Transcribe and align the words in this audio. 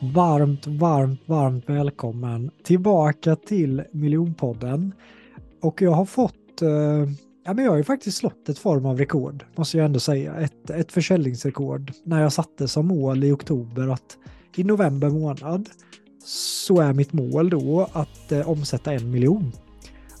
Varmt, 0.00 0.66
varmt, 0.66 1.20
varmt 1.26 1.68
välkommen 1.68 2.50
tillbaka 2.64 3.36
till 3.36 3.82
Miljonpodden. 3.92 4.94
Och 5.62 5.82
jag 5.82 5.90
har 5.90 6.04
fått, 6.04 6.62
eh, 6.62 6.68
ja 7.44 7.54
men 7.54 7.64
jag 7.64 7.70
har 7.72 7.76
ju 7.76 7.84
faktiskt 7.84 8.16
slått 8.16 8.48
ett 8.48 8.58
form 8.58 8.86
av 8.86 8.98
rekord, 8.98 9.44
måste 9.56 9.76
jag 9.76 9.84
ändå 9.84 10.00
säga. 10.00 10.34
Ett, 10.34 10.70
ett 10.70 10.92
försäljningsrekord 10.92 11.92
när 12.04 12.22
jag 12.22 12.32
satte 12.32 12.68
som 12.68 12.86
mål 12.86 13.24
i 13.24 13.32
oktober 13.32 13.88
att 13.88 14.18
i 14.56 14.64
november 14.64 15.10
månad 15.10 15.68
så 16.24 16.80
är 16.80 16.92
mitt 16.92 17.12
mål 17.12 17.50
då 17.50 17.88
att 17.92 18.32
eh, 18.32 18.50
omsätta 18.50 18.92
en 18.92 19.10
miljon. 19.10 19.52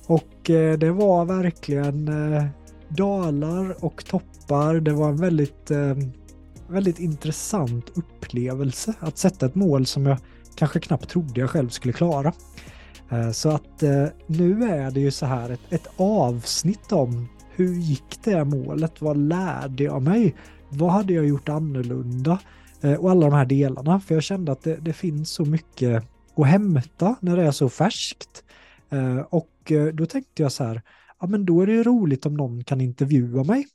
Och 0.06 0.50
eh, 0.50 0.78
det 0.78 0.92
var 0.92 1.24
verkligen 1.24 2.08
eh, 2.08 2.44
dalar 2.88 3.84
och 3.84 4.04
toppar. 4.04 4.74
Det 4.74 4.92
var 4.92 5.08
en 5.08 5.16
väldigt 5.16 5.70
eh, 5.70 5.96
väldigt 6.68 6.98
intressant 6.98 7.90
upplevelse 7.94 8.94
att 9.00 9.18
sätta 9.18 9.46
ett 9.46 9.54
mål 9.54 9.86
som 9.86 10.06
jag 10.06 10.18
kanske 10.54 10.80
knappt 10.80 11.08
trodde 11.08 11.40
jag 11.40 11.50
själv 11.50 11.68
skulle 11.68 11.92
klara. 11.92 12.32
Eh, 13.10 13.30
så 13.30 13.48
att 13.48 13.82
eh, 13.82 14.06
nu 14.26 14.64
är 14.64 14.90
det 14.90 15.00
ju 15.00 15.10
så 15.10 15.26
här 15.26 15.50
ett, 15.50 15.60
ett 15.70 15.86
avsnitt 15.96 16.92
om 16.92 17.28
hur 17.50 17.74
gick 17.74 18.24
det 18.24 18.44
målet? 18.44 19.00
Vad 19.00 19.16
lärde 19.16 19.84
jag 19.84 20.02
mig? 20.02 20.34
Vad 20.68 20.92
hade 20.92 21.12
jag 21.12 21.26
gjort 21.26 21.48
annorlunda? 21.48 22.38
Eh, 22.80 22.94
och 22.94 23.10
alla 23.10 23.26
de 23.26 23.36
här 23.36 23.46
delarna, 23.46 24.00
för 24.00 24.14
jag 24.14 24.22
kände 24.22 24.52
att 24.52 24.62
det, 24.62 24.76
det 24.76 24.92
finns 24.92 25.30
så 25.30 25.44
mycket 25.44 26.04
att 26.36 26.46
hämta 26.46 27.16
när 27.20 27.36
det 27.36 27.42
är 27.42 27.50
så 27.50 27.68
färskt. 27.68 28.44
Och 29.30 29.72
då 29.92 30.06
tänkte 30.06 30.42
jag 30.42 30.52
så 30.52 30.64
här, 30.64 30.82
ja 31.20 31.26
men 31.26 31.44
då 31.44 31.60
är 31.60 31.66
det 31.66 31.82
roligt 31.82 32.26
om 32.26 32.34
någon 32.34 32.64
kan 32.64 32.80
intervjua 32.80 33.44
mig 33.44 33.66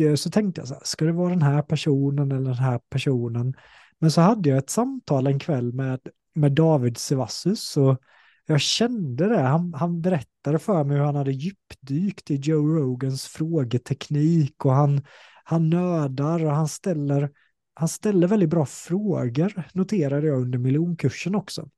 Eh, 0.00 0.14
så 0.14 0.30
tänkte 0.30 0.60
jag 0.60 0.68
så 0.68 0.74
här, 0.74 0.82
ska 0.84 1.04
det 1.04 1.12
vara 1.12 1.30
den 1.30 1.42
här 1.42 1.62
personen 1.62 2.32
eller 2.32 2.44
den 2.44 2.54
här 2.54 2.80
personen? 2.90 3.54
Men 3.98 4.10
så 4.10 4.20
hade 4.20 4.48
jag 4.48 4.58
ett 4.58 4.70
samtal 4.70 5.26
en 5.26 5.38
kväll 5.38 5.72
med, 5.72 6.00
med 6.34 6.52
David 6.52 6.98
Sevassus 6.98 7.76
och 7.76 8.00
jag 8.46 8.60
kände 8.60 9.28
det. 9.28 9.40
Han, 9.40 9.74
han 9.74 10.00
berättade 10.00 10.58
för 10.58 10.84
mig 10.84 10.96
hur 10.96 11.04
han 11.04 11.16
hade 11.16 11.32
djupdykt 11.32 12.30
i 12.30 12.36
Joe 12.36 12.66
Rogans 12.66 13.26
frågeteknik 13.26 14.64
och 14.64 14.72
han, 14.72 15.02
han 15.44 15.70
nördar 15.70 16.44
och 16.44 16.52
han 16.52 16.68
ställer, 16.68 17.30
han 17.74 17.88
ställer 17.88 18.26
väldigt 18.26 18.50
bra 18.50 18.66
frågor, 18.66 19.62
noterade 19.72 20.26
jag 20.26 20.42
under 20.42 20.58
miljonkursen 20.58 21.34
också. 21.34 21.68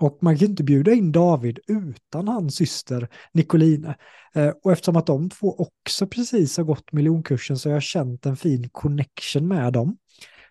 Och 0.00 0.18
man 0.20 0.38
kan 0.38 0.48
inte 0.48 0.64
bjuda 0.64 0.92
in 0.92 1.12
David 1.12 1.58
utan 1.66 2.28
hans 2.28 2.54
syster 2.54 3.08
Nicoline. 3.32 3.94
Eh, 4.34 4.52
och 4.62 4.72
eftersom 4.72 4.96
att 4.96 5.06
de 5.06 5.30
två 5.30 5.54
också 5.58 6.06
precis 6.06 6.56
har 6.56 6.64
gått 6.64 6.92
miljonkursen 6.92 7.58
så 7.58 7.68
har 7.68 7.74
jag 7.74 7.82
känt 7.82 8.26
en 8.26 8.36
fin 8.36 8.68
connection 8.72 9.48
med 9.48 9.72
dem. 9.72 9.96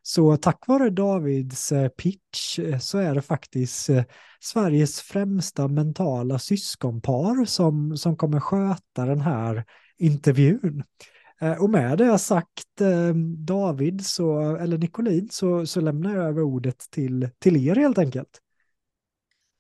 Så 0.02 0.38
tack 0.38 0.68
vare 0.68 0.90
Davids 0.90 1.72
eh, 1.72 1.88
pitch 1.88 2.60
eh, 2.60 2.80
så 2.80 2.98
är 2.98 3.16
det 3.16 3.22
faktiskt 3.22 3.90
Sveriges 4.40 5.02
främsta 5.02 5.68
mentala 5.68 6.40
syskonpar 6.40 7.46
som, 7.46 7.98
som 7.98 8.18
kommer 8.18 8.40
sköta 8.40 9.06
den 9.06 9.22
här 9.22 9.66
intervjun. 9.98 10.84
Och 11.60 11.70
med 11.70 11.98
det 11.98 12.06
jag 12.06 12.22
sagt, 12.22 12.82
David 13.38 14.06
så, 14.06 14.56
eller 14.56 14.78
Nicolin, 14.78 15.30
så, 15.32 15.66
så 15.66 15.82
lämnar 15.82 16.16
jag 16.16 16.26
över 16.26 16.42
ordet 16.42 16.78
till, 16.92 17.30
till 17.40 17.68
er 17.68 17.76
helt 17.76 17.98
enkelt. 17.98 18.42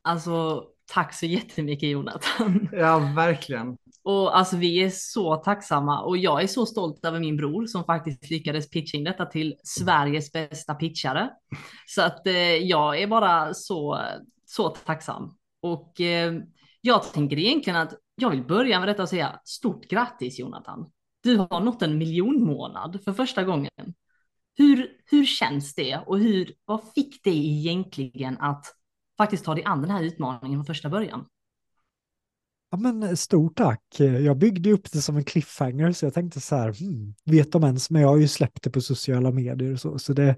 Alltså, 0.07 0.63
tack 0.93 1.13
så 1.13 1.25
jättemycket 1.25 1.89
Jonathan. 1.89 2.69
Ja, 2.71 3.11
verkligen. 3.15 3.77
Och 4.03 4.37
alltså 4.37 4.57
vi 4.57 4.83
är 4.83 4.89
så 4.89 5.35
tacksamma 5.35 6.01
och 6.01 6.17
jag 6.17 6.43
är 6.43 6.47
så 6.47 6.65
stolt 6.65 7.05
över 7.05 7.19
min 7.19 7.37
bror 7.37 7.65
som 7.65 7.83
faktiskt 7.83 8.29
lyckades 8.29 8.69
pitcha 8.69 8.97
in 8.97 9.03
detta 9.03 9.25
till 9.25 9.55
Sveriges 9.63 10.31
bästa 10.31 10.75
pitchare. 10.75 11.29
Så 11.87 12.01
att 12.01 12.27
eh, 12.27 12.33
jag 12.55 13.01
är 13.01 13.07
bara 13.07 13.53
så, 13.53 14.01
så 14.45 14.69
tacksam. 14.69 15.37
Och 15.61 16.01
eh, 16.01 16.33
jag 16.81 17.13
tänker 17.13 17.39
egentligen 17.39 17.79
att 17.79 17.93
jag 18.15 18.29
vill 18.29 18.43
börja 18.43 18.79
med 18.79 18.89
detta 18.89 19.03
och 19.03 19.09
säga 19.09 19.39
stort 19.43 19.85
grattis 19.87 20.39
Jonathan. 20.39 20.89
Du 21.23 21.37
har 21.37 21.59
nått 21.59 21.81
en 21.81 21.97
miljonmånad 21.97 22.99
för 23.05 23.13
första 23.13 23.43
gången. 23.43 23.71
Hur, 24.57 24.89
hur 25.05 25.25
känns 25.25 25.75
det 25.75 25.97
och 26.05 26.19
hur, 26.19 26.53
vad 26.65 26.81
fick 26.95 27.23
det 27.23 27.35
egentligen 27.35 28.37
att 28.37 28.76
faktiskt 29.17 29.45
ta 29.45 29.55
dig 29.55 29.63
an 29.63 29.81
den 29.81 29.91
här 29.91 30.03
utmaningen 30.03 30.59
från 30.59 30.65
första 30.65 30.89
början. 30.89 31.25
Ja, 32.69 32.77
men 32.77 33.03
eh, 33.03 33.13
stort 33.13 33.57
tack. 33.57 33.99
Eh, 33.99 34.17
jag 34.17 34.37
byggde 34.37 34.71
upp 34.71 34.91
det 34.91 35.01
som 35.01 35.17
en 35.17 35.23
cliffhanger 35.23 35.91
så 35.91 36.05
jag 36.05 36.13
tänkte 36.13 36.41
så 36.41 36.55
här, 36.55 36.73
hmm, 36.79 37.15
vet 37.25 37.51
de 37.51 37.63
ens, 37.63 37.89
men 37.89 38.01
jag 38.01 38.09
har 38.09 38.17
ju 38.17 38.27
släppt 38.27 38.63
det 38.63 38.69
på 38.69 38.81
sociala 38.81 39.31
medier 39.31 39.73
och 39.73 39.79
så. 39.79 39.99
Så 39.99 40.13
det, 40.13 40.35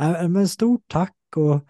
äh, 0.00 0.28
men 0.28 0.48
stort 0.48 0.84
tack 0.88 1.16
och 1.36 1.66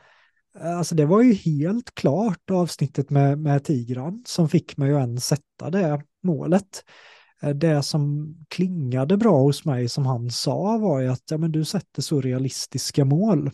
alltså 0.60 0.94
det 0.94 1.06
var 1.06 1.22
ju 1.22 1.32
helt 1.32 1.94
klart 1.94 2.50
avsnittet 2.50 3.10
med, 3.10 3.38
med 3.38 3.64
Tigran 3.64 4.22
som 4.26 4.48
fick 4.48 4.76
mig 4.76 4.92
att 4.92 5.00
ens 5.00 5.26
sätta 5.26 5.70
det 5.70 6.02
målet. 6.22 6.84
Det 7.54 7.82
som 7.82 8.34
klingade 8.48 9.16
bra 9.16 9.40
hos 9.40 9.64
mig 9.64 9.88
som 9.88 10.06
han 10.06 10.30
sa 10.30 10.78
var 10.78 11.00
ju 11.00 11.08
att 11.08 11.30
ja, 11.30 11.38
men 11.38 11.52
du 11.52 11.64
sätter 11.64 12.02
så 12.02 12.20
realistiska 12.20 13.04
mål. 13.04 13.50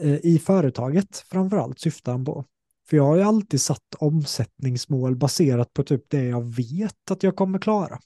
Eh, 0.00 0.18
I 0.22 0.38
företaget 0.38 1.16
framförallt 1.16 1.80
syftar 1.80 2.12
han 2.12 2.24
på. 2.24 2.44
För 2.88 2.96
jag 2.96 3.04
har 3.04 3.16
ju 3.16 3.22
alltid 3.22 3.60
satt 3.60 3.94
omsättningsmål 3.98 5.16
baserat 5.16 5.72
på 5.72 5.82
typ 5.82 6.10
det 6.10 6.24
jag 6.24 6.54
vet 6.54 7.10
att 7.10 7.22
jag 7.22 7.36
kommer 7.36 7.58
klara. 7.58 7.98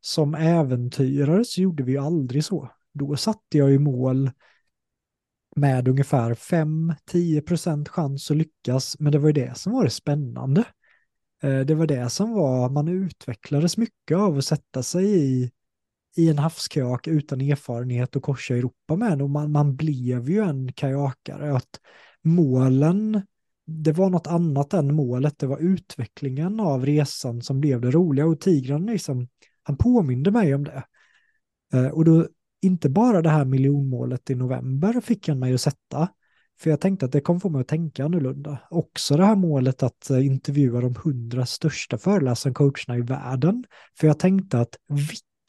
Som 0.00 0.34
äventyrare 0.34 1.44
så 1.44 1.60
gjorde 1.60 1.82
vi 1.82 1.92
ju 1.92 1.98
aldrig 1.98 2.44
så. 2.44 2.70
Då 2.92 3.16
satte 3.16 3.58
jag 3.58 3.70
ju 3.70 3.78
mål 3.78 4.30
med 5.56 5.88
ungefär 5.88 6.34
5-10% 6.34 7.88
chans 7.88 8.30
att 8.30 8.36
lyckas, 8.36 8.96
men 8.98 9.12
det 9.12 9.18
var 9.18 9.28
ju 9.28 9.32
det 9.32 9.58
som 9.58 9.72
var 9.72 9.84
det 9.84 9.90
spännande. 9.90 10.64
Eh, 11.42 11.60
det 11.60 11.74
var 11.74 11.86
det 11.86 12.10
som 12.10 12.32
var, 12.32 12.70
man 12.70 12.88
utvecklades 12.88 13.76
mycket 13.76 14.16
av 14.16 14.38
att 14.38 14.44
sätta 14.44 14.82
sig 14.82 15.04
i 15.04 15.50
i 16.16 16.30
en 16.30 16.38
havskajak 16.38 17.06
utan 17.06 17.40
erfarenhet 17.40 18.16
och 18.16 18.22
korsa 18.22 18.54
Europa 18.54 18.96
med 18.96 19.22
och 19.22 19.30
man, 19.30 19.52
man 19.52 19.76
blev 19.76 20.30
ju 20.30 20.40
en 20.40 20.72
kajakare. 20.72 21.56
Att 21.56 21.80
målen, 22.22 23.22
det 23.66 23.92
var 23.92 24.10
något 24.10 24.26
annat 24.26 24.74
än 24.74 24.94
målet, 24.94 25.38
det 25.38 25.46
var 25.46 25.58
utvecklingen 25.58 26.60
av 26.60 26.86
resan 26.86 27.42
som 27.42 27.60
blev 27.60 27.80
det 27.80 27.90
roliga 27.90 28.26
och 28.26 28.40
tigran 28.40 28.86
liksom, 28.86 29.28
han 29.62 29.76
påminde 29.76 30.30
mig 30.30 30.54
om 30.54 30.64
det. 30.64 30.84
Eh, 31.72 31.88
och 31.88 32.04
då, 32.04 32.28
inte 32.62 32.88
bara 32.88 33.22
det 33.22 33.30
här 33.30 33.44
miljonmålet 33.44 34.30
i 34.30 34.34
november 34.34 35.00
fick 35.00 35.28
han 35.28 35.38
mig 35.38 35.54
att 35.54 35.60
sätta, 35.60 36.08
för 36.60 36.70
jag 36.70 36.80
tänkte 36.80 37.06
att 37.06 37.12
det 37.12 37.20
kommer 37.20 37.40
få 37.40 37.48
mig 37.48 37.60
att 37.60 37.68
tänka 37.68 38.04
annorlunda. 38.04 38.58
Också 38.70 39.16
det 39.16 39.24
här 39.24 39.36
målet 39.36 39.82
att 39.82 40.10
eh, 40.10 40.26
intervjua 40.26 40.80
de 40.80 40.94
hundra 41.04 41.46
största 41.46 41.98
föreläsarna 41.98 42.50
och 42.50 42.56
coacherna 42.56 42.98
i 42.98 43.02
världen. 43.02 43.64
För 44.00 44.06
jag 44.06 44.18
tänkte 44.18 44.60
att 44.60 44.76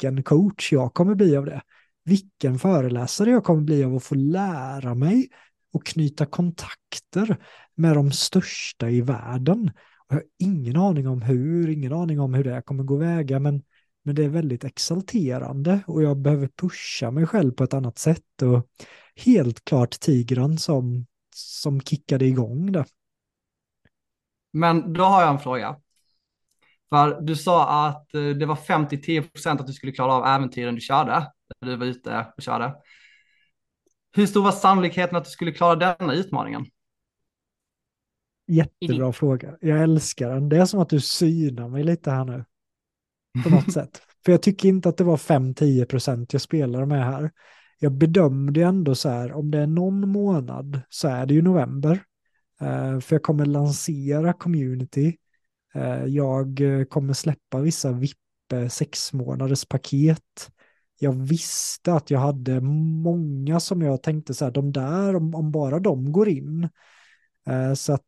vilken 0.02 0.24
coach 0.24 0.74
jag 0.74 0.94
kommer 0.94 1.16
bli 1.16 1.38
av 1.38 1.46
det. 1.46 1.62
Vilken 2.03 2.59
föreläsare 2.59 3.30
jag 3.30 3.44
kommer 3.44 3.62
bli 3.62 3.84
av 3.84 3.96
att 3.96 4.03
få 4.03 4.16
lära 4.16 4.96
mig 4.96 5.30
och 5.74 5.85
knyta 5.85 6.25
kontakter 6.25 7.38
med 7.75 7.96
de 7.96 8.12
största 8.12 8.90
i 8.90 9.02
världen. 9.02 9.72
Och 10.00 10.06
jag 10.08 10.16
har 10.16 10.24
ingen 10.40 10.78
aning 10.78 11.08
om 11.08 11.22
hur, 11.22 11.69
ingen 11.69 11.94
aning 11.94 12.19
om 12.19 12.34
hur 12.34 12.44
det 12.44 12.62
kommer 12.62 12.84
gå 12.84 12.96
väga, 12.96 13.40
men, 13.40 13.63
men 14.03 14.16
det 14.16 14.24
är 14.24 14.30
väldigt 14.30 14.63
exalterande 14.63 15.80
och 15.88 16.03
jag 16.03 16.18
behöver 16.18 16.47
pusha 16.47 17.12
mig 17.12 17.25
själv 17.25 17.52
på 17.52 17.64
ett 17.64 17.74
annat 17.74 17.97
sätt. 17.97 18.41
Och 18.41 18.68
helt 19.16 19.66
klart 19.66 20.00
Tigran 20.00 20.58
som, 20.58 21.06
som 21.35 21.81
kickade 21.81 22.25
igång 22.25 22.72
det. 22.72 22.85
Men 24.53 24.94
då 24.94 25.03
har 25.03 25.22
jag 25.22 25.31
en 25.31 25.40
fråga. 25.40 25.75
För 26.89 27.21
du 27.21 27.35
sa 27.35 27.87
att 27.87 28.13
eh, 28.13 28.21
det 28.21 28.45
var 28.45 28.55
50-10% 28.55 29.47
att 29.47 29.67
du 29.67 29.73
skulle 29.73 29.91
klara 29.91 30.13
av 30.13 30.25
äventyren 30.25 30.75
du 30.75 30.81
körde, 30.81 31.31
när 31.61 31.69
du 31.69 31.75
var 31.75 31.85
ute 31.85 32.25
och 32.37 32.43
körde. 32.43 32.75
Hur 34.15 34.25
stor 34.25 34.43
var 34.43 34.51
sannolikheten 34.51 35.15
att 35.15 35.23
du 35.23 35.29
skulle 35.29 35.51
klara 35.51 35.75
denna 35.75 36.13
utmaningen? 36.13 36.66
Jättebra 38.47 39.13
fråga. 39.13 39.57
Jag 39.61 39.84
älskar 39.84 40.29
den. 40.29 40.49
Det 40.49 40.57
är 40.57 40.66
som 40.66 40.79
att 40.79 40.89
du 40.89 41.01
synar 41.01 41.67
mig 41.67 41.84
lite 41.84 42.11
här 42.11 42.25
nu. 42.25 42.45
På 43.43 43.49
något 43.49 43.72
sätt. 43.73 44.01
För 44.25 44.31
jag 44.31 44.41
tycker 44.41 44.69
inte 44.69 44.90
att 44.90 44.97
det 44.97 45.03
var 45.03 45.17
5-10% 45.17 46.28
jag 46.31 46.41
spelade 46.41 46.85
med 46.85 47.05
här. 47.05 47.31
Jag 47.79 47.91
bedömde 47.91 48.63
ändå 48.63 48.95
så 48.95 49.09
här, 49.09 49.33
om 49.33 49.51
det 49.51 49.57
är 49.57 49.67
någon 49.67 50.09
månad 50.09 50.81
så 50.90 51.07
är 51.07 51.25
det 51.25 51.33
ju 51.33 51.41
november. 51.41 52.03
Uh, 52.61 52.99
för 52.99 53.16
jag 53.16 53.23
kommer 53.23 53.45
lansera 53.45 54.33
community 54.33 55.07
Eh, 55.07 55.27
Eh, 55.73 56.05
jag 56.05 56.61
eh, 56.61 56.84
kommer 56.85 57.14
släppa 57.14 57.59
vissa 57.59 57.91
VIP 57.91 58.17
eh, 58.53 58.67
sex 58.67 59.14
månaders 59.14 59.66
paket. 59.66 60.52
Jag 60.99 61.14
visste 61.14 61.93
att 61.93 62.11
jag 62.11 62.19
hade 62.19 62.61
många 62.61 63.59
som 63.59 63.81
jag 63.81 64.03
tänkte 64.03 64.34
så 64.34 64.46
här, 64.46 64.52
de 64.52 64.72
där, 64.72 65.16
om, 65.16 65.35
om 65.35 65.52
bara 65.52 65.79
de 65.79 66.11
går 66.11 66.29
in. 66.29 66.69
Så 67.75 67.93
att 67.93 68.03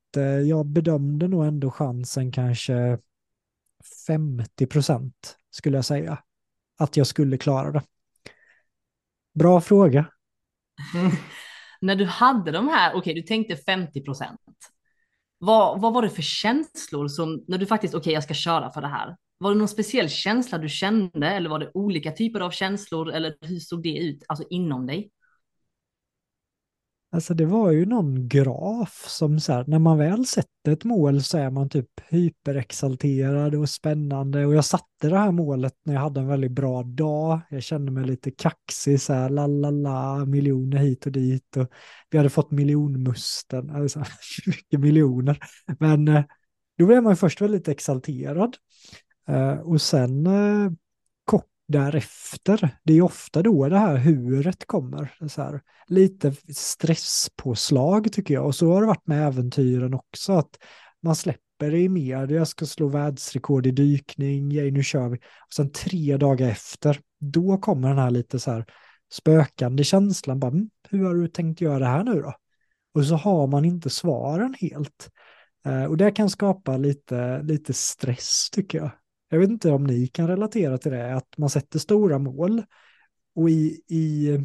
jag 0.47 0.65
bedömde 0.65 1.27
nog 1.27 1.45
ändå 1.45 1.71
chansen 1.71 2.31
kanske 2.31 2.97
50 4.07 4.65
procent 4.65 5.38
skulle 5.50 5.77
jag 5.77 5.85
säga. 5.85 6.23
Att 6.77 6.97
jag 6.97 7.07
skulle 7.07 7.38
klara 7.38 7.71
det. 7.71 7.81
Bra 9.33 9.61
fråga. 9.61 10.06
när 11.81 11.95
du 11.95 12.06
hade 12.06 12.51
de 12.51 12.67
här, 12.67 12.91
okej, 12.91 13.00
okay, 13.00 13.13
du 13.13 13.21
tänkte 13.21 13.56
50 13.56 14.01
procent. 14.01 14.39
Vad, 15.39 15.81
vad 15.81 15.94
var 15.94 16.01
det 16.01 16.09
för 16.09 16.21
känslor 16.21 17.07
som, 17.07 17.44
när 17.47 17.57
du 17.57 17.65
faktiskt, 17.65 17.94
okej, 17.94 18.01
okay, 18.01 18.13
jag 18.13 18.24
ska 18.24 18.33
köra 18.33 18.71
för 18.71 18.81
det 18.81 18.88
här. 18.88 19.15
Var 19.38 19.51
det 19.51 19.57
någon 19.57 19.68
speciell 19.68 20.09
känsla 20.09 20.57
du 20.57 20.69
kände 20.69 21.27
eller 21.27 21.50
var 21.50 21.59
det 21.59 21.71
olika 21.74 22.12
typer 22.12 22.39
av 22.39 22.51
känslor 22.51 23.12
eller 23.12 23.36
hur 23.41 23.59
såg 23.59 23.83
det 23.83 23.97
ut, 23.97 24.24
alltså 24.27 24.45
inom 24.50 24.86
dig? 24.86 25.12
Alltså 27.11 27.33
det 27.33 27.45
var 27.45 27.71
ju 27.71 27.85
någon 27.85 28.27
graf 28.27 29.06
som 29.07 29.39
så 29.39 29.53
här, 29.53 29.63
när 29.67 29.79
man 29.79 29.97
väl 29.97 30.25
sätter 30.25 30.71
ett 30.71 30.83
mål 30.83 31.23
så 31.23 31.38
är 31.38 31.50
man 31.50 31.69
typ 31.69 31.89
hyperexalterad 32.09 33.56
och 33.56 33.69
spännande 33.69 34.45
och 34.45 34.53
jag 34.53 34.65
satte 34.65 35.09
det 35.09 35.17
här 35.17 35.31
målet 35.31 35.73
när 35.83 35.94
jag 35.94 36.01
hade 36.01 36.19
en 36.19 36.27
väldigt 36.27 36.51
bra 36.51 36.83
dag. 36.83 37.39
Jag 37.50 37.63
kände 37.63 37.91
mig 37.91 38.06
lite 38.06 38.31
kaxig 38.31 39.01
så 39.01 39.13
här, 39.13 39.29
la 39.29 39.47
la 39.47 39.69
la, 39.69 40.25
miljoner 40.25 40.77
hit 40.77 41.06
och 41.06 41.11
dit 41.11 41.57
och 41.57 41.67
vi 42.09 42.17
hade 42.17 42.29
fått 42.29 42.51
miljonmusten, 42.51 43.69
alltså 43.69 44.03
mycket 44.45 44.79
miljoner. 44.79 45.39
Men 45.79 46.07
eh, 46.07 46.23
då 46.77 46.85
blev 46.85 47.03
man 47.03 47.17
först 47.17 47.41
väldigt 47.41 47.67
exalterad 47.67 48.57
eh, 49.27 49.53
och 49.53 49.81
sen 49.81 50.27
eh, 50.27 50.71
därefter. 51.69 52.69
Det 52.83 52.94
är 52.94 53.01
ofta 53.01 53.42
då 53.42 53.69
det 53.69 53.77
här 53.77 53.98
huret 53.98 54.68
kommer. 54.68 55.27
Så 55.27 55.42
här, 55.42 55.62
lite 55.88 56.33
stresspåslag 56.56 58.13
tycker 58.13 58.33
jag. 58.33 58.45
Och 58.45 58.56
så 58.56 58.74
har 58.74 58.81
det 58.81 58.88
varit 58.88 59.07
med 59.07 59.27
äventyren 59.27 59.94
också. 59.94 60.33
Att 60.33 60.57
man 61.01 61.16
släpper 61.16 61.71
det 61.71 61.80
i 61.80 61.89
media, 61.89 62.38
jag 62.38 62.48
ska 62.48 62.66
slå 62.66 62.88
världsrekord 62.88 63.68
i 63.68 63.71
dykning, 63.71 64.51
yay 64.51 64.71
nu 64.71 64.83
kör 64.83 65.10
vi. 65.10 65.18
Och 65.18 65.54
sen 65.56 65.71
tre 65.71 66.18
dagar 66.18 66.50
efter, 66.50 67.00
då 67.19 67.57
kommer 67.57 67.89
den 67.89 67.98
här 67.98 68.12
lite 68.12 68.39
så 68.39 68.51
här 68.51 68.66
spökande 69.12 69.83
känslan. 69.83 70.39
Bara, 70.39 70.51
mm, 70.51 70.69
hur 70.89 71.06
har 71.06 71.16
du 71.16 71.27
tänkt 71.27 71.62
göra 71.62 71.80
det 71.80 71.86
här 71.86 72.04
nu 72.04 72.21
då? 72.21 72.33
Och 72.94 73.06
så 73.06 73.16
har 73.16 73.48
man 73.48 73.66
inte 73.66 73.89
svaren 73.89 74.56
helt. 74.60 75.10
Eh, 75.66 75.83
och 75.83 75.98
det 75.98 76.12
kan 76.12 76.30
skapa 76.30 76.77
lite, 76.77 77.42
lite 77.42 77.74
stress 77.74 78.50
tycker 78.51 78.77
jag. 78.77 78.92
Jag 79.29 79.39
vet 79.39 79.49
inte 79.49 79.71
om 79.71 79.83
ni 79.83 80.07
kan 80.07 80.27
relatera 80.27 80.77
till 80.77 80.91
det, 80.91 81.15
att 81.15 81.37
man 81.37 81.49
sätter 81.49 81.79
stora 81.79 82.19
mål 82.19 82.63
och 83.35 83.49
i, 83.49 83.81
i, 83.87 84.37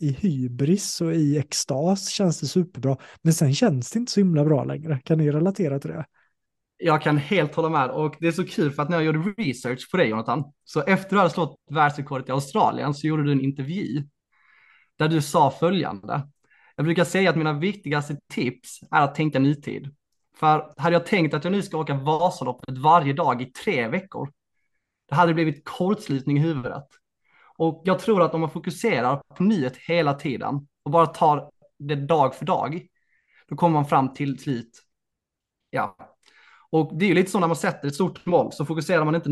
i 0.00 0.12
hybris 0.12 1.00
och 1.00 1.14
i 1.14 1.38
extas 1.38 2.08
känns 2.08 2.40
det 2.40 2.46
superbra, 2.46 2.96
men 3.22 3.34
sen 3.34 3.54
känns 3.54 3.90
det 3.90 3.98
inte 3.98 4.12
så 4.12 4.20
himla 4.20 4.44
bra 4.44 4.64
längre. 4.64 5.00
Kan 5.04 5.18
ni 5.18 5.30
relatera 5.30 5.78
till 5.78 5.90
det? 5.90 6.06
Jag 6.76 7.02
kan 7.02 7.16
helt 7.16 7.54
hålla 7.54 7.68
med 7.68 7.90
och 7.90 8.16
det 8.20 8.26
är 8.26 8.32
så 8.32 8.46
kul 8.46 8.70
för 8.70 8.82
att 8.82 8.88
när 8.88 8.96
jag 8.96 9.04
gjorde 9.04 9.34
research 9.42 9.90
på 9.90 9.96
dig 9.96 10.08
Jonathan, 10.08 10.44
så 10.64 10.80
efter 10.80 11.04
att 11.04 11.10
du 11.10 11.16
hade 11.16 11.30
slått 11.30 11.56
världsrekordet 11.70 12.28
i 12.28 12.32
Australien 12.32 12.94
så 12.94 13.06
gjorde 13.06 13.24
du 13.24 13.32
en 13.32 13.40
intervju 13.40 14.04
där 14.98 15.08
du 15.08 15.22
sa 15.22 15.50
följande. 15.50 16.28
Jag 16.76 16.84
brukar 16.84 17.04
säga 17.04 17.30
att 17.30 17.36
mina 17.36 17.52
viktigaste 17.52 18.16
tips 18.32 18.80
är 18.90 19.02
att 19.02 19.14
tänka 19.14 19.38
nutid. 19.38 19.94
För 20.36 20.72
hade 20.76 20.96
jag 20.96 21.06
tänkt 21.06 21.34
att 21.34 21.44
jag 21.44 21.50
nu 21.50 21.62
ska 21.62 21.78
åka 21.78 21.94
Vasaloppet 21.94 22.78
varje 22.78 23.12
dag 23.12 23.42
i 23.42 23.46
tre 23.46 23.88
veckor, 23.88 24.32
det 25.08 25.14
hade 25.14 25.34
blivit 25.34 25.64
kortslutning 25.64 26.36
i 26.36 26.40
huvudet. 26.40 26.86
Och 27.56 27.82
jag 27.84 27.98
tror 27.98 28.22
att 28.22 28.34
om 28.34 28.40
man 28.40 28.50
fokuserar 28.50 29.22
på 29.36 29.42
nyhet 29.42 29.76
hela 29.76 30.14
tiden 30.14 30.68
och 30.82 30.90
bara 30.90 31.06
tar 31.06 31.50
det 31.78 31.94
dag 31.94 32.34
för 32.34 32.44
dag, 32.44 32.86
då 33.48 33.56
kommer 33.56 33.74
man 33.74 33.86
fram 33.86 34.14
till 34.14 34.38
slut. 34.38 34.82
Ja. 35.70 35.96
Och 36.70 36.98
det 36.98 37.04
är 37.04 37.08
ju 37.08 37.14
lite 37.14 37.30
så 37.30 37.40
när 37.40 37.46
man 37.46 37.56
sätter 37.56 37.88
ett 37.88 37.94
stort 37.94 38.26
mål 38.26 38.52
så 38.52 38.64
fokuserar 38.64 39.04
man 39.04 39.14
inte 39.14 39.30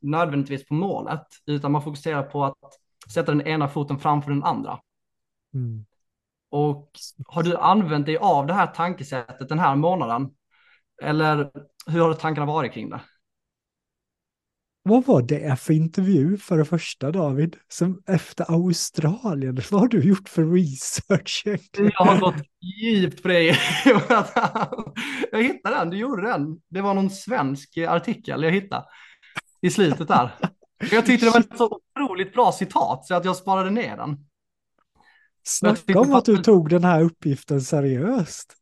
nödvändigtvis 0.00 0.66
på 0.66 0.74
målet, 0.74 1.26
utan 1.46 1.72
man 1.72 1.82
fokuserar 1.82 2.22
på 2.22 2.44
att 2.44 2.58
sätta 3.12 3.32
den 3.32 3.46
ena 3.46 3.68
foten 3.68 3.98
framför 3.98 4.30
den 4.30 4.44
andra. 4.44 4.80
Mm. 5.54 5.84
Och 6.50 6.90
har 7.26 7.42
du 7.42 7.56
använt 7.56 8.06
dig 8.06 8.16
av 8.16 8.46
det 8.46 8.54
här 8.54 8.66
tankesättet 8.66 9.48
den 9.48 9.58
här 9.58 9.76
månaden? 9.76 10.30
Eller 11.02 11.50
hur 11.86 12.00
har 12.00 12.14
tankarna 12.14 12.46
varit 12.46 12.72
kring 12.72 12.90
det? 12.90 13.00
Vad 14.82 15.06
var 15.06 15.22
det 15.22 15.60
för 15.60 15.72
intervju 15.72 16.36
för 16.36 16.58
det 16.58 16.64
första 16.64 17.10
David? 17.10 17.56
Som 17.68 18.02
efter 18.06 18.52
Australien, 18.52 19.60
vad 19.70 19.80
har 19.80 19.88
du 19.88 20.08
gjort 20.08 20.28
för 20.28 20.44
research? 20.44 21.42
Jag 21.72 22.04
har 22.04 22.20
gått 22.20 22.42
djupt 22.82 23.22
på 23.22 23.28
det. 23.28 23.42
jag 25.32 25.42
hittade 25.42 25.76
den, 25.76 25.90
du 25.90 25.96
gjorde 25.96 26.22
den. 26.22 26.60
Det 26.68 26.80
var 26.80 26.94
någon 26.94 27.10
svensk 27.10 27.78
artikel 27.78 28.42
jag 28.42 28.50
hittade 28.50 28.84
i 29.60 29.70
slutet 29.70 30.08
där. 30.08 30.34
Jag 30.90 31.06
tyckte 31.06 31.26
det 31.26 31.30
var 31.30 31.40
ett 31.40 31.56
så 31.56 31.80
otroligt 31.96 32.32
bra 32.32 32.52
citat 32.52 33.06
så 33.06 33.14
att 33.14 33.24
jag 33.24 33.36
sparade 33.36 33.70
ner 33.70 33.96
den. 33.96 34.16
Snacka 35.42 36.00
om 36.00 36.14
att 36.14 36.24
du 36.24 36.36
tog 36.36 36.68
den 36.68 36.84
här 36.84 37.02
uppgiften 37.02 37.60
seriöst. 37.60 38.54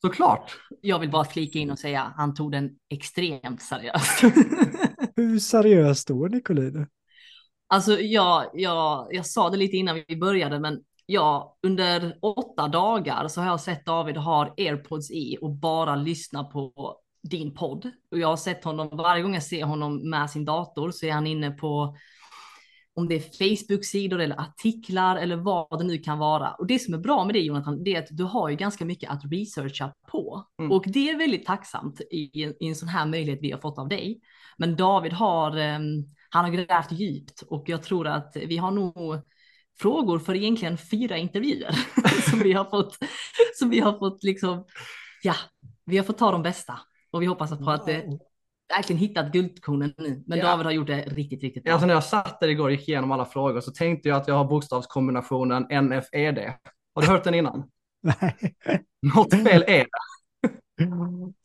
Såklart. 0.00 0.56
Jag 0.80 0.98
vill 0.98 1.10
bara 1.10 1.24
flika 1.24 1.58
in 1.58 1.70
och 1.70 1.78
säga 1.78 2.02
att 2.02 2.16
han 2.16 2.34
tog 2.34 2.52
den 2.52 2.70
extremt 2.90 3.62
seriöst. 3.62 4.22
Hur 5.16 5.38
seriöst 5.38 6.08
då, 6.08 6.26
Nicolina? 6.26 6.86
Alltså, 7.68 8.00
jag, 8.00 8.50
jag, 8.54 9.08
jag 9.10 9.26
sa 9.26 9.50
det 9.50 9.56
lite 9.56 9.76
innan 9.76 10.02
vi 10.08 10.16
började, 10.16 10.60
men 10.60 10.80
ja, 11.06 11.56
under 11.62 12.16
åtta 12.22 12.68
dagar 12.68 13.28
så 13.28 13.40
har 13.40 13.48
jag 13.48 13.60
sett 13.60 13.86
David 13.86 14.16
ha 14.16 14.54
airpods 14.58 15.10
i 15.10 15.38
och 15.40 15.50
bara 15.50 15.96
lyssna 15.96 16.44
på 16.44 16.96
din 17.22 17.54
podd. 17.54 17.90
Och 18.10 18.18
jag 18.18 18.28
har 18.28 18.36
sett 18.36 18.64
honom, 18.64 18.88
varje 18.92 19.22
gång 19.22 19.34
jag 19.34 19.42
ser 19.42 19.64
honom 19.64 20.10
med 20.10 20.30
sin 20.30 20.44
dator 20.44 20.90
så 20.90 21.06
är 21.06 21.12
han 21.12 21.26
inne 21.26 21.50
på 21.50 21.96
om 22.94 23.08
det 23.08 23.14
är 23.14 23.20
Facebook-sidor 23.20 24.20
eller 24.20 24.40
artiklar 24.40 25.16
eller 25.16 25.36
vad 25.36 25.78
det 25.78 25.84
nu 25.84 25.98
kan 25.98 26.18
vara. 26.18 26.52
Och 26.52 26.66
det 26.66 26.78
som 26.78 26.94
är 26.94 26.98
bra 26.98 27.24
med 27.24 27.34
det 27.34 27.40
Jonathan, 27.40 27.84
det 27.84 27.94
är 27.94 27.98
att 27.98 28.08
du 28.10 28.24
har 28.24 28.48
ju 28.48 28.56
ganska 28.56 28.84
mycket 28.84 29.10
att 29.10 29.22
researcha 29.32 29.92
på. 30.10 30.44
Mm. 30.58 30.72
Och 30.72 30.84
det 30.86 31.10
är 31.10 31.18
väldigt 31.18 31.46
tacksamt 31.46 32.00
i, 32.00 32.16
i, 32.60 32.68
en 32.68 32.76
sån 32.76 32.88
här 32.88 33.06
möjlighet 33.06 33.38
vi 33.42 33.50
har 33.50 33.58
fått 33.58 33.78
av 33.78 33.88
dig. 33.88 34.20
Men 34.58 34.76
David 34.76 35.12
har, 35.12 35.58
um, 35.58 36.14
han 36.30 36.44
har 36.44 36.52
grävt 36.52 36.92
djupt 36.92 37.42
och 37.42 37.64
jag 37.66 37.82
tror 37.82 38.06
att 38.06 38.36
vi 38.46 38.56
har 38.56 38.70
nog 38.70 39.22
frågor 39.78 40.18
för 40.18 40.34
egentligen 40.34 40.78
fyra 40.78 41.16
intervjuer 41.16 41.74
som 42.30 42.38
vi 42.38 42.52
har 42.52 42.64
fått, 42.64 42.98
som 43.58 43.70
vi 43.70 43.80
har 43.80 43.98
fått 43.98 44.22
liksom, 44.22 44.64
ja, 45.22 45.34
vi 45.86 45.96
har 45.96 46.04
fått 46.04 46.18
ta 46.18 46.32
de 46.32 46.42
bästa 46.42 46.80
och 47.10 47.22
vi 47.22 47.26
hoppas 47.26 47.58
på 47.58 47.70
att 47.70 47.86
det 47.86 48.04
verkligen 48.76 49.00
hittat 49.00 49.32
guldkornen 49.32 49.94
nu. 49.98 50.22
Men 50.26 50.38
ja. 50.38 50.44
David 50.44 50.66
har 50.66 50.72
gjort 50.72 50.86
det 50.86 51.00
riktigt, 51.00 51.42
riktigt 51.42 51.64
bra. 51.64 51.72
Alltså 51.72 51.86
när 51.86 51.94
jag 51.94 52.04
satt 52.04 52.40
där 52.40 52.48
igår 52.48 52.64
och 52.64 52.72
gick 52.72 52.88
igenom 52.88 53.12
alla 53.12 53.24
frågor 53.24 53.60
så 53.60 53.70
tänkte 53.70 54.08
jag 54.08 54.16
att 54.16 54.28
jag 54.28 54.34
har 54.34 54.44
bokstavskombinationen 54.44 55.62
NFED. 55.62 56.52
Har 56.94 57.02
du 57.02 57.08
hört 57.08 57.24
den 57.24 57.34
innan? 57.34 57.64
Nej. 58.02 58.54
Något 59.14 59.34
fel 59.34 59.64
är 59.66 59.78
det. 59.78 59.88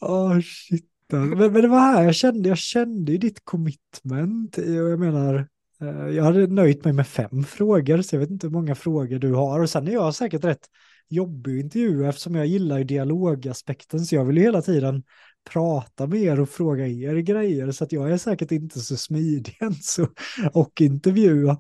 Åh, 0.02 0.32
oh, 0.32 0.40
shit. 0.42 0.90
Men, 1.12 1.30
men 1.30 1.54
det 1.54 1.68
var 1.68 1.80
här 1.80 2.04
jag 2.04 2.16
kände, 2.16 2.50
jag 2.50 2.58
kände 2.58 3.12
ju 3.12 3.18
ditt 3.18 3.46
commitment. 3.46 4.58
Jag 4.58 5.00
menar, 5.00 5.48
eh, 5.82 6.16
jag 6.16 6.24
hade 6.24 6.48
nöjt 6.48 6.84
mig 6.84 6.94
med 6.94 7.08
fem 7.08 7.44
frågor, 7.44 8.02
så 8.02 8.16
jag 8.16 8.20
vet 8.20 8.30
inte 8.30 8.48
hur 8.48 8.52
många 8.52 8.76
frågor 8.76 9.20
du 9.20 9.34
har. 9.34 9.60
Och 9.60 9.70
sen 9.70 9.88
är 9.88 9.92
jag 9.92 10.16
säkert 10.16 10.44
rätt 10.44 10.68
jobbig 11.10 11.60
intervju 11.60 12.08
eftersom 12.08 12.36
jag 12.36 12.46
gillar 12.46 12.78
ju 12.78 12.84
dialogaspekten, 12.84 14.00
så 14.00 14.16
jag 14.16 14.26
vill 14.26 14.38
ju 14.38 14.44
hela 14.44 14.62
tiden 14.62 15.04
prata 15.50 16.08
med 16.08 16.20
er 16.20 16.40
och 16.40 16.50
fråga 16.50 16.88
er 16.88 17.16
grejer 17.16 17.72
så 17.72 17.84
att 17.84 17.92
jag 17.92 18.12
är 18.12 18.18
säkert 18.18 18.52
inte 18.52 18.80
så 18.80 18.98
smidig 18.98 19.58
ens 19.62 20.00
och 20.54 20.82
intervjua. 20.82 21.60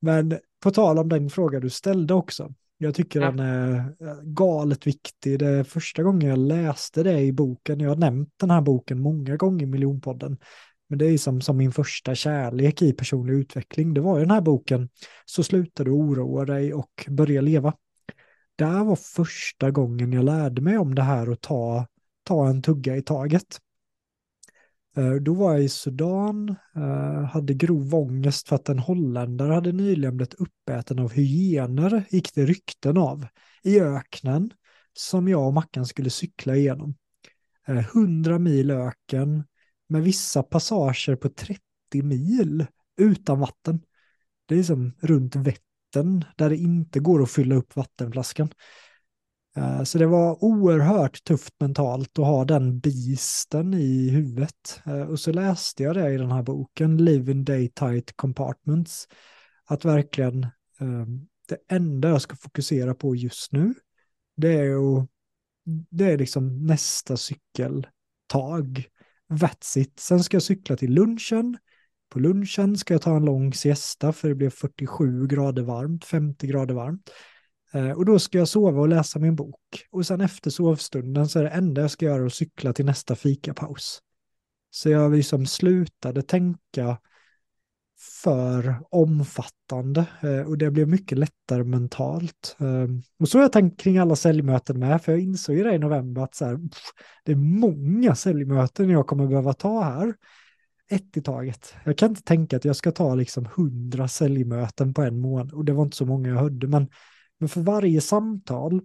Men 0.00 0.38
på 0.62 0.70
tal 0.70 0.98
om 0.98 1.08
den 1.08 1.30
fråga 1.30 1.60
du 1.60 1.70
ställde 1.70 2.14
också. 2.14 2.54
Jag 2.78 2.94
tycker 2.94 3.20
ja. 3.20 3.30
den 3.30 3.38
är 3.38 3.78
eh, 3.78 4.22
galet 4.22 4.86
viktig. 4.86 5.38
Det 5.38 5.46
är 5.46 5.64
första 5.64 6.02
gången 6.02 6.28
jag 6.28 6.38
läste 6.38 7.02
det 7.02 7.20
i 7.20 7.32
boken. 7.32 7.80
Jag 7.80 7.88
har 7.88 7.96
nämnt 7.96 8.28
den 8.36 8.50
här 8.50 8.60
boken 8.60 9.00
många 9.00 9.36
gånger 9.36 9.62
i 9.62 9.66
miljonpodden. 9.66 10.38
Men 10.88 10.98
det 10.98 11.06
är 11.06 11.18
som, 11.18 11.40
som 11.40 11.56
min 11.56 11.72
första 11.72 12.14
kärlek 12.14 12.82
i 12.82 12.92
personlig 12.92 13.34
utveckling. 13.34 13.94
Det 13.94 14.00
var 14.00 14.18
ju 14.18 14.24
den 14.24 14.30
här 14.30 14.40
boken 14.40 14.88
Så 15.24 15.42
slutar 15.42 15.84
du 15.84 15.90
oroa 15.90 16.44
dig 16.44 16.74
och 16.74 17.06
börja 17.08 17.40
leva. 17.40 17.74
Det 18.56 18.64
var 18.64 18.96
första 18.96 19.70
gången 19.70 20.12
jag 20.12 20.24
lärde 20.24 20.62
mig 20.62 20.78
om 20.78 20.94
det 20.94 21.02
här 21.02 21.32
att 21.32 21.40
ta 21.40 21.86
ta 22.26 22.48
en 22.48 22.62
tugga 22.62 22.96
i 22.96 23.02
taget. 23.02 23.60
Eh, 24.96 25.12
då 25.14 25.34
var 25.34 25.52
jag 25.52 25.62
i 25.62 25.68
Sudan, 25.68 26.56
eh, 26.76 27.24
hade 27.24 27.54
grov 27.54 27.94
ångest 27.94 28.48
för 28.48 28.56
att 28.56 28.68
en 28.68 28.78
holländare 28.78 29.52
hade 29.54 29.72
nyligen 29.72 30.16
blivit 30.16 30.34
uppäten 30.34 30.98
av 30.98 31.12
hyener, 31.12 32.04
gick 32.10 32.34
det 32.34 32.46
rykten 32.46 32.96
av, 32.96 33.26
i 33.62 33.80
öknen 33.80 34.50
som 34.92 35.28
jag 35.28 35.46
och 35.46 35.54
Mackan 35.54 35.86
skulle 35.86 36.10
cykla 36.10 36.56
igenom. 36.56 36.94
Eh, 37.66 37.78
100 37.78 38.38
mil 38.38 38.70
öken 38.70 39.44
med 39.88 40.02
vissa 40.02 40.42
passager 40.42 41.16
på 41.16 41.28
30 41.28 41.62
mil 42.02 42.66
utan 42.96 43.40
vatten. 43.40 43.82
Det 44.46 44.58
är 44.58 44.62
som 44.62 44.92
runt 45.00 45.36
Vättern 45.36 46.24
där 46.36 46.50
det 46.50 46.56
inte 46.56 47.00
går 47.00 47.22
att 47.22 47.30
fylla 47.30 47.54
upp 47.54 47.76
vattenflaskan. 47.76 48.48
Eh, 49.56 49.82
så 49.82 49.98
det 49.98 50.06
var 50.06 50.44
oerhört 50.44 51.24
tufft 51.24 51.54
mentalt 51.60 52.18
att 52.18 52.26
ha 52.26 52.44
den 52.44 52.78
bisten 52.78 53.74
i 53.74 54.10
huvudet. 54.10 54.80
Eh, 54.86 55.00
och 55.00 55.20
så 55.20 55.32
läste 55.32 55.82
jag 55.82 55.94
det 55.94 56.12
i 56.12 56.16
den 56.16 56.30
här 56.30 56.42
boken, 56.42 57.04
Live 57.04 57.32
in 57.32 57.44
Day 57.44 57.68
Tight 57.68 58.16
Compartments. 58.16 59.08
Att 59.64 59.84
verkligen 59.84 60.46
ehm, 60.80 61.26
det 61.48 61.58
enda 61.68 62.08
jag 62.08 62.22
ska 62.22 62.36
fokusera 62.36 62.94
på 62.94 63.16
just 63.16 63.52
nu, 63.52 63.74
det 64.36 64.52
är, 64.52 64.98
att, 64.98 65.08
det 65.90 66.04
är 66.04 66.18
liksom 66.18 66.66
nästa 66.66 67.16
cykeltag. 67.16 68.84
That's 69.28 69.78
it. 69.78 70.00
Sen 70.00 70.24
ska 70.24 70.34
jag 70.34 70.42
cykla 70.42 70.76
till 70.76 70.92
lunchen. 70.92 71.58
På 72.08 72.18
lunchen 72.18 72.78
ska 72.78 72.94
jag 72.94 73.02
ta 73.02 73.16
en 73.16 73.24
lång 73.24 73.54
siesta 73.54 74.12
för 74.12 74.28
det 74.28 74.34
blev 74.34 74.50
47 74.50 75.26
grader 75.26 75.62
varmt, 75.62 76.04
50 76.04 76.46
grader 76.46 76.74
varmt. 76.74 77.10
Eh, 77.72 77.90
och 77.90 78.04
då 78.04 78.18
ska 78.18 78.38
jag 78.38 78.48
sova 78.48 78.80
och 78.80 78.88
läsa 78.88 79.18
min 79.18 79.36
bok. 79.36 79.86
Och 79.90 80.06
sen 80.06 80.20
efter 80.20 80.50
sovstunden 80.50 81.28
så 81.28 81.38
är 81.38 81.42
det 81.42 81.50
enda 81.50 81.80
jag 81.80 81.90
ska 81.90 82.04
göra 82.04 82.26
att 82.26 82.34
cykla 82.34 82.72
till 82.72 82.86
nästa 82.86 83.16
fikapaus. 83.16 84.00
Så 84.70 84.90
jag 84.90 85.12
liksom 85.12 85.46
slutade 85.46 86.22
tänka 86.22 86.98
för 88.22 88.80
omfattande 88.90 90.06
eh, 90.20 90.40
och 90.40 90.58
det 90.58 90.70
blev 90.70 90.88
mycket 90.88 91.18
lättare 91.18 91.64
mentalt. 91.64 92.56
Ehm, 92.60 93.02
och 93.18 93.28
så 93.28 93.38
har 93.38 93.42
jag 93.42 93.52
tänkt 93.52 93.80
kring 93.80 93.98
alla 93.98 94.16
säljmöten 94.16 94.78
med, 94.78 95.02
för 95.02 95.12
jag 95.12 95.20
insåg 95.20 95.56
ju 95.56 95.64
det 95.64 95.74
i 95.74 95.78
november 95.78 96.22
att 96.22 96.34
så 96.34 96.44
här, 96.44 96.58
det 97.24 97.32
är 97.32 97.36
många 97.36 98.14
säljmöten 98.14 98.90
jag 98.90 99.06
kommer 99.06 99.26
behöva 99.26 99.52
ta 99.52 99.82
här. 99.82 100.14
Ett 100.90 101.16
i 101.16 101.22
taget. 101.22 101.74
Jag 101.84 101.98
kan 101.98 102.08
inte 102.08 102.22
tänka 102.22 102.56
att 102.56 102.64
jag 102.64 102.76
ska 102.76 102.92
ta 102.92 103.14
liksom 103.14 103.48
hundra 103.56 104.08
säljmöten 104.08 104.94
på 104.94 105.02
en 105.02 105.20
månad 105.20 105.52
och 105.52 105.64
det 105.64 105.72
var 105.72 105.82
inte 105.82 105.96
så 105.96 106.06
många 106.06 106.28
jag 106.28 106.36
hörde, 106.36 106.66
men, 106.66 106.88
men 107.38 107.48
för 107.48 107.60
varje 107.60 108.00
samtal 108.00 108.80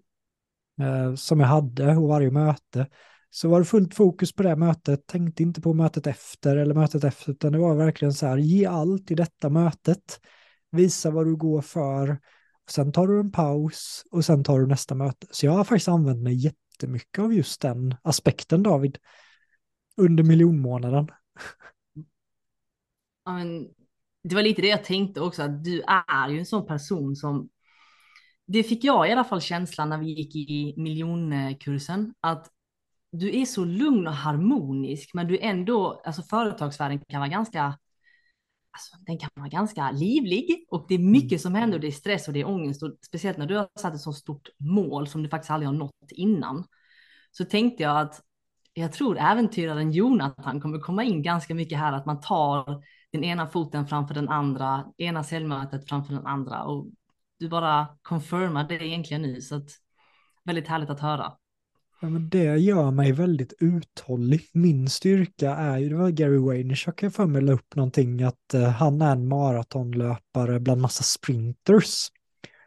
eh, 0.82 1.16
som 1.16 1.40
jag 1.40 1.48
hade 1.48 1.96
och 1.96 2.08
varje 2.08 2.32
möte 2.32 2.88
så 3.30 3.50
var 3.50 3.60
det 3.60 3.66
fullt 3.66 3.96
fokus 3.96 4.34
på 4.34 4.44
det 4.44 4.56
mötet, 4.56 5.08
tänkte 5.08 5.44
inte 5.44 5.62
på 5.62 5.74
mötet 5.74 6.08
efter 6.08 6.58
eller 6.58 6.76
mötet 6.76 7.04
efter, 7.04 7.32
utan 7.32 7.52
det 7.52 7.60
var 7.60 7.76
verkligen 7.76 8.14
så 8.14 8.28
här, 8.28 8.38
ge 8.38 8.66
allt 8.66 9.12
i 9.12 9.16
detta 9.16 9.50
mötet, 9.50 10.20
visa 10.72 11.12
vad 11.12 11.26
du 11.26 11.36
går 11.36 11.62
för, 11.62 12.20
sen 12.70 12.92
tar 12.92 13.08
du 13.08 13.20
en 13.20 13.32
paus 13.32 14.04
och 14.12 14.26
sen 14.26 14.44
tar 14.44 14.60
du 14.60 14.68
nästa 14.68 14.96
möte. 14.96 15.28
Så 15.32 15.46
jag 15.46 15.54
har 15.54 15.64
faktiskt 15.64 15.88
använt 15.88 16.24
mig 16.24 16.36
jättemycket 16.36 17.20
av 17.20 17.34
just 17.34 17.62
den 17.62 17.96
aspekten, 18.02 18.64
David, 18.64 18.98
under 19.98 20.24
miljonmånaden. 20.24 21.08
Ja, 23.26 23.34
men, 23.34 23.68
det 24.24 24.36
var 24.36 24.42
lite 24.42 24.62
det 24.62 24.68
jag 24.68 24.84
tänkte 24.84 25.22
också, 25.22 25.44
att 25.44 25.64
du 25.64 25.82
är 25.82 26.30
ju 26.30 26.40
en 26.40 26.46
sån 26.46 26.68
person 26.68 27.16
som 27.16 27.50
det 28.52 28.64
fick 28.64 28.84
jag 28.84 29.10
i 29.10 29.12
alla 29.12 29.24
fall 29.24 29.42
känslan 29.42 29.90
när 29.90 29.98
vi 29.98 30.06
gick 30.06 30.36
i 30.36 30.74
miljonkursen, 30.78 32.14
att 32.22 32.50
du 33.12 33.42
är 33.42 33.46
så 33.46 33.66
lugn 33.66 34.08
och 34.08 34.14
harmonisk, 34.14 35.14
men 35.14 35.28
du 35.28 35.40
ändå, 35.40 36.02
alltså 36.06 36.22
företagsvärlden 36.22 37.00
kan 37.10 37.20
vara 37.20 37.30
ganska, 37.30 37.64
alltså 38.72 38.98
den 39.06 39.18
kan 39.18 39.30
vara 39.36 39.48
ganska 39.48 39.92
livlig 39.92 40.66
och 40.70 40.86
det 40.88 40.96
är 40.96 41.00
mycket 41.00 41.32
mm. 41.32 41.40
som 41.40 41.56
händer 41.56 41.78
och 41.78 41.82
det 41.82 41.88
är 41.88 41.92
stress 41.92 42.28
och 42.28 42.34
det 42.34 42.40
är 42.40 42.48
ångest 42.48 42.84
och 42.84 42.98
speciellt 43.06 43.38
när 43.38 43.46
du 43.46 43.58
har 43.58 43.70
satt 43.80 43.94
ett 43.94 44.02
så 44.02 44.14
stort 44.14 44.50
mål 44.58 45.08
som 45.08 45.24
du 45.24 45.30
faktiskt 45.30 45.52
aldrig 45.52 45.68
har 45.68 45.76
nått 45.76 46.12
innan. 46.12 46.64
Så 47.32 47.46
tänkte 47.46 47.84
jag 47.84 48.00
att 48.00 48.22
jag 48.74 48.94
tror 48.94 49.18
äventyraren 49.18 49.92
Jonathan 49.92 50.62
kommer 50.62 50.80
komma 50.80 51.04
in 51.04 51.22
ganska 51.22 51.56
mycket 51.56 51.78
här, 51.78 51.94
att 51.94 52.06
man 52.06 52.22
tar 52.22 52.84
den 53.12 53.24
ena 53.24 53.48
foten 53.48 53.88
framför 53.88 54.14
den 54.14 54.30
andra, 54.30 54.86
ena 54.98 55.24
cellmötet 55.24 55.90
framför 55.90 56.14
den 56.14 56.26
andra 56.26 56.64
och 56.64 56.88
du 57.42 57.50
bara 57.50 57.88
confirmar 58.02 58.68
det 58.68 58.86
egentligen 58.86 59.22
nu, 59.22 59.42
så 59.42 59.56
att 59.56 59.70
väldigt 60.44 60.68
härligt 60.68 60.90
att 60.90 61.00
höra. 61.00 61.34
Ja, 62.02 62.10
men 62.10 62.30
det 62.30 62.58
gör 62.58 62.92
mig 62.92 63.12
väldigt 63.12 63.54
uthållig. 63.60 64.42
Min 64.54 64.90
styrka 64.90 65.56
är 65.56 65.78
ju, 65.78 65.90
det 65.90 65.96
var 65.96 66.10
Gary 66.10 66.38
Vaynerchuk 66.38 67.04
jag 67.04 67.14
för 67.14 67.26
mig 67.26 67.42
la 67.42 67.52
upp 67.52 67.76
någonting, 67.76 68.24
att 68.24 68.54
uh, 68.54 68.64
han 68.64 69.02
är 69.02 69.12
en 69.12 69.28
maratonlöpare 69.28 70.60
bland 70.60 70.82
massa 70.82 71.04
sprinters. 71.04 72.08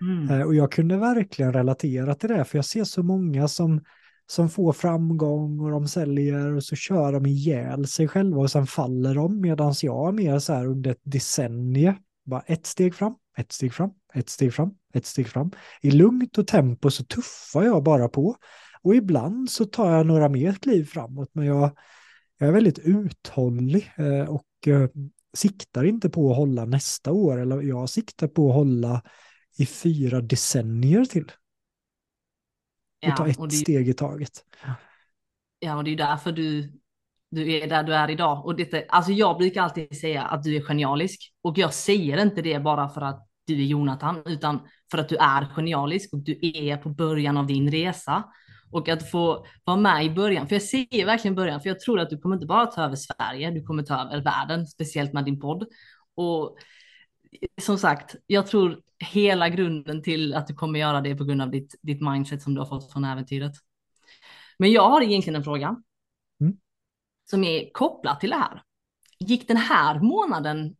Mm. 0.00 0.30
Uh, 0.30 0.46
och 0.46 0.54
jag 0.54 0.72
kunde 0.72 0.96
verkligen 0.96 1.52
relatera 1.52 2.14
till 2.14 2.28
det, 2.28 2.44
för 2.44 2.58
jag 2.58 2.64
ser 2.64 2.84
så 2.84 3.02
många 3.02 3.48
som, 3.48 3.84
som 4.26 4.48
får 4.48 4.72
framgång 4.72 5.60
och 5.60 5.70
de 5.70 5.88
säljer 5.88 6.54
och 6.54 6.64
så 6.64 6.76
kör 6.76 7.12
de 7.12 7.26
ihjäl 7.26 7.86
sig 7.86 8.08
själva 8.08 8.40
och 8.40 8.50
sen 8.50 8.66
faller 8.66 9.14
de, 9.14 9.40
medan 9.40 9.74
jag 9.82 10.08
är 10.08 10.12
mer 10.12 10.38
så 10.38 10.52
här 10.52 10.66
under 10.66 10.90
ett 10.90 11.02
decennium, 11.02 11.94
bara 12.24 12.40
ett 12.40 12.66
steg 12.66 12.94
fram, 12.94 13.14
ett 13.36 13.52
steg 13.52 13.74
fram, 13.74 13.90
ett 14.14 14.28
steg 14.28 14.54
fram, 14.54 14.70
ett 14.94 15.06
steg 15.06 15.28
fram. 15.28 15.50
I 15.80 15.90
lugnt 15.90 16.38
och 16.38 16.46
tempo 16.46 16.90
så 16.90 17.04
tuffar 17.04 17.62
jag 17.62 17.82
bara 17.82 18.08
på. 18.08 18.36
Och 18.82 18.94
ibland 18.94 19.50
så 19.50 19.64
tar 19.64 19.96
jag 19.96 20.06
några 20.06 20.28
mer 20.28 20.52
kliv 20.52 20.84
framåt, 20.84 21.30
men 21.32 21.46
jag, 21.46 21.76
jag 22.38 22.48
är 22.48 22.52
väldigt 22.52 22.78
uthållig 22.78 23.92
eh, 23.96 24.28
och 24.28 24.68
eh, 24.68 24.88
siktar 25.34 25.84
inte 25.84 26.10
på 26.10 26.30
att 26.30 26.36
hålla 26.36 26.64
nästa 26.64 27.12
år, 27.12 27.40
eller 27.40 27.62
jag 27.62 27.88
siktar 27.88 28.28
på 28.28 28.48
att 28.48 28.54
hålla 28.54 29.02
i 29.58 29.66
fyra 29.66 30.20
decennier 30.20 31.04
till. 31.04 31.24
Och 31.24 31.30
ja, 33.00 33.16
ta 33.16 33.28
ett 33.28 33.38
och 33.38 33.48
det, 33.48 33.54
steg 33.54 33.88
i 33.88 33.94
taget. 33.94 34.44
Ja, 35.58 35.76
och 35.76 35.84
det 35.84 35.90
är 35.90 35.96
därför 35.96 36.32
du, 36.32 36.72
du 37.34 37.52
är 37.52 37.68
där 37.68 37.82
du 37.82 37.94
är 37.94 38.10
idag. 38.10 38.46
Och 38.46 38.56
det, 38.56 38.86
alltså 38.88 39.12
jag 39.12 39.38
brukar 39.38 39.62
alltid 39.62 40.00
säga 40.00 40.22
att 40.22 40.42
du 40.42 40.56
är 40.56 40.60
genialisk. 40.60 41.32
Och 41.42 41.58
jag 41.58 41.74
säger 41.74 42.22
inte 42.22 42.42
det 42.42 42.58
bara 42.58 42.88
för 42.88 43.00
att 43.00 43.28
du 43.46 43.54
är 43.54 43.66
Jonathan, 43.66 44.22
utan 44.26 44.60
för 44.90 44.98
att 44.98 45.08
du 45.08 45.16
är 45.16 45.46
genialisk 45.54 46.12
och 46.12 46.18
du 46.18 46.38
är 46.42 46.76
på 46.76 46.88
början 46.88 47.36
av 47.36 47.46
din 47.46 47.70
resa. 47.70 48.24
Och 48.70 48.88
att 48.88 49.10
få 49.10 49.46
vara 49.64 49.76
med 49.76 50.04
i 50.04 50.10
början, 50.10 50.48
för 50.48 50.54
jag 50.54 50.62
ser 50.62 51.06
verkligen 51.06 51.34
början, 51.34 51.60
för 51.60 51.68
jag 51.68 51.80
tror 51.80 52.00
att 52.00 52.10
du 52.10 52.18
kommer 52.18 52.36
inte 52.36 52.46
bara 52.46 52.66
ta 52.66 52.82
över 52.82 52.96
Sverige, 52.96 53.50
du 53.50 53.62
kommer 53.62 53.82
ta 53.82 53.94
över 53.94 54.24
världen, 54.24 54.66
speciellt 54.66 55.12
med 55.12 55.24
din 55.24 55.40
podd. 55.40 55.66
Och 56.14 56.56
som 57.60 57.78
sagt, 57.78 58.16
jag 58.26 58.46
tror 58.46 58.80
hela 58.98 59.48
grunden 59.48 60.02
till 60.02 60.34
att 60.34 60.46
du 60.46 60.54
kommer 60.54 60.78
göra 60.78 61.00
det 61.00 61.14
på 61.14 61.24
grund 61.24 61.42
av 61.42 61.50
ditt, 61.50 61.74
ditt 61.82 62.00
mindset 62.00 62.42
som 62.42 62.54
du 62.54 62.60
har 62.60 62.66
fått 62.66 62.92
från 62.92 63.04
äventyret. 63.04 63.52
Men 64.58 64.72
jag 64.72 64.90
har 64.90 65.02
egentligen 65.02 65.36
en 65.36 65.44
fråga 65.44 65.76
som 67.24 67.44
är 67.44 67.72
kopplat 67.72 68.20
till 68.20 68.30
det 68.30 68.36
här. 68.36 68.62
Gick 69.18 69.48
den 69.48 69.56
här 69.56 70.00
månaden 70.00 70.76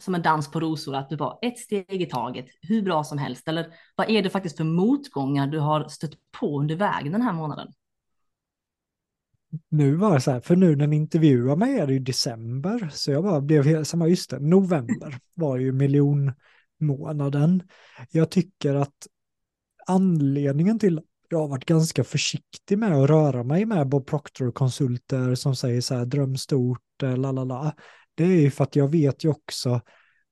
som 0.00 0.14
en 0.14 0.22
dans 0.22 0.50
på 0.50 0.60
rosor, 0.60 0.94
att 0.94 1.08
du 1.08 1.16
var 1.16 1.38
ett 1.42 1.58
steg 1.58 2.02
i 2.02 2.06
taget, 2.06 2.46
hur 2.60 2.82
bra 2.82 3.04
som 3.04 3.18
helst? 3.18 3.48
Eller 3.48 3.74
vad 3.96 4.10
är 4.10 4.22
det 4.22 4.30
faktiskt 4.30 4.56
för 4.56 4.64
motgångar 4.64 5.46
du 5.46 5.58
har 5.58 5.88
stött 5.88 6.14
på 6.40 6.60
under 6.60 6.76
vägen 6.76 7.12
den 7.12 7.22
här 7.22 7.32
månaden? 7.32 7.72
Nu 9.68 9.94
var 9.94 10.14
det 10.14 10.20
så 10.20 10.30
här, 10.30 10.40
för 10.40 10.56
nu 10.56 10.76
när 10.76 10.86
ni 10.86 10.96
intervjuar 10.96 11.56
mig 11.56 11.78
är 11.78 11.86
det 11.86 11.92
ju 11.92 11.98
december, 11.98 12.90
så 12.92 13.10
jag 13.10 13.24
bara 13.24 13.40
blev 13.40 13.64
helt, 13.64 13.88
samma, 13.88 14.08
just 14.08 14.30
det, 14.30 14.38
november 14.38 15.18
var 15.34 15.58
ju 15.58 15.72
miljonmånaden. 15.72 17.62
Jag 18.10 18.30
tycker 18.30 18.74
att 18.74 19.06
anledningen 19.86 20.78
till 20.78 21.00
jag 21.28 21.38
har 21.38 21.48
varit 21.48 21.64
ganska 21.64 22.04
försiktig 22.04 22.78
med 22.78 22.92
att 22.92 23.10
röra 23.10 23.42
mig 23.42 23.64
med 23.64 23.88
Bob 23.88 24.06
Proctor-konsulter 24.06 25.34
som 25.34 25.56
säger 25.56 25.80
så 25.80 25.94
här 25.94 26.04
dröm 26.04 26.36
stort, 26.36 27.02
lalala. 27.02 27.32
la 27.32 27.44
la 27.44 27.62
la 27.62 27.72
det 28.18 28.24
är 28.24 28.40
ju 28.40 28.50
för 28.50 28.64
att 28.64 28.76
jag 28.76 28.88
vet 28.88 29.24
ju 29.24 29.28
också 29.28 29.80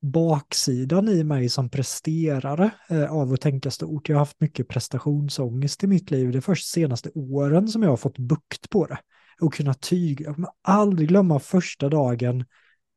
baksidan 0.02 1.08
i 1.08 1.24
mig 1.24 1.48
som 1.48 1.70
presterare 1.70 2.70
eh, 2.88 3.12
av 3.12 3.32
att 3.32 3.40
tänka 3.40 3.70
stort. 3.70 4.08
Jag 4.08 4.16
har 4.16 4.20
haft 4.20 4.40
mycket 4.40 4.68
prestationsångest 4.68 5.84
i 5.84 5.86
mitt 5.86 6.10
liv. 6.10 6.32
Det 6.32 6.38
är 6.38 6.40
först 6.40 6.66
senaste 6.66 7.10
åren 7.14 7.68
som 7.68 7.82
jag 7.82 7.90
har 7.90 7.96
fått 7.96 8.18
bukt 8.18 8.70
på 8.70 8.86
det 8.86 8.98
och 9.40 9.54
kunna 9.54 9.74
tyga. 9.74 10.24
Jag 10.24 10.34
kommer 10.34 10.50
aldrig 10.62 11.08
glömma 11.08 11.38
första 11.38 11.88
dagen, 11.88 12.40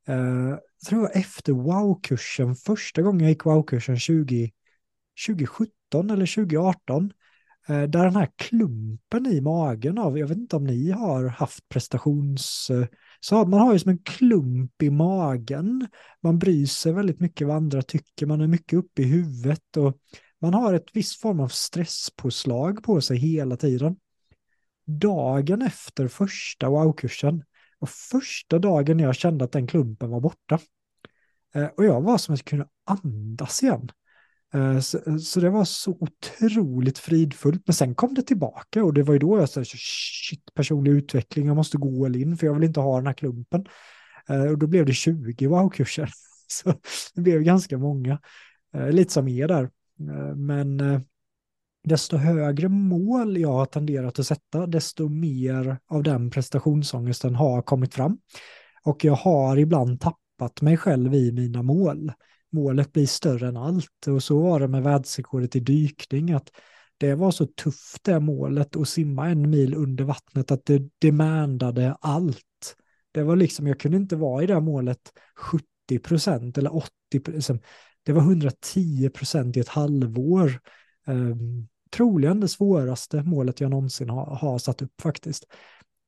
eh, 0.06 0.56
tror 0.88 1.02
jag 1.02 1.16
efter 1.16 1.52
wow-kursen, 1.52 2.54
första 2.54 3.02
gången 3.02 3.20
jag 3.20 3.28
gick 3.28 3.44
wow-kursen 3.44 3.98
20, 3.98 4.50
2017 5.26 6.10
eller 6.10 6.26
2018, 6.26 7.12
Eh, 7.70 7.82
där 7.82 8.04
den 8.04 8.16
här 8.16 8.28
klumpen 8.36 9.26
i 9.26 9.40
magen 9.40 9.98
av, 9.98 10.18
jag 10.18 10.26
vet 10.26 10.38
inte 10.38 10.56
om 10.56 10.64
ni 10.64 10.90
har 10.90 11.24
haft 11.26 11.68
prestations 11.68 12.70
eh, 12.70 12.86
så 13.20 13.44
man 13.44 13.60
har 13.60 13.72
ju 13.72 13.78
som 13.78 13.90
en 13.90 13.98
klump 13.98 14.82
i 14.82 14.90
magen. 14.90 15.86
Man 16.22 16.38
bryr 16.38 16.66
sig 16.66 16.92
väldigt 16.92 17.20
mycket 17.20 17.46
vad 17.46 17.56
andra 17.56 17.82
tycker. 17.82 18.26
Man 18.26 18.40
är 18.40 18.46
mycket 18.46 18.78
uppe 18.78 19.02
i 19.02 19.04
huvudet 19.04 19.76
och 19.76 19.98
man 20.40 20.54
har 20.54 20.74
ett 20.74 20.88
visst 20.92 21.20
form 21.20 21.40
av 21.40 21.48
stresspåslag 21.48 22.82
på 22.82 23.00
sig 23.00 23.16
hela 23.18 23.56
tiden. 23.56 23.96
Dagen 24.86 25.62
efter 25.62 26.08
första 26.08 26.68
wow-kursen 26.68 27.44
och 27.78 27.90
första 27.90 28.58
dagen 28.58 28.98
jag 28.98 29.14
kände 29.14 29.44
att 29.44 29.52
den 29.52 29.66
klumpen 29.66 30.10
var 30.10 30.20
borta. 30.20 30.58
Eh, 31.54 31.66
och 31.66 31.84
jag 31.84 32.00
var 32.00 32.18
som 32.18 32.34
att 32.34 32.40
jag 32.40 32.46
kunde 32.46 32.68
andas 32.84 33.62
igen. 33.62 33.90
Eh, 34.54 34.78
så, 34.78 35.18
så, 35.18 35.40
det 35.40 35.50
var 35.50 35.64
så 35.64 35.98
otroligt 36.00 36.98
fridfullt. 36.98 37.62
Men 37.66 37.74
sen 37.74 37.94
kom 37.94 38.14
det 38.14 38.22
tillbaka 38.22 38.84
och 38.84 38.94
det 38.94 39.02
var 39.02 39.12
ju 39.12 39.18
då 39.18 39.38
jag 39.38 39.48
sa 39.48 39.64
shit, 39.64 40.54
personlig 40.54 40.92
utveckling, 40.92 41.46
jag 41.46 41.56
måste 41.56 41.78
gå 41.78 42.04
all 42.04 42.16
in 42.16 42.36
för 42.36 42.46
jag 42.46 42.54
vill 42.54 42.64
inte 42.64 42.80
ha 42.80 42.96
den 42.96 43.06
här 43.06 43.14
klumpen. 43.14 43.66
Eh, 44.28 44.42
och 44.42 44.58
då 44.58 44.66
blev 44.66 44.86
det 44.86 44.92
20 44.92 45.46
wow-kurser. 45.46 46.10
Så 46.48 46.74
det 47.14 47.20
blev 47.20 47.42
ganska 47.42 47.78
många. 47.78 48.20
Eh, 48.74 48.90
lite 48.90 49.12
som 49.12 49.28
er 49.28 49.48
där. 49.48 49.70
Men 50.36 51.02
desto 51.84 52.16
högre 52.16 52.68
mål 52.68 53.38
jag 53.38 53.52
har 53.52 53.66
tenderat 53.66 54.18
att 54.18 54.26
sätta, 54.26 54.66
desto 54.66 55.08
mer 55.08 55.78
av 55.86 56.02
den 56.02 56.30
prestationsångesten 56.30 57.34
har 57.34 57.62
kommit 57.62 57.94
fram. 57.94 58.18
Och 58.84 59.04
jag 59.04 59.14
har 59.14 59.56
ibland 59.56 60.00
tappat 60.00 60.62
mig 60.62 60.76
själv 60.76 61.14
i 61.14 61.32
mina 61.32 61.62
mål 61.62 62.12
målet 62.52 62.92
blir 62.92 63.06
större 63.06 63.48
än 63.48 63.56
allt. 63.56 64.06
Och 64.06 64.22
så 64.22 64.40
var 64.40 64.60
det 64.60 64.68
med 64.68 64.82
världsrekordet 64.82 65.56
i 65.56 65.60
dykning, 65.60 66.32
att 66.32 66.50
det 66.98 67.14
var 67.14 67.30
så 67.30 67.46
tufft 67.46 68.04
det 68.04 68.20
målet 68.20 68.76
att 68.76 68.88
simma 68.88 69.28
en 69.28 69.50
mil 69.50 69.74
under 69.74 70.04
vattnet 70.04 70.50
att 70.50 70.66
det 70.66 70.82
demandade 70.98 71.96
allt. 72.00 72.76
Det 73.12 73.22
var 73.22 73.36
liksom, 73.36 73.66
jag 73.66 73.80
kunde 73.80 73.96
inte 73.96 74.16
vara 74.16 74.42
i 74.42 74.46
det 74.46 74.60
målet 74.60 75.12
70 75.36 75.98
procent 76.02 76.58
eller 76.58 76.76
80 76.76 76.90
procent. 77.24 77.64
Det 78.02 78.12
var 78.12 78.22
110 78.22 79.10
procent 79.10 79.56
i 79.56 79.60
ett 79.60 79.68
halvår. 79.68 80.60
Um, 81.06 81.68
troligen 81.90 82.40
det 82.40 82.48
svåraste 82.48 83.22
målet 83.22 83.60
jag 83.60 83.70
någonsin 83.70 84.10
har, 84.10 84.36
har 84.36 84.58
satt 84.58 84.82
upp 84.82 85.00
faktiskt. 85.00 85.44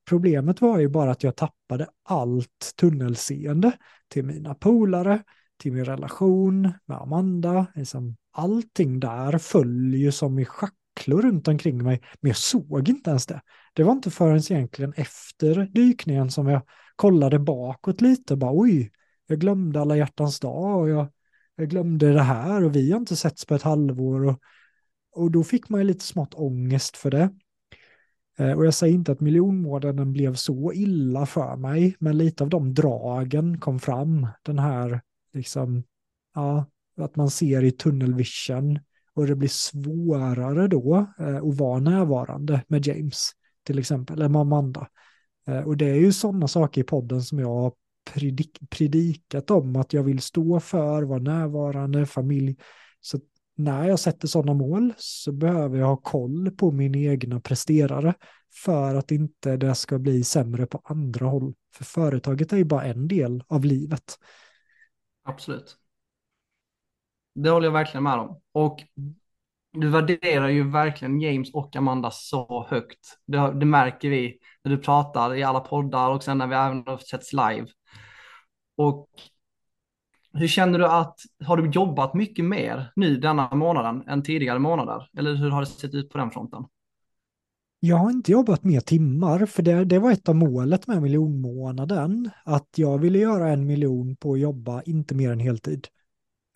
Problemet 0.09 0.61
var 0.61 0.79
ju 0.79 0.87
bara 0.87 1.11
att 1.11 1.23
jag 1.23 1.35
tappade 1.35 1.87
allt 2.03 2.73
tunnelseende 2.79 3.71
till 4.07 4.25
mina 4.25 4.55
polare, 4.55 5.23
till 5.63 5.73
min 5.73 5.85
relation 5.85 6.73
med 6.85 6.97
Amanda. 6.97 7.65
Liksom 7.75 8.15
allting 8.31 8.99
där 8.99 9.37
föll 9.37 9.93
ju 9.93 10.11
som 10.11 10.39
i 10.39 10.45
schacklor 10.45 11.21
runt 11.21 11.47
omkring 11.47 11.83
mig, 11.83 12.01
men 12.21 12.29
jag 12.29 12.37
såg 12.37 12.89
inte 12.89 13.09
ens 13.09 13.25
det. 13.25 13.41
Det 13.73 13.83
var 13.83 13.91
inte 13.91 14.11
förrän 14.11 14.37
egentligen 14.37 14.93
efter 14.95 15.55
dykningen 15.71 16.31
som 16.31 16.47
jag 16.47 16.61
kollade 16.95 17.39
bakåt 17.39 18.01
lite, 18.01 18.35
bara 18.35 18.51
oj, 18.53 18.91
jag 19.27 19.39
glömde 19.39 19.81
alla 19.81 19.97
hjärtans 19.97 20.39
dag 20.39 20.79
och 20.79 20.89
jag, 20.89 21.07
jag 21.55 21.69
glömde 21.69 22.13
det 22.13 22.21
här 22.21 22.63
och 22.63 22.75
vi 22.75 22.91
har 22.91 22.99
inte 22.99 23.15
setts 23.15 23.45
på 23.45 23.55
ett 23.55 23.61
halvår 23.61 24.25
och, 24.25 24.39
och 25.15 25.31
då 25.31 25.43
fick 25.43 25.69
man 25.69 25.81
ju 25.81 25.87
lite 25.87 26.05
smått 26.05 26.33
ångest 26.33 26.97
för 26.97 27.11
det. 27.11 27.29
Eh, 28.37 28.51
och 28.51 28.65
jag 28.65 28.73
säger 28.73 28.93
inte 28.93 29.11
att 29.11 29.19
miljonmånaden 29.19 30.13
blev 30.13 30.33
så 30.35 30.73
illa 30.73 31.25
för 31.25 31.55
mig, 31.55 31.95
men 31.99 32.17
lite 32.17 32.43
av 32.43 32.49
de 32.49 32.73
dragen 32.73 33.59
kom 33.59 33.79
fram. 33.79 34.27
Den 34.43 34.59
här, 34.59 35.01
liksom, 35.33 35.83
ja, 36.35 36.65
att 36.97 37.15
man 37.15 37.29
ser 37.29 37.63
i 37.63 37.71
tunnelvision 37.71 38.79
och 39.13 39.27
det 39.27 39.35
blir 39.35 39.49
svårare 39.49 40.67
då 40.67 41.07
eh, 41.19 41.35
att 41.35 41.57
vara 41.57 41.79
närvarande 41.79 42.63
med 42.67 42.87
James, 42.87 43.31
till 43.63 43.79
exempel, 43.79 44.15
eller 44.15 44.29
med 44.29 44.41
Amanda. 44.41 44.87
Eh, 45.47 45.59
och 45.59 45.77
det 45.77 45.89
är 45.89 45.95
ju 45.95 46.13
sådana 46.13 46.47
saker 46.47 46.81
i 46.81 46.83
podden 46.83 47.21
som 47.21 47.39
jag 47.39 47.47
har 47.47 47.73
predik 48.13 48.59
predikat 48.69 49.51
om, 49.51 49.75
att 49.75 49.93
jag 49.93 50.03
vill 50.03 50.21
stå 50.21 50.59
för, 50.59 51.03
vara 51.03 51.19
närvarande, 51.19 52.05
familj. 52.05 52.55
Så 53.01 53.19
när 53.55 53.87
jag 53.87 53.99
sätter 53.99 54.27
sådana 54.27 54.53
mål 54.53 54.93
så 54.97 55.31
behöver 55.31 55.77
jag 55.77 55.87
ha 55.87 55.97
koll 55.97 56.51
på 56.51 56.71
min 56.71 56.95
egna 56.95 57.39
presterare 57.39 58.13
för 58.65 58.95
att 58.95 59.11
inte 59.11 59.57
det 59.57 59.75
ska 59.75 59.99
bli 59.99 60.23
sämre 60.23 60.65
på 60.65 60.81
andra 60.83 61.25
håll. 61.25 61.53
För 61.75 61.83
företaget 61.83 62.53
är 62.53 62.57
ju 62.57 62.63
bara 62.63 62.83
en 62.83 63.07
del 63.07 63.43
av 63.47 63.65
livet. 63.65 64.17
Absolut. 65.23 65.77
Det 67.35 67.49
håller 67.49 67.67
jag 67.67 67.73
verkligen 67.73 68.03
med 68.03 68.19
om. 68.19 68.41
Och 68.51 68.83
du 69.71 69.89
värderar 69.89 70.47
ju 70.49 70.69
verkligen 70.71 71.21
James 71.21 71.53
och 71.53 71.75
Amanda 71.75 72.11
så 72.11 72.67
högt. 72.69 73.17
Det, 73.25 73.59
det, 73.59 73.65
märker 73.65 74.09
vi 74.09 74.37
när 74.63 74.71
du 74.71 74.77
pratar 74.77 75.35
i 75.35 75.43
alla 75.43 75.59
poddar 75.59 76.09
och 76.09 76.23
sen 76.23 76.37
när 76.37 76.47
vi 76.47 76.55
även 76.55 76.83
har 76.87 76.97
setts 76.97 77.33
live. 77.33 77.67
Och 78.77 79.09
hur 80.33 80.47
känner 80.47 80.79
du 80.79 80.85
att, 80.85 81.19
har 81.45 81.57
du 81.57 81.69
jobbat 81.69 82.13
mycket 82.13 82.45
mer 82.45 82.91
nu 82.95 83.17
denna 83.17 83.55
månaden 83.55 84.03
än 84.07 84.23
tidigare 84.23 84.59
månader? 84.59 85.09
Eller 85.17 85.35
hur 85.35 85.49
har 85.49 85.59
det 85.59 85.65
sett 85.65 85.93
ut 85.93 86.09
på 86.09 86.17
den 86.17 86.31
fronten? 86.31 86.63
Jag 87.85 87.97
har 87.97 88.11
inte 88.11 88.31
jobbat 88.31 88.63
mer 88.63 88.79
timmar, 88.79 89.45
för 89.45 89.63
det, 89.63 89.85
det 89.85 89.99
var 89.99 90.11
ett 90.11 90.29
av 90.29 90.35
målet 90.35 90.87
med 90.87 91.01
miljonmånaden. 91.01 92.29
Att 92.45 92.67
jag 92.75 92.97
ville 92.97 93.19
göra 93.19 93.49
en 93.49 93.65
miljon 93.65 94.15
på 94.15 94.33
att 94.33 94.39
jobba 94.39 94.81
inte 94.81 95.15
mer 95.15 95.31
än 95.31 95.39
heltid. 95.39 95.87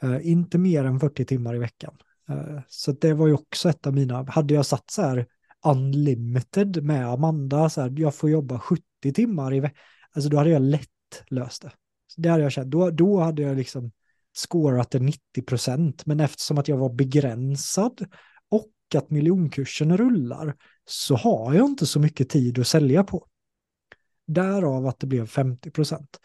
Uh, 0.03 0.27
inte 0.27 0.57
mer 0.57 0.83
än 0.83 0.99
40 0.99 1.25
timmar 1.25 1.55
i 1.55 1.59
veckan. 1.59 1.97
Uh, 2.29 2.59
så 2.67 2.91
det 2.91 3.13
var 3.13 3.27
ju 3.27 3.33
också 3.33 3.69
ett 3.69 3.87
av 3.87 3.93
mina, 3.93 4.23
hade 4.23 4.53
jag 4.53 4.65
satt 4.65 4.91
så 4.91 5.01
här 5.01 5.25
unlimited 5.65 6.83
med 6.83 7.07
Amanda, 7.07 7.69
så 7.69 7.81
här, 7.81 7.93
jag 7.97 8.15
får 8.15 8.29
jobba 8.29 8.59
70 8.59 8.81
timmar 9.13 9.53
i 9.53 9.59
veckan, 9.59 9.77
alltså 10.11 10.29
då 10.29 10.37
hade 10.37 10.49
jag 10.49 10.61
lätt 10.61 11.23
löst 11.27 11.61
det. 11.61 11.71
Det 12.17 12.29
hade 12.29 12.43
jag 12.43 12.51
känt, 12.51 12.71
då, 12.71 12.89
då 12.89 13.19
hade 13.19 13.41
jag 13.41 13.57
liksom 13.57 13.91
scorat 14.33 14.91
det 14.91 14.99
90 14.99 15.41
procent, 15.47 16.05
men 16.05 16.19
eftersom 16.19 16.57
att 16.57 16.67
jag 16.67 16.77
var 16.77 16.93
begränsad 16.93 18.05
och 18.49 18.71
att 18.95 19.09
miljonkursen 19.09 19.97
rullar 19.97 20.55
så 20.89 21.15
har 21.15 21.53
jag 21.53 21.65
inte 21.65 21.85
så 21.85 21.99
mycket 21.99 22.29
tid 22.29 22.59
att 22.59 22.67
sälja 22.67 23.03
på. 23.03 23.27
Därav 24.27 24.87
att 24.87 24.99
det 24.99 25.07
blev 25.07 25.27
50 25.27 25.71
procent. 25.71 26.19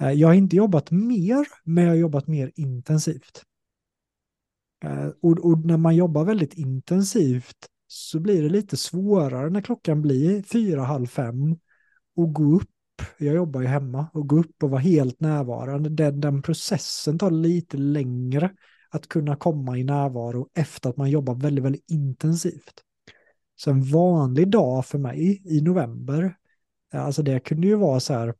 Eh, 0.00 0.10
jag 0.10 0.28
har 0.28 0.34
inte 0.34 0.56
jobbat 0.56 0.90
mer, 0.90 1.46
men 1.64 1.84
jag 1.84 1.90
har 1.90 1.96
jobbat 1.96 2.26
mer 2.26 2.52
intensivt. 2.54 3.42
Eh, 4.84 5.08
och, 5.22 5.38
och, 5.38 5.64
när 5.64 5.76
man 5.76 5.96
jobbar 5.96 6.24
väldigt 6.24 6.54
intensivt 6.54 7.66
så 7.86 8.20
blir 8.20 8.42
det 8.42 8.48
lite 8.48 8.76
svårare 8.76 9.50
när 9.50 9.60
klockan 9.60 10.02
blir 10.02 10.42
fyra, 10.42 10.82
halv 10.82 11.06
fem 11.06 11.58
och 12.16 12.32
gå 12.32 12.56
upp 12.56 12.68
jag 13.18 13.34
jobbar 13.34 13.60
ju 13.60 13.66
hemma, 13.66 14.06
och 14.12 14.28
gå 14.28 14.38
upp 14.38 14.62
och 14.62 14.70
vara 14.70 14.80
helt 14.80 15.20
närvarande, 15.20 15.88
den, 15.88 16.20
den 16.20 16.42
processen 16.42 17.18
tar 17.18 17.30
lite 17.30 17.76
längre 17.76 18.50
att 18.90 19.08
kunna 19.08 19.36
komma 19.36 19.78
i 19.78 19.84
närvaro 19.84 20.48
efter 20.54 20.90
att 20.90 20.96
man 20.96 21.10
jobbar 21.10 21.34
väldigt, 21.34 21.64
väldigt 21.64 21.90
intensivt. 21.90 22.82
Så 23.64 23.70
en 23.70 23.82
vanlig 23.82 24.50
dag 24.50 24.86
för 24.86 24.98
mig 24.98 25.42
i 25.44 25.60
november, 25.60 26.36
alltså 26.92 27.22
det 27.22 27.40
kunde 27.40 27.66
ju 27.66 27.74
vara 27.74 28.00
så 28.00 28.14
här 28.14 28.34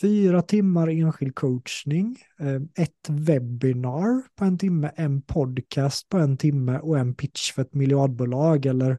fyra 0.00 0.42
timmar 0.42 0.88
enskild 0.88 1.34
coachning, 1.34 2.18
eh, 2.40 2.84
ett 2.84 3.08
webbinar 3.08 4.22
på 4.36 4.44
en 4.44 4.58
timme, 4.58 4.92
en 4.96 5.22
podcast 5.22 6.08
på 6.08 6.18
en 6.18 6.36
timme 6.36 6.78
och 6.78 6.98
en 6.98 7.14
pitch 7.14 7.52
för 7.52 7.62
ett 7.62 7.74
miljardbolag 7.74 8.66
eller 8.66 8.98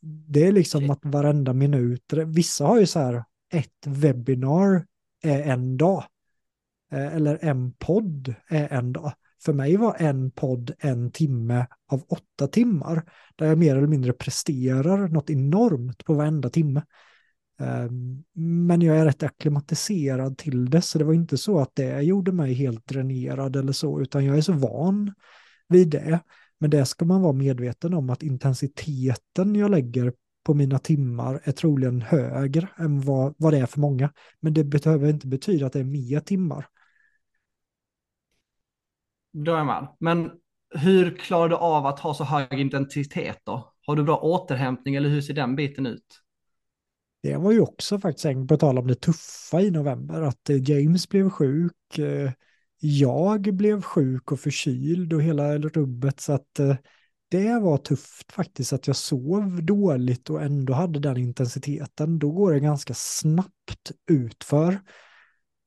det 0.00 0.46
är 0.46 0.52
liksom 0.52 0.90
att 0.90 1.00
varenda 1.02 1.52
minut, 1.52 2.12
vissa 2.26 2.66
har 2.66 2.80
ju 2.80 2.86
så 2.86 2.98
här 2.98 3.24
ett 3.52 3.86
webbinar 3.86 4.86
är 5.22 5.42
en 5.42 5.76
dag. 5.76 6.04
Eh, 6.92 7.14
eller 7.14 7.38
en 7.44 7.72
podd 7.72 8.34
är 8.48 8.72
en 8.72 8.92
dag. 8.92 9.12
För 9.44 9.52
mig 9.52 9.76
var 9.76 9.96
en 9.98 10.30
podd 10.30 10.72
en 10.78 11.10
timme 11.10 11.66
av 11.88 12.04
åtta 12.08 12.46
timmar. 12.46 13.04
Där 13.36 13.46
jag 13.46 13.58
mer 13.58 13.76
eller 13.76 13.86
mindre 13.86 14.12
presterar 14.12 15.08
något 15.08 15.30
enormt 15.30 16.04
på 16.04 16.14
varenda 16.14 16.50
timme. 16.50 16.82
Ehm, 17.60 18.24
men 18.66 18.82
jag 18.82 18.96
är 18.96 19.04
rätt 19.04 19.22
akklimatiserad 19.22 20.38
till 20.38 20.70
det, 20.70 20.82
så 20.82 20.98
det 20.98 21.04
var 21.04 21.14
inte 21.14 21.38
så 21.38 21.58
att 21.58 21.74
det 21.74 22.02
gjorde 22.02 22.32
mig 22.32 22.52
helt 22.52 22.86
dränerad 22.86 23.56
eller 23.56 23.72
så, 23.72 24.00
utan 24.00 24.24
jag 24.24 24.36
är 24.36 24.40
så 24.40 24.52
van 24.52 25.14
vid 25.68 25.88
det. 25.88 26.20
Men 26.58 26.70
det 26.70 26.86
ska 26.86 27.04
man 27.04 27.22
vara 27.22 27.32
medveten 27.32 27.94
om 27.94 28.10
att 28.10 28.22
intensiteten 28.22 29.54
jag 29.54 29.70
lägger 29.70 30.12
på 30.44 30.54
mina 30.54 30.78
timmar 30.78 31.40
är 31.44 31.52
troligen 31.52 32.02
högre 32.02 32.68
än 32.76 33.00
vad, 33.00 33.34
vad 33.38 33.52
det 33.52 33.58
är 33.58 33.66
för 33.66 33.80
många. 33.80 34.12
Men 34.40 34.54
det 34.54 34.64
behöver 34.64 35.08
inte 35.08 35.26
betyda 35.26 35.66
att 35.66 35.72
det 35.72 35.80
är 35.80 35.84
mer 35.84 36.20
timmar. 36.20 36.66
Då 39.34 39.52
är 39.52 39.56
jag 39.56 39.66
med. 39.66 39.88
Men 40.00 40.30
hur 40.74 41.16
klarar 41.16 41.48
du 41.48 41.56
av 41.56 41.86
att 41.86 42.00
ha 42.00 42.14
så 42.14 42.24
hög 42.24 42.60
intensitet 42.60 43.38
då? 43.44 43.72
Har 43.86 43.96
du 43.96 44.02
bra 44.02 44.16
återhämtning 44.16 44.94
eller 44.94 45.08
hur 45.08 45.20
ser 45.20 45.34
den 45.34 45.56
biten 45.56 45.86
ut? 45.86 46.20
Det 47.22 47.36
var 47.36 47.52
ju 47.52 47.60
också 47.60 47.98
faktiskt 47.98 48.24
en 48.24 48.46
på 48.46 48.56
tal 48.56 48.78
om 48.78 48.86
det 48.86 48.94
tuffa 48.94 49.60
i 49.60 49.70
november, 49.70 50.22
att 50.22 50.50
eh, 50.50 50.70
James 50.70 51.08
blev 51.08 51.30
sjuk, 51.30 51.98
eh, 51.98 52.32
jag 52.80 53.40
blev 53.54 53.82
sjuk 53.82 54.32
och 54.32 54.40
förkyld 54.40 55.12
och 55.12 55.22
hela 55.22 55.58
rubbet 55.58 56.20
så 56.20 56.32
att 56.32 56.58
eh, 56.58 56.76
det 57.28 57.58
var 57.60 57.78
tufft 57.78 58.32
faktiskt 58.32 58.72
att 58.72 58.86
jag 58.86 58.96
sov 58.96 59.64
dåligt 59.64 60.30
och 60.30 60.42
ändå 60.42 60.72
hade 60.72 60.98
den 60.98 61.16
intensiteten. 61.16 62.18
Då 62.18 62.30
går 62.30 62.52
det 62.52 62.60
ganska 62.60 62.94
snabbt 62.94 63.92
utför. 64.10 64.80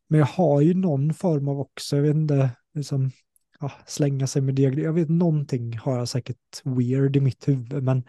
Men 0.09 0.19
jag 0.19 0.27
har 0.27 0.61
ju 0.61 0.73
någon 0.73 1.13
form 1.13 1.47
av 1.47 1.59
också, 1.59 1.95
jag 1.95 2.03
vet 2.03 2.15
inte, 2.15 2.49
liksom, 2.73 3.11
ja, 3.59 3.71
slänga 3.85 4.27
sig 4.27 4.41
med 4.41 4.55
diagnos. 4.55 4.83
Jag 4.83 4.93
vet 4.93 5.09
någonting 5.09 5.77
har 5.77 5.97
jag 5.97 6.09
säkert 6.09 6.61
weird 6.63 7.15
i 7.15 7.19
mitt 7.19 7.47
huvud, 7.47 7.83
men 7.83 8.03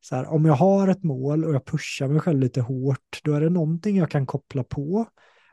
så 0.00 0.16
här, 0.16 0.26
om 0.26 0.44
jag 0.44 0.54
har 0.54 0.88
ett 0.88 1.02
mål 1.02 1.44
och 1.44 1.54
jag 1.54 1.64
pushar 1.64 2.08
mig 2.08 2.20
själv 2.20 2.40
lite 2.40 2.60
hårt, 2.60 3.20
då 3.24 3.34
är 3.34 3.40
det 3.40 3.50
någonting 3.50 3.96
jag 3.96 4.10
kan 4.10 4.26
koppla 4.26 4.64
på. 4.64 5.06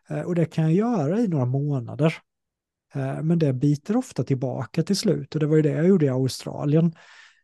Eh, 0.10 0.22
och 0.22 0.36
det 0.36 0.46
kan 0.46 0.64
jag 0.64 0.74
göra 0.74 1.20
i 1.20 1.28
några 1.28 1.46
månader. 1.46 2.16
Eh, 2.94 3.24
men 3.24 3.40
det 3.40 3.54
biter 3.54 3.98
ofta 3.98 4.24
tillbaka 4.24 4.84
till 4.84 4.98
slut 4.98 5.36
och 5.36 5.40
det 5.40 5.48
var 5.48 5.56
ju 5.56 5.62
det 5.62 5.70
jag 5.70 5.88
gjorde 5.88 6.06
i 6.06 6.10
Australien 6.10 6.94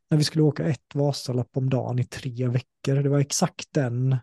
när 0.10 0.18
vi 0.18 0.24
skulle 0.24 0.44
åka 0.44 0.63
ett 0.63 0.96
Vasalopp 0.96 1.58
om 1.58 1.70
dagen 1.70 2.00
i 2.00 2.04
tre 2.04 2.48
veckor. 2.48 3.04
Det 3.04 3.10
var 3.10 3.20
exakt 3.20 3.74
den, 3.74 4.18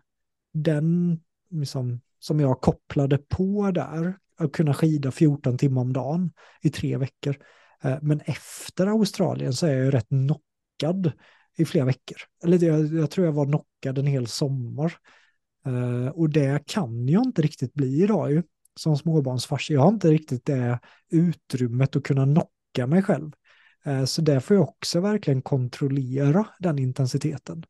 den 0.53 1.19
liksom, 1.49 2.01
som 2.19 2.39
jag 2.39 2.61
kopplade 2.61 3.17
på 3.17 3.71
där, 3.71 4.17
att 4.37 4.51
kunna 4.51 4.73
skida 4.73 5.11
14 5.11 5.57
timmar 5.57 5.81
om 5.81 5.93
dagen 5.93 6.31
i 6.61 6.69
tre 6.69 6.97
veckor. 6.97 7.35
Eh, 7.83 7.97
men 8.01 8.21
efter 8.25 8.87
Australien 8.87 9.53
så 9.53 9.65
är 9.65 9.71
jag 9.71 9.85
ju 9.85 9.91
rätt 9.91 10.07
knockad 10.07 11.11
i 11.57 11.65
flera 11.65 11.85
veckor. 11.85 12.17
Eller 12.43 12.63
jag, 12.63 12.85
jag 12.85 13.11
tror 13.11 13.25
jag 13.25 13.33
var 13.33 13.45
knockad 13.45 13.97
en 13.97 14.07
hel 14.07 14.27
sommar. 14.27 14.93
Uh, 15.67 16.07
och 16.07 16.29
det 16.29 16.67
kan 16.67 17.07
jag 17.07 17.23
inte 17.23 17.41
riktigt 17.41 17.73
bli 17.73 18.03
idag 18.03 18.31
ju, 18.31 18.43
som 18.75 18.97
småbarnsfarsa. 18.97 19.73
Jag 19.73 19.81
har 19.81 19.89
inte 19.89 20.11
riktigt 20.11 20.45
det 20.45 20.79
utrymmet 21.09 21.95
att 21.95 22.03
kunna 22.03 22.25
knocka 22.25 22.87
mig 22.87 23.03
själv. 23.03 23.31
Eh, 23.85 24.05
så 24.05 24.21
där 24.21 24.39
får 24.39 24.55
jag 24.55 24.69
också 24.69 24.99
verkligen 24.99 25.41
kontrollera 25.41 26.47
den 26.59 26.79
intensiteten. 26.79 27.63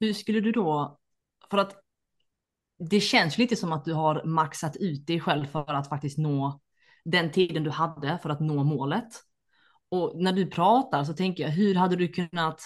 Hur 0.00 0.12
skulle 0.12 0.40
du 0.40 0.52
då, 0.52 0.98
för 1.50 1.58
att 1.58 1.76
det 2.78 3.00
känns 3.00 3.38
lite 3.38 3.56
som 3.56 3.72
att 3.72 3.84
du 3.84 3.92
har 3.92 4.24
maxat 4.24 4.76
ut 4.76 5.06
dig 5.06 5.20
själv 5.20 5.46
för 5.46 5.74
att 5.74 5.88
faktiskt 5.88 6.18
nå 6.18 6.60
den 7.04 7.32
tiden 7.32 7.64
du 7.64 7.70
hade 7.70 8.18
för 8.22 8.30
att 8.30 8.40
nå 8.40 8.64
målet. 8.64 9.08
Och 9.88 10.12
när 10.16 10.32
du 10.32 10.46
pratar 10.46 11.04
så 11.04 11.12
tänker 11.12 11.42
jag, 11.42 11.50
hur 11.50 11.74
hade 11.74 11.96
du 11.96 12.08
kunnat 12.08 12.60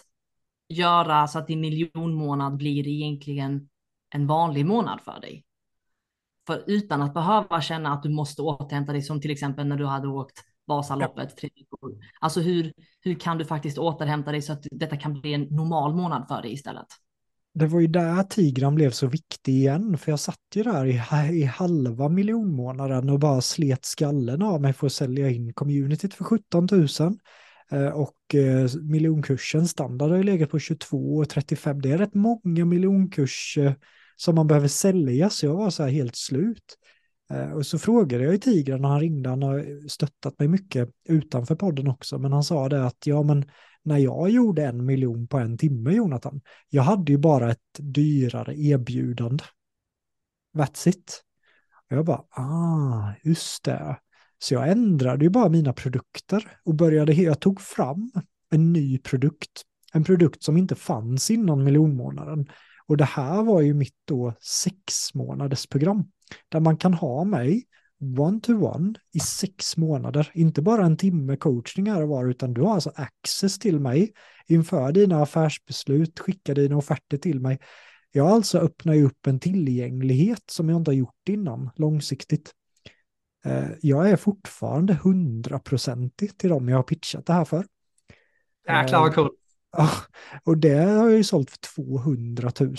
göra 0.68 1.28
så 1.28 1.38
att 1.38 1.46
din 1.46 1.60
miljonmånad 1.60 2.56
blir 2.56 2.88
egentligen 2.88 3.68
en 4.14 4.26
vanlig 4.26 4.66
månad 4.66 5.00
för 5.00 5.20
dig? 5.20 5.44
För 6.46 6.64
utan 6.66 7.02
att 7.02 7.14
behöva 7.14 7.60
känna 7.60 7.92
att 7.92 8.02
du 8.02 8.08
måste 8.08 8.42
återhämta 8.42 8.92
dig 8.92 9.02
som 9.02 9.20
till 9.20 9.30
exempel 9.30 9.66
när 9.66 9.76
du 9.76 9.86
hade 9.86 10.08
åkt 10.08 10.44
Vasaloppet 10.66 11.36
tre 11.36 11.50
veckor. 11.56 11.98
Alltså 12.20 12.40
hur, 12.40 12.72
hur 13.00 13.14
kan 13.14 13.38
du 13.38 13.44
faktiskt 13.44 13.78
återhämta 13.78 14.32
dig 14.32 14.42
så 14.42 14.52
att 14.52 14.66
detta 14.70 14.96
kan 14.96 15.20
bli 15.20 15.34
en 15.34 15.42
normal 15.42 15.94
månad 15.94 16.28
för 16.28 16.42
dig 16.42 16.52
istället? 16.52 16.86
Det 17.58 17.66
var 17.66 17.80
ju 17.80 17.86
där 17.86 18.22
Tigran 18.22 18.74
blev 18.74 18.90
så 18.90 19.06
viktig 19.06 19.52
igen, 19.52 19.98
för 19.98 20.12
jag 20.12 20.20
satt 20.20 20.40
ju 20.54 20.62
där 20.62 20.86
i, 20.86 21.00
i 21.40 21.44
halva 21.44 22.08
miljonmånaden 22.08 23.10
och 23.10 23.18
bara 23.18 23.40
slet 23.40 23.84
skallen 23.84 24.42
av 24.42 24.60
mig 24.60 24.72
för 24.72 24.86
att 24.86 24.92
sälja 24.92 25.30
in 25.30 25.52
communityt 25.52 26.14
för 26.14 26.24
17 26.24 26.68
000. 26.72 26.88
Eh, 27.70 27.88
och 27.88 28.34
eh, 28.34 28.70
miljonkursen 28.82 29.68
standard 29.68 30.10
har 30.10 30.16
ju 30.16 30.22
legat 30.22 30.50
på 30.50 30.58
22 30.58 31.16
och 31.16 31.28
35. 31.28 31.80
Det 31.80 31.90
är 31.90 31.98
rätt 31.98 32.14
många 32.14 32.64
miljonkurser 32.64 33.66
eh, 33.66 33.72
som 34.16 34.34
man 34.34 34.46
behöver 34.46 34.68
sälja, 34.68 35.30
så 35.30 35.46
jag 35.46 35.54
var 35.54 35.70
så 35.70 35.82
här 35.82 35.90
helt 35.90 36.16
slut. 36.16 36.78
Eh, 37.30 37.52
och 37.52 37.66
så 37.66 37.78
frågade 37.78 38.24
jag 38.24 38.32
ju 38.32 38.38
Tigran 38.38 38.84
och 38.84 38.90
han 38.90 39.00
ringde, 39.00 39.28
han 39.28 39.42
har 39.42 39.88
stöttat 39.88 40.38
mig 40.38 40.48
mycket 40.48 40.90
utanför 41.08 41.54
podden 41.54 41.88
också, 41.88 42.18
men 42.18 42.32
han 42.32 42.44
sa 42.44 42.68
det 42.68 42.86
att 42.86 43.06
ja 43.06 43.22
men 43.22 43.44
när 43.82 43.98
jag 43.98 44.30
gjorde 44.30 44.66
en 44.66 44.84
miljon 44.84 45.28
på 45.28 45.38
en 45.38 45.58
timme 45.58 45.92
Jonathan, 45.92 46.40
jag 46.68 46.82
hade 46.82 47.12
ju 47.12 47.18
bara 47.18 47.50
ett 47.50 47.78
dyrare 47.78 48.58
erbjudande. 48.58 49.44
That's 50.56 50.88
it. 50.88 51.22
Och 51.90 51.96
jag 51.96 52.04
bara, 52.04 52.24
ah, 52.30 53.12
just 53.22 53.64
det. 53.64 53.98
Så 54.38 54.54
jag 54.54 54.68
ändrade 54.68 55.24
ju 55.24 55.30
bara 55.30 55.48
mina 55.48 55.72
produkter 55.72 56.58
och 56.64 56.74
började, 56.74 57.12
jag 57.12 57.40
tog 57.40 57.60
fram 57.60 58.10
en 58.50 58.72
ny 58.72 58.98
produkt. 58.98 59.62
En 59.92 60.04
produkt 60.04 60.42
som 60.42 60.56
inte 60.56 60.74
fanns 60.74 61.30
innan 61.30 61.64
miljonmånaden. 61.64 62.50
Och 62.86 62.96
det 62.96 63.04
här 63.04 63.42
var 63.42 63.60
ju 63.60 63.74
mitt 63.74 63.96
då 64.04 64.34
sex 64.40 65.14
månaders 65.14 65.66
program. 65.66 66.04
Där 66.48 66.60
man 66.60 66.76
kan 66.76 66.94
ha 66.94 67.24
mig 67.24 67.64
one-to-one 68.00 68.94
i 69.14 69.20
sex 69.20 69.76
månader. 69.76 70.30
Inte 70.34 70.62
bara 70.62 70.84
en 70.86 70.96
timme 70.96 71.36
coachning 71.36 71.90
här 71.90 72.02
och 72.02 72.08
var, 72.08 72.28
utan 72.28 72.54
du 72.54 72.62
har 72.62 72.74
alltså 72.74 72.92
access 72.94 73.58
till 73.58 73.80
mig 73.80 74.12
inför 74.46 74.92
dina 74.92 75.22
affärsbeslut, 75.22 76.18
skicka 76.18 76.54
dina 76.54 76.76
offerter 76.76 77.16
till 77.16 77.40
mig. 77.40 77.58
Jag 78.12 78.26
alltså 78.26 78.58
öppnar 78.58 78.94
ju 78.94 79.06
upp 79.06 79.26
en 79.26 79.40
tillgänglighet 79.40 80.42
som 80.50 80.68
jag 80.68 80.76
inte 80.76 80.90
har 80.90 80.96
gjort 80.96 81.28
innan 81.28 81.70
långsiktigt. 81.76 82.52
Eh, 83.44 83.68
jag 83.80 84.10
är 84.10 84.16
fortfarande 84.16 84.94
hundraprocentig 84.94 86.38
till 86.38 86.50
dem 86.50 86.68
jag 86.68 86.76
har 86.76 86.82
pitchat 86.82 87.26
det 87.26 87.32
här 87.32 87.44
för. 87.44 87.66
Jäklar 88.68 89.00
vad 89.00 89.14
coolt. 89.14 89.32
Och 90.44 90.58
det 90.58 90.74
har 90.74 91.08
jag 91.08 91.16
ju 91.16 91.24
sålt 91.24 91.50
för 91.50 91.58
200 91.58 92.50
000. 92.60 92.76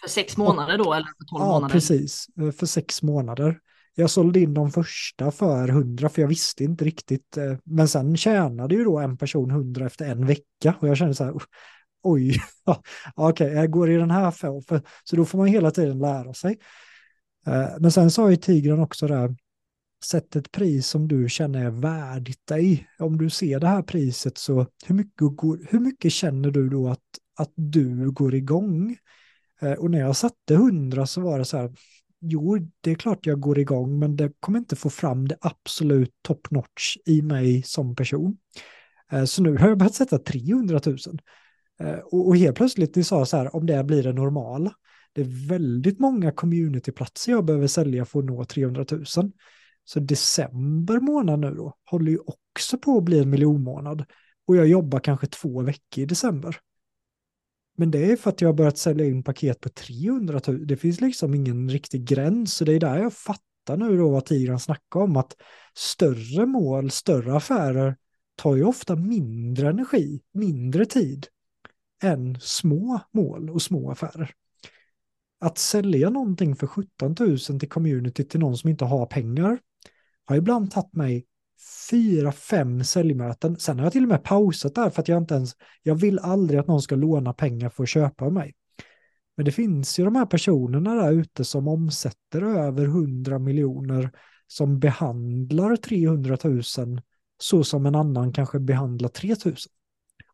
För 0.00 0.08
sex 0.08 0.36
månader 0.36 0.78
då 0.78 0.94
eller 0.94 1.06
för 1.06 1.24
tolv 1.24 1.42
ja, 1.42 1.46
månader? 1.46 1.72
Precis. 1.72 2.26
Eh, 2.40 2.50
för 2.50 2.66
sex 2.66 3.02
månader. 3.02 3.58
Jag 3.94 4.10
sålde 4.10 4.40
in 4.40 4.54
de 4.54 4.70
första 4.70 5.30
för 5.30 5.68
100 5.68 6.08
för 6.08 6.22
jag 6.22 6.28
visste 6.28 6.64
inte 6.64 6.84
riktigt. 6.84 7.36
Eh, 7.36 7.56
men 7.64 7.88
sen 7.88 8.16
tjänade 8.16 8.74
ju 8.74 8.84
då 8.84 8.98
en 8.98 9.16
person 9.16 9.50
100 9.50 9.86
efter 9.86 10.10
en 10.10 10.26
vecka 10.26 10.74
och 10.80 10.88
jag 10.88 10.96
kände 10.96 11.14
så 11.14 11.24
här, 11.24 11.34
oj, 12.02 12.36
okej, 13.14 13.46
okay, 13.46 13.48
jag 13.48 13.70
går 13.70 13.90
i 13.90 13.96
den 13.96 14.10
här 14.10 14.30
för, 14.30 14.82
så 15.04 15.16
då 15.16 15.24
får 15.24 15.38
man 15.38 15.46
hela 15.46 15.70
tiden 15.70 15.98
lära 15.98 16.34
sig. 16.34 16.58
Eh, 17.46 17.68
men 17.80 17.92
sen 17.92 18.10
sa 18.10 18.30
ju 18.30 18.36
Tigran 18.36 18.80
också 18.80 19.06
där, 19.06 19.36
sätt 20.04 20.36
ett 20.36 20.52
pris 20.52 20.86
som 20.86 21.08
du 21.08 21.28
känner 21.28 21.64
är 21.64 21.70
värdigt 21.70 22.46
dig. 22.46 22.88
Om 22.98 23.18
du 23.18 23.30
ser 23.30 23.60
det 23.60 23.66
här 23.66 23.82
priset 23.82 24.38
så 24.38 24.66
hur 24.86 24.94
mycket, 24.94 25.22
hur 25.68 25.80
mycket 25.80 26.12
känner 26.12 26.50
du 26.50 26.68
då 26.68 26.88
att, 26.88 27.00
att 27.36 27.52
du 27.54 28.10
går 28.10 28.34
igång? 28.34 28.96
Eh, 29.60 29.72
och 29.72 29.90
när 29.90 29.98
jag 29.98 30.16
satte 30.16 30.54
100 30.54 31.06
så 31.06 31.20
var 31.20 31.38
det 31.38 31.44
så 31.44 31.56
här, 31.56 31.72
jo, 32.20 32.58
det 32.80 32.90
är 32.90 32.94
klart 32.94 33.26
jag 33.26 33.40
går 33.40 33.58
igång, 33.58 33.98
men 33.98 34.16
det 34.16 34.32
kommer 34.40 34.58
inte 34.58 34.76
få 34.76 34.90
fram 34.90 35.28
det 35.28 35.36
absolut 35.40 36.12
top 36.22 36.50
notch 36.50 36.96
i 37.06 37.22
mig 37.22 37.62
som 37.62 37.96
person. 37.96 38.36
Eh, 39.12 39.24
så 39.24 39.42
nu 39.42 39.56
har 39.56 39.68
jag 39.68 39.78
börjat 39.78 39.94
sätta 39.94 40.18
300 40.18 40.80
000. 40.86 40.98
Eh, 41.80 41.98
och 41.98 42.36
helt 42.36 42.56
plötsligt, 42.56 42.96
ni 42.96 43.04
sa 43.04 43.26
så 43.26 43.36
här, 43.36 43.56
om 43.56 43.66
det 43.66 43.84
blir 43.84 44.02
det 44.02 44.12
normala, 44.12 44.72
det 45.12 45.20
är 45.20 45.48
väldigt 45.48 45.98
många 46.00 46.32
communityplatser 46.32 47.32
jag 47.32 47.44
behöver 47.44 47.66
sälja 47.66 48.04
för 48.04 48.18
att 48.18 48.24
nå 48.24 48.44
300 48.44 48.84
000. 48.90 49.04
Så 49.84 50.00
december 50.00 51.00
månad 51.00 51.40
nu 51.40 51.50
då 51.54 51.74
håller 51.90 52.12
ju 52.12 52.18
också 52.18 52.78
på 52.78 52.98
att 52.98 53.04
bli 53.04 53.18
en 53.18 53.30
miljonmånad. 53.30 54.04
Och 54.46 54.56
jag 54.56 54.66
jobbar 54.66 55.00
kanske 55.00 55.26
två 55.26 55.62
veckor 55.62 56.02
i 56.02 56.06
december. 56.06 56.56
Men 57.76 57.90
det 57.90 58.12
är 58.12 58.16
för 58.16 58.30
att 58.30 58.40
jag 58.40 58.48
har 58.48 58.54
börjat 58.54 58.78
sälja 58.78 59.06
in 59.06 59.22
paket 59.22 59.60
på 59.60 59.68
300 59.68 60.40
000. 60.46 60.66
Det 60.66 60.76
finns 60.76 61.00
liksom 61.00 61.34
ingen 61.34 61.70
riktig 61.70 62.04
gräns. 62.04 62.54
Så 62.54 62.64
det 62.64 62.72
är 62.72 62.80
där 62.80 62.98
jag 62.98 63.12
fattar 63.12 63.76
nu 63.76 63.96
då 63.96 64.10
vad 64.10 64.24
Tigran 64.24 64.60
snackar 64.60 65.00
om. 65.00 65.16
Att 65.16 65.36
större 65.74 66.46
mål, 66.46 66.90
större 66.90 67.36
affärer 67.36 67.96
tar 68.36 68.56
ju 68.56 68.64
ofta 68.64 68.96
mindre 68.96 69.68
energi, 69.68 70.20
mindre 70.32 70.86
tid 70.86 71.26
än 72.02 72.40
små 72.40 73.00
mål 73.12 73.50
och 73.50 73.62
små 73.62 73.90
affärer. 73.90 74.30
Att 75.40 75.58
sälja 75.58 76.10
någonting 76.10 76.56
för 76.56 76.66
17 76.66 77.14
000 77.20 77.38
till 77.38 77.68
community 77.68 78.24
till 78.24 78.40
någon 78.40 78.56
som 78.56 78.70
inte 78.70 78.84
har 78.84 79.06
pengar 79.06 79.58
har 80.24 80.36
ibland 80.36 80.70
tagit 80.70 80.94
mig 80.94 81.26
fyra, 81.90 82.32
fem 82.32 82.84
säljmöten. 82.84 83.56
Sen 83.58 83.78
har 83.78 83.86
jag 83.86 83.92
till 83.92 84.02
och 84.02 84.08
med 84.08 84.24
pausat 84.24 84.74
där 84.74 84.90
för 84.90 85.02
att 85.02 85.08
jag 85.08 85.22
inte 85.22 85.34
ens, 85.34 85.56
jag 85.82 85.94
vill 85.94 86.18
aldrig 86.18 86.60
att 86.60 86.66
någon 86.66 86.82
ska 86.82 86.94
låna 86.94 87.32
pengar 87.32 87.68
för 87.68 87.82
att 87.82 87.88
köpa 87.88 88.24
av 88.24 88.32
mig. 88.32 88.54
Men 89.36 89.46
det 89.46 89.52
finns 89.52 89.98
ju 89.98 90.04
de 90.04 90.16
här 90.16 90.26
personerna 90.26 90.94
där 90.94 91.12
ute 91.12 91.44
som 91.44 91.68
omsätter 91.68 92.42
över 92.42 92.84
100 92.84 93.38
miljoner 93.38 94.10
som 94.46 94.78
behandlar 94.78 95.76
300 95.76 96.38
000 96.44 96.62
så 97.38 97.64
som 97.64 97.86
en 97.86 97.94
annan 97.94 98.32
kanske 98.32 98.58
behandlar 98.58 99.08
3 99.08 99.34
000. 99.44 99.54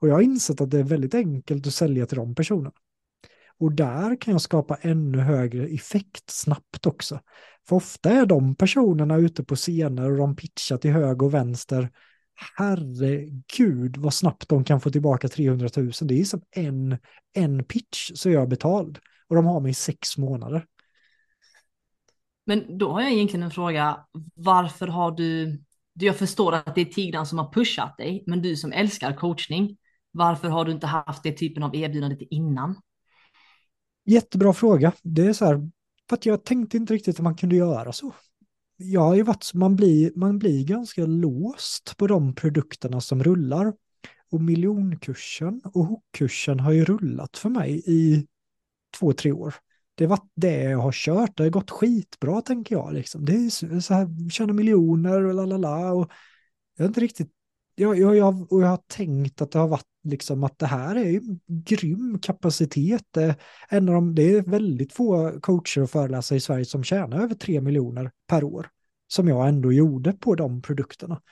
Och 0.01 0.09
jag 0.09 0.15
har 0.15 0.23
insett 0.23 0.61
att 0.61 0.71
det 0.71 0.79
är 0.79 0.85
väldigt 0.85 1.15
enkelt 1.15 1.67
att 1.67 1.75
sälja 1.75 2.07
till 2.07 2.17
de 2.17 2.35
personerna. 2.35 2.73
Och 3.61 3.73
där 3.73 4.21
kan 4.21 4.33
jag 4.33 4.41
skapa 4.41 4.75
ännu 4.75 5.19
högre 5.19 5.67
effekt 5.67 6.31
snabbt 6.31 6.87
också. 6.87 7.21
För 7.69 7.77
ofta 7.77 8.11
är 8.11 8.27
de 8.27 8.55
personerna 8.55 9.17
ute 9.17 9.45
på 9.45 9.57
scener 9.57 10.11
och 10.11 10.17
de 10.17 10.37
pitchar 10.37 10.77
till 10.77 10.91
höger 10.91 11.27
och 11.27 11.35
vänster. 11.35 11.91
Herregud 12.57 13.97
vad 13.97 14.15
snabbt 14.15 14.49
de 14.49 14.65
kan 14.65 14.81
få 14.81 14.91
tillbaka 14.91 15.29
300 15.29 15.69
000. 15.77 15.91
Det 16.01 16.21
är 16.21 16.25
som 16.25 16.43
en, 16.51 16.99
en 17.33 17.65
pitch 17.65 18.11
så 18.15 18.31
jag 18.31 18.49
betald. 18.49 18.99
Och 19.29 19.37
de 19.37 19.47
har 19.47 19.61
mig 19.61 19.71
i 19.71 19.75
sex 19.75 20.19
månader. 20.19 20.67
Men 22.47 22.79
då 22.79 22.93
har 22.93 23.01
jag 23.01 23.13
egentligen 23.13 23.43
en 23.43 23.51
fråga. 23.51 24.07
Varför 24.35 24.87
har 24.87 25.11
du... 25.11 25.61
Jag 25.93 26.17
förstår 26.17 26.53
att 26.53 26.75
det 26.75 26.81
är 26.81 26.85
Tigran 26.85 27.27
som 27.27 27.39
har 27.39 27.53
pushat 27.53 27.97
dig, 27.99 28.25
men 28.27 28.43
du 28.43 28.57
som 28.57 28.73
älskar 28.73 29.13
coachning, 29.13 29.77
varför 30.11 30.49
har 30.49 30.65
du 30.65 30.73
inte 30.73 30.87
haft 30.87 31.23
det 31.23 31.33
typen 31.33 31.63
av 31.63 31.77
erbjudande 31.77 32.27
innan? 32.31 32.77
Jättebra 34.05 34.53
fråga. 34.53 34.93
Det 35.03 35.27
är 35.27 35.33
så 35.33 35.45
här, 35.45 35.71
för 36.09 36.17
att 36.17 36.27
jag 36.27 36.45
tänkte 36.45 36.77
inte 36.77 36.95
riktigt 36.95 37.17
att 37.17 37.23
man 37.25 37.37
kunde 37.37 37.57
göra 37.57 37.93
så. 37.93 38.15
Jag 38.77 39.01
har 39.01 39.15
ju 39.15 39.23
varit, 39.23 39.55
man 39.55 39.77
blir, 39.77 40.13
man 40.17 40.39
blir 40.39 40.65
ganska 40.65 41.07
låst 41.07 41.97
på 41.97 42.07
de 42.07 42.35
produkterna 42.35 43.01
som 43.01 43.23
rullar. 43.25 43.73
Och 44.33 44.41
miljonkursen 44.41 45.61
och 45.65 45.85
hookkursen 45.85 46.61
har 46.61 46.73
ju 46.73 46.85
rullat 46.85 47.37
för 47.37 47.49
mig 47.49 47.83
i 47.87 48.27
två, 48.99 49.13
tre 49.13 49.33
år. 49.33 49.55
Det 49.95 50.07
var 50.07 50.19
det 50.35 50.63
jag 50.63 50.79
har 50.79 50.93
kört, 50.93 51.37
det 51.37 51.43
har 51.43 51.51
gått 51.51 51.71
skitbra 51.71 52.41
tänker 52.41 52.75
jag. 52.75 52.95
Liksom. 52.95 53.25
Det 53.25 53.33
är 53.33 53.81
så 53.81 53.95
här, 53.95 54.31
tjäna 54.31 54.53
miljoner 54.53 55.25
och 55.25 55.35
la 55.35 55.47
la 55.47 55.57
la. 55.57 55.93
Och 55.93 56.11
jag 56.77 56.85
har 56.85 56.89
inte 56.89 57.01
riktigt 57.01 57.33
jag, 57.81 57.99
jag, 57.99 58.17
jag, 58.17 58.53
och 58.53 58.63
jag 58.63 58.69
har 58.69 58.81
tänkt 58.87 59.43
att 59.43 59.51
det 59.51 59.59
har 59.59 59.69
varit 59.69 59.87
liksom 60.05 60.45
att 60.45 60.59
det 60.59 60.67
här 60.67 60.97
är 60.97 61.11
ju 61.11 61.21
grym 61.47 62.19
kapacitet. 62.19 63.17
En 63.69 63.89
av 63.89 63.95
de, 63.95 64.15
det 64.15 64.35
är 64.35 64.43
väldigt 64.43 64.93
få 64.93 65.41
coacher 65.41 65.83
och 65.83 65.91
föreläsare 65.91 66.37
i 66.37 66.41
Sverige 66.41 66.65
som 66.65 66.85
tjänar 66.85 67.23
över 67.23 67.35
3 67.35 67.61
miljoner 67.61 68.11
per 68.27 68.45
år. 68.45 68.69
Som 69.09 69.29
jag 69.29 69.49
ändå 69.49 69.73
gjorde 69.73 70.13
på 70.13 70.35
de 70.35 70.63
produkterna. 70.63 71.23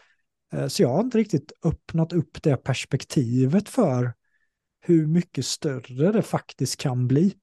Eh, 0.53 0.67
så 0.67 0.83
jag 0.83 0.89
har 0.89 1.01
inte 1.01 1.19
riktigt 1.19 1.53
öppnat 1.65 2.13
upp 2.13 2.43
det 2.43 2.57
perspektivet 2.57 3.69
för 3.69 4.15
hur 4.81 5.07
mycket 5.07 5.47
större 5.47 6.13
det 6.13 6.23
faktiskt 6.23 6.77
kan 6.81 7.09
bli. 7.09 7.35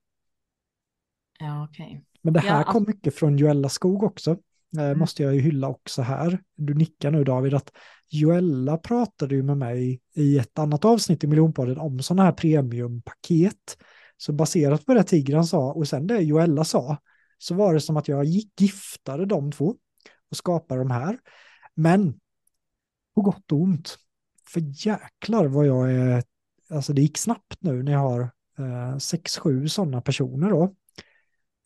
Ja, 1.40 1.64
okay. 1.64 2.00
Men 2.22 2.34
det 2.34 2.40
här 2.40 2.64
ja, 2.66 2.72
kom 2.72 2.84
mycket 2.88 3.16
från 3.16 3.38
Joella 3.38 3.70
Skog 3.70 4.04
också. 4.04 4.38
Eh, 4.80 4.96
måste 4.96 5.24
jag 5.24 5.36
ju 5.36 5.42
hylla 5.42 5.68
också 5.68 6.02
här. 6.02 6.40
Du 6.56 6.74
nickar 6.74 7.12
nu 7.12 7.24
David, 7.24 7.54
att 7.54 7.72
Joella 8.10 8.78
pratade 8.78 9.36
ju 9.36 9.44
med 9.44 9.58
mig 9.58 10.02
i 10.14 10.38
ett 10.38 10.60
annat 10.60 10.86
avsnitt 10.86 11.24
i 11.24 11.28
Miljonpodden 11.28 11.78
om 11.78 12.00
sådana 12.00 12.24
här 12.24 12.32
premiumpaket. 12.32 13.78
Så 14.18 14.34
baserat 14.34 14.86
på 14.86 14.94
det 14.94 15.04
Tigran 15.04 15.46
sa 15.46 15.74
och 15.74 15.88
sen 15.88 16.08
det 16.08 16.22
Joella 16.22 16.64
sa 16.64 16.98
så 17.38 17.56
var 17.56 17.74
det 17.74 17.82
som 17.82 17.98
att 17.98 18.08
jag 18.08 18.26
gick 18.26 18.62
giftade 18.62 19.26
de 19.26 19.52
två 19.52 19.76
och 20.30 20.38
skapade 20.38 20.82
de 20.82 20.92
här. 20.92 21.18
Men 21.74 22.20
på 23.16 23.22
gott 23.22 23.52
och 23.52 23.62
ont. 23.62 23.98
För 24.48 24.88
jäklar 24.88 25.46
vad 25.46 25.66
jag 25.66 25.92
är, 25.92 26.24
alltså 26.70 26.94
det 26.94 27.02
gick 27.02 27.18
snabbt 27.18 27.58
nu 27.60 27.84
när 27.84 27.92
jag 27.92 28.00
har 28.00 28.22
eh, 28.58 28.98
sex, 28.98 29.38
sju 29.38 29.68
sådana 29.68 30.02
personer 30.02 30.50
då. 30.50 30.76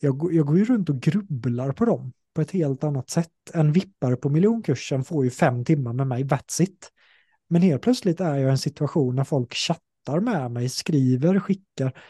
Jag, 0.00 0.34
jag 0.34 0.46
går 0.46 0.58
ju 0.58 0.64
runt 0.64 0.88
och 0.88 1.00
grubblar 1.00 1.72
på 1.72 1.84
dem 1.84 2.12
på 2.34 2.40
ett 2.40 2.50
helt 2.50 2.84
annat 2.84 3.10
sätt. 3.10 3.30
En 3.54 3.72
vippare 3.72 4.16
på 4.16 4.28
miljonkursen 4.28 5.04
får 5.04 5.24
ju 5.24 5.30
fem 5.30 5.64
timmar 5.64 5.92
med 5.92 6.06
mig, 6.06 6.24
that's 6.24 6.62
it. 6.62 6.90
Men 7.48 7.62
helt 7.62 7.82
plötsligt 7.82 8.20
är 8.20 8.34
jag 8.34 8.48
i 8.48 8.50
en 8.50 8.58
situation 8.58 9.16
när 9.16 9.24
folk 9.24 9.54
chattar 9.54 10.20
med 10.20 10.50
mig, 10.50 10.68
skriver, 10.68 11.40
skickar. 11.40 12.00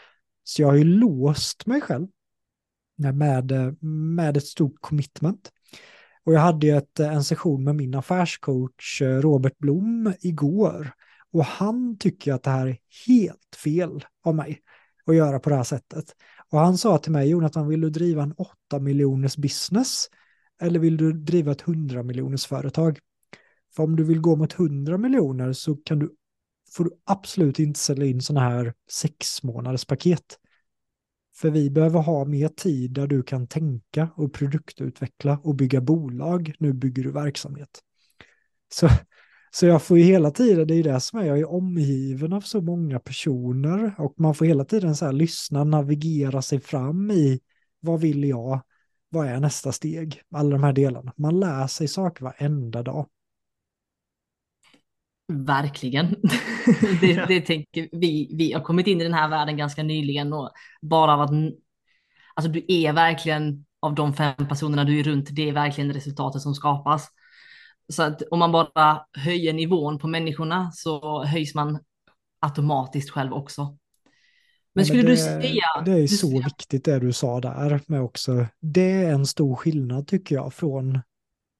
Så 0.43 0.61
jag 0.61 0.67
har 0.67 0.75
ju 0.75 0.83
låst 0.83 1.65
mig 1.65 1.81
själv 1.81 2.07
med, 2.95 3.75
med 4.15 4.37
ett 4.37 4.47
stort 4.47 4.81
commitment. 4.81 5.51
Och 6.23 6.33
jag 6.33 6.39
hade 6.39 6.67
ett, 6.67 6.99
en 6.99 7.23
session 7.23 7.63
med 7.63 7.75
min 7.75 7.95
affärscoach 7.95 9.01
eh, 9.01 9.21
Robert 9.21 9.57
Blom 9.57 10.13
igår. 10.19 10.91
Och 11.31 11.45
han 11.45 11.97
tycker 11.97 12.33
att 12.33 12.43
det 12.43 12.49
här 12.49 12.67
är 12.67 12.77
helt 13.07 13.55
fel 13.63 14.05
av 14.23 14.35
mig 14.35 14.61
att 15.05 15.15
göra 15.15 15.39
på 15.39 15.49
det 15.49 15.55
här 15.55 15.63
sättet. 15.63 16.15
Och 16.51 16.59
han 16.59 16.77
sa 16.77 16.97
till 16.97 17.11
mig, 17.11 17.29
Jonathan, 17.29 17.67
vill 17.67 17.81
du 17.81 17.89
driva 17.89 18.23
en 18.23 18.33
8 18.33 18.79
miljoners 18.79 19.37
business? 19.37 20.09
Eller 20.61 20.79
vill 20.79 20.97
du 20.97 21.13
driva 21.13 21.51
ett 21.51 21.61
100 21.61 22.03
miljoners 22.03 22.45
företag? 22.45 22.99
För 23.75 23.83
om 23.83 23.95
du 23.95 24.03
vill 24.03 24.21
gå 24.21 24.35
mot 24.35 24.59
100 24.59 24.97
miljoner 24.97 25.53
så 25.53 25.75
kan 25.75 25.99
du, 25.99 26.15
får 26.71 26.83
du 26.83 26.91
absolut 27.05 27.59
inte 27.59 27.79
sälja 27.79 28.05
in 28.05 28.21
sådana 28.21 28.49
här 28.49 28.73
sex 28.91 29.43
månaders 29.43 29.85
paket. 29.85 30.37
För 31.35 31.49
vi 31.49 31.69
behöver 31.69 31.99
ha 31.99 32.25
mer 32.25 32.47
tid 32.47 32.91
där 32.91 33.07
du 33.07 33.23
kan 33.23 33.47
tänka 33.47 34.09
och 34.15 34.33
produktutveckla 34.33 35.39
och 35.43 35.55
bygga 35.55 35.81
bolag. 35.81 36.53
Nu 36.59 36.73
bygger 36.73 37.03
du 37.03 37.11
verksamhet. 37.11 37.79
Så, 38.73 38.89
så 39.53 39.65
jag 39.65 39.83
får 39.83 39.97
ju 39.97 40.03
hela 40.03 40.31
tiden, 40.31 40.67
det 40.67 40.73
är 40.73 40.75
ju 40.75 40.83
det 40.83 40.99
som 40.99 41.19
är, 41.19 41.25
jag 41.25 41.39
är 41.39 41.51
omgiven 41.51 42.33
av 42.33 42.41
så 42.41 42.61
många 42.61 42.99
personer 42.99 43.93
och 43.97 44.13
man 44.17 44.35
får 44.35 44.45
hela 44.45 44.65
tiden 44.65 44.95
så 44.95 45.05
här 45.05 45.13
lyssna, 45.13 45.63
navigera 45.63 46.41
sig 46.41 46.59
fram 46.59 47.11
i 47.11 47.39
vad 47.79 48.01
vill 48.01 48.23
jag, 48.23 48.61
vad 49.09 49.27
är 49.27 49.39
nästa 49.39 49.71
steg, 49.71 50.21
alla 50.35 50.49
de 50.49 50.63
här 50.63 50.73
delarna. 50.73 51.13
Man 51.17 51.39
lär 51.39 51.67
sig 51.67 51.87
saker 51.87 52.23
varenda 52.23 52.83
dag. 52.83 53.07
Verkligen. 55.33 56.07
det, 57.01 57.25
det 57.27 57.41
tänker 57.41 57.89
vi. 57.91 58.35
Vi 58.37 58.53
har 58.53 58.61
kommit 58.61 58.87
in 58.87 59.01
i 59.01 59.03
den 59.03 59.13
här 59.13 59.29
världen 59.29 59.57
ganska 59.57 59.83
nyligen 59.83 60.33
och 60.33 60.51
bara 60.81 61.13
av 61.13 61.21
att 61.21 61.31
alltså 62.35 62.51
du 62.51 62.65
är 62.67 62.93
verkligen 62.93 63.65
av 63.79 63.95
de 63.95 64.13
fem 64.13 64.47
personerna 64.49 64.83
du 64.83 64.99
är 64.99 65.03
runt, 65.03 65.27
det 65.31 65.49
är 65.49 65.53
verkligen 65.53 65.93
resultatet 65.93 66.41
som 66.41 66.55
skapas. 66.55 67.07
Så 67.91 68.03
att 68.03 68.21
om 68.21 68.39
man 68.39 68.51
bara 68.51 69.05
höjer 69.13 69.53
nivån 69.53 69.99
på 69.99 70.07
människorna 70.07 70.71
så 70.71 71.23
höjs 71.23 71.55
man 71.55 71.79
automatiskt 72.39 73.09
själv 73.09 73.33
också. 73.33 73.77
Men 74.73 74.85
skulle 74.85 75.01
det, 75.01 75.07
du 75.07 75.17
säga... 75.17 75.65
Det 75.85 75.91
är 75.91 76.07
så 76.07 76.27
säga... 76.27 76.43
viktigt 76.45 76.85
det 76.85 76.99
du 76.99 77.13
sa 77.13 77.39
där 77.39 77.81
med 77.87 78.01
också. 78.01 78.45
Det 78.59 78.91
är 78.91 79.11
en 79.11 79.25
stor 79.25 79.55
skillnad 79.55 80.07
tycker 80.07 80.35
jag 80.35 80.53
från 80.53 80.99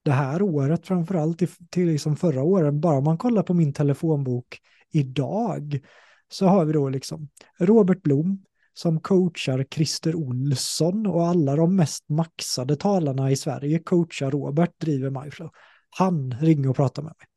det 0.04 0.12
här 0.12 0.42
året 0.42 0.88
framförallt 0.88 1.40
till, 1.40 1.50
till 1.70 1.88
liksom 1.88 2.16
förra 2.16 2.44
året. 2.44 2.74
Bara 2.74 2.98
om 2.98 3.04
man 3.04 3.18
kollar 3.18 3.44
på 3.44 3.54
min 3.54 3.74
telefonbok 3.74 4.60
idag 4.92 5.80
så 6.30 6.46
har 6.46 6.66
vi 6.66 6.74
då 6.74 6.90
liksom 6.90 7.30
Robert 7.60 8.02
Blom 8.02 8.44
som 8.74 9.00
coachar 9.00 9.66
Christer 9.72 10.16
Olsson 10.16 11.08
och 11.08 11.28
alla 11.28 11.56
de 11.56 11.76
mest 11.76 12.10
maxade 12.10 12.76
talarna 12.76 13.32
i 13.32 13.36
Sverige 13.36 13.80
coachar 13.80 14.32
Robert, 14.32 14.80
driver 14.80 15.24
MyFlow. 15.24 15.52
Han 15.98 16.36
ringer 16.40 16.70
och 16.70 16.76
pratar 16.76 17.02
med 17.02 17.14
mig. 17.20 17.28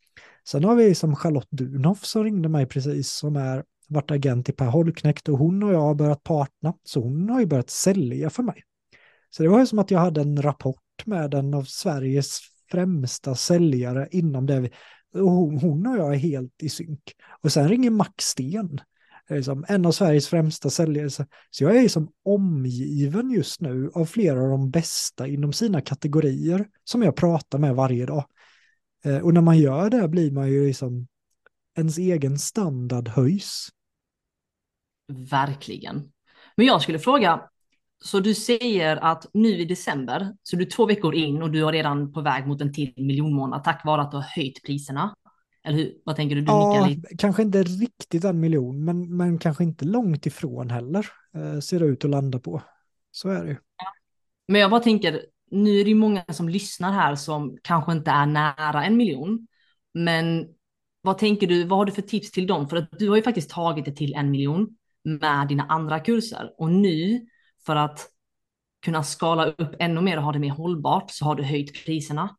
Sen 0.47 0.65
har 0.65 0.75
vi 0.75 0.95
som 0.95 1.17
Charlotte 1.17 1.51
Dunhoff 1.51 2.05
som 2.05 2.25
ringde 2.25 2.49
mig 2.49 2.67
precis 2.67 3.11
som 3.11 3.37
är 3.37 3.65
varit 3.89 4.11
agent 4.11 4.49
i 4.49 4.53
Per 4.53 4.67
Holknekt 4.67 5.29
och 5.29 5.39
hon 5.39 5.63
och 5.63 5.73
jag 5.73 5.81
har 5.81 5.95
börjat 5.95 6.23
partna. 6.23 6.75
Så 6.85 7.01
hon 7.01 7.29
har 7.29 7.41
ju 7.41 7.47
börjat 7.47 7.71
sälja 7.71 8.31
för 8.31 8.43
mig. 8.43 8.63
Så 9.31 9.43
det 9.43 9.49
var 9.49 9.61
ju 9.61 9.67
som 9.67 9.79
att 9.79 9.91
jag 9.91 9.99
hade 9.99 10.21
en 10.21 10.43
rapport 10.43 11.07
med 11.07 11.35
en 11.35 11.55
av 11.55 11.65
Sveriges 11.65 12.39
främsta 12.71 13.35
säljare 13.35 14.09
inom 14.11 14.47
det. 14.47 14.71
Och 15.15 15.31
hon, 15.31 15.59
hon 15.59 15.87
och 15.87 15.97
jag 15.97 16.15
är 16.15 16.19
helt 16.19 16.63
i 16.63 16.69
synk. 16.69 17.01
Och 17.43 17.53
sen 17.53 17.69
ringer 17.69 17.91
Max 17.91 18.25
Sten, 18.25 18.81
liksom 19.31 19.65
en 19.69 19.87
av 19.87 19.93
Sveriges 19.93 20.29
främsta 20.29 20.71
säljare. 20.71 21.11
Så 21.11 21.25
jag 21.65 21.77
är 21.77 21.89
som 21.89 22.13
omgiven 22.25 23.31
just 23.31 23.61
nu 23.61 23.91
av 23.95 24.05
flera 24.07 24.43
av 24.43 24.49
de 24.49 24.71
bästa 24.71 25.27
inom 25.27 25.53
sina 25.53 25.81
kategorier 25.81 26.67
som 26.85 27.03
jag 27.03 27.17
pratar 27.17 27.59
med 27.59 27.75
varje 27.75 28.07
dag. 28.07 28.25
Eh, 29.05 29.19
och 29.19 29.35
när 29.35 29.41
man 29.41 29.59
gör 29.59 29.91
det 29.91 30.09
blir 30.09 30.31
man 30.31 30.51
ju 30.51 30.67
liksom, 30.67 31.07
ens 31.77 31.99
egen 31.99 32.39
standard 32.39 33.09
höjs. 33.09 33.69
Verkligen. 35.31 36.13
Men 36.57 36.67
jag 36.67 36.83
skulle 36.83 36.99
fråga, 36.99 37.43
så 38.05 38.21
du 38.21 38.35
säger 38.35 38.97
att 38.97 39.27
nu 39.33 39.49
i 39.49 39.65
december, 39.65 40.37
så 40.43 40.57
du 40.57 40.63
är 40.63 40.71
två 40.71 40.87
veckor 40.87 41.15
in 41.15 41.43
och 41.43 41.51
du 41.51 41.69
är 41.69 41.73
redan 41.73 42.13
på 42.13 42.21
väg 42.21 42.47
mot 42.47 42.61
en 42.61 42.73
till 42.73 42.93
miljonmånad 42.97 43.65
tack 43.65 43.85
vare 43.85 44.03
att 44.03 44.11
du 44.11 44.17
har 44.17 44.25
höjt 44.37 44.63
priserna. 44.63 45.15
Eller 45.65 45.79
hur? 45.79 45.95
Vad 46.05 46.17
tänker 46.17 46.37
du? 46.37 46.43
du 46.43 46.47
ja, 46.47 46.87
lite. 46.87 47.17
kanske 47.17 47.43
inte 47.43 47.63
riktigt 47.63 48.25
en 48.25 48.41
miljon, 48.41 48.85
men, 48.85 49.17
men 49.17 49.39
kanske 49.39 49.65
inte 49.65 49.85
långt 49.85 50.27
ifrån 50.27 50.71
heller. 50.71 51.07
Eh, 51.37 51.61
ser 51.61 51.81
det 51.81 51.87
ut 51.87 52.05
att 52.05 52.11
landa 52.11 52.39
på. 52.39 52.63
Så 53.11 53.29
är 53.29 53.45
det 53.45 53.51
ju. 53.51 53.57
Men 54.49 54.61
jag 54.61 54.71
bara 54.71 54.81
tänker, 54.81 55.23
nu 55.55 55.81
är 55.81 55.85
det 55.85 55.95
många 55.95 56.25
som 56.29 56.49
lyssnar 56.49 56.93
här 56.93 57.15
som 57.15 57.59
kanske 57.63 57.93
inte 57.93 58.11
är 58.11 58.27
nära 58.27 58.85
en 58.85 58.97
miljon. 58.97 59.47
Men 59.95 60.47
vad 61.03 61.19
tänker 61.19 61.47
du, 61.47 61.65
vad 61.65 61.79
har 61.79 61.85
du 61.85 61.93
för 61.93 62.03
tips 62.03 62.31
till 62.31 62.47
dem? 62.47 62.69
För 62.69 62.77
att 62.77 62.89
du 62.99 63.09
har 63.09 63.17
ju 63.17 63.23
faktiskt 63.23 63.51
tagit 63.51 63.85
det 63.85 63.93
till 63.93 64.15
en 64.15 64.31
miljon 64.31 64.69
med 65.05 65.49
dina 65.49 65.67
andra 65.69 66.01
kurser. 66.01 66.51
Och 66.59 66.73
nu 66.73 67.27
för 67.67 67.77
att 67.77 68.09
kunna 68.85 69.03
skala 69.03 69.47
upp 69.47 69.75
ännu 69.79 70.01
mer 70.01 70.17
och 70.17 70.23
ha 70.23 70.33
det 70.33 70.39
mer 70.39 70.51
hållbart 70.51 71.11
så 71.11 71.25
har 71.25 71.35
du 71.35 71.43
höjt 71.43 71.85
priserna. 71.87 72.37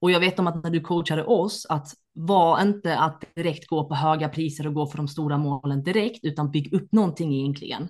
Och 0.00 0.10
jag 0.10 0.20
vet 0.20 0.38
om 0.38 0.46
att 0.46 0.62
när 0.62 0.70
du 0.70 0.80
coachade 0.80 1.24
oss 1.24 1.66
att 1.68 1.88
var 2.12 2.62
inte 2.62 2.98
att 2.98 3.24
direkt 3.34 3.66
gå 3.66 3.88
på 3.88 3.94
höga 3.94 4.28
priser 4.28 4.66
och 4.66 4.74
gå 4.74 4.86
för 4.86 4.96
de 4.96 5.08
stora 5.08 5.38
målen 5.38 5.82
direkt 5.82 6.24
utan 6.24 6.50
bygg 6.50 6.72
upp 6.72 6.92
någonting 6.92 7.34
egentligen. 7.34 7.88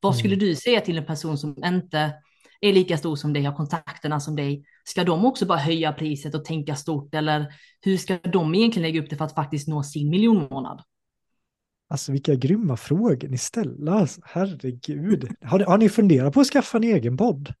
Vad 0.00 0.12
mm. 0.12 0.18
skulle 0.18 0.36
du 0.36 0.54
säga 0.54 0.80
till 0.80 0.98
en 0.98 1.06
person 1.06 1.38
som 1.38 1.64
inte 1.64 2.12
är 2.64 2.72
lika 2.72 2.98
stor 2.98 3.16
som 3.16 3.32
dig, 3.32 3.42
har 3.42 3.56
kontakterna 3.56 4.20
som 4.20 4.36
dig? 4.36 4.64
Ska 4.84 5.04
de 5.04 5.24
också 5.24 5.46
bara 5.46 5.58
höja 5.58 5.92
priset 5.92 6.34
och 6.34 6.44
tänka 6.44 6.76
stort 6.76 7.14
eller 7.14 7.46
hur 7.80 7.96
ska 7.96 8.18
de 8.18 8.54
egentligen 8.54 8.88
lägga 8.88 9.02
upp 9.02 9.10
det 9.10 9.16
för 9.16 9.24
att 9.24 9.34
faktiskt 9.34 9.68
nå 9.68 9.82
sin 9.82 10.10
miljonmånad? 10.10 10.82
Alltså 11.88 12.12
vilka 12.12 12.34
grymma 12.34 12.76
frågor 12.76 13.28
ni 13.28 13.38
ställer. 13.38 13.92
Alltså, 13.92 14.20
herregud. 14.24 15.28
Har 15.42 15.58
ni, 15.58 15.64
har 15.64 15.78
ni 15.78 15.88
funderat 15.88 16.34
på 16.34 16.40
att 16.40 16.46
skaffa 16.46 16.78
en 16.78 16.84
egen 16.84 17.16
podd? 17.16 17.52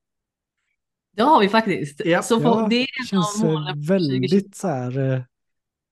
Det 1.16 1.22
har 1.22 1.40
vi 1.40 1.48
faktiskt. 1.48 2.00
Ja, 2.04 2.22
så 2.22 2.40
ja, 2.42 2.66
det 2.70 2.86
känns 3.10 3.44
eh, 3.44 3.88
väldigt 3.88 4.56
så 4.56 4.68
här. 4.68 4.98
Eh, 4.98 5.22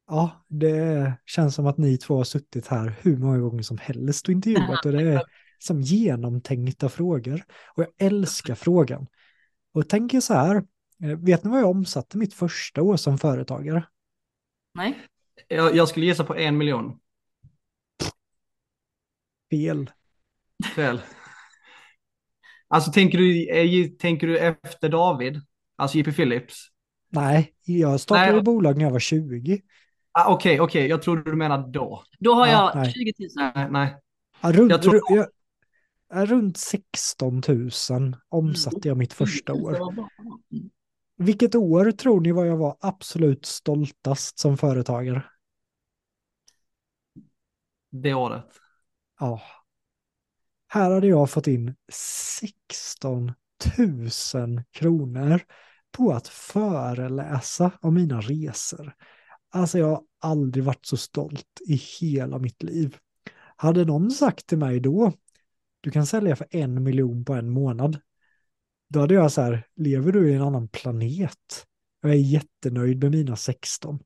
ja, 0.08 0.44
det 0.48 1.12
känns 1.26 1.54
som 1.54 1.66
att 1.66 1.78
ni 1.78 1.98
två 1.98 2.16
har 2.16 2.24
suttit 2.24 2.66
här 2.66 2.94
hur 3.02 3.16
många 3.16 3.38
gånger 3.38 3.62
som 3.62 3.78
helst 3.78 4.28
och 4.28 4.32
intervjuat 4.32 4.86
och 4.86 4.92
det 4.92 5.02
är 5.02 5.22
som 5.62 5.80
genomtänkta 5.80 6.88
frågor. 6.88 7.44
Och 7.76 7.82
jag 7.82 8.06
älskar 8.06 8.54
frågan. 8.54 9.06
Och 9.74 9.88
tänker 9.88 10.20
så 10.20 10.34
här, 10.34 10.56
eh, 11.02 11.18
vet 11.18 11.44
ni 11.44 11.50
vad 11.50 11.60
jag 11.60 11.70
omsatte 11.70 12.18
mitt 12.18 12.34
första 12.34 12.82
år 12.82 12.96
som 12.96 13.18
företagare? 13.18 13.84
Nej. 14.74 14.98
Jag, 15.48 15.76
jag 15.76 15.88
skulle 15.88 16.06
gissa 16.06 16.24
på 16.24 16.36
en 16.36 16.58
miljon. 16.58 16.98
Fel. 19.50 19.90
Fel. 20.74 21.00
Alltså 22.68 22.92
tänker 22.92 23.18
du, 23.18 23.88
tänker 23.88 24.26
du 24.26 24.38
efter 24.38 24.88
David? 24.88 25.40
Alltså 25.76 25.98
JP 25.98 26.12
Phillips? 26.12 26.68
Nej, 27.08 27.54
jag 27.64 28.00
startade 28.00 28.32
nej. 28.32 28.42
bolag 28.42 28.76
när 28.76 28.84
jag 28.84 28.90
var 28.90 28.98
20. 28.98 29.60
Ah, 30.12 30.24
okej, 30.24 30.34
okay, 30.34 30.60
okej, 30.60 30.80
okay. 30.80 30.88
jag 30.88 31.02
trodde 31.02 31.30
du 31.30 31.36
menade 31.36 31.72
då. 31.72 32.04
Då 32.18 32.34
har 32.34 32.46
ja, 32.46 32.72
jag 32.74 32.82
nej. 32.82 32.92
20 32.92 33.12
000. 33.18 33.52
Nej, 33.54 33.68
nej. 33.70 33.96
Ja, 34.40 34.52
runt, 34.52 34.70
jag 34.70 34.82
tror... 34.82 35.00
jag, 35.08 35.26
runt 36.12 36.56
16 36.56 37.42
000 37.48 38.16
omsatte 38.28 38.88
jag 38.88 38.96
mitt 38.96 39.12
första 39.12 39.52
år. 39.52 39.78
Vilket 41.16 41.54
år 41.54 41.90
tror 41.90 42.20
ni 42.20 42.32
var 42.32 42.44
jag 42.44 42.56
var 42.56 42.76
absolut 42.80 43.46
stoltast 43.46 44.38
som 44.38 44.56
företagare? 44.56 45.24
Det 47.90 48.14
året. 48.14 48.46
Ja. 49.20 49.42
Här 50.68 50.90
hade 50.90 51.06
jag 51.06 51.30
fått 51.30 51.46
in 51.46 51.74
16 51.92 53.32
000 54.34 54.62
kronor 54.70 55.40
på 55.92 56.12
att 56.12 56.28
föreläsa 56.28 57.72
om 57.80 57.94
mina 57.94 58.20
resor. 58.20 58.94
Alltså 59.50 59.78
jag 59.78 59.86
har 59.86 60.02
aldrig 60.20 60.64
varit 60.64 60.86
så 60.86 60.96
stolt 60.96 61.60
i 61.68 61.74
hela 61.74 62.38
mitt 62.38 62.62
liv. 62.62 62.96
Hade 63.56 63.84
någon 63.84 64.10
sagt 64.10 64.46
till 64.46 64.58
mig 64.58 64.80
då, 64.80 65.12
du 65.82 65.90
kan 65.90 66.06
sälja 66.06 66.36
för 66.36 66.46
en 66.50 66.82
miljon 66.82 67.24
på 67.24 67.34
en 67.34 67.50
månad. 67.50 67.98
Då 68.88 69.00
hade 69.00 69.14
jag 69.14 69.32
så 69.32 69.40
här, 69.40 69.66
lever 69.76 70.12
du 70.12 70.30
i 70.30 70.34
en 70.34 70.42
annan 70.42 70.68
planet? 70.68 71.66
Jag 72.00 72.10
är 72.10 72.16
jättenöjd 72.16 73.02
med 73.02 73.10
mina 73.10 73.36
16. 73.36 73.98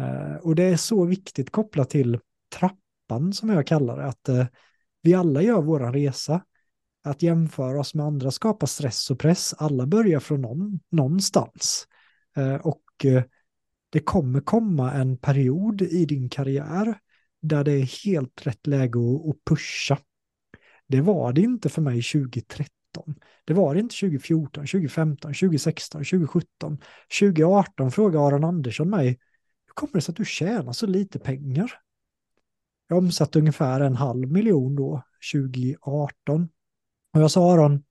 Uh, 0.00 0.06
eh, 0.06 0.36
och 0.36 0.54
det 0.54 0.62
är 0.62 0.76
så 0.76 1.04
viktigt 1.04 1.50
kopplat 1.50 1.90
till 1.90 2.20
trappan 2.58 3.32
som 3.32 3.48
jag 3.48 3.66
kallar 3.66 3.96
det, 3.96 4.06
att 4.06 4.28
uh, 4.28 4.46
vi 5.02 5.14
alla 5.14 5.42
gör 5.42 5.62
våran 5.62 5.92
resa. 5.92 6.44
Att 7.04 7.22
jämföra 7.22 7.80
oss 7.80 7.94
med 7.94 8.06
andra 8.06 8.30
skapar 8.30 8.66
stress 8.66 9.10
och 9.10 9.18
press. 9.18 9.54
Alla 9.58 9.86
börjar 9.86 10.20
från 10.20 10.40
någon, 10.40 10.80
någonstans. 10.90 11.86
Uh, 12.38 12.54
och 12.54 12.80
det 13.90 14.00
kommer 14.00 14.40
komma 14.40 14.92
en 14.92 15.16
period 15.16 15.82
i 15.82 16.04
din 16.04 16.28
karriär 16.28 16.98
där 17.42 17.64
det 17.64 17.72
är 17.72 18.04
helt 18.04 18.46
rätt 18.46 18.66
läge 18.66 18.98
att 18.98 19.44
pusha. 19.44 19.98
Det 20.86 21.00
var 21.00 21.32
det 21.32 21.40
inte 21.40 21.68
för 21.68 21.82
mig 21.82 22.02
2013. 22.02 22.68
Det 23.44 23.54
var 23.54 23.74
det 23.74 23.80
inte 23.80 23.94
2014, 23.94 24.66
2015, 24.66 25.34
2016, 25.34 26.04
2017. 26.04 26.78
2018 27.20 27.90
frågade 27.90 28.26
Aron 28.26 28.44
Andersson 28.44 28.90
mig, 28.90 29.08
hur 29.66 29.74
kommer 29.74 29.92
det 29.92 30.00
sig 30.00 30.12
att 30.12 30.16
du 30.16 30.24
tjänar 30.24 30.72
så 30.72 30.86
lite 30.86 31.18
pengar? 31.18 31.72
Jag 32.88 32.98
omsatte 32.98 33.38
ungefär 33.38 33.80
en 33.80 33.96
halv 33.96 34.30
miljon 34.32 34.76
då, 34.76 35.02
2018. 35.32 36.48
Och 37.12 37.20
jag 37.20 37.30
sa 37.30 37.52
Aron, 37.52 37.84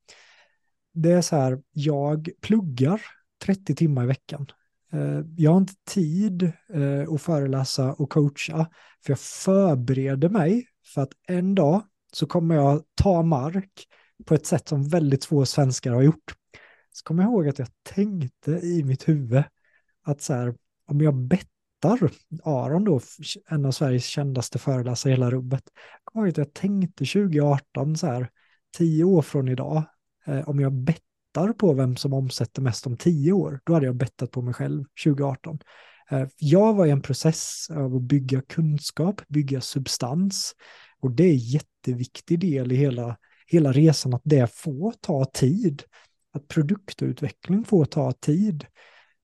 det 0.93 1.11
är 1.11 1.21
så 1.21 1.35
här, 1.35 1.61
jag 1.71 2.29
pluggar 2.41 3.01
30 3.45 3.75
timmar 3.75 4.03
i 4.03 4.07
veckan. 4.07 4.47
Eh, 4.91 5.21
jag 5.37 5.51
har 5.51 5.57
inte 5.57 5.73
tid 5.89 6.43
eh, 6.73 7.13
att 7.13 7.21
föreläsa 7.21 7.93
och 7.93 8.09
coacha, 8.09 8.69
för 9.05 9.11
jag 9.11 9.19
förbereder 9.19 10.29
mig 10.29 10.67
för 10.93 11.01
att 11.01 11.13
en 11.27 11.55
dag 11.55 11.83
så 12.15 12.25
kommer 12.25 12.55
jag 12.55 12.83
ta 12.95 13.23
mark 13.23 13.87
på 14.25 14.35
ett 14.35 14.45
sätt 14.45 14.67
som 14.67 14.87
väldigt 14.87 15.25
få 15.25 15.45
svenskar 15.45 15.91
har 15.91 16.01
gjort. 16.01 16.33
Så 16.91 17.03
kommer 17.03 17.23
jag 17.23 17.31
ihåg 17.31 17.47
att 17.47 17.59
jag 17.59 17.67
tänkte 17.83 18.51
i 18.51 18.83
mitt 18.83 19.07
huvud 19.07 19.43
att 20.03 20.21
så 20.21 20.33
här, 20.33 20.55
om 20.87 21.01
jag 21.01 21.15
bettar 21.15 22.11
Aron 22.43 22.83
då, 22.83 23.01
en 23.49 23.65
av 23.65 23.71
Sveriges 23.71 24.05
kändaste 24.05 24.59
föreläsare 24.59 25.11
i 25.11 25.15
hela 25.15 25.31
rubbet, 25.31 25.63
jag 26.13 26.21
ihåg 26.21 26.29
att 26.29 26.37
jag 26.37 26.53
tänkte 26.53 27.05
2018 27.05 27.97
så 27.97 28.07
här, 28.07 28.29
tio 28.77 29.03
år 29.03 29.21
från 29.21 29.47
idag, 29.47 29.83
eh, 30.25 30.49
om 30.49 30.59
jag 30.59 30.73
bettar 30.73 31.03
bettar 31.33 31.53
på 31.53 31.73
vem 31.73 31.95
som 31.95 32.13
omsätter 32.13 32.61
mest 32.61 32.87
om 32.87 32.97
tio 32.97 33.31
år, 33.31 33.59
då 33.63 33.73
hade 33.73 33.85
jag 33.85 33.95
bettat 33.95 34.31
på 34.31 34.41
mig 34.41 34.53
själv 34.53 34.83
2018. 35.03 35.59
Eh, 36.09 36.27
jag 36.37 36.73
var 36.73 36.85
i 36.85 36.89
en 36.89 37.01
process 37.01 37.67
av 37.69 37.95
att 37.95 38.01
bygga 38.01 38.41
kunskap, 38.41 39.21
bygga 39.27 39.61
substans. 39.61 40.55
Och 41.03 41.11
det 41.11 41.23
är 41.23 41.31
en 41.31 41.37
jätteviktig 41.37 42.39
del 42.39 42.71
i 42.71 42.75
hela, 42.75 43.17
hela 43.47 43.71
resan, 43.71 44.13
att 44.13 44.21
det 44.23 44.51
får 44.55 44.91
ta 45.01 45.25
tid. 45.25 45.83
Att 46.33 46.47
produktutveckling 46.47 47.63
får 47.65 47.85
ta 47.85 48.11
tid. 48.11 48.65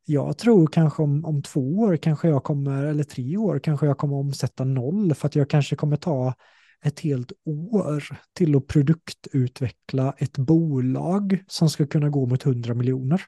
Jag 0.05 0.37
tror 0.37 0.67
kanske 0.67 1.03
om, 1.03 1.25
om 1.25 1.43
två 1.43 1.79
år 1.79 1.97
kanske 1.97 2.27
jag 2.27 2.43
kommer, 2.43 2.83
eller 2.83 3.03
tre 3.03 3.37
år 3.37 3.59
kanske 3.59 3.85
jag 3.85 3.97
kommer 3.97 4.15
omsätta 4.15 4.63
noll 4.63 5.15
för 5.15 5.27
att 5.27 5.35
jag 5.35 5.49
kanske 5.49 5.75
kommer 5.75 5.95
ta 5.95 6.33
ett 6.81 6.99
helt 6.99 7.31
år 7.45 8.19
till 8.33 8.55
att 8.55 8.67
produktutveckla 8.67 10.13
ett 10.17 10.37
bolag 10.37 11.43
som 11.47 11.69
ska 11.69 11.87
kunna 11.87 12.09
gå 12.09 12.25
mot 12.25 12.45
100 12.45 12.73
miljoner. 12.73 13.21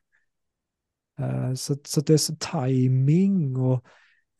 Eh, 1.19 1.53
så, 1.53 1.77
så 1.83 2.01
det 2.01 2.13
är 2.13 2.17
så 2.17 2.35
timing 2.35 3.57
och 3.57 3.85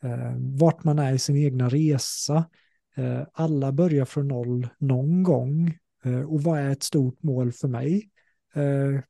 eh, 0.03 0.35
vart 0.37 0.83
man 0.83 0.99
är 0.99 1.13
i 1.13 1.19
sin 1.19 1.37
egna 1.37 1.69
resa. 1.69 2.45
Eh, 2.95 3.21
alla 3.33 3.71
börjar 3.71 4.05
från 4.05 4.27
noll 4.27 4.67
någon 4.77 5.23
gång. 5.23 5.77
Eh, 6.03 6.21
och 6.21 6.43
vad 6.43 6.59
är 6.59 6.69
ett 6.69 6.83
stort 6.83 7.23
mål 7.23 7.51
för 7.51 7.67
mig? 7.67 8.09
Eh, 8.53 9.01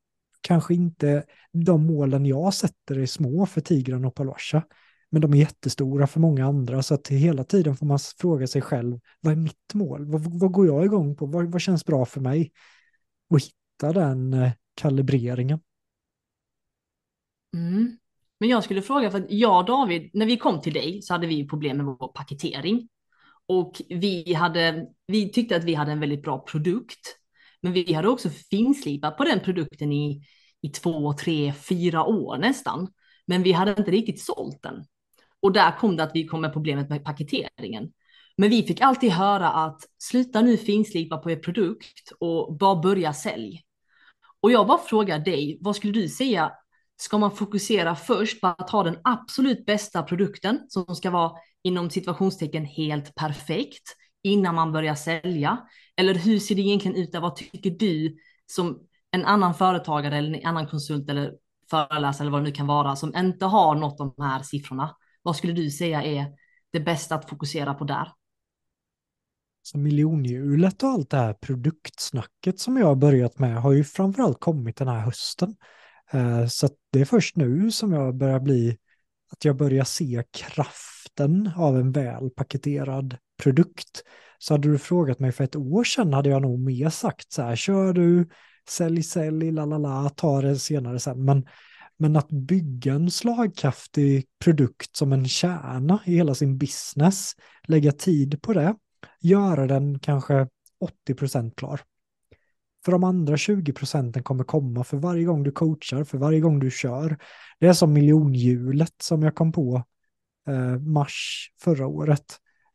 kanske 0.42 0.74
inte 0.74 1.26
de 1.52 1.86
målen 1.86 2.26
jag 2.26 2.54
sätter 2.54 3.00
är 3.00 3.06
små 3.06 3.46
för 3.46 3.62
Tigran 3.62 4.06
och 4.06 4.16
Palosha. 4.16 4.64
Men 5.10 5.22
de 5.22 5.34
är 5.34 5.38
jättestora 5.38 6.08
för 6.08 6.20
många 6.20 6.46
andra 6.46 6.84
så 6.84 6.94
att 6.94 7.08
hela 7.08 7.44
tiden 7.44 7.76
får 7.76 7.86
man 7.86 8.00
fråga 8.18 8.48
sig 8.48 8.62
själv, 8.62 9.00
vad 9.22 9.34
är 9.34 9.38
mitt 9.38 9.74
mål? 9.74 10.06
Vad, 10.06 10.40
vad 10.40 10.52
går 10.52 10.68
jag 10.68 10.86
igång 10.86 11.16
på? 11.16 11.26
Vad, 11.26 11.52
vad, 11.52 11.62
känns 11.62 11.86
bra 11.86 12.06
för 12.06 12.22
mig? 12.22 12.52
Och 13.30 13.40
hitta 13.40 13.94
den 13.94 14.36
kalibreringen. 14.76 15.60
Mm. 17.54 17.98
Men 18.40 18.50
jag 18.50 18.64
skulle 18.64 18.82
fråga, 18.82 19.12
för 19.12 19.26
jag 19.30 19.60
och 19.60 19.66
David, 19.66 20.10
när 20.14 20.26
vi 20.26 20.38
kom 20.38 20.62
till 20.62 20.74
dig 20.74 21.02
så 21.02 21.14
hade 21.14 21.28
vi 21.28 21.48
problem 21.48 21.78
med 21.78 21.86
vår 21.86 22.08
paketering. 22.08 22.90
Och 23.52 23.82
vi, 23.90 24.34
hade, 24.34 24.88
vi 25.08 25.30
tyckte 25.30 25.56
att 25.56 25.64
vi 25.64 25.74
hade 25.74 25.92
en 25.92 26.00
väldigt 26.00 26.24
bra 26.24 26.40
produkt. 26.40 27.16
Men 27.62 27.74
vi 27.74 27.94
hade 27.94 28.10
också 28.10 28.30
finslipat 28.30 29.18
på 29.18 29.24
den 29.24 29.40
produkten 29.40 29.92
i, 29.92 30.24
i 30.62 30.70
två, 30.70 31.14
tre, 31.14 31.54
fyra 31.54 32.06
år 32.06 32.38
nästan. 32.38 32.88
Men 33.26 33.44
vi 33.44 33.52
hade 33.52 33.76
inte 33.78 33.92
riktigt 33.92 34.22
sålt 34.22 34.62
den. 34.62 34.86
Och 35.40 35.52
där 35.52 35.78
kom 35.78 35.96
det 35.96 36.04
att 36.04 36.12
vi 36.14 36.28
kom 36.28 36.42
med 36.42 36.54
problemet 36.54 36.90
med 36.90 37.04
paketeringen. 37.04 37.92
Men 38.38 38.50
vi 38.50 38.64
fick 38.64 38.82
alltid 38.82 39.12
höra 39.12 39.50
att 39.50 39.82
sluta 39.98 40.42
nu 40.42 40.58
finslipa 40.58 41.18
på 41.18 41.32
er 41.32 41.36
produkt 41.36 42.12
och 42.20 42.58
bara 42.58 42.82
börja 42.82 43.14
sälj. 43.14 43.62
Och 44.42 44.52
jag 44.52 44.68
bara 44.68 44.78
frågar 44.78 45.20
dig, 45.20 45.58
vad 45.62 45.76
skulle 45.76 45.94
du 45.94 46.08
säga? 46.08 46.52
Ska 46.98 47.18
man 47.18 47.36
fokusera 47.36 47.96
först 47.96 48.42
på 48.42 48.48
att 48.48 48.70
ha 48.70 48.84
den 48.84 48.98
absolut 49.04 49.66
bästa 49.66 50.04
produkten 50.04 50.60
som 50.68 50.96
ska 50.96 51.10
vara 51.10 51.32
inom 51.64 51.90
situationstecken 51.90 52.66
helt 52.66 53.16
perfekt 53.16 53.96
innan 54.24 54.56
man 54.56 54.72
börjar 54.72 54.96
sälja? 54.96 55.58
Eller 55.96 56.16
hur 56.16 56.40
ser 56.40 56.56
det 56.56 56.62
egentligen 56.62 56.98
ut 56.98 57.12
där? 57.12 57.22
Vad 57.22 57.36
tycker 57.36 57.70
du 57.70 58.18
som 58.46 58.80
en 59.12 59.26
annan 59.26 59.54
företagare 59.54 60.18
eller 60.18 60.38
en 60.38 60.46
annan 60.46 60.68
konsult 60.68 61.10
eller 61.10 61.34
föreläsare 61.70 62.24
eller 62.24 62.32
vad 62.32 62.42
det 62.42 62.46
nu 62.46 62.52
kan 62.52 62.68
vara 62.68 62.96
som 62.96 63.16
inte 63.16 63.46
har 63.46 63.76
nått 63.76 63.98
de 63.98 64.14
här 64.18 64.44
siffrorna? 64.44 64.96
Vad 65.22 65.36
skulle 65.36 65.54
du 65.54 65.70
säga 65.70 66.04
är 66.04 66.26
det 66.72 66.80
bästa 66.80 67.16
att 67.16 67.30
fokusera 67.30 67.74
på 67.74 67.84
där? 67.84 68.12
Så 69.64 69.78
miljonhjulet 69.78 70.84
och 70.84 70.90
allt 70.90 71.10
det 71.10 71.18
här 71.18 71.34
produktsnacket 71.34 72.60
som 72.60 72.78
jag 72.78 72.86
har 72.86 72.96
börjat 72.96 73.40
med 73.40 73.62
har 73.62 73.72
ju 73.72 73.84
framförallt 73.84 74.40
kommit 74.40 74.78
den 74.78 74.88
här 74.88 75.00
hösten. 75.00 75.56
Eh, 76.12 76.48
så 76.48 76.70
det 76.92 77.02
är 77.02 77.06
först 77.06 77.36
nu 77.36 77.72
som 77.72 77.94
jag 77.94 78.16
börjar 78.16 78.40
bli, 78.40 78.78
att 79.32 79.46
jag 79.46 79.58
börjar 79.58 79.84
se 79.84 80.24
kraft 80.32 81.01
kraften 81.18 81.52
av 81.56 81.78
en 81.78 81.92
väl 81.92 82.30
paketerad 82.30 83.18
produkt. 83.44 84.04
Så 84.40 84.54
hade 84.54 84.72
du 84.72 84.78
frågat 84.78 85.20
mig 85.20 85.32
för 85.32 85.44
ett 85.44 85.56
år 85.56 85.84
sedan 85.84 86.14
hade 86.14 86.30
jag 86.30 86.42
nog 86.42 86.60
mer 86.60 86.90
sagt 86.90 87.32
så 87.32 87.42
här, 87.42 87.56
kör 87.56 87.94
du, 87.94 88.30
sälj, 88.70 89.04
sälj, 89.04 89.52
la 89.52 89.66
la 89.66 89.78
la, 89.78 90.10
ta 90.10 90.42
det 90.42 90.60
senare 90.60 91.00
sen. 91.00 91.26
Men 91.26 91.46
men 91.98 92.16
att 92.16 92.30
bygga 92.30 92.94
en 92.94 93.12
slagkraftig 93.12 94.26
produkt 94.40 94.96
som 94.96 95.14
en 95.14 95.28
kärna 95.28 96.00
i 96.06 96.16
hela 96.16 96.36
sin 96.36 96.58
business, 96.58 97.36
lägga 97.68 97.92
tid 97.92 98.42
på 98.42 98.54
det, 98.54 98.76
göra 99.22 99.68
den 99.68 100.00
kanske 100.00 100.48
80% 101.08 101.52
klar. 101.56 101.82
För 102.86 102.92
de 102.92 103.04
andra 103.04 103.38
20 103.38 103.74
procenten 103.74 104.24
kommer 104.24 104.44
komma 104.44 104.84
för 104.84 104.98
varje 104.98 105.24
gång 105.24 105.44
du 105.44 105.52
coachar, 105.52 106.04
för 106.04 106.18
varje 106.18 106.40
gång 106.40 106.60
du 106.60 106.72
kör. 106.72 107.18
Det 107.60 107.68
är 107.68 107.74
som 107.74 107.94
miljonhjulet 107.94 108.96
som 109.02 109.24
jag 109.24 109.36
kom 109.36 109.52
på 109.52 109.84
Eh, 110.48 110.80
mars 110.80 111.52
förra 111.62 111.88
året. 111.88 112.26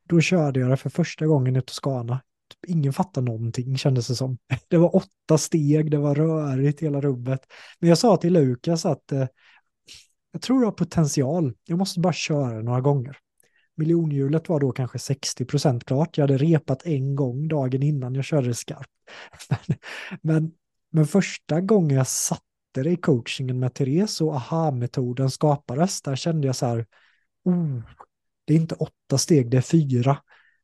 Då 0.09 0.21
körde 0.21 0.61
jag 0.61 0.71
det 0.71 0.77
för 0.77 0.91
första 0.91 1.27
gången 1.27 1.57
i 1.57 1.63
Toscana 1.63 2.21
typ 2.49 2.71
ingen 2.71 2.93
fattar 2.93 3.23
någonting 3.23 3.77
kändes 3.77 4.09
det 4.09 4.15
som. 4.15 4.39
Det 4.69 4.77
var 4.77 4.97
åtta 4.97 5.39
steg, 5.39 5.91
det 5.91 5.99
var 5.99 6.15
rörigt 6.15 6.83
hela 6.83 7.01
rubbet. 7.01 7.41
Men 7.79 7.89
jag 7.89 7.99
sa 7.99 8.17
till 8.17 8.33
Lukas 8.33 8.87
att 8.87 9.13
eh, 9.13 9.27
jag 10.33 10.43
tror 10.43 10.61
jag 10.61 10.67
har 10.67 10.73
potential, 10.73 11.55
jag 11.65 11.79
måste 11.79 12.01
bara 12.01 12.13
köra 12.13 12.63
några 12.63 12.81
gånger. 12.81 13.19
Miljonhjulet 13.77 14.49
var 14.49 14.61
då 14.61 14.73
kanske 14.73 14.99
60 14.99 15.45
procent 15.45 15.85
klart. 15.85 16.19
Jag 16.19 16.23
hade 16.23 16.39
repat 16.39 16.87
en 16.87 17.17
gång 17.17 17.49
dagen 17.49 17.83
innan 17.83 18.15
jag 18.15 18.25
körde 18.25 18.49
det 18.49 18.55
skarpt. 18.55 18.91
Men, 19.49 19.79
men, 20.23 20.53
men 20.93 21.07
första 21.07 21.61
gången 21.61 21.97
jag 21.97 22.07
satte 22.07 22.43
det 22.75 22.91
i 22.91 22.97
coachingen 22.97 23.59
med 23.59 23.75
Therese 23.75 24.21
och 24.21 24.35
aha-metoden 24.35 25.31
skapades, 25.31 26.03
där 26.03 26.17
kände 26.17 26.47
jag 26.47 26.57
så 26.57 26.67
här, 26.67 26.87
oh, 27.47 27.81
det 28.45 28.55
är 28.55 28.57
inte 28.57 28.75
åtta 28.75 29.19
steg, 29.19 29.51
det 29.51 29.57
är 29.57 29.61
fyra. 29.61 30.19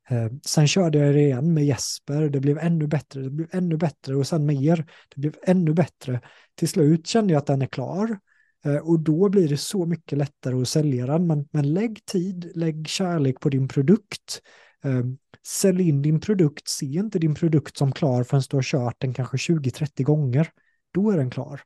Eh, 0.09 0.29
sen 0.45 0.69
körde 0.69 0.99
jag 0.99 1.15
det 1.15 1.21
igen 1.21 1.55
med 1.55 1.65
Jesper, 1.65 2.29
det 2.29 2.41
blev 2.41 2.59
ännu 2.59 2.87
bättre, 2.87 3.23
det 3.23 3.31
blev 3.31 3.49
ännu 3.53 3.77
bättre 3.77 4.17
och 4.17 4.27
sen 4.27 4.47
mer, 4.47 4.87
det 5.15 5.21
blev 5.21 5.35
ännu 5.43 5.73
bättre. 5.73 6.21
Till 6.55 6.69
slut 6.69 7.07
kände 7.07 7.33
jag 7.33 7.41
att 7.41 7.47
den 7.47 7.63
är 7.63 7.67
klar 7.67 8.19
eh, 8.65 8.77
och 8.77 9.01
då 9.01 9.29
blir 9.29 9.49
det 9.49 9.57
så 9.57 9.87
mycket 9.87 10.19
lättare 10.19 10.61
att 10.61 10.69
sälja 10.69 11.07
den. 11.07 11.27
Men, 11.27 11.49
men 11.51 11.75
lägg 11.75 12.05
tid, 12.05 12.53
lägg 12.55 12.89
kärlek 12.89 13.41
på 13.41 13.49
din 13.49 13.69
produkt. 13.69 14.43
Eh, 14.85 15.05
sälj 15.47 15.89
in 15.89 16.03
din 16.03 16.21
produkt, 16.21 16.69
se 16.69 16.87
inte 16.87 17.19
din 17.19 17.35
produkt 17.35 17.77
som 17.77 17.93
klar 17.93 18.25
förrän 18.25 18.43
du 18.51 18.57
har 18.57 18.63
kört 18.63 19.01
den 19.01 19.15
kanske 19.15 19.37
20-30 19.37 20.03
gånger. 20.03 20.51
Då 20.95 21.11
är 21.11 21.17
den 21.17 21.31
klar. 21.31 21.61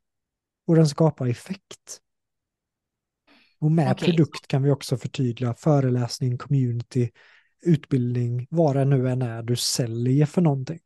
Och 0.66 0.76
den 0.76 0.88
skapar 0.88 1.26
effekt. 1.26 2.00
Och 3.58 3.72
med 3.72 3.92
Okej. 3.92 4.08
produkt 4.08 4.46
kan 4.48 4.62
vi 4.62 4.70
också 4.70 4.96
förtydliga 4.96 5.54
föreläsning, 5.54 6.38
community, 6.38 7.10
utbildning, 7.62 8.46
vad 8.50 8.76
det 8.76 8.84
nu 8.84 9.08
än 9.08 9.22
är 9.22 9.42
du 9.42 9.56
säljer 9.56 10.26
för 10.26 10.42
någonting. 10.42 10.78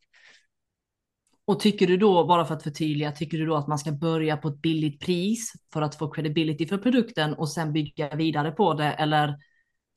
Och 1.45 1.61
tycker 1.61 1.87
du 1.87 1.97
då, 1.97 2.27
bara 2.27 2.45
för 2.45 2.55
att 2.55 2.63
förtydliga, 2.63 3.13
tycker 3.13 3.39
du 3.39 3.47
då 3.47 3.57
att 3.57 3.69
man 3.69 3.79
ska 3.79 3.93
börja 3.93 4.37
på 4.37 4.49
ett 4.49 4.63
billigt 4.63 5.01
pris 5.01 5.53
för 5.73 5.83
att 5.83 5.95
få 5.95 6.11
credibility 6.11 6.67
för 6.67 6.79
produkten 6.79 7.35
och 7.35 7.49
sen 7.49 7.73
bygga 7.73 8.17
vidare 8.17 8.51
på 8.51 8.75
det? 8.75 8.93
Eller 8.93 9.37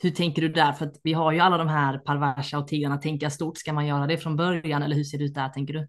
hur 0.03 0.11
tänker 0.11 0.41
du 0.41 0.49
där? 0.49 0.73
För 0.73 0.85
att 0.85 0.95
vi 1.03 1.13
har 1.13 1.31
ju 1.31 1.39
alla 1.39 1.57
de 1.57 1.67
här 1.67 1.97
perversa 1.97 2.57
och 2.57 2.67
tigarna 2.67 2.97
tänka 2.97 3.29
stort. 3.29 3.57
Ska 3.57 3.73
man 3.73 3.87
göra 3.87 4.07
det 4.07 4.17
från 4.17 4.35
början 4.35 4.83
eller 4.83 4.95
hur 4.95 5.03
ser 5.03 5.17
det 5.17 5.23
ut 5.23 5.35
där 5.35 5.49
tänker 5.49 5.73
du? 5.73 5.87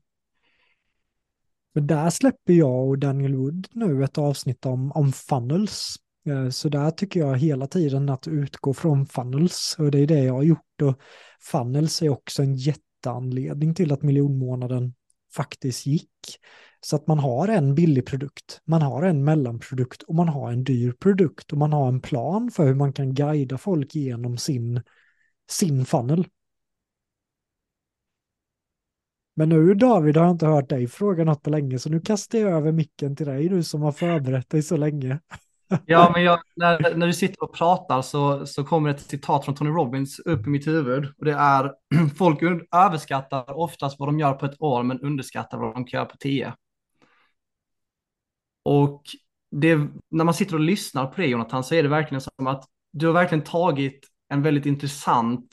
Men 1.74 1.86
där 1.86 2.10
släpper 2.10 2.52
jag 2.52 2.88
och 2.88 2.98
Daniel 2.98 3.34
Wood 3.34 3.66
nu 3.72 4.04
ett 4.04 4.18
avsnitt 4.18 4.66
om, 4.66 4.92
om 4.92 5.12
funnels. 5.12 5.96
Eh, 6.26 6.48
så 6.50 6.68
där 6.68 6.90
tycker 6.90 7.20
jag 7.20 7.38
hela 7.38 7.66
tiden 7.66 8.08
att 8.08 8.28
utgå 8.28 8.74
från 8.74 9.06
funnels 9.06 9.76
och 9.78 9.90
det 9.90 9.98
är 9.98 10.06
det 10.06 10.24
jag 10.24 10.34
har 10.34 10.42
gjort. 10.42 10.82
Och 10.82 11.00
funnels 11.40 12.02
är 12.02 12.08
också 12.08 12.42
en 12.42 12.54
jätteanledning 12.54 13.74
till 13.74 13.92
att 13.92 14.02
miljonmånaden 14.02 14.94
faktiskt 15.34 15.86
gick. 15.86 16.10
Så 16.80 16.96
att 16.96 17.06
man 17.06 17.18
har 17.18 17.48
en 17.48 17.74
billig 17.74 18.06
produkt, 18.06 18.60
man 18.64 18.82
har 18.82 19.02
en 19.02 19.24
mellanprodukt 19.24 20.02
och 20.02 20.14
man 20.14 20.28
har 20.28 20.52
en 20.52 20.64
dyr 20.64 20.92
produkt 20.92 21.52
och 21.52 21.58
man 21.58 21.72
har 21.72 21.88
en 21.88 22.00
plan 22.00 22.50
för 22.50 22.66
hur 22.66 22.74
man 22.74 22.92
kan 22.92 23.14
guida 23.14 23.58
folk 23.58 23.94
genom 23.94 24.36
sin, 24.36 24.82
sin 25.50 25.84
funnel. 25.84 26.26
Men 29.36 29.48
nu 29.48 29.74
David 29.74 30.16
har 30.16 30.24
jag 30.24 30.34
inte 30.34 30.46
hört 30.46 30.68
dig 30.68 30.86
fråga 30.86 31.24
något 31.24 31.42
på 31.42 31.50
länge 31.50 31.78
så 31.78 31.90
nu 31.90 32.00
kastar 32.00 32.38
jag 32.38 32.52
över 32.52 32.72
micken 32.72 33.16
till 33.16 33.26
dig 33.26 33.48
du 33.48 33.62
som 33.62 33.82
har 33.82 33.92
förberett 33.92 34.50
dig 34.50 34.62
så 34.62 34.76
länge. 34.76 35.20
Ja, 35.86 36.10
men 36.14 36.22
jag, 36.22 36.40
när, 36.56 36.94
när 36.96 37.06
du 37.06 37.12
sitter 37.12 37.42
och 37.42 37.54
pratar 37.54 38.02
så, 38.02 38.46
så 38.46 38.64
kommer 38.64 38.90
ett 38.90 39.00
citat 39.00 39.44
från 39.44 39.54
Tony 39.54 39.70
Robbins 39.70 40.18
upp 40.18 40.46
i 40.46 40.50
mitt 40.50 40.66
huvud. 40.66 41.12
Och 41.18 41.24
det 41.24 41.32
är, 41.32 41.72
folk 42.16 42.42
överskattar 42.76 43.58
oftast 43.58 43.98
vad 43.98 44.08
de 44.08 44.18
gör 44.18 44.32
på 44.32 44.46
ett 44.46 44.60
år 44.60 44.82
men 44.82 45.00
underskattar 45.00 45.58
vad 45.58 45.74
de 45.74 45.84
kan 45.84 45.98
göra 45.98 46.08
på 46.08 46.16
tio. 46.16 46.54
Och 48.62 49.02
det, 49.50 49.76
när 50.10 50.24
man 50.24 50.34
sitter 50.34 50.54
och 50.54 50.60
lyssnar 50.60 51.06
på 51.06 51.20
det 51.20 51.26
Jonathan 51.26 51.64
så 51.64 51.74
är 51.74 51.82
det 51.82 51.88
verkligen 51.88 52.20
som 52.20 52.46
att 52.46 52.64
du 52.92 53.06
har 53.06 53.14
verkligen 53.14 53.44
tagit 53.44 54.00
en 54.28 54.42
väldigt 54.42 54.66
intressant 54.66 55.48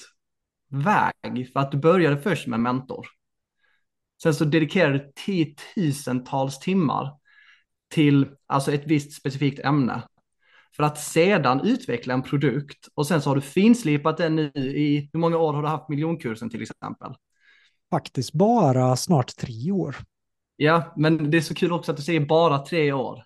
väg 0.69 1.51
för 1.53 1.59
att 1.59 1.71
du 1.71 1.77
började 1.77 2.21
först 2.21 2.47
med 2.47 2.59
mentor. 2.59 3.07
Sen 4.23 4.33
så 4.33 4.45
dedikerade 4.45 4.97
du 4.97 5.11
tiotusentals 5.15 6.59
timmar 6.59 7.17
till 7.89 8.27
alltså 8.47 8.71
ett 8.71 8.83
visst 8.85 9.13
specifikt 9.13 9.59
ämne. 9.59 10.03
För 10.81 10.85
att 10.85 10.99
sedan 10.99 11.61
utveckla 11.63 12.13
en 12.13 12.21
produkt 12.21 12.87
och 12.93 13.07
sen 13.07 13.21
så 13.21 13.29
har 13.29 13.35
du 13.35 13.41
finslipat 13.41 14.17
den 14.17 14.35
nu 14.35 14.51
i, 14.55 15.09
hur 15.13 15.19
många 15.19 15.37
år 15.37 15.53
har 15.53 15.61
du 15.61 15.67
haft 15.67 15.89
miljonkursen 15.89 16.49
till 16.49 16.61
exempel? 16.61 17.13
Faktiskt 17.91 18.33
bara 18.33 18.95
snart 18.95 19.35
tre 19.35 19.71
år. 19.71 19.95
Ja, 20.55 20.93
men 20.97 21.31
det 21.31 21.37
är 21.37 21.41
så 21.41 21.55
kul 21.55 21.71
också 21.71 21.91
att 21.91 21.97
du 21.97 22.03
säger 22.03 22.19
bara 22.19 22.65
tre 22.65 22.91
år. 22.91 23.23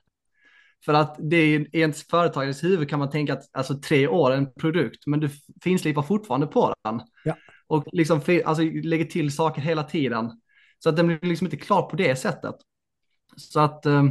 För 0.86 0.94
att 0.94 1.16
det 1.20 1.38
är 1.38 1.76
ens 1.76 2.08
företagares 2.08 2.64
huvud 2.64 2.90
kan 2.90 3.00
man 3.00 3.10
tänka 3.10 3.34
att 3.34 3.50
alltså 3.52 3.80
tre 3.80 4.08
år 4.08 4.32
är 4.32 4.38
en 4.38 4.54
produkt, 4.54 5.08
men 5.08 5.20
du 5.20 5.30
finslipar 5.64 6.02
fortfarande 6.02 6.48
på 6.48 6.74
den. 6.84 7.02
Ja. 7.24 7.38
Och 7.68 7.86
liksom 7.92 8.22
alltså, 8.46 8.64
lägger 8.64 9.06
till 9.06 9.36
saker 9.36 9.62
hela 9.62 9.84
tiden. 9.84 10.42
Så 10.80 10.90
att 10.90 10.96
den 10.96 11.08
blir 11.08 11.20
liksom 11.22 11.48
inte 11.48 11.58
klar 11.58 11.82
på 11.82 11.96
det 11.96 12.16
sättet. 12.16 12.56
Så 13.38 13.60
att 13.60 13.86
eh, 13.86 14.04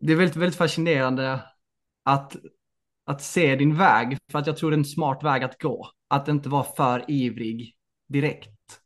det 0.00 0.12
är 0.12 0.16
väldigt, 0.16 0.36
väldigt 0.36 0.58
fascinerande 0.58 1.40
att, 2.08 2.36
att 3.04 3.22
se 3.22 3.56
din 3.56 3.76
väg, 3.76 4.18
för 4.32 4.38
att 4.38 4.46
jag 4.46 4.56
tror 4.56 4.70
det 4.70 4.74
är 4.74 4.78
en 4.78 4.84
smart 4.84 5.24
väg 5.24 5.42
att 5.42 5.62
gå. 5.62 5.90
Att 6.08 6.28
inte 6.28 6.48
vara 6.48 6.64
för 6.64 7.10
ivrig 7.10 7.74
direkt. 8.08 8.80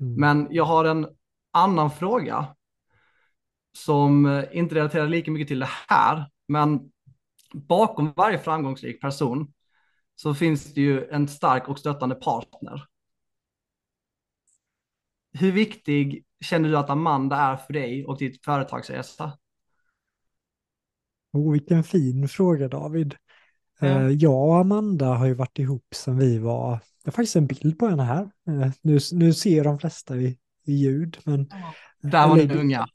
Mm. 0.00 0.14
Men 0.14 0.48
jag 0.50 0.64
har 0.64 0.84
en 0.84 1.06
annan 1.52 1.90
fråga 1.90 2.56
som 3.76 4.26
eh, 4.26 4.44
inte 4.52 4.74
relaterar 4.74 5.08
lika 5.08 5.30
mycket 5.30 5.48
till 5.48 5.58
det 5.58 5.70
här, 5.88 6.30
men 6.48 6.90
bakom 7.54 8.12
varje 8.16 8.38
framgångsrik 8.38 9.00
person 9.00 9.52
så 10.14 10.34
finns 10.34 10.74
det 10.74 10.80
ju 10.80 11.08
en 11.08 11.28
stark 11.28 11.68
och 11.68 11.78
stöttande 11.78 12.14
partner. 12.14 12.86
Hur 15.32 15.52
viktig 15.52 16.24
känner 16.40 16.68
du 16.68 16.78
att 16.78 16.90
Amanda 16.90 17.36
är 17.36 17.56
för 17.56 17.72
dig 17.72 18.06
och 18.06 18.18
ditt 18.18 18.44
företagsresa? 18.44 19.38
Oh, 21.34 21.52
vilken 21.52 21.84
fin 21.84 22.28
fråga 22.28 22.68
David. 22.68 23.14
Ja. 23.80 23.86
Eh, 23.86 24.08
Jag 24.08 24.48
och 24.48 24.56
Amanda 24.58 25.06
har 25.06 25.26
ju 25.26 25.34
varit 25.34 25.58
ihop 25.58 25.86
sedan 25.94 26.18
vi 26.18 26.38
var, 26.38 26.70
jag 26.70 26.78
har 27.04 27.12
faktiskt 27.12 27.36
en 27.36 27.46
bild 27.46 27.78
på 27.78 27.86
henne 27.86 28.02
här. 28.02 28.22
Eh, 28.48 28.70
Nu, 28.82 28.98
nu 29.12 29.32
ser 29.32 29.64
de 29.64 29.78
flesta 29.78 30.16
i, 30.16 30.38
i 30.66 30.72
ljud, 30.72 31.18
men 31.24 31.48
Där 32.02 32.28
var 32.28 32.36
ni 32.36 32.54
unga. 32.54 32.86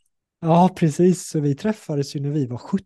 ja, 0.42 0.70
precis. 0.76 1.28
Så 1.30 1.40
vi 1.40 1.56
träffades 1.56 2.16
ju 2.16 2.20
när 2.20 2.30
vi 2.30 2.46
var 2.48 2.58
17. 2.58 2.86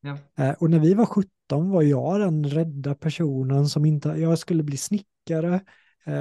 Ja. 0.00 0.18
Eh, 0.38 0.50
Och 0.50 0.70
när 0.70 0.78
vi 0.78 0.94
var 0.94 1.06
17 1.06 1.70
var 1.70 1.82
jag 1.82 2.20
den 2.20 2.44
rädda 2.48 2.94
personen 2.94 3.68
som 3.68 3.84
inte, 3.84 4.08
jag 4.08 4.38
skulle 4.38 4.62
bli 4.62 4.76
snickare 4.76 5.60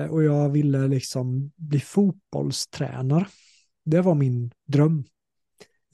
och 0.09 0.23
jag 0.23 0.49
ville 0.49 0.87
liksom 0.87 1.51
bli 1.55 1.79
fotbollstränare. 1.79 3.27
Det 3.85 4.01
var 4.01 4.15
min 4.15 4.51
dröm. 4.67 5.03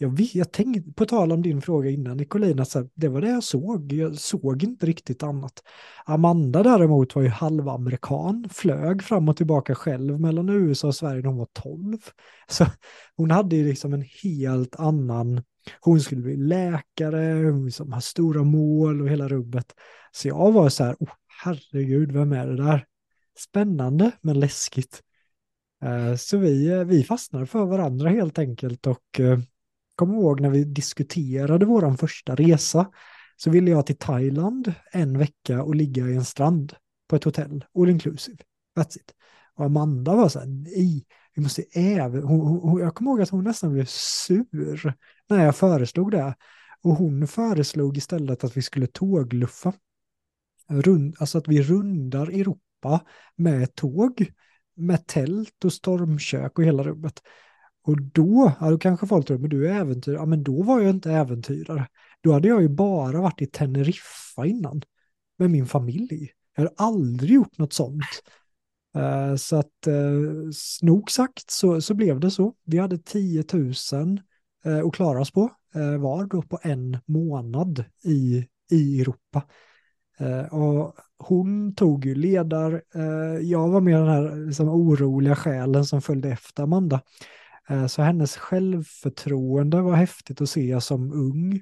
Jag, 0.02 0.18
vet, 0.18 0.36
jag 0.36 0.52
tänkte, 0.52 0.94
på 0.94 1.06
tal 1.06 1.32
om 1.32 1.42
din 1.42 1.62
fråga 1.62 1.90
innan 1.90 2.18
Nicolina, 2.18 2.66
så 2.66 2.80
här, 2.80 2.90
det 2.94 3.08
var 3.08 3.22
det 3.22 3.30
jag 3.30 3.44
såg. 3.44 3.94
Jag 3.94 4.16
såg 4.16 4.64
inte 4.64 4.86
riktigt 4.86 5.24
annat. 5.24 5.64
Amanda 6.06 6.64
däremot 6.64 7.16
var 7.16 7.22
ju 7.22 7.30
halvamerikan, 7.30 8.50
flög 8.52 9.04
fram 9.04 9.30
och 9.30 9.38
tillbaka 9.38 9.76
själv 9.76 10.20
mellan 10.20 10.50
USA 10.50 10.88
och 10.88 10.96
Sverige 10.96 11.22
när 11.22 11.30
hon 11.30 11.38
var 11.38 11.48
12. 11.54 11.98
Så 12.50 12.66
hon 13.16 13.32
hade 13.32 13.56
ju 13.56 13.68
liksom 13.68 13.94
en 13.94 14.06
helt 14.24 14.76
annan, 14.76 15.44
hon 15.82 16.00
skulle 16.00 16.22
bli 16.22 16.36
läkare, 16.38 17.50
hon 17.52 17.66
liksom 17.66 17.92
har 17.94 18.02
stora 18.02 18.44
mål 18.44 19.02
och 19.02 19.10
hela 19.10 19.28
rubbet. 19.28 19.66
Så 20.12 20.28
jag 20.28 20.52
var 20.52 20.70
så 20.70 20.84
här, 20.84 20.96
oh, 21.00 21.12
herregud, 21.44 22.12
vem 22.12 22.32
är 22.32 22.48
det 22.48 22.58
där? 22.58 22.86
Spännande 23.40 24.12
men 24.22 24.40
läskigt. 24.40 25.02
Eh, 25.84 26.16
så 26.16 26.38
vi, 26.38 26.70
eh, 26.70 26.84
vi 26.84 27.04
fastnade 27.04 27.46
för 27.46 27.66
varandra 27.66 28.10
helt 28.10 28.40
enkelt 28.40 28.88
och 28.88 29.20
eh, 29.20 29.40
kommer 30.02 30.14
ihåg 30.14 30.42
när 30.42 30.50
vi 30.50 30.64
diskuterade 30.64 31.66
vår 31.66 31.98
första 31.98 32.36
resa 32.36 32.92
så 33.36 33.50
ville 33.50 33.72
jag 33.72 33.86
till 33.86 33.98
Thailand 33.98 34.74
en 34.92 35.18
vecka 35.18 35.64
och 35.64 35.76
ligga 35.76 36.08
i 36.08 36.16
en 36.16 36.26
strand 36.26 36.74
på 37.10 37.16
ett 37.16 37.24
hotell, 37.24 37.66
all 37.80 37.90
inclusive. 37.90 38.38
That's 38.78 38.98
it. 38.98 39.14
Och 39.56 39.66
Amanda 39.66 40.16
var 40.16 40.30
så 40.30 40.40
här, 40.40 40.48
nej, 40.48 41.06
vi 41.36 41.42
måste 41.42 41.64
även, 41.74 42.24
hon, 42.24 42.60
hon, 42.60 42.82
jag 42.82 42.96
kommer 42.96 43.12
ihåg 43.12 43.22
att 43.22 43.30
hon 43.30 43.44
nästan 43.44 43.74
blev 43.74 43.86
sur 43.86 44.94
när 45.30 45.46
jag 45.46 45.56
föreslog 45.56 46.12
det. 46.12 46.36
Och 46.82 46.96
hon 46.96 47.28
föreslog 47.28 47.98
istället 47.98 48.44
att 48.44 48.58
vi 48.58 48.62
skulle 48.62 48.88
tågluffa. 48.88 49.74
Rund, 50.70 51.16
alltså 51.20 51.38
att 51.38 51.48
vi 51.48 51.62
rundar 51.62 52.28
Europa 52.28 53.06
med 53.36 53.76
tåg, 53.76 54.32
med 54.76 55.08
tält 55.08 55.66
och 55.66 55.74
stormkök 55.74 56.58
och 56.58 56.66
hela 56.66 56.84
rubbet. 56.84 57.22
Och 57.84 58.02
då, 58.02 58.52
ja, 58.60 58.70
då 58.70 58.78
kanske 58.78 59.08
folk 59.08 59.28
tror, 59.28 59.38
men 59.38 59.50
du 59.50 59.70
är 59.70 59.76
äventyrare. 59.76 60.20
Ja, 60.20 60.26
men 60.26 60.44
då 60.44 60.64
var 60.64 60.80
jag 60.80 60.90
inte 60.90 61.12
äventyrare. 61.12 61.88
Då 62.22 62.34
hade 62.34 62.48
jag 62.48 62.62
ju 62.62 62.70
bara 62.70 63.22
varit 63.22 63.42
i 63.42 63.46
Teneriffa 63.46 64.46
innan 64.46 64.82
med 65.38 65.52
min 65.52 65.66
familj. 65.66 66.32
Jag 66.56 66.64
hade 66.64 66.76
aldrig 66.78 67.32
gjort 67.32 67.58
något 67.58 67.74
sånt. 67.74 68.04
Uh, 68.98 69.36
så 69.36 69.56
att 69.56 69.88
uh, 69.88 70.52
nog 70.82 71.12
sagt 71.12 71.52
så, 71.52 71.82
så 71.82 71.94
blev 71.94 72.20
det 72.20 72.32
så. 72.32 72.54
Vi 72.64 72.78
hade 72.78 72.98
10 72.98 73.44
000 73.54 73.74
uh, 74.66 74.86
att 74.88 74.94
klara 74.94 75.22
oss 75.22 75.32
på 75.32 75.50
uh, 75.76 75.98
var 75.98 76.26
då 76.26 76.42
på 76.42 76.60
en 76.62 76.98
månad 77.06 77.84
i, 78.04 78.48
i 78.72 79.02
Europa. 79.02 79.44
Och 80.52 80.96
hon 81.18 81.76
tog 81.76 82.06
ju 82.06 82.16
ledar, 82.16 82.82
jag 83.42 83.70
var 83.70 83.82
med 83.82 83.96
den 83.96 84.08
här 84.08 84.46
liksom, 84.46 84.70
oroliga 84.70 85.36
själen 85.36 85.86
som 85.86 86.02
följde 86.02 86.30
efter 86.30 86.64
Amanda. 86.64 87.02
Eh, 87.70 87.88
så 87.88 88.02
hennes 88.02 88.38
självförtroende 88.38 89.82
var 89.82 89.96
häftigt 89.96 90.42
att 90.42 90.50
se 90.50 90.82
som 90.82 91.14
ung. 91.14 91.62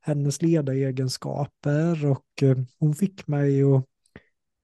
Hennes 0.00 0.42
ledaregenskaper 0.42 2.06
och 2.06 2.42
eh, 2.42 2.58
hon 2.78 2.94
fick 2.94 3.26
mig 3.26 3.62
att 3.62 3.84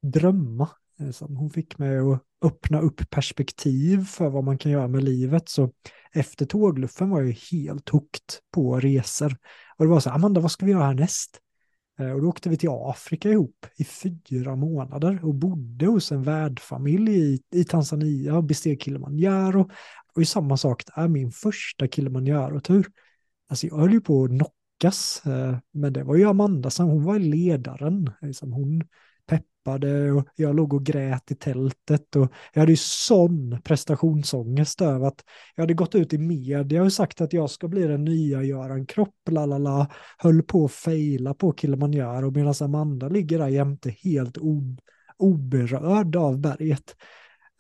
drömma. 0.03 0.69
Eh, 1.01 1.29
hon 1.29 1.51
fick 1.51 1.79
mig 1.79 1.99
att 1.99 2.23
öppna 2.43 2.81
upp 2.81 3.11
perspektiv 3.11 4.05
för 4.05 4.29
vad 4.29 4.45
man 4.45 4.59
kan 4.59 4.73
göra 4.73 4.89
med 4.89 5.05
livet. 5.05 5.49
Så 5.49 5.73
efter 6.13 6.47
tågluffen 6.47 7.11
var 7.11 7.23
jag 7.23 7.37
helt 7.53 7.89
hooked 7.89 8.35
på 8.55 8.81
resor. 8.81 9.37
Och 9.77 9.85
det 9.85 9.91
var 9.91 10.01
så 10.01 10.11
här, 10.11 10.17
Amanda 10.17 10.41
vad 10.41 10.51
ska 10.51 10.67
vi 10.67 10.73
göra 10.73 10.85
härnäst? 10.85 11.41
Och 12.15 12.23
då 12.23 12.29
åkte 12.29 12.49
vi 12.49 12.57
till 12.57 12.69
Afrika 12.73 13.31
ihop 13.31 13.67
i 13.77 13.85
fyra 13.85 14.57
månader 14.57 15.25
och 15.25 15.35
bodde 15.35 15.87
hos 15.87 16.13
en 16.13 16.23
värdfamilj 16.23 17.13
i, 17.13 17.41
i 17.51 17.65
Tanzania 17.65 18.37
och 18.37 18.45
besteg 18.45 18.83
Kilimanjaro. 18.83 19.71
Och 20.17 20.23
i 20.23 20.27
samma 20.27 20.57
sak, 20.57 20.83
det 20.87 20.93
är 21.01 21.09
min 21.09 21.31
första 21.31 21.89
Kilimanjaro-tur. 21.89 22.87
Alltså 23.49 23.67
jag 23.67 23.77
höll 23.77 23.93
ju 23.93 24.01
på 24.01 24.25
att 24.25 24.31
knockas, 24.31 25.23
eh, 25.27 25.59
men 25.73 25.93
det 25.93 26.05
var 26.05 26.17
ju 26.17 26.25
Amanda 26.25 26.71
som 26.71 26.87
hon 26.87 27.05
var 27.05 27.19
ledaren. 27.19 28.11
Liksom 28.21 28.53
hon 28.53 28.83
peppade 29.27 30.13
och 30.13 30.29
jag 30.37 30.57
låg 30.57 30.73
och 30.75 30.87
grät 30.87 31.31
i 31.31 31.35
tältet 31.35 32.17
och 32.17 32.33
jag 32.53 32.61
hade 32.61 32.73
ju 32.73 32.77
sån 32.77 33.61
prestationsångest 33.65 34.81
över 34.81 35.07
att 35.07 35.25
jag 35.55 35.63
hade 35.63 35.75
gått 35.75 35.95
ut 35.95 36.13
i 36.13 36.19
media 36.19 36.83
och 36.83 36.93
sagt 36.93 37.21
att 37.21 37.33
jag 37.33 37.51
ska 37.51 37.69
bli 37.69 37.83
den 37.83 38.05
nya 38.05 38.43
Göran 38.43 38.87
Kropp, 38.87 39.15
lalala, 39.31 39.91
höll 40.19 40.43
på 40.43 40.65
att 40.65 40.73
fejla 40.73 41.35
på 41.35 41.53
Kilimanjaro 41.53 42.31
medan 42.31 42.55
Amanda 42.61 43.09
ligger 43.09 43.39
där 43.39 43.49
jämte 43.49 43.91
helt 43.91 44.39
oberörd 45.19 46.17
av 46.17 46.39
berget. 46.39 46.97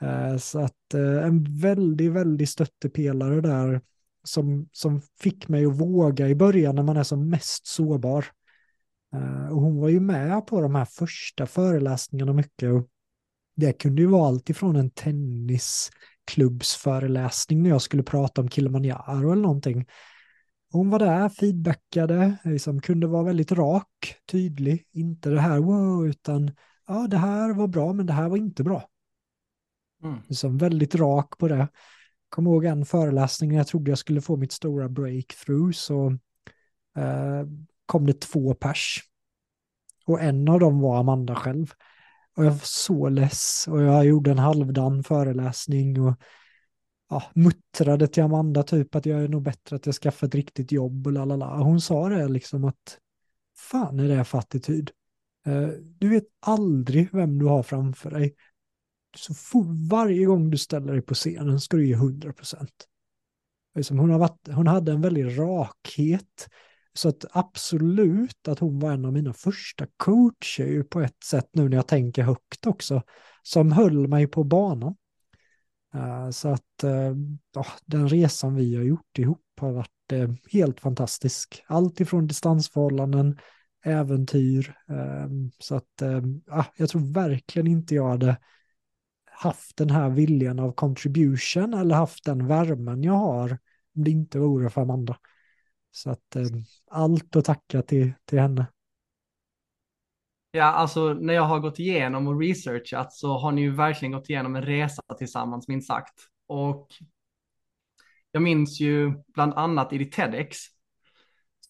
Eh, 0.03 0.36
så 0.36 0.59
att 0.59 0.94
eh, 0.94 1.24
en 1.24 1.61
väldigt, 1.61 2.12
väldigt 2.12 2.49
stöttepelare 2.49 3.40
där 3.40 3.80
som, 4.24 4.68
som 4.72 5.01
fick 5.20 5.49
mig 5.49 5.66
att 5.66 5.80
våga 5.80 6.28
i 6.28 6.34
början 6.34 6.74
när 6.74 6.82
man 6.82 6.97
är 6.97 7.03
som 7.03 7.30
mest 7.30 7.66
sårbar. 7.66 8.26
Eh, 9.14 9.49
och 9.49 9.61
hon 9.61 9.76
var 9.76 9.88
ju 9.88 10.01
med 10.01 10.47
på 10.47 10.61
de 10.61 10.74
här 10.74 10.84
första 10.84 11.47
föreläsningarna 11.47 12.32
mycket. 12.32 12.72
Och 12.72 12.88
det 13.57 13.72
kunde 13.72 14.03
ju 14.03 14.09
vara 14.09 14.28
allt 14.28 14.51
ifrån 14.51 14.76
en 14.76 14.90
tennisklubbsföreläsning 14.90 17.62
när 17.62 17.70
jag 17.70 17.82
skulle 17.82 18.03
prata 18.03 18.40
om 18.40 18.49
Kilimanjaro 18.49 19.32
eller 19.32 19.42
någonting. 19.42 19.86
Hon 20.72 20.90
var 20.90 20.99
där, 20.99 21.28
feedbackade, 21.28 22.36
liksom 22.44 22.80
kunde 22.80 23.07
vara 23.07 23.22
väldigt 23.22 23.53
rak, 23.53 24.16
tydlig, 24.30 24.86
inte 24.92 25.30
det 25.30 25.40
här 25.40 25.59
wow, 25.59 26.07
utan 26.07 26.51
ja, 26.86 27.07
det 27.11 27.16
här 27.16 27.55
var 27.55 27.66
bra, 27.66 27.92
men 27.92 28.07
det 28.07 28.12
här 28.12 28.28
var 28.28 28.36
inte 28.36 28.64
bra. 28.64 28.88
Mm. 30.07 30.20
Liksom 30.28 30.59
väldigt 30.59 30.94
rak 30.94 31.38
på 31.38 31.48
det. 31.48 31.68
Kom 32.28 32.46
ihåg 32.46 32.64
en 32.64 32.86
föreläsning 32.86 33.50
när 33.50 33.57
jag 33.57 33.66
trodde 33.66 33.90
jag 33.90 33.98
skulle 33.98 34.20
få 34.20 34.36
mitt 34.36 34.52
stora 34.52 34.88
breakthrough 34.88 35.72
så 35.72 36.07
eh, 36.96 37.42
kom 37.86 38.07
det 38.07 38.20
två 38.20 38.54
pers. 38.54 39.02
Och 40.07 40.20
en 40.20 40.48
av 40.48 40.61
dem 40.61 40.80
var 40.80 40.98
Amanda 40.98 41.34
själv. 41.34 41.72
Och 42.36 42.44
jag 42.44 42.50
var 42.50 42.61
så 42.62 43.09
less 43.09 43.68
och 43.68 43.82
jag 43.82 44.07
gjorde 44.07 44.30
en 44.30 44.38
halvdan 44.38 45.04
föreläsning 45.04 46.00
och 46.00 46.14
ja, 47.11 47.22
muttrade 47.34 48.09
till 48.09 48.22
Amanda 48.22 48.62
typ 48.62 48.94
att 48.94 49.07
jag 49.07 49.22
är 49.22 49.28
nog 49.28 49.42
bättre 49.42 49.76
att 49.76 49.86
jag 49.86 49.94
skaffar 49.94 50.26
ett 50.26 50.34
riktigt 50.34 50.72
jobb 50.72 51.07
och 51.07 51.12
lalala. 51.12 51.57
Hon 51.57 51.80
sa 51.80 52.09
det 52.09 52.28
liksom 52.28 52.64
att 52.64 52.98
fan 53.57 54.00
är 54.00 54.09
det 54.09 54.24
för 54.24 54.38
attityd? 54.38 54.90
Eh, 55.46 55.68
du 55.82 56.09
vet 56.09 56.24
aldrig 56.40 57.09
vem 57.12 57.38
du 57.38 57.46
har 57.46 57.62
framför 57.62 58.11
dig. 58.11 58.34
Så 59.18 59.34
for, 59.34 59.88
varje 59.88 60.24
gång 60.24 60.50
du 60.50 60.58
ställer 60.58 60.92
dig 60.92 61.02
på 61.02 61.14
scenen 61.14 61.60
ska 61.60 61.76
du 61.76 61.86
ge 61.86 61.94
100 61.94 62.32
procent. 62.32 62.86
Liksom 63.74 63.98
hon, 63.98 64.28
hon 64.50 64.66
hade 64.66 64.92
en 64.92 65.00
väldig 65.00 65.38
rakhet. 65.38 66.48
Så 66.94 67.08
att 67.08 67.24
absolut 67.30 68.48
att 68.48 68.58
hon 68.58 68.78
var 68.78 68.92
en 68.92 69.04
av 69.04 69.12
mina 69.12 69.32
första 69.32 69.86
coacher 69.96 70.82
på 70.82 71.00
ett 71.00 71.24
sätt 71.24 71.48
nu 71.52 71.68
när 71.68 71.76
jag 71.76 71.88
tänker 71.88 72.22
högt 72.22 72.66
också. 72.66 73.02
Som 73.42 73.72
höll 73.72 74.08
mig 74.08 74.26
på 74.26 74.44
banan. 74.44 74.96
Eh, 75.94 76.30
så 76.30 76.48
att 76.48 76.84
ja, 77.54 77.66
den 77.86 78.08
resan 78.08 78.54
vi 78.54 78.76
har 78.76 78.82
gjort 78.82 79.18
ihop 79.18 79.42
har 79.60 79.72
varit 79.72 80.12
eh, 80.12 80.30
helt 80.52 80.80
fantastisk. 80.80 81.64
Allt 81.66 82.00
ifrån 82.00 82.26
distansförhållanden, 82.26 83.38
äventyr. 83.84 84.74
så 85.58 85.74
att 85.74 86.02
ah, 86.50 86.64
jag 86.76 86.88
tror 86.88 87.12
verkligen 87.12 87.66
inte 87.66 87.94
jag 87.94 88.08
hade 88.08 88.36
haft 89.39 89.76
den 89.76 89.91
här 89.91 90.11
viljan 90.11 90.59
av 90.59 90.72
contribution 90.72 91.74
eller 91.74 91.95
haft 91.95 92.24
den 92.24 92.47
värmen 92.47 93.03
jag 93.03 93.12
har 93.12 93.59
om 93.97 94.05
det 94.05 94.11
inte 94.11 94.39
vore 94.39 94.70
för 94.70 94.80
Amanda. 94.80 95.16
Så 95.91 96.11
att 96.11 96.37
eh, 96.37 96.45
allt 96.91 97.37
att 97.37 97.45
tacka 97.45 97.82
till, 97.82 98.12
till 98.24 98.39
henne. 98.39 98.66
Ja, 100.51 100.64
alltså 100.64 101.14
när 101.14 101.34
jag 101.34 101.43
har 101.43 101.61
gått 101.61 101.78
igenom 101.78 102.26
och 102.26 102.41
researchat 102.41 103.12
så 103.12 103.39
har 103.39 103.53
ni 103.53 103.61
ju 103.61 103.74
verkligen 103.74 104.12
gått 104.12 104.30
igenom 104.30 104.57
en 104.57 104.62
resa 104.62 105.03
tillsammans 105.18 105.68
minst 105.68 105.89
sagt. 105.89 106.14
Och 106.47 106.89
jag 108.30 108.43
minns 108.43 108.80
ju 108.80 109.12
bland 109.34 109.55
annat 109.55 109.93
i 109.93 109.99
ditt 109.99 110.12
TEDx 110.12 110.59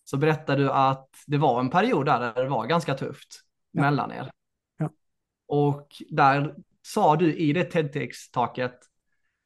så 0.04 0.16
berättade 0.16 0.62
du 0.62 0.70
att 0.70 1.08
det 1.26 1.38
var 1.38 1.60
en 1.60 1.70
period 1.70 2.06
där 2.06 2.34
det 2.34 2.48
var 2.48 2.66
ganska 2.66 2.94
tufft 2.94 3.42
ja. 3.70 3.80
mellan 3.82 4.12
er. 4.12 4.30
Ja. 4.78 4.90
Och 5.46 5.88
där 6.10 6.54
sa 6.86 7.16
du 7.16 7.34
i 7.34 7.52
det 7.52 7.64
TEDx-taket 7.64 8.78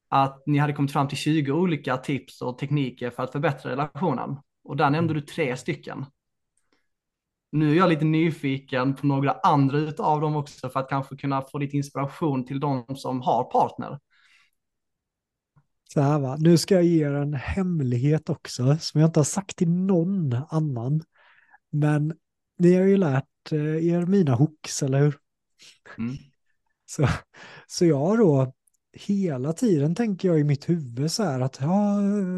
att 0.09 0.43
ni 0.47 0.59
hade 0.59 0.73
kommit 0.73 0.93
fram 0.93 1.09
till 1.09 1.19
20 1.19 1.53
olika 1.53 1.97
tips 1.97 2.43
och 2.43 2.59
tekniker 2.59 3.11
för 3.11 3.23
att 3.23 3.33
förbättra 3.33 3.71
relationen. 3.71 4.37
Och 4.65 4.77
där 4.77 4.91
nämnde 4.91 5.15
du 5.15 5.21
tre 5.21 5.57
stycken. 5.57 6.07
Nu 7.53 7.71
är 7.71 7.75
jag 7.75 7.89
lite 7.89 8.05
nyfiken 8.05 8.95
på 8.95 9.07
några 9.07 9.33
andra 9.33 9.93
av 9.99 10.21
dem 10.21 10.37
också 10.37 10.69
för 10.69 10.81
att 10.81 10.89
kanske 10.89 11.17
kunna 11.17 11.43
få 11.43 11.59
lite 11.59 11.77
inspiration 11.77 12.47
till 12.47 12.61
de 12.61 12.85
som 12.97 13.21
har 13.21 13.45
partner. 13.45 13.99
Så 15.95 16.01
här 16.01 16.19
va, 16.19 16.37
nu 16.39 16.59
ska 16.59 16.75
jag 16.75 16.85
ge 16.85 17.07
er 17.07 17.13
en 17.13 17.35
hemlighet 17.35 18.31
också 18.31 18.77
som 18.81 19.01
jag 19.01 19.09
inte 19.09 19.21
har 19.21 19.25
sagt 19.25 19.57
till 19.57 19.71
någon 19.71 20.37
annan. 20.51 21.03
Men 21.71 22.15
ni 22.59 22.75
har 22.75 22.85
ju 22.85 22.97
lärt 22.97 23.53
eh, 23.53 23.87
er 23.87 24.07
mina 24.07 24.35
hooks, 24.35 24.83
eller 24.83 25.01
hur? 25.01 25.19
Mm. 25.99 26.17
Så, 26.91 27.09
så 27.67 27.87
jag 27.87 28.19
då, 28.19 28.53
hela 28.93 29.53
tiden 29.53 29.95
tänker 29.95 30.29
jag 30.29 30.41
i 30.41 30.45
mitt 30.45 30.69
huvud 30.69 31.11
så 31.11 31.23
här 31.23 31.41
att 31.41 31.59
ja, 31.61 31.95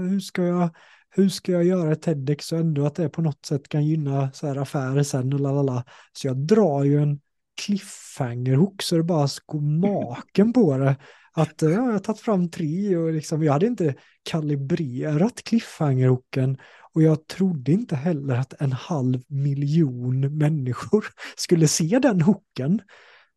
hur 0.09 0.21
ska 0.21 0.43
jag, 0.43 0.71
hur 1.11 1.29
ska 1.29 1.53
jag 1.53 1.65
göra 1.65 1.93
ett 1.93 2.03
TEDx 2.03 2.53
och 2.53 2.59
ändå 2.59 2.87
att 2.87 2.95
det 2.95 3.09
på 3.09 3.23
något 3.23 3.47
sätt 3.47 3.69
kan 3.69 3.87
gynna 3.87 4.33
så 4.33 4.47
här 4.47 4.57
affärer 4.57 5.03
sen 5.03 5.33
och 5.33 5.41
lalala. 5.41 5.85
Så 6.13 6.27
jag 6.27 6.37
drar 6.37 6.85
ju 6.85 7.03
en 7.03 7.21
cliffhanger-hook 7.61 8.83
så 8.83 8.97
det 8.97 9.03
bara 9.03 9.29
går 9.47 9.61
maken 9.61 10.53
på 10.53 10.79
det. 10.79 10.97
Att 11.33 11.63
ja, 11.63 11.71
jag 11.71 11.83
har 11.83 11.99
tagit 11.99 12.21
fram 12.21 12.51
tre 12.51 12.97
och 12.97 13.13
liksom, 13.13 13.43
jag 13.43 13.53
hade 13.53 13.67
inte 13.67 13.95
kalibrerat 14.23 15.43
cliffhanger-hooken 15.45 16.59
och 16.95 17.03
jag 17.03 17.27
trodde 17.27 17.73
inte 17.73 17.97
heller 17.97 18.35
att 18.35 18.61
en 18.61 18.73
halv 18.73 19.23
miljon 19.27 20.39
människor 20.39 21.07
skulle 21.37 21.69
se 21.69 21.99
den 21.99 22.21
hooken. 22.21 22.81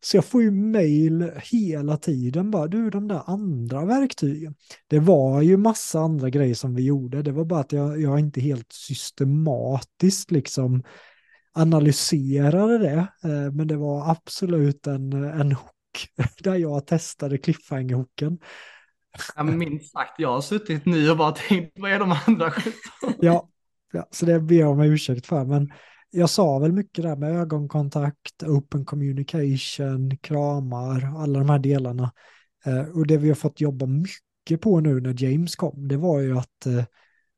Så 0.00 0.16
jag 0.16 0.24
får 0.24 0.42
ju 0.42 0.50
mail 0.50 1.32
hela 1.36 1.96
tiden 1.96 2.50
bara, 2.50 2.66
du 2.66 2.90
de 2.90 3.08
där 3.08 3.22
andra 3.26 3.84
verktygen. 3.84 4.54
Det 4.86 4.98
var 4.98 5.42
ju 5.42 5.56
massa 5.56 6.00
andra 6.00 6.30
grejer 6.30 6.54
som 6.54 6.74
vi 6.74 6.82
gjorde, 6.82 7.22
det 7.22 7.32
var 7.32 7.44
bara 7.44 7.60
att 7.60 7.72
jag, 7.72 8.00
jag 8.00 8.18
inte 8.18 8.40
helt 8.40 8.72
systematiskt 8.72 10.30
liksom 10.30 10.82
analyserade 11.52 12.78
det. 12.78 13.08
Eh, 13.24 13.52
men 13.52 13.66
det 13.66 13.76
var 13.76 14.10
absolut 14.10 14.86
en, 14.86 15.12
en 15.12 15.52
hook 15.52 16.08
där 16.38 16.54
jag 16.54 16.86
testade 16.86 17.36
cliffhanger-hooken. 17.36 18.38
Ja, 19.36 19.42
minst 19.42 19.92
sagt, 19.92 20.14
jag 20.18 20.32
har 20.32 20.40
suttit 20.40 20.86
nu 20.86 21.10
och 21.10 21.16
bara 21.16 21.32
tänkt, 21.32 21.72
vad 21.74 21.90
är 21.90 21.98
de 21.98 22.16
andra 22.26 22.52
ja, 23.20 23.48
ja, 23.92 24.08
så 24.10 24.26
det 24.26 24.40
ber 24.40 24.56
jag 24.56 24.70
om 24.70 24.80
ursäkt 24.80 25.26
för. 25.26 25.44
Men 25.44 25.72
jag 26.16 26.30
sa 26.30 26.58
väl 26.58 26.72
mycket 26.72 27.04
där 27.04 27.16
med 27.16 27.36
ögonkontakt, 27.36 28.42
open 28.42 28.84
communication, 28.84 30.16
kramar, 30.16 31.14
alla 31.16 31.38
de 31.38 31.50
här 31.50 31.58
delarna. 31.58 32.12
Eh, 32.64 32.80
och 32.80 33.06
det 33.06 33.16
vi 33.16 33.28
har 33.28 33.34
fått 33.34 33.60
jobba 33.60 33.86
mycket 33.86 34.60
på 34.60 34.80
nu 34.80 35.00
när 35.00 35.22
James 35.22 35.56
kom, 35.56 35.88
det 35.88 35.96
var 35.96 36.20
ju 36.20 36.38
att 36.38 36.66
eh, 36.66 36.84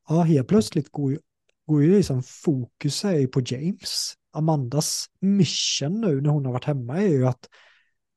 ja, 0.09 0.23
helt 0.23 0.49
plötsligt 0.49 0.93
går 0.93 1.13
ju, 1.13 1.19
går 1.67 1.83
ju 1.83 1.97
liksom 1.97 2.23
fokus 2.23 3.03
på 3.33 3.43
James. 3.47 4.15
Amandas 4.33 5.07
mission 5.21 6.01
nu 6.01 6.21
när 6.21 6.31
hon 6.31 6.45
har 6.45 6.53
varit 6.53 6.65
hemma 6.65 6.99
är 6.99 7.09
ju 7.09 7.27
att 7.27 7.49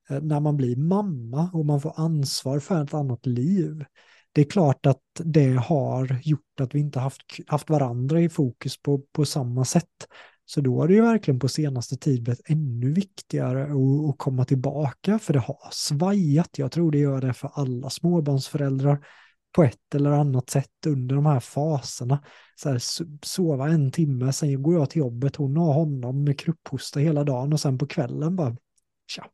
eh, 0.10 0.22
när 0.22 0.40
man 0.40 0.58
blir 0.58 0.76
mamma 0.76 1.50
och 1.54 1.66
man 1.66 1.82
får 1.82 1.94
ansvar 1.96 2.60
för 2.60 2.84
ett 2.84 2.94
annat 2.94 3.26
liv, 3.26 3.86
det 4.32 4.42
är 4.42 4.50
klart 4.50 4.86
att 4.86 5.02
det 5.24 5.54
har 5.54 6.20
gjort 6.24 6.60
att 6.60 6.76
vi 6.76 6.80
inte 6.80 7.00
haft, 7.00 7.22
haft 7.48 7.70
varandra 7.70 8.22
i 8.22 8.30
fokus 8.30 8.82
på, 8.82 9.02
på 9.12 9.26
samma 9.26 9.66
sätt. 9.66 10.08
Så 10.54 10.62
då 10.62 10.80
har 10.80 10.88
det 10.88 10.94
ju 10.94 11.02
verkligen 11.02 11.40
på 11.40 11.48
senaste 11.48 11.98
tid 11.98 12.24
blivit 12.24 12.42
ännu 12.46 12.94
viktigare 12.94 13.64
att, 13.64 14.10
att 14.10 14.18
komma 14.18 14.46
tillbaka, 14.46 15.20
för 15.20 15.34
det 15.34 15.40
har 15.40 15.58
svajat. 15.72 16.50
Jag 16.58 16.72
tror 16.72 16.92
det 16.92 16.98
gör 16.98 17.22
det 17.22 17.34
för 17.34 17.52
alla 17.54 17.90
småbarnsföräldrar 17.90 19.08
på 19.56 19.64
ett 19.64 19.96
eller 19.96 20.12
annat 20.12 20.50
sätt 20.50 20.86
under 20.88 21.16
de 21.16 21.26
här 21.26 21.40
faserna. 21.40 22.24
Så 22.56 22.70
här, 22.70 22.82
sova 23.26 23.70
en 23.70 23.92
timme, 23.92 24.34
sen 24.34 24.64
går 24.64 24.74
jag 24.74 24.90
till 24.90 25.00
jobbet, 25.00 25.36
hon 25.36 25.58
har 25.58 25.74
honom 25.74 26.24
med 26.24 26.40
krupphosta 26.40 27.00
hela 27.00 27.24
dagen 27.24 27.54
och 27.54 27.60
sen 27.60 27.78
på 27.78 27.88
kvällen 27.88 28.36
bara, 28.36 28.56
tja. 29.08 29.26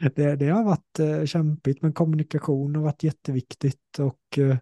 Det, 0.14 0.36
det 0.36 0.48
har 0.48 0.64
varit 0.64 0.98
eh, 0.98 1.24
kämpigt, 1.24 1.82
men 1.82 1.92
kommunikation 1.92 2.76
har 2.76 2.82
varit 2.82 3.02
jätteviktigt 3.02 3.98
och 3.98 4.38
eh, 4.38 4.56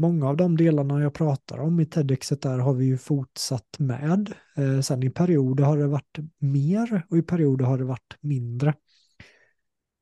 många 0.00 0.28
av 0.28 0.36
de 0.36 0.56
delarna 0.56 1.02
jag 1.02 1.14
pratar 1.14 1.58
om 1.58 1.80
i 1.80 1.86
TEDxet 1.86 2.42
där 2.42 2.58
har 2.58 2.74
vi 2.74 2.84
ju 2.84 2.98
fortsatt 2.98 3.78
med. 3.78 4.34
Eh, 4.56 4.80
sen 4.80 5.02
i 5.02 5.10
perioder 5.10 5.64
har 5.64 5.78
det 5.78 5.86
varit 5.86 6.18
mer 6.38 7.06
och 7.10 7.18
i 7.18 7.22
perioder 7.22 7.64
har 7.64 7.78
det 7.78 7.84
varit 7.84 8.16
mindre. 8.20 8.68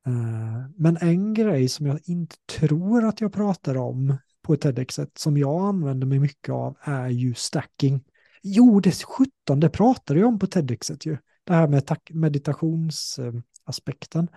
Eh, 0.07 0.63
men 0.75 0.97
en 0.97 1.33
grej 1.33 1.69
som 1.69 1.85
jag 1.85 1.99
inte 2.03 2.35
tror 2.59 3.05
att 3.05 3.21
jag 3.21 3.33
pratar 3.33 3.77
om 3.77 4.17
på 4.41 4.55
TEDxet 4.55 5.17
som 5.17 5.37
jag 5.37 5.67
använder 5.67 6.07
mig 6.07 6.19
mycket 6.19 6.49
av 6.49 6.77
är 6.81 7.09
ju 7.09 7.33
stacking. 7.33 8.03
Jo, 8.43 8.79
det 8.79 9.03
17, 9.03 9.59
det 9.59 9.69
pratade 9.69 10.19
jag 10.19 10.29
om 10.29 10.39
på 10.39 10.47
TEDxet 10.47 11.05
ju. 11.05 11.17
Det 11.43 11.53
här 11.53 11.67
med 11.67 11.97
meditationsaspekten. 12.09 14.27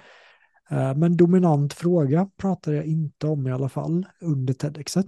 Eh, 0.71 0.95
men 0.95 1.17
dominant 1.17 1.73
fråga 1.73 2.31
pratade 2.37 2.77
jag 2.77 2.87
inte 2.87 3.27
om 3.27 3.47
i 3.47 3.53
alla 3.53 3.69
fall 3.69 4.07
under 4.21 4.55
TEDxet. 4.55 5.07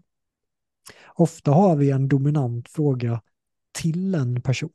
Ofta 1.14 1.50
har 1.50 1.76
vi 1.76 1.90
en 1.90 2.08
dominant 2.08 2.68
fråga 2.68 3.22
till 3.72 4.14
en 4.14 4.42
person. 4.42 4.70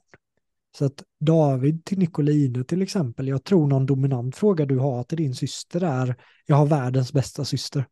Så 0.77 0.85
att 0.85 1.03
David 1.19 1.85
till 1.85 1.99
Nicoline 1.99 2.65
till 2.65 2.81
exempel, 2.81 3.27
jag 3.27 3.43
tror 3.43 3.67
någon 3.67 3.85
dominant 3.85 4.35
fråga 4.35 4.65
du 4.65 4.77
har 4.77 5.03
till 5.03 5.17
din 5.17 5.35
syster 5.35 5.83
är, 5.83 6.15
jag 6.45 6.55
har 6.55 6.65
världens 6.65 7.13
bästa 7.13 7.45
syster. 7.45 7.85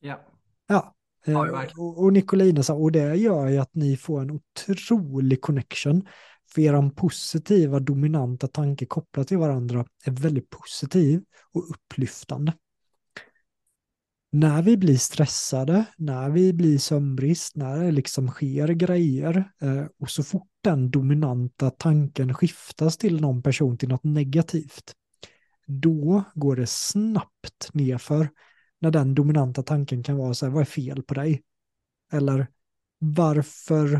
Ja. 0.00 0.20
Ja. 0.66 0.92
Ja, 1.28 1.62
eh, 1.62 1.78
och, 1.78 1.98
och 1.98 2.12
Nicoline 2.12 2.64
sa, 2.64 2.74
och 2.74 2.92
det 2.92 3.14
gör 3.14 3.46
ju 3.46 3.58
att 3.58 3.74
ni 3.74 3.96
får 3.96 4.20
en 4.20 4.30
otrolig 4.30 5.40
connection. 5.40 6.08
För 6.54 6.62
er 6.62 6.90
positiva, 6.90 7.80
dominanta 7.80 8.48
tanke 8.48 8.86
kopplat 8.86 9.28
till 9.28 9.38
varandra 9.38 9.86
är 10.04 10.10
väldigt 10.10 10.50
positiv 10.50 11.24
och 11.52 11.70
upplyftande 11.70 12.52
när 14.32 14.62
vi 14.62 14.76
blir 14.76 14.96
stressade, 14.96 15.84
när 15.96 16.30
vi 16.30 16.52
blir 16.52 16.78
sömnbrist, 16.78 17.56
när 17.56 17.78
det 17.84 17.90
liksom 17.92 18.28
sker 18.28 18.68
grejer 18.68 19.52
eh, 19.60 19.84
och 19.98 20.10
så 20.10 20.22
fort 20.22 20.48
den 20.60 20.90
dominanta 20.90 21.70
tanken 21.70 22.34
skiftas 22.34 22.96
till 22.96 23.20
någon 23.20 23.42
person 23.42 23.78
till 23.78 23.88
något 23.88 24.04
negativt, 24.04 24.92
då 25.66 26.24
går 26.34 26.56
det 26.56 26.66
snabbt 26.66 27.70
nerför 27.72 28.28
när 28.80 28.90
den 28.90 29.14
dominanta 29.14 29.62
tanken 29.62 30.02
kan 30.02 30.16
vara 30.16 30.34
så 30.34 30.46
här, 30.46 30.52
vad 30.52 30.60
är 30.60 30.64
fel 30.64 31.02
på 31.02 31.14
dig? 31.14 31.42
Eller 32.12 32.46
varför 32.98 33.94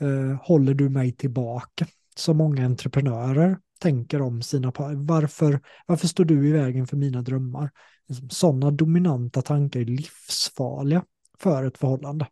eh, 0.00 0.40
håller 0.42 0.74
du 0.74 0.88
mig 0.88 1.12
tillbaka? 1.12 1.86
Så 2.16 2.34
många 2.34 2.64
entreprenörer 2.64 3.58
tänker 3.78 4.22
om 4.22 4.42
sina 4.42 4.72
par. 4.72 4.94
Varför, 4.94 5.60
varför 5.86 6.08
står 6.08 6.24
du 6.24 6.48
i 6.48 6.52
vägen 6.52 6.86
för 6.86 6.96
mina 6.96 7.22
drömmar? 7.22 7.70
Liksom, 8.10 8.30
sådana 8.30 8.70
dominanta 8.70 9.42
tankar 9.42 9.80
är 9.80 9.84
livsfarliga 9.84 11.04
för 11.38 11.64
ett 11.64 11.78
förhållande. 11.78 12.26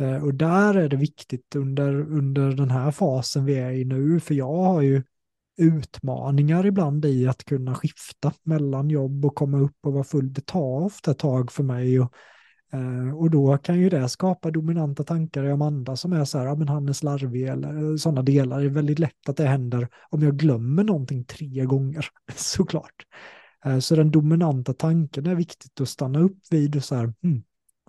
Eh, 0.00 0.24
och 0.24 0.34
där 0.34 0.74
är 0.74 0.88
det 0.88 0.96
viktigt 0.96 1.56
under, 1.56 2.00
under 2.00 2.52
den 2.52 2.70
här 2.70 2.90
fasen 2.90 3.44
vi 3.44 3.54
är 3.54 3.70
i 3.70 3.84
nu, 3.84 4.20
för 4.20 4.34
jag 4.34 4.62
har 4.62 4.82
ju 4.82 5.02
utmaningar 5.56 6.66
ibland 6.66 7.04
i 7.04 7.28
att 7.28 7.44
kunna 7.44 7.74
skifta 7.74 8.32
mellan 8.42 8.90
jobb 8.90 9.24
och 9.24 9.34
komma 9.34 9.58
upp 9.58 9.76
och 9.86 9.92
vara 9.92 10.04
full. 10.04 10.32
Det 10.32 10.46
tar 10.46 10.84
ofta 10.84 11.10
ett 11.10 11.18
tag 11.18 11.52
för 11.52 11.62
mig 11.62 12.00
och 12.00 12.12
eh, 12.72 13.16
och 13.16 13.30
då 13.30 13.58
kan 13.58 13.80
ju 13.80 13.88
det 13.88 14.08
skapa 14.08 14.50
dominanta 14.50 15.04
tankar 15.04 15.44
i 15.44 15.50
Amanda 15.50 15.96
som 15.96 16.12
är 16.12 16.24
så 16.24 16.38
här, 16.38 16.46
ja 16.46 16.54
men 16.54 16.68
han 16.68 16.88
är 16.88 16.92
slarvig 16.92 17.42
eller 17.48 17.90
eh, 17.90 17.96
sådana 17.96 18.22
delar. 18.22 18.60
Det 18.60 18.66
är 18.66 18.70
väldigt 18.70 18.98
lätt 18.98 19.28
att 19.28 19.36
det 19.36 19.46
händer 19.46 19.88
om 20.10 20.22
jag 20.22 20.36
glömmer 20.36 20.84
någonting 20.84 21.24
tre 21.24 21.64
gånger, 21.64 22.06
såklart. 22.36 23.06
Eh, 23.64 23.78
så 23.78 23.96
den 23.96 24.10
dominanta 24.10 24.74
tanken 24.74 25.26
är 25.26 25.34
viktigt 25.34 25.80
att 25.80 25.88
stanna 25.88 26.18
upp 26.18 26.38
vid 26.50 26.76
och 26.76 26.84
så 26.84 26.94
här, 26.94 27.04
hmm, 27.04 27.14
okej 27.22 27.42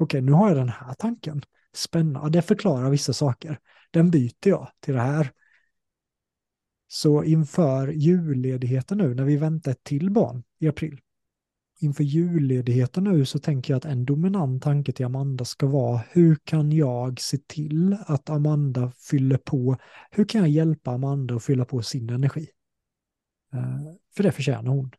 okay, 0.03 0.21
nu 0.21 0.31
har 0.31 0.47
jag 0.47 0.57
den 0.57 0.69
här 0.69 0.93
tanken. 0.93 1.41
Spännande, 1.73 2.29
det 2.29 2.41
förklarar 2.41 2.89
vissa 2.89 3.13
saker. 3.13 3.59
Den 3.91 4.11
byter 4.11 4.47
jag 4.47 4.71
till 4.79 4.93
det 4.93 5.01
här. 5.01 5.31
Så 6.87 7.23
inför 7.23 7.87
julledigheten 7.87 8.97
nu, 8.97 9.13
när 9.13 9.23
vi 9.23 9.37
väntar 9.37 9.71
ett 9.71 9.83
till 9.83 10.11
barn 10.11 10.43
i 10.59 10.67
april, 10.67 10.99
inför 11.79 12.03
julledigheten 12.03 13.03
nu 13.03 13.25
så 13.25 13.39
tänker 13.39 13.73
jag 13.73 13.77
att 13.77 13.85
en 13.85 14.05
dominant 14.05 14.63
tanke 14.63 14.91
till 14.91 15.05
Amanda 15.05 15.45
ska 15.45 15.67
vara 15.67 16.01
hur 16.11 16.37
kan 16.43 16.71
jag 16.71 17.19
se 17.19 17.37
till 17.37 17.97
att 18.05 18.29
Amanda 18.29 18.91
fyller 19.09 19.37
på, 19.37 19.77
hur 20.11 20.25
kan 20.25 20.41
jag 20.41 20.49
hjälpa 20.49 20.91
Amanda 20.91 21.35
att 21.35 21.43
fylla 21.43 21.65
på 21.65 21.81
sin 21.81 22.09
energi? 22.09 22.47
Eh, 23.53 23.79
för 24.15 24.23
det 24.23 24.31
förtjänar 24.31 24.71
hon 24.71 24.91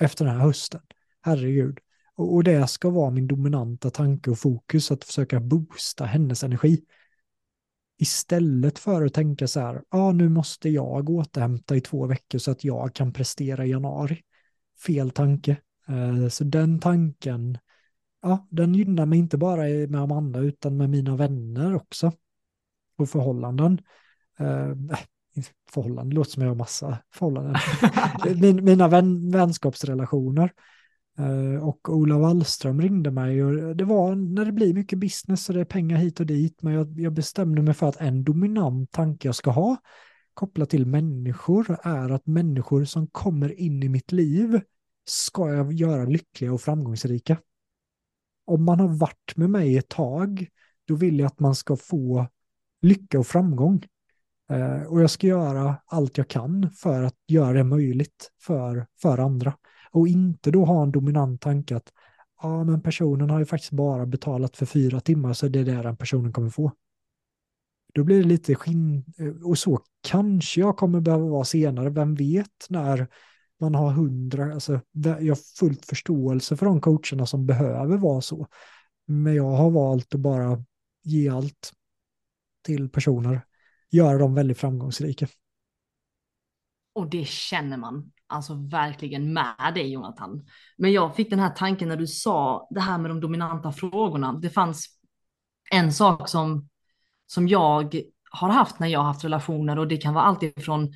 efter 0.00 0.24
den 0.24 0.34
här 0.34 0.42
hösten. 0.42 0.80
Herregud. 1.20 1.78
Och, 2.14 2.34
och 2.34 2.44
det 2.44 2.66
ska 2.66 2.90
vara 2.90 3.10
min 3.10 3.26
dominanta 3.26 3.90
tanke 3.90 4.30
och 4.30 4.38
fokus 4.38 4.90
att 4.90 5.04
försöka 5.04 5.40
boosta 5.40 6.04
hennes 6.04 6.44
energi. 6.44 6.84
Istället 7.98 8.78
för 8.78 9.04
att 9.04 9.14
tänka 9.14 9.48
så 9.48 9.60
här, 9.60 9.74
ja 9.74 9.98
ah, 9.98 10.12
nu 10.12 10.28
måste 10.28 10.68
jag 10.68 11.10
återhämta 11.10 11.76
i 11.76 11.80
två 11.80 12.06
veckor 12.06 12.38
så 12.38 12.50
att 12.50 12.64
jag 12.64 12.94
kan 12.94 13.12
prestera 13.12 13.66
i 13.66 13.70
januari. 13.70 14.22
Fel 14.86 15.10
tanke. 15.10 15.56
Eh, 15.88 16.28
så 16.28 16.44
den 16.44 16.80
tanken, 16.80 17.58
ja, 18.22 18.48
den 18.50 18.74
gynnar 18.74 19.06
mig 19.06 19.18
inte 19.18 19.38
bara 19.38 19.62
med 19.62 19.96
Amanda 19.96 20.38
utan 20.38 20.76
med 20.76 20.90
mina 20.90 21.16
vänner 21.16 21.74
också. 21.74 22.12
Och 22.96 23.08
förhållanden. 23.08 23.80
Eh, 24.38 24.74
Förhållanden, 25.70 26.14
låter 26.14 26.30
som 26.30 26.42
jag 26.42 26.50
har 26.50 26.56
massa 26.56 26.98
förhållanden. 27.14 27.56
Min, 28.40 28.64
mina 28.64 28.88
vän, 28.88 29.30
vänskapsrelationer. 29.30 30.52
Uh, 31.18 31.68
och 31.68 31.88
Ola 31.88 32.18
Wallström 32.18 32.80
ringde 32.80 33.10
mig 33.10 33.44
och 33.44 33.76
det 33.76 33.84
var 33.84 34.14
när 34.14 34.44
det 34.44 34.52
blir 34.52 34.74
mycket 34.74 34.98
business 34.98 35.48
och 35.48 35.54
det 35.54 35.60
är 35.60 35.64
pengar 35.64 35.96
hit 35.96 36.20
och 36.20 36.26
dit. 36.26 36.62
Men 36.62 36.72
jag, 36.72 37.00
jag 37.00 37.12
bestämde 37.12 37.62
mig 37.62 37.74
för 37.74 37.88
att 37.88 38.00
en 38.00 38.24
dominant 38.24 38.92
tanke 38.92 39.28
jag 39.28 39.34
ska 39.34 39.50
ha 39.50 39.76
kopplat 40.34 40.70
till 40.70 40.86
människor 40.86 41.78
är 41.82 42.10
att 42.10 42.26
människor 42.26 42.84
som 42.84 43.06
kommer 43.06 43.60
in 43.60 43.82
i 43.82 43.88
mitt 43.88 44.12
liv 44.12 44.60
ska 45.04 45.52
jag 45.52 45.72
göra 45.72 46.04
lyckliga 46.04 46.52
och 46.52 46.60
framgångsrika. 46.60 47.36
Om 48.44 48.64
man 48.64 48.80
har 48.80 48.88
varit 48.88 49.36
med 49.36 49.50
mig 49.50 49.76
ett 49.76 49.88
tag, 49.88 50.48
då 50.84 50.94
vill 50.94 51.18
jag 51.18 51.26
att 51.26 51.40
man 51.40 51.54
ska 51.54 51.76
få 51.76 52.26
lycka 52.82 53.18
och 53.18 53.26
framgång. 53.26 53.86
Eh, 54.50 54.82
och 54.82 55.00
jag 55.00 55.10
ska 55.10 55.26
göra 55.26 55.76
allt 55.86 56.18
jag 56.18 56.28
kan 56.28 56.70
för 56.70 57.02
att 57.02 57.16
göra 57.28 57.52
det 57.52 57.64
möjligt 57.64 58.30
för, 58.40 58.86
för 59.02 59.18
andra. 59.18 59.54
Och 59.90 60.08
inte 60.08 60.50
då 60.50 60.64
ha 60.64 60.82
en 60.82 60.92
dominant 60.92 61.40
tanke 61.40 61.76
att 61.76 61.92
ja, 62.42 62.64
men 62.64 62.82
personen 62.82 63.30
har 63.30 63.38
ju 63.38 63.44
faktiskt 63.44 63.72
bara 63.72 64.06
betalat 64.06 64.56
för 64.56 64.66
fyra 64.66 65.00
timmar 65.00 65.32
så 65.32 65.48
det 65.48 65.60
är 65.60 65.64
det 65.64 65.82
den 65.82 65.96
personen 65.96 66.32
kommer 66.32 66.50
få. 66.50 66.72
Då 67.94 68.04
blir 68.04 68.18
det 68.18 68.28
lite 68.28 68.54
skinn, 68.54 69.04
eh, 69.18 69.48
och 69.48 69.58
så 69.58 69.80
kanske 70.02 70.60
jag 70.60 70.76
kommer 70.76 71.00
behöva 71.00 71.26
vara 71.26 71.44
senare, 71.44 71.90
vem 71.90 72.14
vet 72.14 72.66
när 72.68 73.08
man 73.60 73.74
har 73.74 73.90
hundra, 73.90 74.54
alltså 74.54 74.80
jag 74.92 75.30
har 75.34 75.58
fullt 75.58 75.86
förståelse 75.86 76.56
för 76.56 76.66
de 76.66 76.80
coacherna 76.80 77.26
som 77.26 77.46
behöver 77.46 77.96
vara 77.96 78.20
så. 78.20 78.46
Men 79.06 79.34
jag 79.34 79.50
har 79.50 79.70
valt 79.70 80.14
att 80.14 80.20
bara 80.20 80.64
ge 81.02 81.28
allt 81.28 81.72
till 82.64 82.88
personer, 82.88 83.40
göra 83.94 84.18
dem 84.18 84.34
väldigt 84.34 84.58
framgångsrika. 84.58 85.26
Och 86.94 87.10
det 87.10 87.28
känner 87.28 87.76
man 87.76 88.12
alltså 88.26 88.54
verkligen 88.54 89.32
med 89.32 89.72
dig 89.74 89.92
Jonathan. 89.92 90.46
Men 90.76 90.92
jag 90.92 91.16
fick 91.16 91.30
den 91.30 91.38
här 91.38 91.50
tanken 91.50 91.88
när 91.88 91.96
du 91.96 92.06
sa 92.06 92.68
det 92.70 92.80
här 92.80 92.98
med 92.98 93.10
de 93.10 93.20
dominanta 93.20 93.72
frågorna. 93.72 94.32
Det 94.32 94.50
fanns 94.50 94.86
en 95.70 95.92
sak 95.92 96.28
som, 96.28 96.68
som 97.26 97.48
jag 97.48 98.00
har 98.30 98.48
haft 98.48 98.78
när 98.78 98.88
jag 98.88 99.00
har 99.00 99.06
haft 99.06 99.24
relationer 99.24 99.78
och 99.78 99.88
det 99.88 99.96
kan 99.96 100.14
vara 100.14 100.24
allt 100.24 100.42
ifrån 100.42 100.92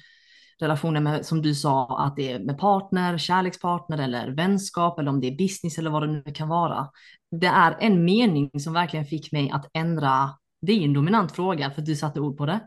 relationer 0.61 1.01
med, 1.01 1.27
som 1.27 1.43
du 1.43 1.55
sa, 1.55 1.99
att 1.99 2.17
det 2.17 2.33
är 2.33 2.39
med 2.39 2.59
partner, 2.59 3.19
kärlekspartner 3.19 3.99
eller 3.99 4.29
vänskap 4.29 4.99
eller 4.99 5.11
om 5.11 5.21
det 5.21 5.27
är 5.27 5.37
business 5.37 5.79
eller 5.79 5.91
vad 5.91 6.03
det 6.03 6.13
nu 6.13 6.33
kan 6.35 6.49
vara. 6.49 6.89
Det 7.31 7.47
är 7.47 7.77
en 7.81 8.05
mening 8.05 8.51
som 8.61 8.73
verkligen 8.73 9.07
fick 9.07 9.33
mig 9.33 9.51
att 9.51 9.71
ändra, 9.75 10.31
det 10.61 10.73
är 10.73 10.85
en 10.85 10.93
dominant 10.93 11.33
fråga 11.33 11.71
för 11.71 11.81
att 11.81 11.87
du 11.87 11.97
satte 11.97 12.21
ord 12.21 12.37
på 12.37 12.47
det. 12.47 12.61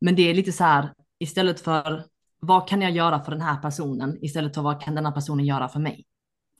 Men 0.00 0.16
det 0.16 0.30
är 0.30 0.34
lite 0.34 0.52
så 0.52 0.64
här, 0.64 0.92
istället 1.18 1.60
för 1.60 2.04
vad 2.40 2.68
kan 2.68 2.82
jag 2.82 2.90
göra 2.90 3.20
för 3.20 3.32
den 3.32 3.40
här 3.40 3.56
personen 3.56 4.18
istället 4.24 4.54
för 4.54 4.62
vad 4.62 4.82
kan 4.82 4.94
denna 4.94 5.12
personen 5.12 5.46
göra 5.46 5.68
för 5.68 5.80
mig? 5.80 6.04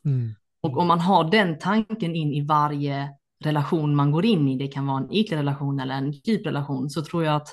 Mm. 0.04 0.34
Och 0.60 0.78
om 0.78 0.86
man 0.86 1.00
har 1.00 1.30
den 1.30 1.58
tanken 1.58 2.16
in 2.16 2.32
i 2.32 2.40
varje 2.40 3.10
relation 3.44 3.96
man 3.96 4.10
går 4.10 4.24
in 4.24 4.48
i, 4.48 4.58
det 4.58 4.68
kan 4.68 4.86
vara 4.86 4.98
en 4.98 5.12
ytlig 5.12 5.36
relation 5.36 5.80
eller 5.80 5.94
en 5.94 6.12
djup 6.12 6.46
relation, 6.46 6.90
så 6.90 7.04
tror 7.04 7.24
jag 7.24 7.36
att 7.36 7.48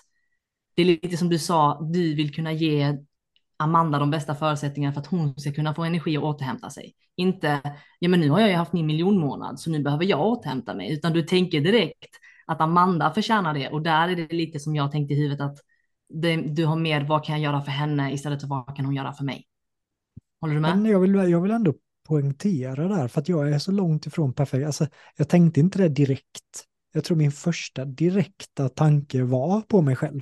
det 0.76 0.82
är 0.82 0.86
lite 0.86 1.18
som 1.18 1.30
du 1.30 1.40
sa, 1.40 1.82
du 1.94 2.16
vill 2.16 2.34
kunna 2.36 2.52
ge 2.52 2.98
Amanda 3.58 4.00
de 4.00 4.12
bästa 4.12 4.36
förutsättningarna 4.36 4.94
för 4.94 5.02
att 5.02 5.08
hon 5.08 5.36
ska 5.36 5.54
kunna 5.54 5.74
få 5.74 5.84
energi 5.84 6.18
och 6.18 6.24
återhämta 6.24 6.70
sig. 6.70 6.94
Inte, 7.16 7.62
ja 8.00 8.10
men 8.10 8.20
nu 8.20 8.30
har 8.30 8.40
jag 8.40 8.50
ju 8.50 8.56
haft 8.56 8.74
min 8.74 8.86
miljonmånad 8.86 9.60
så 9.60 9.70
nu 9.70 9.80
behöver 9.80 10.06
jag 10.06 10.22
återhämta 10.22 10.74
mig, 10.74 10.94
utan 10.94 11.14
du 11.14 11.22
tänker 11.22 11.62
direkt 11.62 12.16
att 12.52 12.62
Amanda 12.62 13.14
förtjänar 13.14 13.54
det 13.54 13.70
och 13.70 13.82
där 13.82 14.10
är 14.10 14.16
det 14.16 14.34
lite 14.34 14.60
som 14.60 14.76
jag 14.76 14.92
tänkte 14.92 15.14
i 15.14 15.18
huvudet 15.18 15.42
att 15.42 15.58
det, 16.14 16.36
du 16.36 16.66
har 16.66 16.76
mer 16.76 17.04
vad 17.04 17.26
kan 17.26 17.42
jag 17.42 17.52
göra 17.52 17.62
för 17.62 17.72
henne 17.72 18.14
istället 18.14 18.42
för 18.42 18.48
vad 18.48 18.76
kan 18.76 18.86
hon 18.86 18.96
göra 18.96 19.14
för 19.14 19.24
mig. 19.24 19.48
Håller 20.42 20.54
du 20.54 20.60
med? 20.60 20.78
Men 20.78 20.92
jag, 20.92 21.00
vill, 21.00 21.14
jag 21.14 21.42
vill 21.42 21.52
ändå 21.52 21.74
poängtera 22.08 22.88
där 22.88 23.08
för 23.08 23.22
att 23.22 23.30
jag 23.30 23.52
är 23.52 23.60
så 23.60 23.72
långt 23.72 24.06
ifrån 24.06 24.34
perfekt. 24.34 24.66
Alltså, 24.66 24.88
jag 25.18 25.30
tänkte 25.30 25.60
inte 25.60 25.78
det 25.78 25.90
direkt. 25.90 26.66
Jag 26.94 27.04
tror 27.04 27.18
min 27.18 27.32
första 27.32 27.86
direkta 27.86 28.70
tanke 28.70 29.24
var 29.24 29.62
på 29.62 29.82
mig 29.82 29.96
själv. 29.96 30.22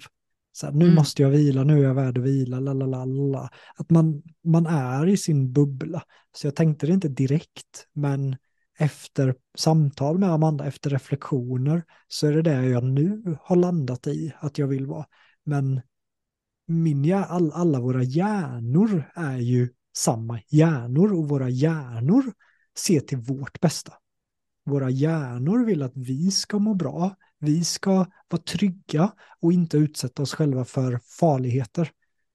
Så 0.52 0.66
här, 0.66 0.74
nu 0.74 0.86
mm. 0.86 0.96
måste 0.96 1.22
jag 1.22 1.30
vila, 1.30 1.64
nu 1.64 1.80
är 1.80 1.84
jag 1.84 1.94
värd 1.94 2.18
att 2.18 2.24
vila, 2.24 2.60
lalalala. 2.60 3.50
Att 3.76 3.90
man, 3.90 4.24
man 4.44 4.66
är 4.66 5.08
i 5.08 5.18
sin 5.18 5.54
bubbla. 5.54 6.04
Så 6.32 6.48
jag 6.48 6.56
tänkte 6.56 6.88
det 6.88 6.94
inte 6.94 7.08
direkt, 7.08 7.88
men 7.94 8.36
efter 8.80 9.36
samtal 9.58 10.18
med 10.18 10.30
Amanda, 10.30 10.66
efter 10.66 10.90
reflektioner, 10.90 11.84
så 12.08 12.28
är 12.28 12.34
det 12.34 12.42
det 12.42 12.66
jag 12.66 12.84
nu 12.84 13.38
har 13.42 13.56
landat 13.56 14.08
i 14.08 14.34
att 14.40 14.58
jag 14.58 14.68
vill 14.68 14.86
vara. 14.86 15.06
Men 15.44 15.82
min, 16.68 17.14
all, 17.14 17.52
alla 17.52 17.80
våra 17.80 18.04
hjärnor 18.04 19.12
är 19.16 19.38
ju 19.38 19.70
samma 19.98 20.40
hjärnor 20.48 21.14
och 21.14 21.30
våra 21.30 21.50
hjärnor 21.50 22.24
ser 22.78 23.00
till 23.00 23.18
vårt 23.18 23.60
bästa. 23.60 23.94
Våra 24.66 24.90
hjärnor 24.90 25.66
vill 25.66 25.84
att 25.84 25.96
vi 25.96 26.32
ska 26.32 26.60
må 26.60 26.74
bra, 26.74 27.16
vi 27.40 27.64
ska 27.64 28.06
vara 28.30 28.42
trygga 28.42 29.12
och 29.40 29.54
inte 29.54 29.78
utsätta 29.78 30.22
oss 30.22 30.34
själva 30.34 30.66
för 30.66 31.00
farligheter. 31.20 31.92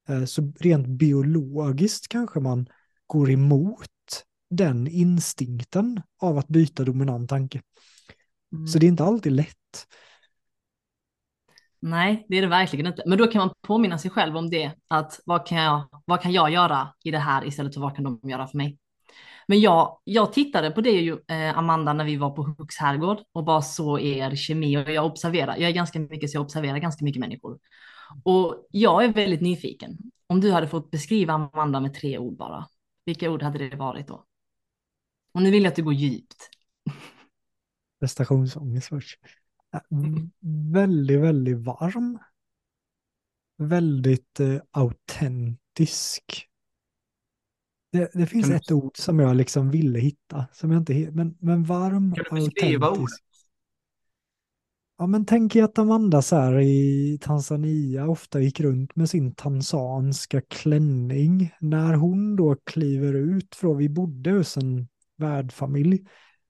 Eh, 0.09 0.25
så 0.25 0.53
rent 0.61 0.87
biologiskt 0.87 2.09
kanske 2.09 2.41
man 2.41 2.69
går 3.07 3.31
emot 3.31 3.89
den 4.57 4.89
instinkten 4.89 6.03
av 6.23 6.39
att 6.39 6.49
byta 6.49 6.85
dominant 6.85 7.31
tanke. 7.31 7.63
Mm. 8.53 8.67
Så 8.67 8.79
det 8.79 8.87
är 8.87 8.89
inte 8.89 9.05
alltid 9.05 9.33
lätt. 9.33 9.87
Nej, 11.81 12.27
det 12.29 12.37
är 12.37 12.43
det 12.43 12.49
verkligen 12.49 12.87
inte. 12.87 13.03
Men 13.07 13.19
då 13.19 13.27
kan 13.27 13.39
man 13.39 13.51
påminna 13.67 13.99
sig 13.99 14.11
själv 14.11 14.37
om 14.37 14.51
det, 14.51 14.73
att 14.89 15.21
vad 15.25 15.47
kan 15.47 15.59
jag, 15.59 15.89
vad 16.05 16.23
kan 16.23 16.33
jag 16.33 16.51
göra 16.51 16.89
i 17.05 17.11
det 17.11 17.19
här 17.19 17.47
istället 17.47 17.75
för 17.75 17.81
vad 17.81 17.97
kan 17.97 18.05
de 18.05 18.31
göra 18.31 18.47
för 18.47 18.57
mig? 18.57 18.79
Men 19.47 19.61
jag, 19.61 19.99
jag 20.05 20.33
tittade 20.33 20.71
på 20.71 20.81
det 20.81 20.91
ju, 20.91 21.19
eh, 21.29 21.59
Amanda, 21.59 21.93
när 21.93 22.05
vi 22.05 22.17
var 22.17 22.31
på 22.31 22.43
Hooks 22.43 22.77
herrgård 22.77 23.19
och 23.33 23.45
bara 23.45 23.63
så 23.63 23.99
er 23.99 24.37
kemi 24.37 24.77
och 24.77 24.91
jag 24.91 25.07
observerar, 25.07 25.57
jag 25.57 25.71
är 25.71 25.75
ganska 25.75 25.99
mycket 25.99 26.31
så 26.31 26.37
jag 26.37 26.43
observerar 26.43 26.79
ganska 26.79 27.05
mycket 27.05 27.21
människor. 27.21 27.59
Och 28.25 28.67
jag 28.71 29.05
är 29.05 29.13
väldigt 29.13 29.41
nyfiken. 29.41 29.99
Om 30.27 30.41
du 30.41 30.53
hade 30.53 30.69
fått 30.69 30.91
beskriva 30.91 31.33
Amanda 31.33 31.81
med 31.81 31.95
tre 31.95 32.19
ord 32.19 32.37
bara, 32.37 32.67
vilka 33.05 33.31
ord 33.31 33.43
hade 33.43 33.69
det 33.69 33.77
varit 33.77 34.09
då? 34.09 34.25
Och 35.35 35.43
nu 35.43 35.51
vill 35.51 35.63
jag 35.63 35.71
att 35.71 35.77
du 35.77 35.83
går 35.83 35.95
djupt. 35.95 36.51
Prestationsångest 38.01 38.89
först. 38.89 39.21
Mm. 39.91 40.31
Väldigt, 40.73 41.21
väldigt 41.21 41.59
varm. 41.59 42.19
Väldigt 43.57 44.41
eh, 44.41 44.61
autentisk. 44.71 46.49
Det, 47.93 48.11
det 48.15 48.27
finns 48.27 48.51
ett 48.51 48.71
ord 48.71 48.97
som 48.97 49.19
jag 49.19 49.37
liksom 49.37 49.71
ville 49.71 49.99
hitta, 49.99 50.47
som 50.53 50.71
jag 50.71 50.81
inte 50.81 51.11
men, 51.13 51.37
men 51.41 51.65
varm, 51.65 52.15
Kan 52.15 52.25
du 52.31 52.45
beskriva 52.45 52.87
autentisk. 52.87 53.23
ordet? 53.23 53.35
Ja, 54.99 55.07
men 55.07 55.27
tänk 55.27 55.57
er 55.57 55.65
att 55.65 55.79
Amanda 55.79 56.23
så 56.23 56.37
här 56.37 56.61
i 56.61 57.19
Tanzania 57.23 58.07
ofta 58.09 58.41
gick 58.41 58.61
runt 58.61 58.97
med 58.97 59.11
sin 59.11 59.35
tanzanska 59.35 60.41
klänning. 60.41 61.55
När 61.61 61.95
hon 61.95 62.37
då 62.37 62.57
kliver 62.65 63.15
ut 63.15 63.55
från, 63.55 63.77
vi 63.77 63.89
bodde 63.89 64.31
hos 64.31 64.57
en 64.57 64.89
värdfamilj. 65.17 66.05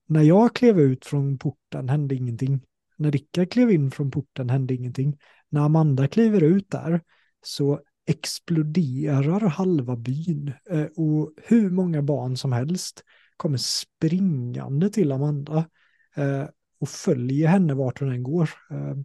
När 0.06 0.22
jag 0.22 0.54
klev 0.54 0.80
ut 0.80 1.06
från 1.06 1.38
porten 1.38 1.88
hände 1.88 2.14
ingenting. 2.14 2.60
När 2.96 3.10
Rickard 3.10 3.50
klev 3.50 3.70
in 3.70 3.90
från 3.90 4.10
porten 4.10 4.50
hände 4.50 4.74
ingenting. 4.74 5.18
När 5.48 5.60
Amanda 5.60 6.08
kliver 6.08 6.42
ut 6.42 6.70
där 6.70 7.00
så 7.42 7.80
exploderar 8.06 9.40
halva 9.40 9.96
byn 9.96 10.52
eh, 10.70 10.84
och 10.96 11.32
hur 11.44 11.70
många 11.70 12.02
barn 12.02 12.36
som 12.36 12.52
helst 12.52 13.04
kommer 13.36 13.58
springande 13.58 14.90
till 14.90 15.12
Amanda 15.12 15.68
eh, 16.16 16.44
och 16.80 16.88
följer 16.88 17.48
henne 17.48 17.74
vart 17.74 18.00
hon 18.00 18.12
än 18.12 18.22
går. 18.22 18.50
Eh, 18.70 18.96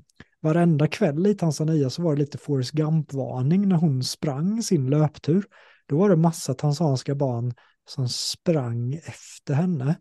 varenda 0.42 0.88
kväll 0.88 1.28
i 1.28 1.36
Tanzania 1.36 1.90
så 1.90 2.02
var 2.02 2.16
det 2.16 2.20
lite 2.20 2.38
Forrest 2.38 2.72
Gump-varning 2.72 3.68
när 3.70 3.76
hon 3.76 4.04
sprang 4.04 4.64
sin 4.64 4.90
löptur. 4.90 5.46
Då 5.86 5.98
var 5.98 6.10
det 6.10 6.16
massa 6.16 6.54
tanzanska 6.54 7.16
barn 7.16 7.54
som 7.90 8.10
sprang 8.10 8.94
efter 8.94 9.54
henne. 9.54 10.00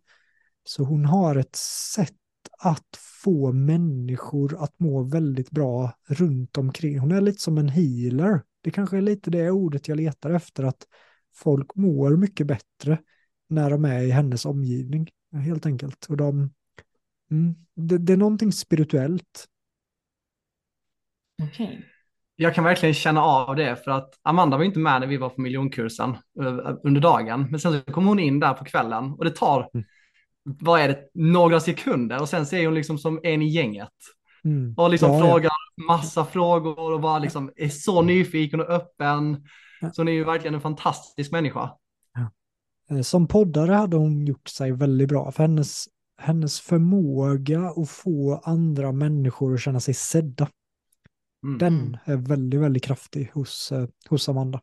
Så 0.65 0.85
hon 0.85 1.05
har 1.05 1.37
ett 1.37 1.57
sätt 1.57 2.15
att 2.59 2.97
få 3.23 3.53
människor 3.53 4.65
att 4.65 4.81
må 4.81 5.03
väldigt 5.03 5.51
bra 5.51 5.93
runt 6.07 6.59
omkring. 6.59 6.99
Hon 6.99 7.13
är 7.13 7.21
lite 7.21 7.43
som 7.43 7.59
en 7.59 7.69
healer. 7.69 8.43
Det 8.61 8.71
kanske 8.71 8.97
är 8.97 9.01
lite 9.01 9.31
det 9.31 9.51
ordet 9.51 9.89
jag 9.89 9.97
letar 9.97 10.31
efter, 10.31 10.65
att 10.65 10.87
folk 11.35 11.75
mår 11.75 12.17
mycket 12.17 12.47
bättre 12.47 12.99
när 13.49 13.71
de 13.71 13.85
är 13.85 14.03
i 14.03 14.11
hennes 14.11 14.45
omgivning, 14.45 15.09
helt 15.33 15.67
enkelt. 15.67 16.07
Och 16.09 16.17
de, 16.17 16.55
mm, 17.31 17.55
det, 17.75 17.99
det, 17.99 18.13
är 18.13 18.17
någonting 18.17 18.53
spirituellt. 18.53 19.49
Okej. 21.43 21.67
Okay 21.67 21.98
jag 22.41 22.55
kan 22.55 22.65
verkligen 22.65 22.95
känna 22.95 23.23
av 23.23 23.57
det 23.57 23.85
för 23.85 23.91
att 23.91 24.15
Amanda 24.23 24.57
var 24.57 24.65
inte 24.65 24.79
med 24.79 25.01
när 25.01 25.07
vi 25.07 25.17
var 25.17 25.29
på 25.29 25.41
miljonkursen 25.41 26.11
eh, 26.11 26.77
under 26.85 27.01
dagen. 27.01 27.47
Men 27.51 27.61
sen 27.61 27.73
så 27.73 27.93
kom 27.93 28.07
hon 28.07 28.19
in 28.19 28.41
där 28.41 28.55
på 28.55 28.65
kvällen 28.65 29.13
och 29.13 29.25
det 29.25 29.31
tar, 29.31 29.71
mm. 29.75 29.87
vad 30.45 30.81
är 30.81 30.89
det, 30.89 30.99
några 31.15 31.61
sekunder 31.61 32.21
och 32.21 32.29
sen 32.29 32.47
så 32.47 32.57
är 32.57 32.67
hon 32.67 32.75
liksom 32.75 32.99
som 32.99 33.21
en 33.23 33.43
i 33.43 33.49
gänget. 33.49 33.93
Mm. 34.45 34.75
Och 34.77 34.91
liksom 34.91 35.13
ja, 35.13 35.21
frågar 35.21 35.51
ja. 35.77 35.85
massa 35.87 36.25
frågor 36.25 36.93
och 36.93 37.01
bara 37.01 37.19
liksom 37.19 37.53
är 37.57 37.69
så 37.69 38.03
nyfiken 38.03 38.61
och 38.61 38.71
öppen. 38.71 39.47
Ja. 39.81 39.91
Så 39.93 40.01
hon 40.01 40.09
är 40.09 40.13
ju 40.13 40.25
verkligen 40.25 40.55
en 40.55 40.61
fantastisk 40.61 41.33
människa. 41.33 41.71
Eh, 42.91 43.01
som 43.01 43.29
poddare 43.29 43.73
hade 43.73 43.97
hon 43.97 44.27
gjort 44.27 44.49
sig 44.49 44.73
väldigt 44.73 45.09
bra, 45.09 45.33
för 45.33 45.43
hennes, 45.43 45.85
hennes 46.19 46.61
förmåga 46.61 47.61
att 47.61 47.91
få 47.91 48.41
andra 48.45 48.93
människor 48.93 49.55
att 49.55 49.61
känna 49.61 49.81
sig 49.81 49.95
sedda 49.95 50.49
Mm. 51.45 51.59
Den 51.59 51.99
är 52.05 52.17
väldigt, 52.17 52.61
väldigt 52.61 52.85
kraftig 52.85 53.31
hos, 53.35 53.73
eh, 53.73 53.89
hos 54.09 54.29
Amanda. 54.29 54.61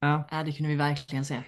Ja. 0.00 0.28
ja, 0.30 0.42
det 0.42 0.52
kunde 0.52 0.68
vi 0.68 0.76
verkligen 0.76 1.24
se. 1.24 1.42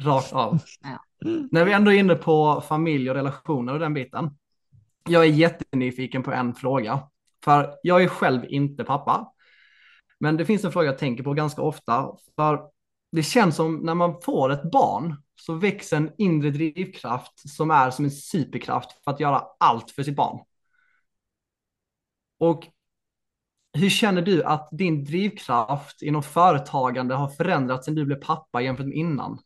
Rakt 0.00 0.32
av. 0.32 0.60
ja. 0.82 1.04
När 1.50 1.64
vi 1.64 1.72
ändå 1.72 1.92
är 1.92 1.98
inne 1.98 2.14
på 2.14 2.60
familj 2.68 3.10
och 3.10 3.16
relationer 3.16 3.72
och 3.72 3.78
den 3.78 3.94
biten. 3.94 4.38
Jag 5.08 5.24
är 5.24 5.28
jättenyfiken 5.28 6.22
på 6.22 6.32
en 6.32 6.54
fråga. 6.54 7.08
För 7.44 7.74
jag 7.82 8.02
är 8.02 8.08
själv 8.08 8.44
inte 8.48 8.84
pappa. 8.84 9.32
Men 10.20 10.36
det 10.36 10.44
finns 10.44 10.64
en 10.64 10.72
fråga 10.72 10.86
jag 10.86 10.98
tänker 10.98 11.24
på 11.24 11.32
ganska 11.32 11.62
ofta. 11.62 12.16
För 12.36 12.60
det 13.12 13.22
känns 13.22 13.56
som 13.56 13.76
när 13.76 13.94
man 13.94 14.20
får 14.20 14.52
ett 14.52 14.70
barn 14.70 15.22
så 15.40 15.54
växer 15.54 15.96
en 15.96 16.10
inre 16.18 16.50
drivkraft 16.50 17.50
som 17.50 17.70
är 17.70 17.90
som 17.90 18.04
en 18.04 18.10
superkraft 18.10 19.04
för 19.04 19.10
att 19.10 19.20
göra 19.20 19.42
allt 19.60 19.90
för 19.90 20.02
sitt 20.02 20.16
barn. 20.16 20.44
Och 22.38 22.64
hur 23.74 23.90
känner 23.90 24.22
du 24.22 24.44
att 24.44 24.68
din 24.72 25.04
drivkraft 25.04 26.02
inom 26.02 26.22
företagande 26.22 27.14
har 27.14 27.28
förändrats 27.28 27.84
sedan 27.84 27.94
du 27.94 28.04
blev 28.04 28.20
pappa 28.20 28.62
jämfört 28.62 28.86
med 28.86 28.96
innan? 28.96 29.38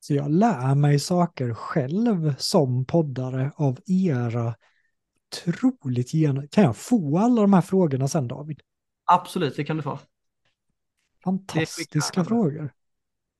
Så 0.00 0.14
jag 0.14 0.30
lär 0.30 0.74
mig 0.74 0.98
saker 0.98 1.54
själv 1.54 2.34
som 2.38 2.84
poddare 2.84 3.52
av 3.56 3.78
era 3.86 4.54
otroligt 5.32 6.14
gen... 6.14 6.48
Kan 6.48 6.64
jag 6.64 6.76
få 6.76 7.18
alla 7.18 7.42
de 7.42 7.52
här 7.52 7.60
frågorna 7.60 8.08
sen 8.08 8.28
David? 8.28 8.60
Absolut, 9.04 9.56
det 9.56 9.64
kan 9.64 9.76
du 9.76 9.82
få. 9.82 9.98
Fantastiska 11.24 12.24
frågor. 12.24 12.72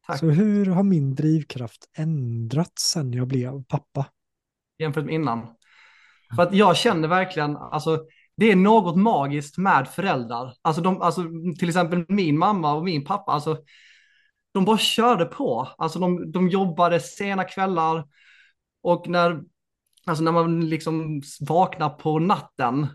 Tack. 0.06 0.18
Så 0.18 0.26
hur 0.26 0.66
har 0.66 0.82
min 0.82 1.14
drivkraft 1.14 1.90
ändrats 1.96 2.90
sen 2.90 3.12
jag 3.12 3.28
blev 3.28 3.64
pappa? 3.64 4.06
Jämfört 4.78 5.04
med 5.04 5.14
innan. 5.14 5.46
För 6.36 6.42
att 6.42 6.54
jag 6.54 6.76
känner 6.76 7.08
verkligen, 7.08 7.56
alltså 7.56 8.06
det 8.36 8.52
är 8.52 8.56
något 8.56 8.96
magiskt 8.96 9.58
med 9.58 9.88
föräldrar. 9.88 10.54
Alltså, 10.62 10.82
de, 10.82 11.02
alltså 11.02 11.22
till 11.58 11.68
exempel 11.68 12.04
min 12.08 12.38
mamma 12.38 12.74
och 12.74 12.84
min 12.84 13.04
pappa, 13.04 13.32
alltså 13.32 13.58
de 14.52 14.64
bara 14.64 14.78
körde 14.78 15.24
på. 15.24 15.68
Alltså 15.78 15.98
de, 15.98 16.32
de 16.32 16.48
jobbade 16.48 17.00
sena 17.00 17.44
kvällar 17.44 18.04
och 18.82 19.08
när, 19.08 19.42
alltså 20.06 20.24
när 20.24 20.32
man 20.32 20.68
liksom 20.68 21.22
vaknar 21.40 21.90
på 21.90 22.18
natten 22.18 22.86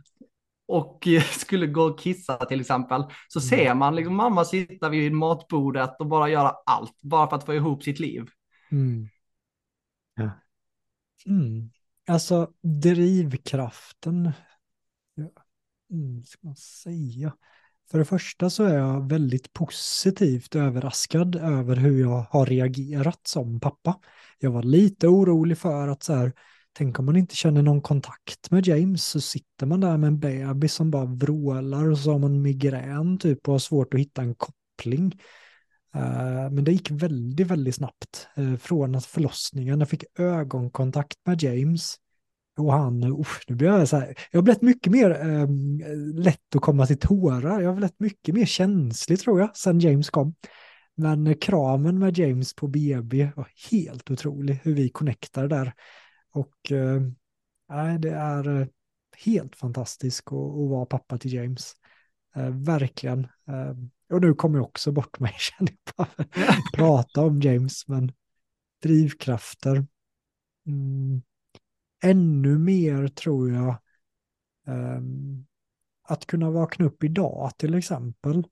och 0.68 1.08
skulle 1.32 1.68
gå 1.68 1.82
och 1.82 2.00
kissa 2.00 2.46
till 2.46 2.62
exempel, 2.62 3.04
så 3.28 3.40
mm. 3.40 3.50
ser 3.50 3.74
man 3.74 3.96
liksom 3.96 4.16
mamma 4.16 4.46
sitta 4.46 4.90
vid 4.90 5.12
matbordet 5.12 5.96
och 6.00 6.08
bara 6.08 6.30
göra 6.30 6.56
allt, 6.66 7.02
bara 7.02 7.30
för 7.30 7.36
att 7.36 7.46
få 7.46 7.54
ihop 7.54 7.84
sitt 7.84 8.00
liv. 8.00 8.26
Mm. 8.72 9.08
Ja. 10.16 10.30
Mm. 11.26 11.70
Alltså 12.08 12.52
drivkraften 12.62 14.32
mm, 15.92 16.24
ska 16.24 16.40
man 16.48 16.56
säga? 16.56 17.34
För 17.92 17.98
det 17.98 18.06
första 18.06 18.50
så 18.50 18.64
är 18.64 18.78
jag 18.78 19.10
väldigt 19.10 19.54
positivt 19.54 20.56
överraskad 20.56 21.36
över 21.36 21.76
hur 21.76 22.02
jag 22.02 22.26
har 22.30 22.46
reagerat 22.46 23.20
som 23.28 23.60
pappa. 23.60 24.00
Jag 24.40 24.52
var 24.52 24.64
lite 24.64 25.08
orolig 25.08 25.58
för 25.58 25.88
att 25.88 26.04
så 26.04 26.14
här, 26.14 26.34
tänk 26.74 27.00
om 27.00 27.06
man 27.06 27.16
inte 27.16 27.36
känner 27.36 27.62
någon 27.62 27.82
kontakt 27.82 28.52
med 28.52 28.68
James 28.68 29.06
så 29.06 29.22
sitter 29.22 29.66
man 29.66 29.80
där 29.80 29.98
med 29.98 30.08
en 30.08 30.20
bebis 30.20 30.74
som 30.74 30.92
bara 30.92 31.06
vrålar 31.06 31.90
och 31.92 32.00
så 32.00 32.12
har 32.12 32.20
man 32.20 32.42
migrän 32.42 33.18
typ 33.18 33.48
och 33.48 33.54
har 33.54 33.60
svårt 33.60 33.94
att 33.94 34.00
hitta 34.00 34.22
en 34.22 34.36
koppling. 34.36 35.20
Eh, 35.96 36.52
men 36.52 36.64
det 36.64 36.72
gick 36.72 36.92
väldigt, 36.92 37.48
väldigt 37.48 37.76
snabbt 37.76 38.28
eh, 38.36 38.56
från 38.56 38.96
att 38.96 39.06
förlossningen. 39.06 39.80
Jag 39.80 39.90
fick 39.90 40.04
ögonkontakt 40.20 41.18
med 41.26 41.44
James 41.44 41.98
och 42.60 42.74
han, 42.74 43.04
usch, 43.04 43.44
nu 43.48 43.56
blir 43.56 43.68
jag 43.68 43.90
så 43.90 43.98
här, 43.98 44.16
jag 44.32 44.38
har 44.38 44.44
blivit 44.44 44.62
mycket 44.62 44.92
mer 44.92 45.12
eh, 45.12 45.48
lätt 46.14 46.56
att 46.56 46.62
komma 46.62 46.86
till 46.86 47.00
tårar. 47.00 47.62
Jag 47.62 47.70
har 47.70 47.76
blivit 47.76 48.00
mycket 48.00 48.36
mer 48.36 48.46
känslig 48.46 49.20
tror 49.20 49.40
jag, 49.40 49.58
sen 49.58 49.80
James 49.80 50.10
kom. 50.10 50.36
men 50.96 51.36
kramen 51.38 52.00
med 52.00 52.18
James 52.18 52.54
på 52.54 52.68
BB 52.68 53.30
var 53.36 53.48
helt 53.72 54.12
otrolig, 54.12 54.60
hur 54.64 54.74
vi 54.74 54.90
connectade 54.90 55.48
där. 55.48 55.74
Och 56.32 56.72
eh, 56.72 57.02
det 58.00 58.12
är 58.12 58.70
helt 59.18 59.56
fantastiskt 59.56 60.28
att, 60.28 60.34
att 60.34 60.70
vara 60.70 60.86
pappa 60.86 61.18
till 61.18 61.34
James. 61.34 61.74
Eh, 62.36 62.50
verkligen. 62.50 63.20
Eh, 63.24 63.76
och 64.14 64.22
nu 64.22 64.34
kommer 64.34 64.58
jag 64.58 64.66
också 64.66 64.92
bort 64.92 65.20
mig, 65.20 65.36
känner 65.38 65.74
jag 65.98 66.08
prata 66.74 67.22
om 67.22 67.42
James, 67.42 67.88
men 67.88 68.12
drivkrafter. 68.82 69.86
Mm. 70.68 71.22
Ännu 72.02 72.58
mer 72.58 73.08
tror 73.08 73.52
jag 73.52 73.78
ehm, 74.68 75.46
att 76.04 76.26
kunna 76.26 76.52
vakna 76.52 76.86
upp 76.86 77.04
idag 77.04 77.52
till 77.58 77.76
exempel. 77.76 78.48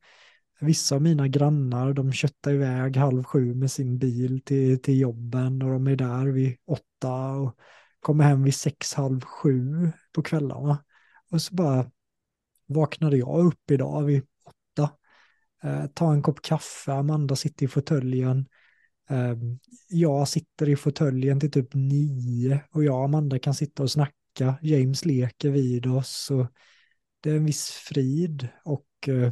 Vissa 0.60 0.96
av 0.96 1.02
mina 1.02 1.28
grannar, 1.28 1.94
de 1.94 2.12
köttar 2.12 2.54
iväg 2.54 2.98
halv 2.98 3.24
sju 3.24 3.56
med 3.56 3.72
sin 3.72 3.98
bil 3.98 4.42
till, 4.42 4.82
till 4.82 5.00
jobben 5.00 5.62
och 5.62 5.72
de 5.72 5.88
är 5.88 5.96
där 5.96 6.26
vid 6.26 6.58
åtta 6.66 7.32
och 7.32 7.58
kommer 8.00 8.24
hem 8.24 8.44
vid 8.44 8.56
sex, 8.56 8.94
halv 8.94 9.22
sju 9.22 9.92
på 10.12 10.24
kvällarna. 10.24 10.84
Och 11.32 11.42
så 11.42 11.56
bara 11.56 11.92
vaknade 12.66 13.18
jag 13.18 13.46
upp 13.46 13.72
idag 13.72 14.04
vid 14.04 14.24
åtta. 14.44 14.92
Eh, 15.64 15.86
ta 15.88 16.14
en 16.14 16.22
kopp 16.22 16.42
kaffe, 16.42 16.94
Amanda 16.94 17.36
sitter 17.36 17.66
i 17.66 17.68
fåtöljen. 17.68 18.48
Ehm, 19.08 19.60
jag 19.90 20.28
sitter 20.28 20.70
i 20.70 20.76
fåtöljen 20.76 21.40
till 21.40 21.52
typ 21.52 21.74
nio 21.74 22.62
och 22.72 22.84
jag 22.84 22.96
och 22.96 23.06
Amanda 23.06 23.40
kan 23.40 23.54
sitta 23.54 23.84
och 23.84 23.92
snacka. 23.92 24.58
James 24.62 25.06
leker 25.06 25.50
vid 25.50 25.86
oss 25.86 26.32
och 26.32 26.48
det 27.22 27.30
är 27.30 27.36
en 27.36 27.46
viss 27.46 27.70
frid 27.70 28.48
och 28.66 28.88
eh, 29.08 29.32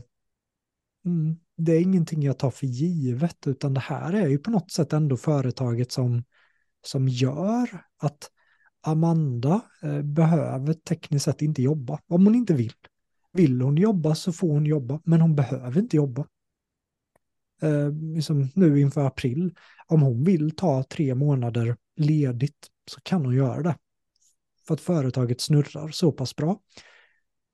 mm, 1.05 1.37
det 1.57 1.71
är 1.71 1.81
ingenting 1.81 2.23
jag 2.23 2.39
tar 2.39 2.51
för 2.51 2.67
givet 2.67 3.47
utan 3.47 3.73
det 3.73 3.79
här 3.79 4.13
är 4.13 4.27
ju 4.27 4.37
på 4.37 4.51
något 4.51 4.71
sätt 4.71 4.93
ändå 4.93 5.17
företaget 5.17 5.91
som, 5.91 6.23
som 6.85 7.07
gör 7.07 7.69
att 7.97 8.31
Amanda 8.81 9.61
eh, 9.81 10.01
behöver 10.01 10.73
tekniskt 10.73 11.25
sett 11.25 11.41
inte 11.41 11.61
jobba 11.61 11.99
om 12.07 12.25
hon 12.25 12.35
inte 12.35 12.53
vill. 12.53 12.73
Vill 13.33 13.61
hon 13.61 13.77
jobba 13.77 14.15
så 14.15 14.33
får 14.33 14.51
hon 14.51 14.65
jobba, 14.65 15.01
men 15.03 15.21
hon 15.21 15.35
behöver 15.35 15.81
inte 15.81 15.97
jobba. 15.97 16.25
Eh, 17.61 17.91
liksom 18.15 18.49
nu 18.55 18.81
inför 18.81 19.07
april, 19.07 19.55
om 19.87 20.01
hon 20.01 20.23
vill 20.23 20.51
ta 20.51 20.83
tre 20.83 21.15
månader 21.15 21.77
ledigt 21.95 22.67
så 22.91 23.01
kan 23.01 23.25
hon 23.25 23.35
göra 23.35 23.63
det. 23.63 23.75
För 24.67 24.73
att 24.73 24.81
företaget 24.81 25.41
snurrar 25.41 25.89
så 25.89 26.11
pass 26.11 26.35
bra. 26.35 26.59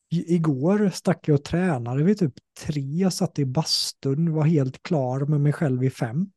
I, 0.09 0.35
igår 0.35 0.89
stack 0.93 1.27
jag 1.27 1.35
och 1.35 1.43
tränade 1.43 2.03
vid 2.03 2.19
typ 2.19 2.33
tre, 2.59 3.11
satt 3.11 3.39
i 3.39 3.45
bastun, 3.45 4.33
var 4.33 4.43
helt 4.43 4.83
klar 4.83 5.25
med 5.25 5.41
mig 5.41 5.53
själv 5.53 5.83
i 5.83 5.89
fem. 5.89 6.27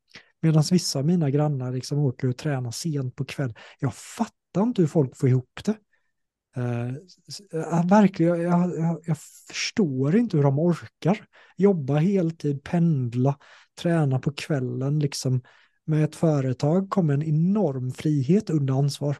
Medan 0.42 0.64
vissa 0.70 0.98
av 0.98 1.06
mina 1.06 1.30
grannar 1.30 1.72
liksom 1.72 1.98
åker 1.98 2.28
och 2.28 2.36
tränar 2.36 2.70
sent 2.70 3.16
på 3.16 3.24
kväll. 3.24 3.54
Jag 3.78 3.94
fattar 3.94 4.62
inte 4.62 4.82
hur 4.82 4.86
folk 4.86 5.16
får 5.16 5.28
ihop 5.28 5.60
det. 5.64 5.76
Eh, 6.57 6.86
uh, 7.55 7.78
eh, 7.78 7.86
verkligen, 7.86 8.42
jag, 8.42 8.78
jag, 8.78 9.00
jag, 9.05 9.18
förstår 9.48 10.16
inte 10.16 10.36
hur 10.36 10.44
de 10.44 10.59
orkar. 10.59 11.24
Jobba 11.57 11.96
heltid, 11.96 12.62
pendla, 12.64 13.38
träna 13.80 14.18
på 14.18 14.32
kvällen. 14.32 14.98
Liksom. 14.98 15.42
Med 15.84 16.05
ett 16.05 16.16
företag 16.16 16.90
kommer 16.90 17.14
en 17.14 17.22
enorm 17.22 17.90
frihet 17.90 18.50
under 18.50 18.74
ansvar. 18.74 19.16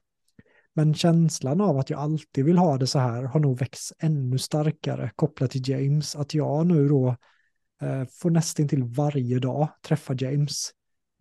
Men 0.74 0.95
känslan 0.95 1.61
av 1.61 1.78
att 1.78 1.91
jag 1.91 2.01
alltid 2.01 2.45
vill 2.45 2.59
ha 2.59 2.78
det 2.78 2.87
så 2.87 2.99
här 2.99 3.22
har 3.22 3.41
nog 3.41 3.59
växt 3.59 3.93
ännu 3.99 4.39
starkare 4.39 5.11
kopplat 5.16 5.51
till 5.51 5.68
James. 5.68 6.16
Att 6.16 6.35
jag 6.35 6.66
nu 6.66 6.89
då 6.89 7.16
uh, 7.82 8.05
får 8.11 8.30
nästan 8.30 8.68
till 8.68 8.85
varje 8.85 9.39
dag 9.39 9.68
träffa 9.82 10.14
James 10.14 10.70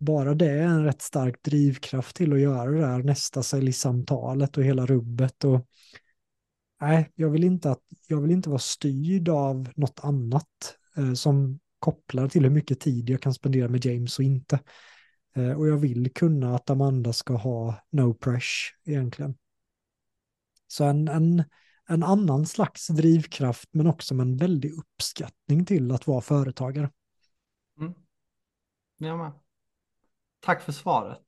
bara 0.04 0.34
det 0.34 0.50
är 0.50 0.62
en 0.62 0.84
rätt 0.84 1.02
stark 1.02 1.42
drivkraft 1.42 2.16
till 2.16 2.32
att 2.32 2.40
göra 2.40 2.70
det 2.70 2.86
här 2.86 3.02
nästa 3.02 3.42
säljsamtalet 3.42 4.56
och 4.56 4.64
hela 4.64 4.86
rubbet. 4.86 5.44
Och, 5.44 5.66
nej, 6.86 7.12
jag 7.14 7.30
vill, 7.30 7.44
inte 7.44 7.70
att, 7.70 7.82
jag 8.08 8.20
vill 8.20 8.30
inte 8.30 8.48
vara 8.48 8.58
styrd 8.58 9.28
av 9.28 9.68
något 9.76 10.00
annat 10.02 10.78
eh, 10.96 11.12
som 11.12 11.60
kopplar 11.78 12.28
till 12.28 12.42
hur 12.42 12.50
mycket 12.50 12.80
tid 12.80 13.10
jag 13.10 13.22
kan 13.22 13.34
spendera 13.34 13.68
med 13.68 13.84
James 13.84 14.18
och 14.18 14.24
inte. 14.24 14.60
Eh, 15.36 15.52
och 15.52 15.68
jag 15.68 15.76
vill 15.76 16.12
kunna 16.12 16.54
att 16.54 16.70
Amanda 16.70 17.12
ska 17.12 17.34
ha 17.34 17.74
no 17.90 18.14
pressure 18.14 18.76
egentligen. 18.84 19.34
Så 20.66 20.84
en, 20.84 21.08
en, 21.08 21.44
en 21.88 22.02
annan 22.02 22.46
slags 22.46 22.88
drivkraft 22.88 23.68
men 23.72 23.86
också 23.86 24.14
med 24.14 24.26
en 24.26 24.36
väldig 24.36 24.72
uppskattning 24.72 25.64
till 25.64 25.92
att 25.92 26.06
vara 26.06 26.20
företagare. 26.20 26.90
Mm. 27.80 27.94
Jag 28.98 29.18
med. 29.18 29.32
Tack 30.40 30.62
för 30.62 30.72
svaret. 30.72 31.26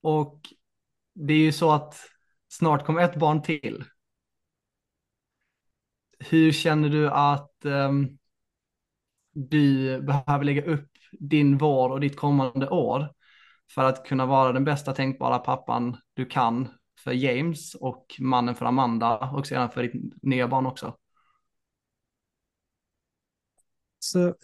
Och 0.00 0.40
det 1.14 1.32
är 1.32 1.38
ju 1.38 1.52
så 1.52 1.72
att 1.72 1.96
snart 2.50 2.86
kommer 2.86 3.02
ett 3.02 3.16
barn 3.16 3.42
till. 3.42 3.84
Hur 6.18 6.52
känner 6.52 6.88
du 6.88 7.10
att 7.10 7.52
um, 7.64 8.18
du 9.32 10.00
behöver 10.02 10.44
lägga 10.44 10.64
upp 10.64 10.90
din 11.12 11.58
vår 11.58 11.90
och 11.90 12.00
ditt 12.00 12.16
kommande 12.16 12.68
år 12.68 13.14
för 13.74 13.84
att 13.84 14.06
kunna 14.06 14.26
vara 14.26 14.52
den 14.52 14.64
bästa 14.64 14.92
tänkbara 14.92 15.38
pappan 15.38 15.96
du 16.14 16.26
kan 16.26 16.68
för 16.98 17.12
James 17.12 17.74
och 17.74 18.06
mannen 18.18 18.54
för 18.54 18.66
Amanda 18.66 19.18
och 19.18 19.46
sedan 19.46 19.70
för 19.70 19.82
ditt 19.82 20.22
nya 20.22 20.48
barn 20.48 20.66
också? 20.66 20.96
Så 23.98 24.34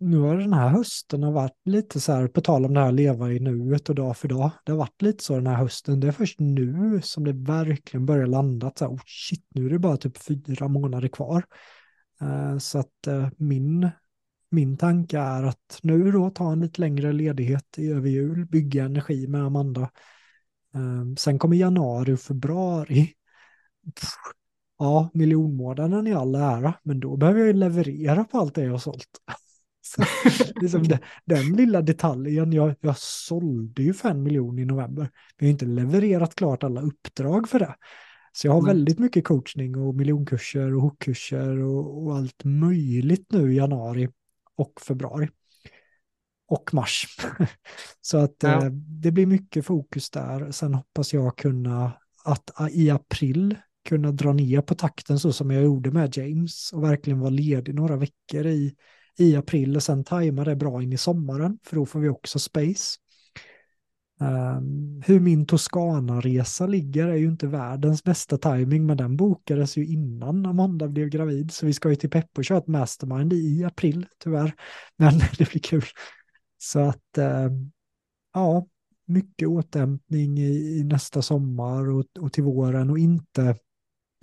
nu 0.00 0.18
har 0.18 0.36
den 0.36 0.52
här 0.52 0.68
hösten 0.68 1.22
har 1.22 1.32
varit 1.32 1.60
lite 1.64 2.00
så 2.00 2.12
här, 2.12 2.28
på 2.28 2.40
tal 2.40 2.64
om 2.64 2.74
det 2.74 2.80
här 2.80 2.92
leva 2.92 3.32
i 3.32 3.40
nuet 3.40 3.88
och 3.88 3.94
dag 3.94 4.16
för 4.16 4.28
dag, 4.28 4.50
det 4.64 4.72
har 4.72 4.78
varit 4.78 5.02
lite 5.02 5.24
så 5.24 5.34
den 5.34 5.46
här 5.46 5.56
hösten, 5.56 6.00
det 6.00 6.08
är 6.08 6.12
först 6.12 6.40
nu 6.40 7.00
som 7.02 7.24
det 7.24 7.32
verkligen 7.32 8.06
börjar 8.06 8.26
landa, 8.26 8.72
så 8.76 8.84
här, 8.84 8.92
oh 8.92 9.00
shit, 9.06 9.46
nu 9.54 9.66
är 9.66 9.70
det 9.70 9.78
bara 9.78 9.96
typ 9.96 10.18
fyra 10.18 10.68
månader 10.68 11.08
kvar. 11.08 11.44
Uh, 12.22 12.58
så 12.58 12.78
att 12.78 13.08
uh, 13.08 13.28
min, 13.36 13.90
min 14.50 14.76
tanke 14.76 15.18
är 15.18 15.42
att 15.42 15.78
nu 15.82 16.10
då 16.10 16.30
ta 16.30 16.52
en 16.52 16.60
lite 16.60 16.80
längre 16.80 17.12
ledighet 17.12 17.78
i 17.78 17.90
över 17.90 18.08
jul, 18.08 18.46
bygga 18.46 18.84
energi 18.84 19.26
med 19.26 19.44
Amanda. 19.44 19.90
Uh, 20.76 21.14
sen 21.18 21.38
kommer 21.38 21.56
januari 21.56 22.12
och 22.12 22.20
februari. 22.20 23.14
Pff, 24.00 24.12
ja, 24.78 25.10
miljonmånaden 25.14 26.06
i 26.06 26.12
all 26.12 26.34
ära, 26.34 26.74
men 26.82 27.00
då 27.00 27.16
behöver 27.16 27.40
jag 27.40 27.46
ju 27.46 27.52
leverera 27.52 28.24
på 28.24 28.38
allt 28.38 28.54
det 28.54 28.62
jag 28.62 28.70
har 28.70 28.78
sålt. 28.78 29.20
liksom 30.60 30.82
det, 30.82 30.98
den 31.24 31.52
lilla 31.52 31.82
detaljen, 31.82 32.52
jag, 32.52 32.74
jag 32.80 32.98
sålde 32.98 33.82
ju 33.82 33.94
för 33.94 34.08
en 34.08 34.22
miljon 34.22 34.58
i 34.58 34.64
november. 34.64 35.10
Vi 35.38 35.46
har 35.46 35.50
inte 35.50 35.66
levererat 35.66 36.34
klart 36.34 36.64
alla 36.64 36.80
uppdrag 36.80 37.48
för 37.48 37.58
det. 37.58 37.74
Så 38.32 38.46
jag 38.46 38.52
har 38.52 38.60
mm. 38.60 38.68
väldigt 38.68 38.98
mycket 38.98 39.24
coachning 39.24 39.76
och 39.76 39.94
miljonkurser 39.94 40.74
och 40.74 40.82
hookkurser 40.82 41.62
och, 41.62 42.04
och 42.04 42.16
allt 42.16 42.44
möjligt 42.44 43.32
nu 43.32 43.52
i 43.52 43.56
januari 43.56 44.08
och 44.56 44.80
februari. 44.80 45.28
Och 46.48 46.74
mars. 46.74 47.16
Så 48.00 48.18
att 48.18 48.36
ja. 48.42 48.64
eh, 48.64 48.70
det 48.72 49.10
blir 49.10 49.26
mycket 49.26 49.66
fokus 49.66 50.10
där. 50.10 50.50
Sen 50.50 50.74
hoppas 50.74 51.12
jag 51.12 51.38
kunna 51.38 51.92
att 52.24 52.50
i 52.70 52.90
april 52.90 53.56
kunna 53.88 54.12
dra 54.12 54.32
ner 54.32 54.60
på 54.60 54.74
takten 54.74 55.18
så 55.18 55.32
som 55.32 55.50
jag 55.50 55.62
gjorde 55.62 55.90
med 55.90 56.16
James 56.16 56.72
och 56.72 56.84
verkligen 56.84 57.20
vara 57.20 57.30
ledig 57.30 57.74
några 57.74 57.96
veckor 57.96 58.46
i 58.46 58.74
i 59.20 59.36
april 59.36 59.76
och 59.76 59.82
sen 59.82 60.04
tajma 60.04 60.44
det 60.44 60.56
bra 60.56 60.82
in 60.82 60.92
i 60.92 60.96
sommaren, 60.96 61.58
för 61.62 61.76
då 61.76 61.86
får 61.86 62.00
vi 62.00 62.08
också 62.08 62.38
space. 62.38 62.98
Um, 64.20 65.02
hur 65.06 65.20
min 65.20 65.46
Toscana-resa 65.46 66.66
ligger 66.66 67.08
är 67.08 67.16
ju 67.16 67.26
inte 67.26 67.46
världens 67.46 68.04
bästa 68.04 68.38
timing, 68.38 68.86
men 68.86 68.96
den 68.96 69.16
bokades 69.16 69.76
ju 69.76 69.86
innan 69.86 70.46
Amanda 70.46 70.88
blev 70.88 71.08
gravid, 71.08 71.52
så 71.52 71.66
vi 71.66 71.72
ska 71.72 71.90
ju 71.90 71.96
till 71.96 72.10
Peppo 72.10 72.40
och 72.40 72.44
köra 72.44 72.58
ett 72.58 72.66
mastermind 72.66 73.32
i 73.32 73.64
april, 73.64 74.06
tyvärr. 74.18 74.54
Men 74.96 75.18
det 75.38 75.50
blir 75.50 75.60
kul. 75.60 75.84
Så 76.58 76.80
att, 76.80 77.18
uh, 77.18 77.50
ja, 78.34 78.66
mycket 79.06 79.48
återhämtning 79.48 80.38
i, 80.38 80.78
i, 80.78 80.84
nästa 80.84 81.22
sommar 81.22 81.90
och, 81.90 82.04
och 82.18 82.32
till 82.32 82.44
våren 82.44 82.90
och 82.90 82.98
inte, 82.98 83.56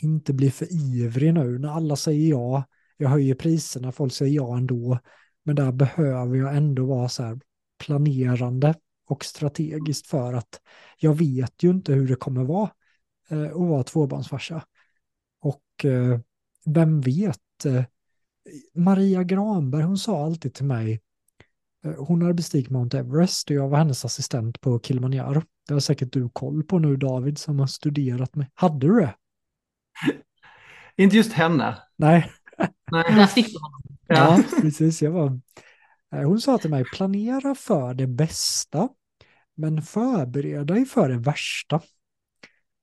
inte 0.02 0.34
bli 0.34 0.52
för 0.52 0.68
ivrig 0.74 1.34
nu 1.34 1.60
när 1.60 1.70
alla 1.70 1.96
säger 1.96 2.30
ja 2.30 2.64
jag 2.98 3.10
höjer 3.10 3.36
priserna, 3.36 3.92
folk 3.92 4.14
säger 4.14 4.36
ja 4.36 4.58
ändå. 4.58 5.00
Men 5.44 5.56
där 5.56 5.72
behöver 5.72 6.36
jag 6.36 6.58
ändå 6.58 6.86
vara 6.86 7.10
så 7.10 7.24
här 7.24 7.40
planerande 7.86 8.76
och 9.08 9.26
strategiskt 9.26 10.08
för 10.08 10.34
att 10.34 10.62
jag 10.98 11.14
vet 11.14 11.64
ju 11.64 11.70
inte 11.70 11.94
hur 11.94 12.08
det 12.08 12.16
kommer 12.16 12.44
vara 12.44 12.70
eh, 13.30 13.46
att 13.46 13.54
vara 13.54 13.84
tvåbarnsfarsa. 13.84 14.64
Och 15.42 15.86
eh, 15.86 16.20
vem 16.66 17.02
vet, 17.02 17.66
eh, 17.66 17.84
Maria 18.76 19.24
Granberg, 19.24 19.84
hon 19.84 19.98
sa 19.98 20.26
alltid 20.26 20.54
till 20.54 20.66
mig, 20.66 21.02
eh, 21.86 21.94
hon 21.98 22.22
hade 22.22 22.34
bestigit 22.34 22.70
Mount 22.70 22.98
Everest 22.98 23.50
och 23.50 23.56
jag 23.56 23.70
var 23.70 23.78
hennes 23.78 24.06
assistent 24.06 24.62
på 24.62 24.80
Kilimanjaro. 24.80 25.42
Det 25.68 25.74
har 25.74 25.80
säkert 25.80 26.14
du 26.14 26.30
koll 26.30 26.64
på 26.64 26.80
nu 26.80 26.98
David 26.98 27.38
som 27.38 27.60
har 27.60 27.68
studerat 27.68 28.36
mig. 28.36 28.50
Hade 28.54 28.88
du 28.88 29.00
det? 29.00 29.16
Inte 31.04 31.18
just 31.18 31.34
henne. 31.34 31.78
Nej. 31.96 32.32
Nej. 32.92 33.04
Ja, 34.08 34.44
precis. 34.62 35.02
Jag 35.02 35.12
var... 35.12 35.40
Hon 36.12 36.42
sa 36.42 36.58
till 36.58 36.70
mig, 36.70 36.86
planera 36.96 37.56
för 37.56 37.94
det 37.94 38.08
bästa, 38.08 38.90
men 39.56 39.82
förbered 39.82 40.68
dig 40.68 40.86
för 40.86 41.10
det 41.10 41.18
värsta. 41.18 41.82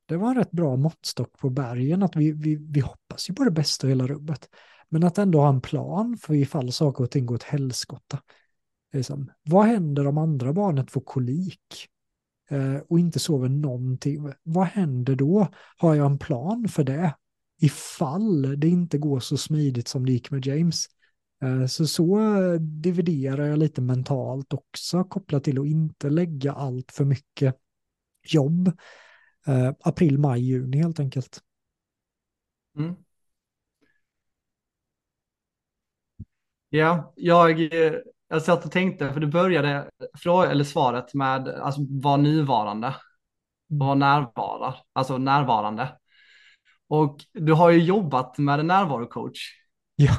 Det 0.07 0.17
var 0.17 0.29
en 0.29 0.37
rätt 0.37 0.51
bra 0.51 0.77
måttstock 0.77 1.39
på 1.39 1.51
bergen, 1.51 2.03
att 2.03 2.17
vi, 2.17 2.33
vi, 2.33 2.57
vi 2.57 2.81
hoppas 2.81 3.31
ju 3.31 3.35
på 3.35 3.45
det 3.45 3.51
bästa 3.51 3.87
hela 3.87 4.07
rummet. 4.07 4.49
Men 4.89 5.05
att 5.05 5.19
ändå 5.19 5.41
ha 5.41 5.49
en 5.49 5.61
plan 5.61 6.17
för 6.17 6.35
ifall 6.35 6.73
saker 6.73 7.05
och 7.05 7.11
ting 7.11 7.27
går 7.27 7.35
åt 7.35 7.43
helskotta. 7.43 8.19
Liksom, 8.93 9.31
vad 9.43 9.67
händer 9.67 10.07
om 10.07 10.19
andra 10.19 10.53
barnet 10.53 10.91
får 10.91 11.01
kolik 11.01 11.89
eh, 12.51 12.77
och 12.89 12.99
inte 12.99 13.19
sover 13.19 13.49
någonting? 13.49 14.33
Vad 14.43 14.67
händer 14.67 15.17
då? 15.17 15.49
Har 15.77 15.95
jag 15.95 16.07
en 16.07 16.19
plan 16.19 16.69
för 16.69 16.85
det? 16.85 17.15
Ifall 17.61 18.61
det 18.61 18.69
inte 18.69 18.99
går 18.99 19.21
så 19.21 19.37
smidigt 19.37 19.89
som 19.89 20.07
det 20.07 20.13
gick 20.13 20.31
med 20.31 20.47
James. 20.47 20.87
Eh, 21.43 21.67
så 21.67 21.87
så 21.87 22.19
dividerar 22.61 23.47
jag 23.47 23.59
lite 23.59 23.81
mentalt 23.81 24.53
också 24.53 25.05
kopplat 25.05 25.45
till 25.45 25.61
att 25.61 25.67
inte 25.67 26.11
lägga 26.11 26.53
allt 26.53 26.93
för 26.93 27.05
mycket 27.05 27.57
jobb. 28.29 28.69
Eh, 29.47 29.73
april, 29.81 30.19
maj, 30.19 30.41
juni 30.41 30.77
helt 30.79 31.01
enkelt. 31.01 31.41
Mm. 32.79 32.97
Ja, 36.69 37.13
jag, 37.17 37.61
jag 38.29 38.43
satt 38.43 38.65
och 38.65 38.73
tänkte, 38.73 39.13
för 39.13 39.21
du 39.21 39.27
började 39.27 39.91
fråga, 40.15 40.51
eller 40.51 40.65
svaret 40.65 41.15
med 41.15 41.49
alltså, 41.49 41.81
var 41.89 42.17
nuvarande. 42.17 42.95
Var 43.67 43.95
närvara, 43.95 44.75
alltså 44.93 45.19
närvarande. 45.19 45.99
Och 46.89 47.25
du 47.33 47.53
har 47.53 47.71
ju 47.71 47.79
jobbat 47.79 48.39
med 48.39 48.61
en 48.61 48.67
närvarocoach. 48.67 49.51
Ja. 49.97 50.15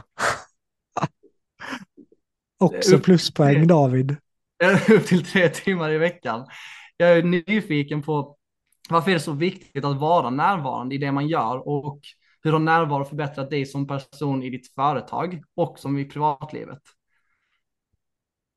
Också 2.59 2.99
pluspoäng 2.99 3.67
David. 3.67 4.11
Upp 4.89 5.05
till 5.05 5.25
tre 5.25 5.49
timmar 5.49 5.91
i 5.91 5.97
veckan. 5.97 6.47
Jag 6.97 7.17
är 7.17 7.23
nyfiken 7.23 8.01
på 8.01 8.37
varför 8.89 9.11
är 9.11 9.15
det 9.15 9.19
så 9.19 9.33
viktigt 9.33 9.85
att 9.85 9.97
vara 9.97 10.29
närvarande 10.29 10.95
i 10.95 10.97
det 10.97 11.11
man 11.11 11.27
gör 11.27 11.67
och 11.67 11.99
hur 12.43 12.51
har 12.51 12.59
närvaro 12.59 13.05
förbättrat 13.05 13.49
dig 13.49 13.65
som 13.65 13.87
person 13.87 14.43
i 14.43 14.49
ditt 14.49 14.73
företag 14.73 15.43
och 15.55 15.79
som 15.79 15.97
i 15.97 16.05
privatlivet? 16.05 16.81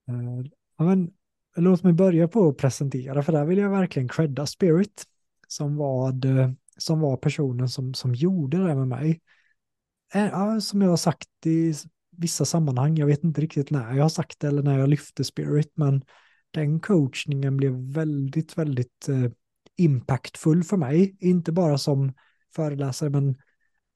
Eh, 0.09 0.51
ja, 0.79 0.85
men, 0.85 1.11
låt 1.57 1.83
mig 1.83 1.93
börja 1.93 2.29
på 2.29 2.49
att 2.49 2.57
presentera, 2.57 3.23
för 3.23 3.33
där 3.33 3.45
vill 3.45 3.59
jag 3.59 3.71
verkligen 3.71 4.09
credda 4.09 4.47
Spirit, 4.47 5.05
som 5.49 5.77
var, 5.77 6.13
som 6.79 7.01
var 7.01 7.17
personen 7.17 7.69
som, 7.69 7.95
som 7.95 8.15
gjorde 8.15 8.57
det 8.57 8.75
med 8.75 8.89
mig. 8.89 9.21
Eh, 10.15 10.59
som 10.59 10.83
jag 10.83 10.91
har 10.91 10.97
sagt 10.97 11.47
i 11.47 11.75
vissa 12.11 12.45
sammanhang, 12.45 12.97
jag 12.97 13.07
vet 13.07 13.25
inte 13.25 13.41
riktigt 13.41 13.71
när 13.71 13.95
jag 13.95 14.05
har 14.05 14.09
sagt 14.09 14.41
det 14.41 14.49
eller 14.49 14.63
när 14.63 14.79
jag 14.79 14.89
lyfte 14.89 15.25
Spirit, 15.25 15.73
men 15.75 16.03
den 16.51 16.81
coachningen 16.81 17.57
blev 17.57 17.73
väldigt, 17.73 18.59
väldigt 18.59 19.09
eh, 19.09 19.31
impactfull 19.77 20.65
för 20.65 20.77
mig. 20.77 21.17
Inte 21.21 21.53
bara 21.53 21.79
som 21.79 22.13
föreläsare, 22.55 23.11
men 23.11 23.37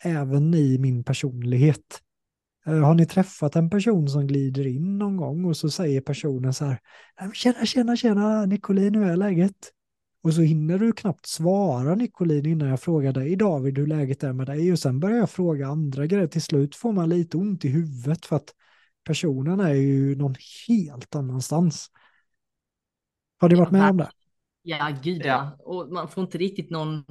även 0.05 0.55
i 0.55 0.79
min 0.79 1.05
personlighet. 1.05 2.01
Eh, 2.67 2.79
har 2.79 2.95
ni 2.95 3.07
träffat 3.07 3.57
en 3.57 3.71
person 3.71 4.09
som 4.09 4.27
glider 4.27 4.67
in 4.67 4.99
någon 4.99 5.17
gång 5.17 5.45
och 5.45 5.57
så 5.57 5.71
säger 5.71 6.01
personen 6.01 6.55
så 6.55 6.65
här, 6.65 6.79
äh, 7.21 7.33
tjena, 7.33 7.67
tjena, 7.67 7.97
tjena, 7.97 8.47
Nicolin, 8.47 8.95
hur 8.95 9.07
är 9.07 9.17
läget? 9.17 9.73
Och 10.23 10.35
så 10.35 10.41
hinner 10.43 10.79
du 10.79 10.93
knappt 10.93 11.27
svara 11.27 11.95
Nicolin 11.95 12.47
innan 12.47 12.69
jag 12.69 12.81
frågar 12.81 13.13
dig, 13.13 13.37
David, 13.37 13.79
hur 13.79 13.87
läget 13.87 14.23
är 14.23 14.33
med 14.33 14.47
dig? 14.47 14.73
Och 14.73 14.79
sen 14.79 15.01
börjar 15.01 15.19
jag 15.19 15.31
fråga 15.31 15.67
andra 15.67 16.07
grejer. 16.07 16.27
Till 16.27 16.43
slut 16.43 16.77
får 16.77 16.93
man 16.93 17.09
lite 17.09 17.37
ont 17.37 17.65
i 17.65 17.69
huvudet 17.69 18.27
för 18.27 18.37
att 18.37 18.55
personen 19.05 19.61
är 19.61 19.75
ju 19.75 20.17
någon 20.17 20.35
helt 20.69 21.15
annanstans. 21.15 21.91
Har 23.39 23.49
du 23.49 23.57
varit 23.57 23.71
med 23.71 23.91
om 23.91 23.97
det? 23.97 24.11
Ja, 24.63 24.97
gud 25.03 25.23
ja. 25.25 25.57
Och 25.59 25.93
man 25.93 26.09
får 26.09 26.25
inte 26.25 26.39
riktigt 26.39 26.71
någon, 26.71 27.05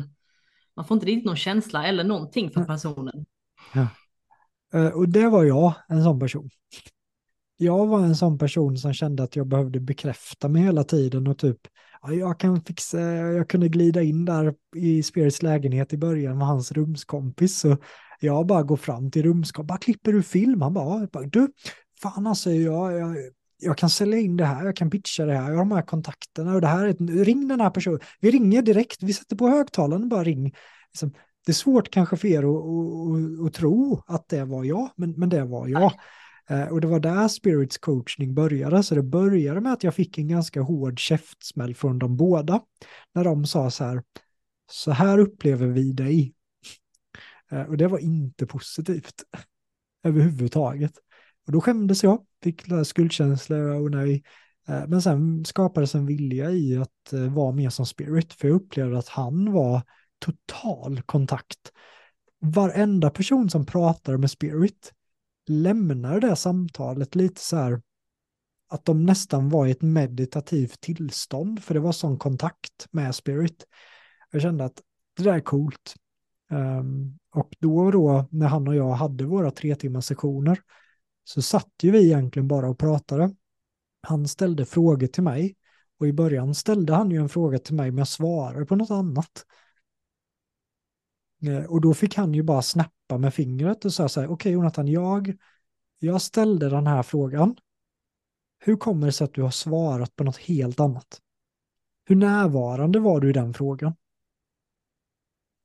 man 0.75 0.85
får 0.85 0.95
inte 0.95 1.07
riktigt 1.07 1.25
någon 1.25 1.35
känsla 1.35 1.85
eller 1.85 2.03
någonting 2.03 2.49
för 2.51 2.63
personen. 2.63 3.25
Ja. 3.73 3.87
Eh, 4.73 4.87
och 4.87 5.09
det 5.09 5.29
var 5.29 5.43
jag, 5.43 5.73
en 5.89 6.03
sån 6.03 6.19
person. 6.19 6.49
Jag 7.57 7.87
var 7.87 7.99
en 7.99 8.15
sån 8.15 8.37
person 8.37 8.77
som 8.77 8.93
kände 8.93 9.23
att 9.23 9.35
jag 9.35 9.47
behövde 9.47 9.79
bekräfta 9.79 10.47
mig 10.47 10.61
hela 10.61 10.83
tiden 10.83 11.27
och 11.27 11.37
typ, 11.37 11.67
ja, 12.01 12.13
jag 12.13 12.39
kan 12.39 12.61
fixa, 12.61 12.99
jag 13.01 13.49
kunde 13.49 13.69
glida 13.69 14.01
in 14.01 14.25
där 14.25 14.53
i 14.75 15.03
Spirits 15.03 15.41
lägenhet 15.41 15.93
i 15.93 15.97
början 15.97 16.37
med 16.37 16.47
hans 16.47 16.71
rumskompis. 16.71 17.59
Så 17.59 17.77
jag 18.19 18.45
bara 18.45 18.63
går 18.63 18.77
fram 18.77 19.11
till 19.11 19.23
rumskompis, 19.23 19.67
bara 19.67 19.77
klipper 19.77 20.11
du 20.13 20.23
film? 20.23 20.61
Han 20.61 20.73
bara, 20.73 21.07
du, 21.07 21.47
fan 22.01 22.27
alltså, 22.27 22.51
jag, 22.51 22.93
jag, 22.93 23.15
jag 23.57 23.77
kan 23.77 23.89
sälja 23.89 24.19
in 24.19 24.37
det 24.37 24.45
här, 24.45 24.65
jag 24.65 24.75
kan 24.75 24.89
pitcha 24.89 25.25
det 25.25 25.33
här, 25.33 25.49
jag 25.49 25.57
har 25.57 25.65
de 25.65 25.71
här 25.71 25.81
kontakterna 25.81 26.55
och 26.55 26.61
det 26.61 26.67
här, 26.67 26.85
är, 26.85 27.23
ring 27.25 27.47
den 27.47 27.61
här 27.61 27.69
personen. 27.69 27.99
Vi 28.19 28.31
ringer 28.31 28.61
direkt, 28.61 29.03
vi 29.03 29.13
sätter 29.13 29.35
på 29.35 29.47
högtalaren 29.47 30.03
och 30.03 30.09
bara 30.09 30.23
ring. 30.23 30.53
Liksom, 30.91 31.13
det 31.45 31.51
är 31.51 31.53
svårt 31.53 31.91
kanske 31.91 32.17
för 32.17 32.27
er 32.27 32.43
att, 32.43 32.45
att, 32.45 33.47
att, 33.47 33.53
tro 33.53 34.03
att 34.07 34.29
det 34.29 34.45
var 34.45 34.63
jag, 34.63 34.89
men, 34.95 35.11
men 35.11 35.29
det 35.29 35.43
var 35.43 35.67
jag. 35.67 35.93
Eh, 36.51 36.67
och 36.67 36.81
det 36.81 36.87
var 36.87 36.99
där 36.99 37.27
Spirits 37.27 37.77
coachning 37.77 38.33
började, 38.33 38.83
så 38.83 38.95
det 38.95 39.03
började 39.03 39.61
med 39.61 39.73
att 39.73 39.83
jag 39.83 39.95
fick 39.95 40.17
en 40.17 40.27
ganska 40.27 40.61
hård 40.61 40.99
käftsmäll 40.99 41.75
från 41.75 41.99
de 41.99 42.17
båda. 42.17 42.61
När 43.13 43.23
de 43.23 43.45
sa 43.45 43.71
så 43.71 43.83
här, 43.83 44.03
så 44.71 44.91
här 44.91 45.17
upplever 45.17 45.67
vi 45.67 45.91
dig. 45.91 46.33
Eh, 47.51 47.61
och 47.61 47.77
det 47.77 47.87
var 47.87 47.99
inte 47.99 48.45
positivt 48.45 49.23
överhuvudtaget. 50.03 50.93
Och 51.45 51.51
då 51.51 51.61
skämdes 51.61 52.03
jag, 52.03 52.25
fick 52.43 52.61
skuldkänsla 52.85 53.55
och 53.57 53.91
nej. 53.91 54.23
Eh, 54.67 54.87
men 54.87 55.01
sen 55.01 55.45
skapades 55.45 55.95
en 55.95 56.05
vilja 56.05 56.51
i 56.51 56.77
att 56.77 57.13
vara 57.29 57.51
mer 57.51 57.69
som 57.69 57.85
Spirit, 57.85 58.33
för 58.33 58.47
jag 58.47 58.55
upplevde 58.55 58.97
att 58.97 59.07
han 59.07 59.51
var 59.51 59.81
total 60.19 61.01
kontakt. 61.01 61.71
Varenda 62.39 63.09
person 63.09 63.49
som 63.49 63.65
pratade 63.65 64.17
med 64.17 64.31
Spirit 64.31 64.93
lämnade 65.47 66.19
det 66.19 66.35
samtalet 66.35 67.15
lite 67.15 67.41
så 67.41 67.55
här 67.55 67.81
att 68.69 68.85
de 68.85 69.05
nästan 69.05 69.49
var 69.49 69.67
i 69.67 69.71
ett 69.71 69.81
meditativt 69.81 70.81
tillstånd, 70.81 71.63
för 71.63 71.73
det 71.73 71.79
var 71.79 71.91
sån 71.91 72.17
kontakt 72.17 72.87
med 72.91 73.15
Spirit. 73.15 73.65
Jag 74.31 74.41
kände 74.41 74.65
att 74.65 74.81
det 75.17 75.23
där 75.23 75.33
är 75.33 75.39
coolt. 75.39 75.95
Um, 76.49 77.17
och 77.33 77.55
då 77.59 77.77
och 77.77 77.91
då 77.91 78.27
när 78.31 78.47
han 78.47 78.67
och 78.67 78.75
jag 78.75 78.91
hade 78.91 79.25
våra 79.25 79.51
tre 79.51 79.75
timmars 79.75 80.05
sessioner 80.05 80.59
så 81.23 81.41
satt 81.41 81.71
ju 81.83 81.91
vi 81.91 82.05
egentligen 82.05 82.47
bara 82.47 82.69
och 82.69 82.79
pratade. 82.79 83.35
Han 84.01 84.27
ställde 84.27 84.65
frågor 84.65 85.07
till 85.07 85.23
mig 85.23 85.55
och 85.99 86.07
i 86.07 86.13
början 86.13 86.55
ställde 86.55 86.93
han 86.93 87.11
ju 87.11 87.17
en 87.17 87.29
fråga 87.29 87.59
till 87.59 87.75
mig 87.75 87.91
men 87.91 87.97
jag 87.97 88.07
svarade 88.07 88.65
på 88.65 88.75
något 88.75 88.91
annat. 88.91 89.45
Eh, 91.47 91.65
och 91.65 91.81
då 91.81 91.93
fick 91.93 92.15
han 92.15 92.33
ju 92.33 92.43
bara 92.43 92.61
snappa 92.61 93.17
med 93.17 93.33
fingret 93.33 93.85
och 93.85 93.93
säga 93.93 94.09
så 94.09 94.19
här, 94.19 94.27
okej 94.27 94.33
okay, 94.33 94.51
Jonathan, 94.51 94.87
jag, 94.87 95.37
jag 95.99 96.21
ställde 96.21 96.69
den 96.69 96.87
här 96.87 97.03
frågan. 97.03 97.55
Hur 98.59 98.77
kommer 98.77 99.05
det 99.05 99.13
sig 99.13 99.25
att 99.25 99.33
du 99.33 99.41
har 99.41 99.51
svarat 99.51 100.15
på 100.15 100.23
något 100.23 100.37
helt 100.37 100.79
annat? 100.79 101.21
Hur 102.05 102.15
närvarande 102.15 102.99
var 102.99 103.19
du 103.19 103.29
i 103.29 103.33
den 103.33 103.53
frågan? 103.53 103.95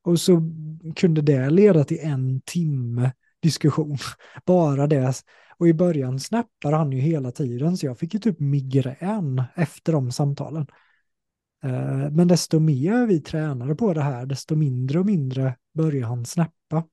Och 0.02 0.20
så 0.20 0.42
kunde 0.96 1.22
det 1.22 1.50
leda 1.50 1.84
till 1.84 1.98
en 2.00 2.40
timme 2.40 3.12
diskussion. 3.42 3.98
Bara 4.44 4.86
det 4.86 5.14
och 5.58 5.68
i 5.68 5.74
början 5.74 6.20
snappade 6.20 6.76
han 6.76 6.92
ju 6.92 6.98
hela 6.98 7.32
tiden, 7.32 7.76
så 7.76 7.86
jag 7.86 7.98
fick 7.98 8.14
ju 8.14 8.20
typ 8.20 8.40
migrän 8.40 9.42
efter 9.54 9.92
de 9.92 10.12
samtalen. 10.12 10.66
Eh, 11.66 12.10
men 12.10 12.28
desto 12.28 12.60
mer 12.60 13.06
vi 13.06 13.20
tränade 13.20 13.74
på 13.74 13.94
det 13.94 14.02
här, 14.02 14.26
desto 14.26 14.56
mindre 14.56 14.98
och 14.98 15.06
mindre 15.06 15.56
började 15.74 16.06
han 16.06 16.24
snappa. 16.24 16.84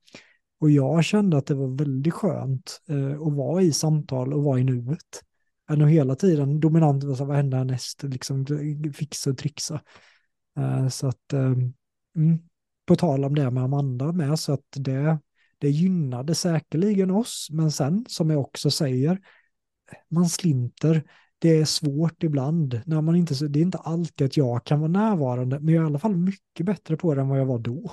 Och 0.60 0.70
jag 0.70 1.04
kände 1.04 1.38
att 1.38 1.46
det 1.46 1.56
var 1.56 1.78
väldigt 1.78 2.14
skönt 2.14 2.82
eh, 2.90 3.22
att 3.22 3.34
vara 3.34 3.62
i 3.62 3.74
samtal 3.74 4.34
och 4.34 4.44
vara 4.44 4.60
i 4.60 4.64
nuet. 4.64 5.24
Än 5.70 5.82
att 5.82 5.90
hela 5.90 6.16
tiden 6.16 6.60
dominant, 6.60 7.04
vad 7.04 7.36
händer 7.36 7.58
härnäst, 7.58 8.04
liksom 8.04 8.46
fixa 8.94 9.30
och 9.30 9.38
trixa. 9.38 9.82
Eh, 10.58 10.88
så 10.88 11.08
att, 11.08 11.34
mm, 11.34 12.40
på 12.86 12.96
tal 12.96 13.26
om 13.26 13.36
det 13.36 13.52
med 13.52 13.64
Amanda 13.64 14.12
med, 14.12 14.40
så 14.40 14.54
att 14.54 14.66
det, 14.76 15.20
det 15.58 15.70
gynnade 15.70 16.36
säkerligen 16.36 17.12
oss, 17.12 17.48
men 17.52 17.72
sen 17.72 18.06
som 18.10 18.30
jag 18.30 18.40
också 18.40 18.72
säger, 18.72 19.20
man 20.10 20.30
slinter, 20.30 21.04
det 21.44 21.58
är 21.58 21.66
svårt 21.66 22.24
ibland. 22.24 22.82
När 22.86 23.02
man 23.02 23.16
inte, 23.16 23.48
det 23.48 23.60
är 23.60 23.64
inte 23.64 23.78
alltid 23.78 24.26
att 24.26 24.38
jag 24.38 24.66
kan 24.66 24.80
vara 24.80 24.92
närvarande, 24.92 25.60
men 25.60 25.74
jag 25.74 25.82
är 25.82 25.86
i 25.86 25.88
alla 25.88 26.00
fall 26.00 26.16
mycket 26.16 26.66
bättre 26.66 26.98
på 26.98 27.14
det 27.14 27.22
än 27.22 27.28
vad 27.28 27.40
jag 27.40 27.46
var 27.46 27.60
då. 27.60 27.92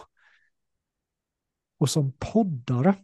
Och 1.79 1.91
som 1.91 2.13
poddare 2.13 2.95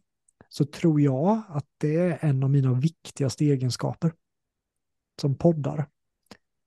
så 0.48 0.64
tror 0.64 1.00
jag 1.00 1.42
att 1.48 1.66
det 1.78 1.96
är 1.96 2.18
en 2.20 2.42
av 2.42 2.50
mina 2.50 2.72
viktigaste 2.74 3.44
egenskaper. 3.44 4.12
Som 5.20 5.38
poddare. 5.38 5.86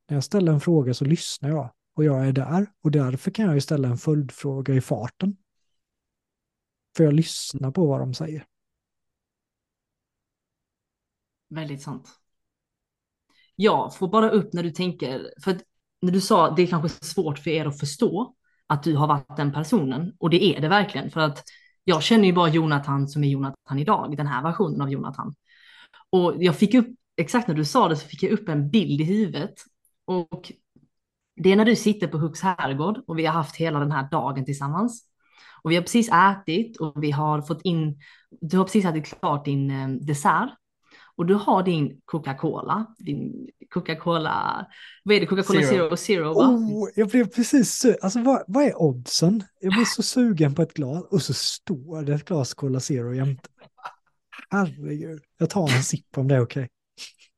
När 0.08 0.18
jag 0.18 0.24
ställer 0.24 0.52
en 0.52 0.62
fråga 0.62 0.94
så 0.94 1.06
lyssnar 1.06 1.50
jag 1.50 1.74
och 1.96 2.04
jag 2.04 2.28
är 2.28 2.32
där 2.32 2.72
och 2.82 2.92
därför 2.92 3.32
kan 3.32 3.46
jag 3.46 3.56
ju 3.56 3.62
ställa 3.62 3.88
en 3.88 3.98
följdfråga 3.98 4.74
i 4.74 4.82
farten. 4.82 5.38
För 6.98 7.04
jag 7.04 7.14
lyssnar 7.14 7.72
på 7.72 7.86
vad 7.86 8.00
de 8.00 8.14
säger. 8.14 8.46
Väldigt 11.50 11.82
sant 11.82 12.20
jag 13.62 13.96
får 13.96 14.08
bara 14.08 14.30
upp 14.30 14.54
när 14.54 14.64
du 14.64 14.72
tänker, 14.72 15.34
för 15.44 15.52
att 15.52 15.62
när 16.02 16.12
du 16.12 16.22
sa 16.22 16.52
det 16.52 16.62
är 16.62 16.68
kanske 16.68 17.06
svårt 17.06 17.40
för 17.40 17.50
er 17.50 17.66
att 17.66 17.80
förstå 17.80 18.34
att 18.68 18.84
du 18.84 18.96
har 18.96 19.08
varit 19.08 19.38
den 19.38 19.54
personen 19.54 20.14
och 20.18 20.30
det 20.30 20.44
är 20.44 20.62
det 20.62 20.68
verkligen 20.68 21.12
för 21.12 21.22
att 21.22 21.44
jag 21.84 22.04
känner 22.04 22.26
ju 22.26 22.34
bara 22.34 22.50
Jonathan 22.50 23.08
som 23.08 23.24
är 23.24 23.28
Jonathan 23.28 23.80
idag, 23.80 24.18
den 24.18 24.28
här 24.28 24.44
versionen 24.44 24.82
av 24.82 24.92
Jonathan. 24.92 25.36
Och 26.10 26.34
jag 26.38 26.56
fick 26.56 26.74
upp, 26.74 26.88
exakt 27.18 27.48
när 27.48 27.56
du 27.56 27.66
sa 27.66 27.88
det 27.88 27.96
så 27.96 28.08
fick 28.08 28.24
jag 28.24 28.32
upp 28.32 28.50
en 28.50 28.70
bild 28.70 29.02
i 29.02 29.04
huvudet 29.04 29.54
och 30.06 30.52
det 31.36 31.52
är 31.52 31.56
när 31.56 31.66
du 31.66 31.76
sitter 31.76 32.08
på 32.08 32.18
Hux 32.18 32.42
herrgård 32.42 33.02
och 33.08 33.20
vi 33.20 33.26
har 33.26 33.34
haft 33.34 33.56
hela 33.56 33.80
den 33.80 33.92
här 33.92 34.10
dagen 34.12 34.46
tillsammans. 34.46 35.04
Och 35.64 35.72
vi 35.72 35.76
har 35.76 35.84
precis 35.84 36.10
ätit 36.10 36.78
och 36.78 37.04
vi 37.04 37.12
har 37.12 37.42
fått 37.42 37.62
in, 37.62 38.00
du 38.42 38.58
har 38.58 38.66
precis 38.66 38.86
ätit 38.86 39.20
klart 39.20 39.46
din 39.46 39.72
eh, 39.72 39.88
dessert 39.90 40.59
och 41.20 41.26
du 41.26 41.34
har 41.34 41.64
din 41.64 42.02
Coca-Cola, 42.06 42.86
din 42.98 43.50
Coca-Cola, 43.70 44.68
vad 45.04 45.16
är 45.16 45.20
det, 45.20 45.26
Coca-Cola 45.26 45.62
Zero, 45.62 45.98
Zero, 45.98 45.98
Zero 45.98 46.34
va? 46.34 46.48
Oh, 46.48 46.90
jag 46.96 47.08
blev 47.08 47.26
precis 47.26 47.86
Alltså 48.02 48.22
vad, 48.22 48.44
vad 48.48 48.64
är 48.64 48.82
oddsen? 48.82 49.44
Jag 49.60 49.74
blir 49.74 49.86
så 49.86 50.04
sugen 50.04 50.56
på 50.56 50.62
ett 50.62 50.74
glas 50.74 51.04
och 51.12 51.22
så 51.22 51.34
står 51.34 52.02
det 52.02 52.14
ett 52.14 52.26
glas 52.26 52.54
Cola 52.54 52.80
Zero 52.80 53.14
jämte. 53.14 53.50
Herregud, 54.50 55.22
jag 55.38 55.50
tar 55.50 55.76
en 55.76 55.84
sipp 55.84 56.18
om 56.18 56.28
det 56.28 56.36
är 56.36 56.42
okej. 56.42 56.70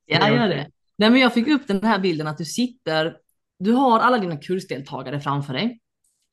Ja, 0.06 0.30
gör 0.30 0.48
det. 0.48 0.70
Nej, 0.98 1.10
men 1.10 1.20
jag 1.20 1.34
fick 1.34 1.48
upp 1.48 1.68
den 1.68 1.84
här 1.84 2.00
bilden 2.00 2.28
att 2.28 2.38
du 2.38 2.46
sitter, 2.46 3.18
du 3.60 3.72
har 3.72 4.00
alla 4.00 4.18
dina 4.18 4.38
kursdeltagare 4.38 5.20
framför 5.20 5.54
dig. 5.54 5.80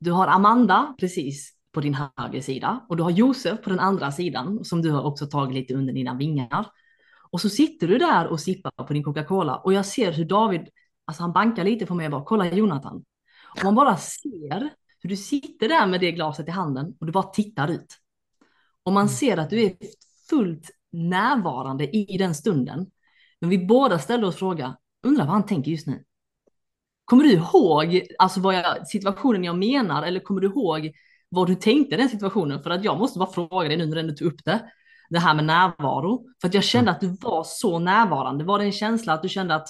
Du 0.00 0.10
har 0.10 0.26
Amanda 0.26 0.94
precis 1.00 1.52
på 1.72 1.80
din 1.80 1.94
höger 1.94 2.40
sida 2.40 2.86
och 2.88 2.96
du 2.96 3.02
har 3.02 3.10
Josef 3.10 3.62
på 3.62 3.70
den 3.70 3.80
andra 3.80 4.12
sidan 4.12 4.64
som 4.64 4.82
du 4.82 4.90
har 4.90 5.02
också 5.02 5.26
tagit 5.26 5.54
lite 5.54 5.74
under 5.74 5.92
dina 5.92 6.14
vingar. 6.14 6.66
Och 7.30 7.40
så 7.40 7.48
sitter 7.48 7.88
du 7.88 7.98
där 7.98 8.26
och 8.26 8.40
sippar 8.40 8.70
på 8.70 8.92
din 8.92 9.04
Coca-Cola 9.04 9.56
och 9.56 9.72
jag 9.72 9.86
ser 9.86 10.12
hur 10.12 10.24
David, 10.24 10.68
alltså 11.04 11.22
han 11.22 11.32
bankar 11.32 11.64
lite 11.64 11.86
på 11.86 11.94
mig 11.94 12.06
och 12.06 12.12
bara, 12.12 12.24
kolla 12.24 12.46
Jonathan. 12.46 13.04
Och 13.58 13.64
man 13.64 13.74
bara 13.74 13.96
ser 13.96 14.70
hur 14.98 15.10
du 15.10 15.16
sitter 15.16 15.68
där 15.68 15.86
med 15.86 16.00
det 16.00 16.12
glaset 16.12 16.48
i 16.48 16.50
handen 16.50 16.96
och 17.00 17.06
du 17.06 17.12
bara 17.12 17.30
tittar 17.30 17.68
ut. 17.68 17.98
Och 18.82 18.92
man 18.92 19.08
ser 19.08 19.36
att 19.36 19.50
du 19.50 19.62
är 19.62 19.76
fullt 20.30 20.70
närvarande 20.92 21.96
i 21.96 22.18
den 22.18 22.34
stunden. 22.34 22.86
Men 23.40 23.50
vi 23.50 23.66
båda 23.66 23.98
ställde 23.98 24.26
oss 24.26 24.36
frågan, 24.36 24.74
undrar 25.02 25.24
vad 25.24 25.34
han 25.34 25.46
tänker 25.46 25.70
just 25.70 25.86
nu. 25.86 26.04
Kommer 27.04 27.24
du 27.24 27.32
ihåg 27.32 28.06
alltså 28.18 28.40
vad 28.40 28.54
jag, 28.54 28.86
situationen 28.86 29.44
jag 29.44 29.58
menar 29.58 30.02
eller 30.02 30.20
kommer 30.20 30.40
du 30.40 30.46
ihåg 30.46 30.92
vad 31.28 31.46
du 31.46 31.54
tänkte 31.54 31.94
i 31.94 31.98
den 31.98 32.08
situationen? 32.08 32.62
För 32.62 32.70
att 32.70 32.84
jag 32.84 32.98
måste 32.98 33.18
bara 33.18 33.32
fråga 33.32 33.68
dig 33.68 33.76
nu 33.76 33.86
när 33.86 34.02
du 34.02 34.12
tog 34.14 34.32
upp 34.32 34.44
det 34.44 34.70
det 35.08 35.18
här 35.18 35.34
med 35.34 35.44
närvaro. 35.44 36.26
För 36.40 36.48
att 36.48 36.54
jag 36.54 36.64
kände 36.64 36.90
att 36.90 37.00
du 37.00 37.16
var 37.20 37.44
så 37.44 37.78
närvarande. 37.78 38.44
Var 38.44 38.58
det 38.58 38.64
en 38.64 38.72
känsla 38.72 39.12
att 39.12 39.22
du 39.22 39.28
kände 39.28 39.54
att, 39.54 39.68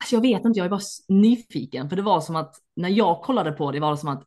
alltså 0.00 0.16
jag 0.16 0.20
vet 0.20 0.44
inte, 0.44 0.58
jag 0.58 0.66
är 0.66 0.70
bara 0.70 0.80
nyfiken. 1.08 1.88
För 1.88 1.96
det 1.96 2.02
var 2.02 2.20
som 2.20 2.36
att 2.36 2.54
när 2.76 2.88
jag 2.88 3.22
kollade 3.22 3.52
på 3.52 3.72
det 3.72 3.80
var 3.80 3.90
det 3.90 3.96
som 3.96 4.08
att, 4.08 4.24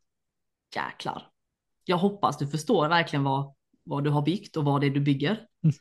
jäklar. 0.75 1.27
Jag 1.85 1.97
hoppas 1.97 2.37
du 2.37 2.47
förstår 2.47 2.89
verkligen 2.89 3.23
vad, 3.23 3.53
vad 3.83 4.03
du 4.03 4.09
har 4.09 4.21
byggt 4.21 4.57
och 4.57 4.65
vad 4.65 4.81
det 4.81 4.87
är 4.87 4.91
du 4.91 5.01
bygger. 5.01 5.39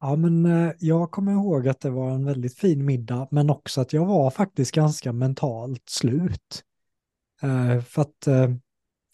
Ja, 0.00 0.16
men 0.16 0.46
eh, 0.46 0.72
jag 0.78 1.10
kommer 1.10 1.32
ihåg 1.32 1.68
att 1.68 1.80
det 1.80 1.90
var 1.90 2.10
en 2.10 2.24
väldigt 2.24 2.58
fin 2.58 2.84
middag, 2.84 3.28
men 3.30 3.50
också 3.50 3.80
att 3.80 3.92
jag 3.92 4.06
var 4.06 4.30
faktiskt 4.30 4.74
ganska 4.74 5.12
mentalt 5.12 5.88
slut. 5.88 6.64
Eh, 7.42 7.80
för 7.80 8.02
att 8.02 8.26
eh, 8.26 8.48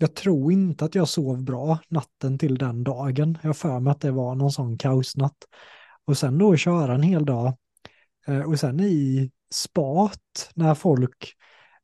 jag 0.00 0.14
tror 0.14 0.52
inte 0.52 0.84
att 0.84 0.94
jag 0.94 1.08
sov 1.08 1.44
bra 1.44 1.78
natten 1.88 2.38
till 2.38 2.58
den 2.58 2.84
dagen. 2.84 3.38
Jag 3.42 3.56
för 3.56 3.80
mig 3.80 3.90
att 3.90 4.00
det 4.00 4.10
var 4.10 4.34
någon 4.34 4.52
sån 4.52 4.78
kaosnatt. 4.78 5.36
Och 6.04 6.18
sen 6.18 6.38
då 6.38 6.56
köra 6.56 6.94
en 6.94 7.02
hel 7.02 7.24
dag. 7.24 7.56
Eh, 8.26 8.40
och 8.40 8.60
sen 8.60 8.80
i 8.80 9.30
spat 9.50 10.50
när 10.54 10.74
folk, 10.74 11.34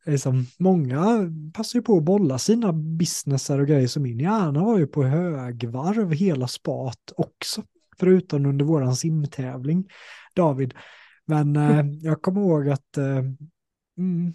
liksom, 0.07 0.47
många 0.59 1.33
passar 1.55 1.79
ju 1.79 1.83
på 1.83 1.97
att 1.97 2.05
bolla 2.05 2.39
sina 2.39 2.73
businessar 2.73 3.59
och 3.59 3.67
grejer. 3.67 3.89
Så 3.89 4.01
min 4.01 4.19
hjärna 4.19 4.65
var 4.65 4.79
ju 4.79 4.87
på 4.87 5.05
högvarv 5.05 6.13
hela 6.13 6.49
spat 6.49 7.13
också. 7.17 7.63
Förutom 7.99 8.47
under 8.47 8.65
våran 8.65 8.97
simtävling, 8.97 9.89
David. 10.35 10.75
Men 11.25 11.57
eh, 11.57 11.87
jag 12.03 12.23
kommer 12.23 12.41
ihåg 12.41 12.69
att 12.69 12.97
eh, 12.97 13.23
mm, 13.99 14.33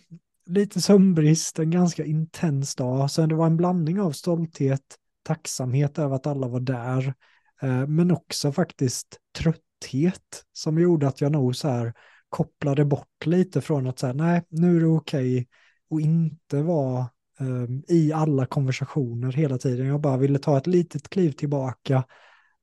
lite 0.52 0.82
sömnbrist, 0.82 1.60
en 1.60 1.72
ganska 1.72 2.06
intens 2.06 2.76
dag. 2.76 3.12
Sen 3.12 3.30
det 3.30 3.36
var 3.36 3.46
en 3.46 3.58
blandning 3.58 4.02
av 4.02 4.12
stolthet, 4.12 4.82
tacksamhet 5.24 6.00
över 6.00 6.16
att 6.16 6.28
alla 6.28 6.48
var 6.48 6.60
där, 6.60 7.14
eh, 7.62 7.88
men 7.88 8.12
också 8.12 8.52
faktiskt 8.52 9.18
trötthet 9.38 10.44
som 10.54 10.80
gjorde 10.80 11.08
att 11.08 11.22
jag 11.22 11.32
nog 11.32 11.56
så 11.56 11.68
här 11.68 11.94
kopplade 12.30 12.86
bort 12.86 13.26
lite 13.26 13.62
från 13.62 13.88
att 13.88 14.00
säga 14.00 14.14
nej, 14.14 14.44
nu 14.50 14.78
är 14.78 14.80
det 14.80 14.88
okej 14.88 15.36
okay 15.36 15.46
och 15.90 16.02
inte 16.02 16.62
vara 16.62 17.10
um, 17.40 17.84
i 17.88 18.14
alla 18.14 18.46
konversationer 18.46 19.32
hela 19.32 19.58
tiden. 19.58 19.88
Jag 19.88 20.02
bara 20.02 20.18
ville 20.18 20.40
ta 20.40 20.58
ett 20.58 20.68
litet 20.68 21.10
kliv 21.10 21.32
tillbaka, 21.32 22.04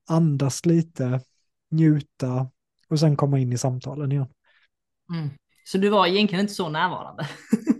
andas 0.07 0.65
lite, 0.65 1.21
njuta 1.71 2.49
och 2.89 2.99
sen 2.99 3.15
komma 3.15 3.39
in 3.39 3.53
i 3.53 3.57
samtalen 3.57 4.11
igen. 4.11 4.27
Mm. 5.13 5.29
Så 5.63 5.77
du 5.77 5.89
var 5.89 6.07
egentligen 6.07 6.41
inte 6.41 6.53
så 6.53 6.69
närvarande? 6.69 7.27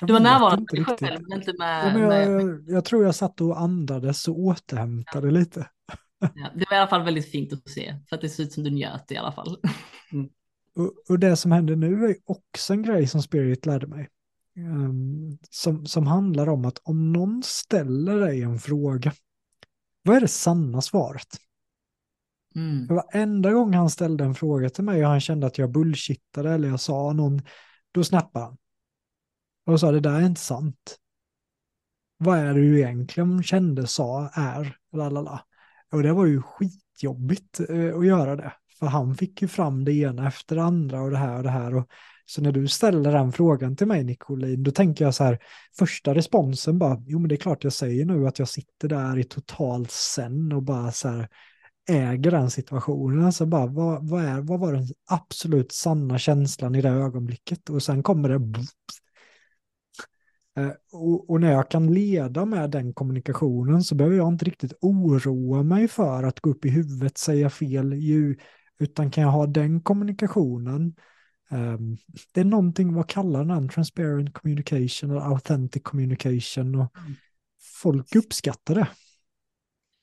du 0.00 0.12
var 0.12 0.20
närvarande 0.20 0.66
med 0.72 0.86
dig 0.86 0.96
själv, 0.98 1.20
men 1.28 1.38
inte 1.38 1.54
med... 1.58 1.86
Ja, 1.86 1.98
men 1.98 2.02
jag, 2.02 2.44
med... 2.44 2.64
jag, 2.66 2.84
tror 2.84 3.04
jag 3.04 3.14
satt 3.14 3.40
och 3.40 3.60
andades 3.60 4.28
och 4.28 4.38
återhämtade 4.38 5.26
ja. 5.26 5.30
lite. 5.30 5.68
Ja, 6.34 6.50
det 6.54 6.64
var 6.70 6.76
i 6.76 6.80
alla 6.80 6.90
fall 6.90 7.04
väldigt 7.04 7.30
fint 7.30 7.52
att 7.52 7.68
se, 7.68 7.96
för 8.08 8.16
att 8.16 8.22
det 8.22 8.28
ser 8.28 8.42
ut 8.42 8.52
som 8.52 8.64
du 8.64 8.70
njöt 8.70 9.12
i 9.12 9.16
alla 9.16 9.32
fall. 9.32 9.56
Mm. 10.12 10.28
Och, 10.76 10.92
och, 11.08 11.18
det 11.18 11.36
som 11.36 11.52
händer 11.52 11.76
nu 11.76 12.04
är 12.04 12.16
också 12.24 12.72
en 12.72 12.82
grej 12.82 13.06
som 13.06 13.22
Spirit 13.22 13.66
lärde 13.66 13.86
mig. 13.86 14.08
Um, 14.56 15.38
som, 15.50 15.86
som 15.86 16.06
handlar 16.06 16.48
om 16.48 16.64
att 16.64 16.78
om 16.82 17.12
någon 17.12 17.42
ställer 17.42 18.20
dig 18.20 18.42
en 18.42 18.58
fråga, 18.58 19.12
vad 20.02 20.16
är 20.16 20.20
det 20.20 20.28
sanna 20.28 20.80
svaret? 20.82 21.28
Mm. 22.54 22.86
För 22.86 22.94
varenda 22.94 23.52
gång 23.52 23.74
han 23.74 23.90
ställde 23.90 24.24
en 24.24 24.34
fråga 24.34 24.70
till 24.70 24.84
mig 24.84 25.04
och 25.04 25.10
han 25.10 25.20
kände 25.20 25.46
att 25.46 25.58
jag 25.58 25.72
bullshittade 25.72 26.50
eller 26.50 26.68
jag 26.68 26.80
sa 26.80 27.12
någon, 27.12 27.42
då 27.92 28.04
snappade 28.04 28.44
han. 28.44 28.56
Och 29.66 29.80
sa 29.80 29.90
det 29.90 30.00
där 30.00 30.20
är 30.20 30.26
inte 30.26 30.40
sant. 30.40 30.98
Vad 32.16 32.38
är 32.38 32.54
det 32.54 32.60
du 32.60 32.78
egentligen 32.78 33.42
kände, 33.42 33.86
sa, 33.86 34.30
är, 34.34 34.76
lalala. 34.92 35.44
Och 35.92 36.02
det 36.02 36.12
var 36.12 36.26
ju 36.26 36.42
skitjobbigt 36.42 37.60
eh, 37.60 37.96
att 37.96 38.06
göra 38.06 38.36
det. 38.36 38.52
För 38.78 38.86
han 38.86 39.14
fick 39.14 39.42
ju 39.42 39.48
fram 39.48 39.84
det 39.84 39.92
ena 39.92 40.28
efter 40.28 40.56
det 40.56 40.62
andra 40.62 41.02
och 41.02 41.10
det 41.10 41.16
här 41.16 41.36
och 41.36 41.42
det 41.42 41.50
här. 41.50 41.74
Och, 41.74 41.88
så 42.26 42.42
när 42.42 42.52
du 42.52 42.68
ställer 42.68 43.12
den 43.12 43.32
frågan 43.32 43.76
till 43.76 43.86
mig, 43.86 44.04
Nicolin, 44.04 44.62
då 44.62 44.70
tänker 44.70 45.04
jag 45.04 45.14
så 45.14 45.24
här, 45.24 45.38
första 45.78 46.14
responsen 46.14 46.78
bara, 46.78 47.02
jo 47.06 47.18
men 47.18 47.28
det 47.28 47.34
är 47.34 47.36
klart 47.36 47.64
jag 47.64 47.72
säger 47.72 48.04
nu 48.04 48.26
att 48.26 48.38
jag 48.38 48.48
sitter 48.48 48.88
där 48.88 49.18
i 49.18 49.24
totalt 49.24 49.90
sen 49.90 50.52
och 50.52 50.62
bara 50.62 50.92
så 50.92 51.08
här, 51.08 51.28
äger 51.88 52.30
den 52.30 52.50
situationen. 52.50 53.24
Alltså 53.24 53.46
bara, 53.46 53.66
vad, 53.66 54.08
vad, 54.08 54.24
är, 54.24 54.40
vad 54.40 54.60
var 54.60 54.72
den 54.72 54.86
absolut 55.10 55.72
sanna 55.72 56.18
känslan 56.18 56.74
i 56.74 56.82
det 56.82 56.88
ögonblicket? 56.88 57.70
Och 57.70 57.82
sen 57.82 58.02
kommer 58.02 58.28
det... 58.28 58.64
Eh, 60.56 60.70
och, 60.92 61.30
och, 61.30 61.40
när 61.40 61.52
jag 61.52 61.70
kan 61.70 61.94
leda 61.94 62.44
med 62.44 62.70
den 62.70 62.94
kommunikationen 62.94 63.84
så 63.84 63.94
behöver 63.94 64.16
jag 64.16 64.28
inte 64.28 64.44
riktigt 64.44 64.72
oroa 64.80 65.62
mig 65.62 65.88
för 65.88 66.22
att 66.22 66.40
gå 66.40 66.50
upp 66.50 66.64
i 66.64 66.68
huvudet, 66.68 67.18
säga 67.18 67.50
fel, 67.50 67.92
ju, 67.92 68.36
utan 68.78 69.10
kan 69.10 69.22
jag 69.22 69.30
ha 69.30 69.46
den 69.46 69.80
kommunikationen. 69.80 70.94
Um, 71.50 71.96
det 72.32 72.40
är 72.40 72.44
någonting, 72.44 72.94
vad 72.94 73.08
kallar 73.08 73.44
den? 73.44 73.68
Transparent 73.68 74.32
communication 74.32 75.10
eller 75.10 75.20
authentic 75.20 75.82
communication. 75.82 76.74
Och 76.74 76.98
mm. 76.98 77.14
folk 77.82 78.16
uppskattar 78.16 78.74
det. 78.74 78.88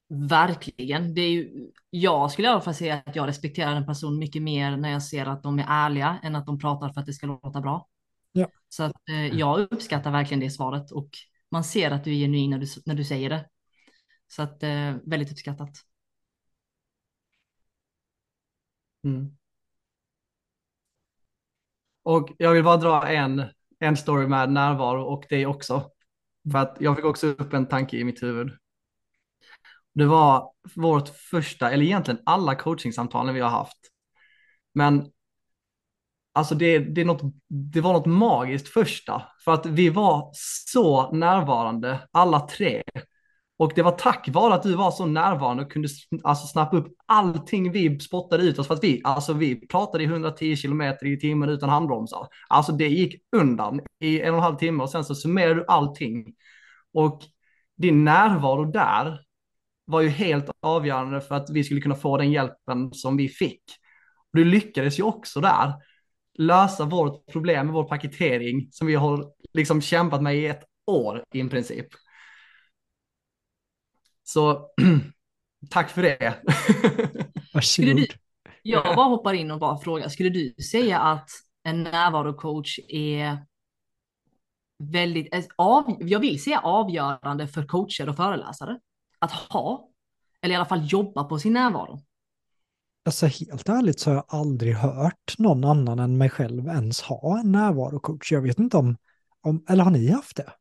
Verkligen. 0.10 1.14
Det 1.14 1.22
är 1.22 1.30
ju, 1.30 1.70
jag 1.90 2.32
skulle 2.32 2.48
i 2.48 2.52
alla 2.52 2.62
fall 2.62 2.74
säga 2.74 3.04
att 3.06 3.16
jag 3.16 3.28
respekterar 3.28 3.76
en 3.76 3.86
person 3.86 4.20
mycket 4.20 4.42
mer 4.42 4.78
när 4.78 4.92
jag 4.92 5.04
ser 5.04 5.26
att 5.26 5.44
de 5.44 5.60
är 5.60 5.66
ärliga 5.68 6.20
än 6.24 6.36
att 6.36 6.46
de 6.46 6.60
pratar 6.60 6.94
för 6.94 7.00
att 7.00 7.06
det 7.06 7.14
ska 7.14 7.28
låta 7.28 7.62
bra. 7.62 7.88
Ja. 8.32 8.48
Så 8.70 8.84
att, 8.84 9.10
eh, 9.10 9.28
jag 9.28 9.60
uppskattar 9.72 10.12
verkligen 10.12 10.40
det 10.40 10.50
svaret 10.50 10.92
och 10.92 11.10
man 11.50 11.64
ser 11.64 11.92
att 11.92 12.04
du 12.04 12.12
är 12.12 12.16
genuin 12.16 12.50
när 12.50 12.60
du, 12.60 12.68
när 12.86 12.96
du 12.96 13.04
säger 13.04 13.30
det. 13.30 13.50
Så 14.28 14.42
att 14.42 14.64
eh, 14.64 14.96
väldigt 15.04 15.32
uppskattat. 15.32 15.70
Mm. 19.04 19.38
Och 22.04 22.30
jag 22.38 22.52
vill 22.54 22.64
bara 22.64 22.78
dra 22.78 23.08
en, 23.08 23.44
en 23.80 23.98
story 23.98 24.28
med 24.28 24.52
närvaro 24.52 25.04
och 25.04 25.26
det 25.30 25.46
också. 25.46 25.92
För 26.52 26.60
att 26.60 26.78
jag 26.80 26.96
fick 26.96 27.06
också 27.06 27.28
upp 27.28 27.54
en 27.54 27.68
tanke 27.68 27.98
i 27.98 28.04
mitt 28.04 28.24
huvud. 28.24 28.52
Det 29.94 30.06
var 30.06 30.52
vårt 30.76 31.10
första, 31.10 31.72
eller 31.72 31.86
egentligen 31.86 32.22
alla 32.26 32.56
coachingsamtalen 32.56 33.36
vi 33.36 33.42
har 33.42 33.50
haft. 33.50 33.78
Men 34.74 35.12
alltså 36.34 36.56
det, 36.56 36.80
det, 36.80 37.02
är 37.02 37.06
något, 37.06 37.34
det 37.50 37.82
var 37.82 37.94
något 37.94 38.06
magiskt 38.06 38.68
första, 38.68 39.24
för 39.46 39.54
att 39.54 39.66
vi 39.66 39.90
var 39.90 40.30
så 40.34 41.12
närvarande 41.12 42.00
alla 42.12 42.40
tre. 42.40 42.84
Och 43.58 43.72
det 43.76 43.82
var 43.82 43.92
tack 43.92 44.30
vare 44.30 44.54
att 44.54 44.64
du 44.64 44.76
var 44.76 44.92
så 44.92 45.06
närvarande 45.06 45.64
och 45.64 45.72
kunde 45.72 45.90
alltså 46.24 46.48
snappa 46.48 46.78
upp 46.78 46.88
allting 47.06 47.72
vi 47.72 48.00
spottade 48.00 48.44
ut 48.44 48.60
oss 48.60 48.68
för 48.68 48.74
att 48.74 48.84
vi, 48.84 49.02
alltså 49.04 49.34
vi 49.34 49.68
pratade 49.68 50.04
i 50.04 50.08
110 50.08 50.56
kilometer 50.56 51.06
i 51.06 51.20
timmen 51.20 51.50
utan 51.50 51.70
handbromsar. 51.70 52.28
Alltså 52.50 52.72
det 52.72 52.88
gick 52.88 53.22
undan 53.36 53.82
i 54.00 54.22
en 54.22 54.30
och 54.30 54.38
en 54.38 54.44
halv 54.44 54.56
timme 54.56 54.84
och 54.84 54.90
sen 54.90 55.04
så 55.04 55.16
summerade 55.16 55.56
du 55.56 55.66
allting. 55.68 56.34
Och 56.94 57.22
din 57.78 58.04
närvaro 58.04 58.66
där 58.66 59.20
var 59.86 60.02
ju 60.02 60.10
helt 60.10 60.50
avgörande 60.62 61.22
för 61.22 61.36
att 61.36 61.50
vi 61.50 61.64
skulle 61.64 61.82
kunna 61.82 61.96
få 61.96 62.18
den 62.18 62.32
hjälpen 62.32 62.94
som 62.94 63.18
vi 63.18 63.30
fick. 63.30 63.62
Och 64.34 64.38
du 64.38 64.46
lyckades 64.46 65.00
ju 65.00 65.04
också 65.04 65.42
där 65.42 65.74
lösa 66.42 66.86
vårt 66.86 67.32
problem 67.32 67.66
med 67.66 67.74
vår 67.74 67.84
paketering 67.84 68.68
som 68.72 68.88
vi 68.88 68.96
har 68.96 69.34
liksom 69.54 69.82
kämpat 69.82 70.22
med 70.22 70.36
i 70.36 70.46
ett 70.46 70.64
år 70.86 71.24
i 71.34 71.44
princip. 71.44 71.88
Så 74.24 74.70
tack 75.70 75.90
för 75.90 76.02
det. 76.02 76.42
Varsågod. 77.54 78.06
jag 78.62 78.96
bara 78.96 79.08
hoppar 79.08 79.34
in 79.34 79.52
och 79.52 79.60
bara 79.60 79.78
frågar, 79.78 80.10
skulle 80.10 80.30
du 80.30 80.54
säga 80.72 81.00
att 81.00 81.30
en 81.64 81.84
närvarocoach 81.84 82.80
är 82.88 83.38
väldigt, 84.80 85.34
eh, 85.36 85.44
av, 85.56 85.98
jag 86.00 86.20
vill 86.20 86.44
säga 86.44 86.60
avgörande 86.60 87.48
för 87.48 87.68
coacher 87.68 88.10
och 88.10 88.16
föreläsare 88.16 88.80
att 89.20 89.32
ha, 89.32 89.90
eller 90.42 90.54
i 90.54 90.56
alla 90.56 90.66
fall 90.66 90.88
jobba 90.92 91.24
på 91.24 91.40
sin 91.40 91.54
närvaro? 91.54 92.00
Alltså 93.06 93.26
helt 93.26 93.70
ärligt 93.70 94.00
så 94.00 94.10
har 94.10 94.16
jag 94.16 94.26
aldrig 94.28 94.76
hört 94.76 95.38
någon 95.38 95.64
annan 95.64 96.00
än 96.00 96.18
mig 96.18 96.30
själv 96.30 96.68
ens 96.68 97.02
ha 97.02 97.40
en 97.40 97.52
närvarocoach. 97.52 98.32
Jag 98.32 98.42
vet 98.42 98.60
inte 98.60 98.78
om, 98.78 98.98
om 99.42 99.66
eller 99.70 99.84
har 99.84 99.92
ni 99.92 100.12
haft 100.12 100.38
det? 100.38 100.54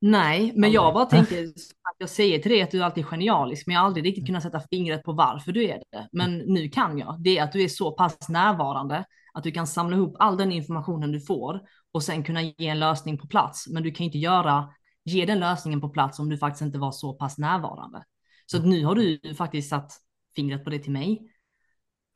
Nej, 0.00 0.52
men 0.56 0.72
jag 0.72 0.94
bara 0.94 1.06
tänker 1.06 1.44
att 1.88 1.96
jag 1.98 2.08
säger 2.08 2.38
till 2.38 2.50
dig 2.50 2.62
att 2.62 2.70
du 2.70 2.82
alltid 2.82 3.04
är 3.04 3.08
genialisk, 3.08 3.66
men 3.66 3.74
jag 3.74 3.80
har 3.80 3.86
aldrig 3.86 4.06
riktigt 4.06 4.26
kunnat 4.26 4.42
sätta 4.42 4.60
fingret 4.70 5.02
på 5.02 5.12
varför 5.12 5.52
du 5.52 5.64
är 5.64 5.82
det. 5.90 6.08
Men 6.12 6.38
nu 6.38 6.68
kan 6.68 6.98
jag. 6.98 7.16
Det 7.22 7.38
är 7.38 7.44
att 7.44 7.52
du 7.52 7.62
är 7.62 7.68
så 7.68 7.92
pass 7.92 8.28
närvarande 8.28 9.04
att 9.34 9.44
du 9.44 9.50
kan 9.50 9.66
samla 9.66 9.96
ihop 9.96 10.16
all 10.18 10.36
den 10.36 10.52
informationen 10.52 11.12
du 11.12 11.20
får 11.20 11.60
och 11.92 12.02
sen 12.02 12.22
kunna 12.22 12.42
ge 12.42 12.66
en 12.66 12.78
lösning 12.78 13.18
på 13.18 13.26
plats. 13.26 13.68
Men 13.68 13.82
du 13.82 13.90
kan 13.90 14.04
inte 14.04 14.18
göra, 14.18 14.68
ge 15.04 15.26
den 15.26 15.40
lösningen 15.40 15.80
på 15.80 15.88
plats 15.88 16.18
om 16.18 16.28
du 16.28 16.38
faktiskt 16.38 16.62
inte 16.62 16.78
var 16.78 16.92
så 16.92 17.12
pass 17.12 17.38
närvarande. 17.38 18.04
Så 18.46 18.62
nu 18.62 18.84
har 18.84 18.94
du 18.94 19.34
faktiskt 19.34 19.70
satt 19.70 19.92
fingret 20.36 20.64
på 20.64 20.70
det 20.70 20.78
till 20.78 20.92
mig. 20.92 21.30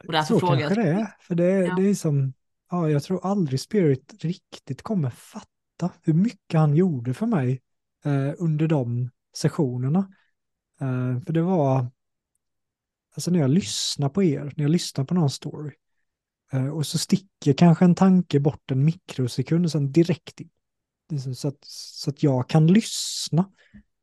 Och 0.06 0.12
därför 0.12 0.34
så 0.34 0.40
frågar 0.40 0.60
kanske 0.60 0.82
jag... 0.82 0.96
det 0.96 1.00
är. 1.00 1.16
För 1.20 1.34
det, 1.34 1.50
ja. 1.50 1.74
det 1.74 1.88
är 1.88 1.94
som, 1.94 2.32
ja, 2.70 2.90
jag 2.90 3.02
tror 3.02 3.26
aldrig 3.26 3.60
Spirit 3.60 4.24
riktigt 4.24 4.82
kommer 4.82 5.10
fatta 5.10 5.90
hur 6.02 6.14
mycket 6.14 6.60
han 6.60 6.74
gjorde 6.74 7.14
för 7.14 7.26
mig 7.26 7.60
eh, 8.04 8.32
under 8.38 8.68
de 8.68 9.10
sessionerna. 9.36 9.98
Eh, 10.80 11.20
för 11.20 11.32
det 11.32 11.42
var, 11.42 11.86
alltså 13.14 13.30
när 13.30 13.40
jag 13.40 13.50
lyssnar 13.50 14.08
på 14.08 14.22
er, 14.22 14.52
när 14.56 14.64
jag 14.64 14.70
lyssnar 14.70 15.04
på 15.04 15.14
någon 15.14 15.30
story, 15.30 15.72
eh, 16.52 16.68
och 16.68 16.86
så 16.86 16.98
sticker 16.98 17.52
kanske 17.52 17.84
en 17.84 17.94
tanke 17.94 18.40
bort 18.40 18.70
en 18.70 18.84
mikrosekund 18.84 19.64
och 19.64 19.72
sen 19.72 19.92
direkt 19.92 20.40
in. 20.40 20.50
Så 21.34 21.48
att, 21.48 21.64
så 21.64 22.10
att 22.10 22.22
jag 22.22 22.48
kan 22.48 22.66
lyssna 22.66 23.50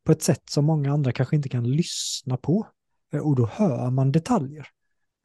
på 0.04 0.12
ett 0.12 0.22
sätt 0.22 0.50
som 0.50 0.66
många 0.66 0.94
andra 0.94 1.12
kanske 1.12 1.36
inte 1.36 1.50
kan 1.50 1.72
lyssna 1.72 2.38
på. 2.38 2.68
Eh, 3.14 3.20
och 3.20 3.36
då 3.36 3.46
hör 3.46 3.92
man 3.92 4.12
detaljer. 4.12 4.68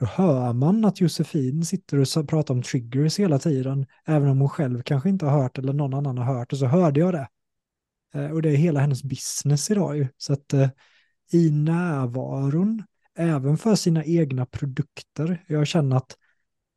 Då 0.02 0.06
hör 0.06 0.52
man 0.52 0.84
att 0.84 1.00
Josefin 1.00 1.64
sitter 1.64 2.18
och 2.20 2.28
pratar 2.28 2.54
om 2.54 2.62
triggers 2.62 3.18
hela 3.18 3.38
tiden, 3.38 3.86
även 4.04 4.28
om 4.28 4.40
hon 4.40 4.48
själv 4.48 4.82
kanske 4.82 5.08
inte 5.08 5.26
har 5.26 5.42
hört 5.42 5.58
eller 5.58 5.72
någon 5.72 5.94
annan 5.94 6.18
har 6.18 6.24
hört, 6.24 6.52
och 6.52 6.58
så 6.58 6.66
hörde 6.66 7.00
jag 7.00 7.14
det. 7.14 7.28
Eh, 8.14 8.30
och 8.30 8.42
det 8.42 8.50
är 8.50 8.56
hela 8.56 8.80
hennes 8.80 9.02
business 9.02 9.70
idag 9.70 9.96
ju. 9.96 10.08
Så 10.16 10.32
att 10.32 10.52
eh, 10.52 10.68
i 11.32 11.50
närvaron, 11.50 12.82
även 13.14 13.58
för 13.58 13.74
sina 13.74 14.04
egna 14.04 14.46
produkter, 14.46 15.44
jag 15.48 15.66
känner 15.66 15.96
att 15.96 16.16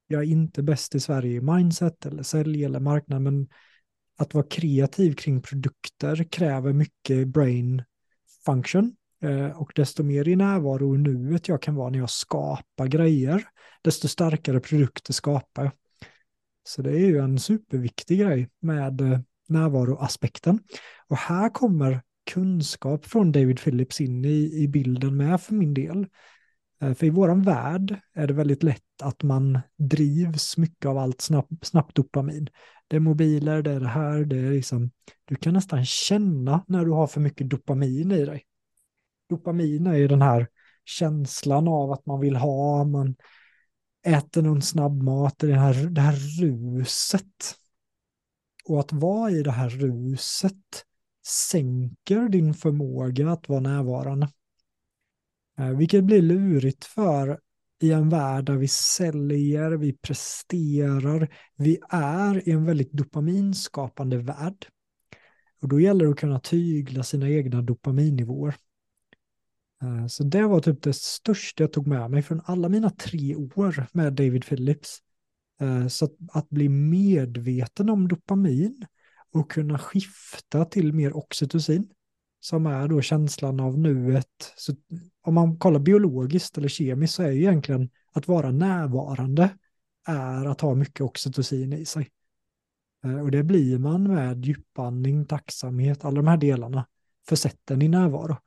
jag 0.07 0.21
är 0.21 0.27
inte 0.27 0.63
bäst 0.63 0.95
i 0.95 0.99
Sverige 0.99 1.37
i 1.37 1.41
mindset 1.41 2.05
eller 2.05 2.23
sälj 2.23 2.63
eller 2.63 2.79
marknad, 2.79 3.21
men 3.21 3.47
att 4.17 4.33
vara 4.33 4.45
kreativ 4.49 5.13
kring 5.13 5.41
produkter 5.41 6.23
kräver 6.23 6.73
mycket 6.73 7.27
brain 7.27 7.83
function. 8.45 8.95
Eh, 9.21 9.61
och 9.61 9.71
desto 9.75 10.03
mer 10.03 10.27
i 10.27 10.35
närvaro 10.35 10.89
och 10.89 10.99
nuet 10.99 11.47
jag 11.47 11.61
kan 11.61 11.75
vara 11.75 11.89
när 11.89 11.99
jag 11.99 12.09
skapar 12.09 12.87
grejer, 12.87 13.43
desto 13.81 14.07
starkare 14.07 14.59
produkter 14.59 15.13
skapar 15.13 15.63
jag. 15.63 15.71
Så 16.63 16.81
det 16.81 16.91
är 16.91 17.05
ju 17.05 17.17
en 17.17 17.39
superviktig 17.39 18.19
grej 18.19 18.49
med 18.59 19.01
eh, 19.01 19.19
närvaroaspekten. 19.47 20.59
Och 21.07 21.17
här 21.17 21.49
kommer 21.49 22.01
kunskap 22.31 23.05
från 23.05 23.31
David 23.31 23.59
Phillips 23.59 24.01
in 24.01 24.25
i, 24.25 24.63
i 24.63 24.67
bilden 24.67 25.17
med 25.17 25.41
för 25.41 25.53
min 25.53 25.73
del. 25.73 26.07
Eh, 26.81 26.93
för 26.93 27.05
i 27.05 27.09
våran 27.09 27.41
värld 27.41 27.99
är 28.13 28.27
det 28.27 28.33
väldigt 28.33 28.63
lätt 28.63 29.01
att 29.03 29.23
man 29.23 29.59
drivs 29.77 30.57
mycket 30.57 30.85
av 30.85 30.97
allt 30.97 31.21
snabbt, 31.21 31.65
snabbt 31.65 31.95
dopamin. 31.95 32.49
Det 32.87 32.95
är 32.95 32.99
mobiler, 32.99 33.61
det 33.61 33.71
är 33.71 33.79
det 33.79 33.87
här, 33.87 34.25
det 34.25 34.37
är 34.37 34.51
liksom, 34.51 34.91
du 35.25 35.35
kan 35.35 35.53
nästan 35.53 35.85
känna 35.85 36.63
när 36.67 36.85
du 36.85 36.91
har 36.91 37.07
för 37.07 37.21
mycket 37.21 37.49
dopamin 37.49 38.11
i 38.11 38.25
dig. 38.25 38.43
Dopamin 39.29 39.87
är 39.87 39.95
ju 39.95 40.07
den 40.07 40.21
här 40.21 40.47
känslan 40.85 41.67
av 41.67 41.91
att 41.91 42.05
man 42.05 42.19
vill 42.19 42.35
ha, 42.35 42.83
man 42.83 43.15
äter 44.05 44.41
någon 44.41 44.61
snabbmat, 44.61 45.39
det 45.39 45.53
här, 45.53 45.89
det 45.89 46.01
här 46.01 46.41
ruset. 46.41 47.55
Och 48.65 48.79
att 48.79 48.93
vara 48.93 49.31
i 49.31 49.43
det 49.43 49.51
här 49.51 49.69
ruset 49.69 50.85
sänker 51.27 52.29
din 52.29 52.53
förmåga 52.53 53.31
att 53.31 53.49
vara 53.49 53.59
närvarande. 53.59 54.29
Eh, 55.57 55.69
vilket 55.69 56.03
blir 56.03 56.21
lurigt 56.21 56.85
för 56.85 57.39
i 57.81 57.91
en 57.91 58.09
värld 58.09 58.45
där 58.45 58.55
vi 58.55 58.67
säljer, 58.67 59.71
vi 59.71 59.93
presterar, 59.93 61.35
vi 61.55 61.79
är 61.89 62.49
i 62.49 62.51
en 62.51 62.65
väldigt 62.65 62.91
dopaminskapande 62.91 64.17
värld. 64.17 64.67
Och 65.61 65.67
då 65.67 65.79
gäller 65.79 66.05
det 66.05 66.11
att 66.11 66.19
kunna 66.19 66.39
tygla 66.39 67.03
sina 67.03 67.29
egna 67.29 67.61
dopaminnivåer. 67.61 68.55
Eh, 69.85 70.07
så 70.07 70.23
det 70.23 70.47
var 70.47 70.59
typ 70.59 70.81
det 70.81 70.95
största 70.95 71.63
jag 71.63 71.73
tog 71.73 71.87
med 71.87 72.11
mig 72.11 72.21
från 72.21 72.41
alla 72.45 72.69
mina 72.69 72.89
tre 72.89 73.35
år 73.35 73.87
med 73.91 74.13
David 74.13 74.45
Phillips. 74.45 74.99
Eh, 75.61 75.87
så 75.87 76.09
att, 76.31 76.49
bli 76.49 76.69
medveten 76.69 77.89
om 77.89 78.07
dopamin 78.07 78.85
och 79.33 79.51
kunna 79.51 79.79
skifta 79.79 80.65
till 80.65 80.93
mer 80.93 81.17
oxytocin, 81.17 81.89
som 82.39 82.65
är 82.65 82.87
då 82.87 83.01
känslan 83.01 83.59
av 83.59 83.79
nuet. 83.79 84.53
Så 84.55 84.75
om 85.21 85.33
man 85.33 85.57
kollar 85.57 85.79
biologiskt 85.79 86.57
eller 86.57 86.67
kemiskt 86.67 87.13
så 87.13 87.23
är 87.23 87.31
ju 87.31 87.39
egentligen 87.41 87.89
att 88.11 88.27
vara 88.27 88.51
närvarande 88.51 89.49
är 90.07 90.45
att 90.45 90.61
ha 90.61 90.75
mycket 90.75 91.01
oxytocin 91.01 91.73
i 91.73 91.85
sig. 91.85 92.09
Eh, 93.03 93.19
och 93.19 93.31
det 93.31 93.43
blir 93.43 93.77
man 93.79 94.03
med 94.03 94.45
djupandning, 94.45 95.25
tacksamhet, 95.25 96.05
alla 96.05 96.15
de 96.15 96.27
här 96.27 96.37
delarna 96.37 96.85
försätten 97.29 97.81
i 97.81 97.87
närvaro. 97.87 98.37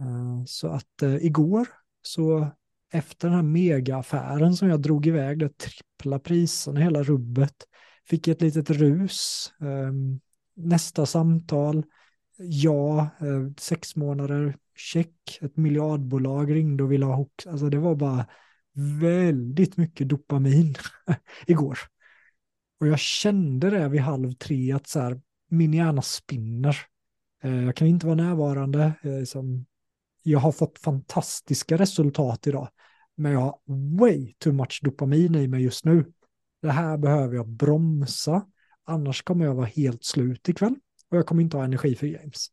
Eh, 0.00 0.44
så 0.46 0.68
att 0.68 1.02
eh, 1.02 1.14
igår, 1.14 1.68
så 2.02 2.50
efter 2.92 3.28
den 3.28 3.36
här 3.36 3.42
megaaffären 3.42 4.56
som 4.56 4.68
jag 4.68 4.82
drog 4.82 5.06
iväg, 5.06 5.38
det 5.38 5.58
trippla 5.58 6.18
priserna, 6.18 6.80
hela 6.80 7.02
rubbet, 7.02 7.54
fick 8.06 8.28
ett 8.28 8.42
litet 8.42 8.70
rus. 8.70 9.52
Ehm, 9.60 10.20
nästa 10.54 11.06
samtal, 11.06 11.84
ja, 12.38 13.00
eh, 13.20 13.52
sex 13.58 13.96
månader, 13.96 14.56
check, 14.76 15.38
ett 15.40 15.56
miljardbolag 15.56 16.54
ringde 16.54 16.84
och 16.84 16.92
ville 16.92 17.06
ha 17.06 17.14
hook. 17.14 17.46
Alltså 17.46 17.68
det 17.68 17.78
var 17.78 17.94
bara 17.94 18.26
väldigt 19.00 19.76
mycket 19.76 20.08
dopamin 20.08 20.74
igår. 21.46 21.78
Och 22.80 22.86
jag 22.86 22.98
kände 22.98 23.70
det 23.70 23.88
vid 23.88 24.00
halv 24.00 24.32
tre 24.32 24.72
att 24.72 24.86
så 24.86 25.00
här, 25.00 25.20
min 25.48 25.74
hjärna 25.74 26.02
spinner. 26.02 26.76
Jag 27.42 27.76
kan 27.76 27.88
inte 27.88 28.06
vara 28.06 28.16
närvarande. 28.16 28.92
Som 29.26 29.66
jag 30.30 30.38
har 30.38 30.52
fått 30.52 30.78
fantastiska 30.78 31.76
resultat 31.76 32.46
idag, 32.46 32.68
men 33.16 33.32
jag 33.32 33.40
har 33.40 33.58
way 33.98 34.34
too 34.38 34.52
much 34.52 34.80
dopamin 34.82 35.34
i 35.34 35.48
mig 35.48 35.62
just 35.62 35.84
nu. 35.84 36.12
Det 36.62 36.70
här 36.70 36.98
behöver 36.98 37.36
jag 37.36 37.48
bromsa, 37.48 38.46
annars 38.84 39.22
kommer 39.22 39.44
jag 39.44 39.54
vara 39.54 39.66
helt 39.66 40.04
slut 40.04 40.48
ikväll 40.48 40.74
och 41.10 41.16
jag 41.16 41.26
kommer 41.26 41.42
inte 41.42 41.56
ha 41.56 41.64
energi 41.64 41.94
för 41.94 42.06
games. 42.06 42.46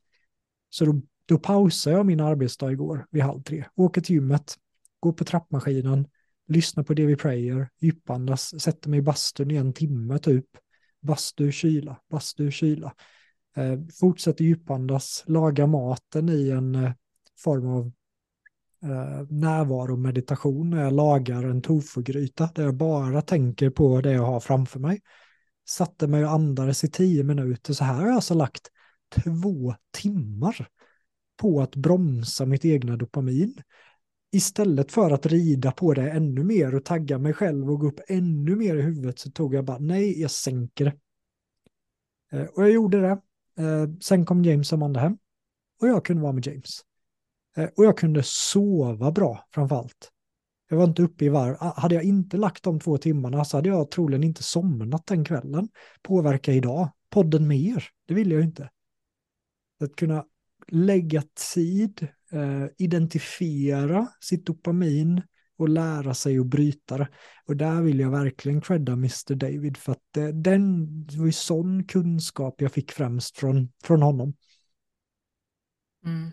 Så 0.69 0.85
då, 0.85 1.01
då 1.25 1.39
pausar 1.39 1.91
jag 1.91 2.05
min 2.05 2.19
arbetsdag 2.19 2.71
igår 2.71 3.05
vid 3.11 3.23
halv 3.23 3.43
tre, 3.43 3.65
åker 3.75 4.01
till 4.01 4.15
gymmet, 4.15 4.55
går 4.99 5.13
på 5.13 5.25
trappmaskinen, 5.25 6.07
lyssnar 6.47 6.83
på 6.83 6.93
DV 6.93 7.15
Prayer, 7.15 7.69
djupandas, 7.79 8.61
sätter 8.61 8.89
mig 8.89 8.99
i 8.99 9.01
bastun 9.01 9.51
i 9.51 9.55
en 9.55 9.73
timme 9.73 10.19
typ. 10.19 10.45
Bastu, 11.01 11.51
kyla, 11.51 11.99
bastu, 12.09 12.51
kyla. 12.51 12.93
Eh, 13.55 13.79
fortsätter 13.99 14.45
djupandas, 14.45 15.23
lagar 15.27 15.67
maten 15.67 16.29
i 16.29 16.49
en 16.49 16.75
eh, 16.75 16.91
form 17.37 17.67
av 17.67 17.91
eh, 18.83 19.27
närvaro 19.29 19.97
meditation 19.97 20.69
när 20.69 20.83
jag 20.83 20.93
lagar 20.93 21.43
en 21.43 21.61
tofugryta 21.61 22.49
där 22.55 22.63
jag 22.63 22.75
bara 22.75 23.21
tänker 23.21 23.69
på 23.69 24.01
det 24.01 24.11
jag 24.11 24.25
har 24.25 24.39
framför 24.39 24.79
mig. 24.79 25.01
Satte 25.67 26.07
mig 26.07 26.25
och 26.25 26.31
andades 26.31 26.83
i 26.83 26.91
tio 26.91 27.23
minuter, 27.23 27.73
så 27.73 27.83
här 27.83 27.93
har 27.93 28.05
jag 28.05 28.15
alltså 28.15 28.33
lagt 28.33 28.69
två 29.15 29.75
timmar 29.91 30.67
på 31.37 31.61
att 31.61 31.75
bromsa 31.75 32.45
mitt 32.45 32.65
egna 32.65 32.97
dopamin. 32.97 33.61
Istället 34.31 34.91
för 34.91 35.11
att 35.11 35.25
rida 35.25 35.71
på 35.71 35.93
det 35.93 36.11
ännu 36.11 36.43
mer 36.43 36.75
och 36.75 36.85
tagga 36.85 37.17
mig 37.17 37.33
själv 37.33 37.71
och 37.71 37.79
gå 37.79 37.87
upp 37.87 37.99
ännu 38.07 38.55
mer 38.55 38.75
i 38.75 38.81
huvudet 38.81 39.19
så 39.19 39.31
tog 39.31 39.53
jag 39.55 39.65
bara 39.65 39.77
nej, 39.77 40.21
jag 40.21 40.31
sänker 40.31 40.85
det. 40.85 40.95
Eh, 42.37 42.45
och 42.45 42.63
jag 42.63 42.71
gjorde 42.71 43.01
det. 43.01 43.21
Eh, 43.63 43.89
sen 44.01 44.25
kom 44.25 44.43
James 44.43 44.71
och 44.71 44.77
Amanda 44.77 44.99
hem 44.99 45.17
och 45.81 45.87
jag 45.87 46.05
kunde 46.05 46.23
vara 46.23 46.33
med 46.33 46.47
James. 46.47 46.81
Eh, 47.55 47.69
och 47.77 47.85
jag 47.85 47.97
kunde 47.97 48.21
sova 48.23 49.11
bra 49.11 49.47
framför 49.51 49.75
allt. 49.75 50.11
Jag 50.69 50.77
var 50.77 50.83
inte 50.83 51.01
uppe 51.01 51.25
i 51.25 51.29
varv. 51.29 51.55
Ah, 51.59 51.81
hade 51.81 51.95
jag 51.95 52.03
inte 52.03 52.37
lagt 52.37 52.63
de 52.63 52.79
två 52.79 52.97
timmarna 52.97 53.45
så 53.45 53.57
hade 53.57 53.69
jag 53.69 53.91
troligen 53.91 54.23
inte 54.23 54.43
somnat 54.43 55.07
den 55.07 55.25
kvällen. 55.25 55.69
Påverka 56.01 56.53
idag. 56.53 56.89
Podden 57.09 57.47
mer. 57.47 57.87
Det 58.07 58.13
vill 58.13 58.31
jag 58.31 58.43
inte. 58.43 58.69
Att 59.79 59.95
kunna 59.95 60.25
lägga 60.67 61.23
tid, 61.53 62.07
eh, 62.31 62.65
identifiera 62.77 64.07
sitt 64.19 64.45
dopamin 64.45 65.21
och 65.57 65.69
lära 65.69 66.13
sig 66.13 66.39
att 66.39 66.45
bryta 66.45 66.97
det. 66.97 67.07
Och 67.45 67.57
där 67.57 67.81
vill 67.81 67.99
jag 67.99 68.09
verkligen 68.09 68.61
credda 68.61 68.93
Mr. 68.93 69.35
David 69.35 69.77
för 69.77 69.91
att 69.91 70.17
eh, 70.17 70.27
den 70.27 70.87
det 71.05 71.17
var 71.17 71.25
ju 71.25 71.31
sån 71.31 71.83
kunskap 71.83 72.61
jag 72.61 72.71
fick 72.71 72.91
främst 72.91 73.37
från, 73.37 73.71
från 73.83 74.01
honom. 74.01 74.33
Mm. 76.05 76.31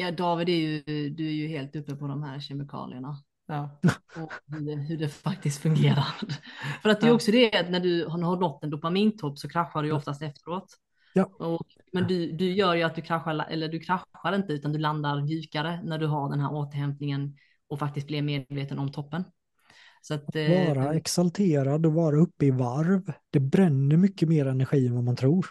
Ja, 0.00 0.10
David 0.10 0.48
är 0.48 0.52
ju, 0.52 1.10
du 1.10 1.26
är 1.26 1.32
ju 1.32 1.48
helt 1.48 1.76
uppe 1.76 1.96
på 1.96 2.06
de 2.06 2.22
här 2.22 2.40
kemikalierna. 2.40 3.16
Ja. 3.46 3.70
Och 4.16 4.32
hur 4.46 4.60
det, 4.60 4.74
hur 4.82 4.96
det 4.98 5.08
faktiskt 5.08 5.62
fungerar. 5.62 6.04
För 6.82 6.88
att 6.90 7.00
det 7.00 7.06
är 7.06 7.12
också 7.12 7.30
det 7.30 7.58
att 7.58 7.70
när 7.70 7.80
du 7.80 8.04
har 8.06 8.18
nått 8.36 8.64
en 8.64 8.70
dopamintopp 8.70 9.38
så 9.38 9.48
kraschar 9.48 9.82
du 9.82 9.88
ju 9.88 9.94
oftast 9.94 10.22
efteråt. 10.22 10.74
Ja. 11.12 11.24
Och, 11.24 11.66
men 11.92 12.06
du, 12.06 12.32
du 12.32 12.52
gör 12.52 12.74
ju 12.74 12.82
att 12.82 12.94
du 12.94 13.02
kraschar, 13.02 13.46
eller 13.50 13.68
du 13.68 13.80
kraschar 13.80 14.34
inte 14.34 14.52
utan 14.52 14.72
du 14.72 14.78
landar 14.78 15.22
mjukare 15.22 15.80
när 15.84 15.98
du 15.98 16.06
har 16.06 16.30
den 16.30 16.40
här 16.40 16.52
återhämtningen 16.52 17.36
och 17.68 17.78
faktiskt 17.78 18.06
blir 18.06 18.22
medveten 18.22 18.78
om 18.78 18.92
toppen. 18.92 19.24
Så 20.02 20.14
att, 20.14 20.36
eh, 20.36 20.74
Vara 20.74 20.94
exalterad 20.94 21.86
och 21.86 21.92
vara 21.92 22.16
uppe 22.16 22.46
i 22.46 22.50
varv, 22.50 23.12
det 23.30 23.40
bränner 23.40 23.96
mycket 23.96 24.28
mer 24.28 24.46
energi 24.46 24.86
än 24.86 24.94
vad 24.94 25.04
man 25.04 25.16
tror. 25.16 25.46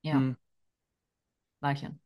ja, 0.00 0.16
Mm. 0.16 0.36
verkligen. 1.60 1.98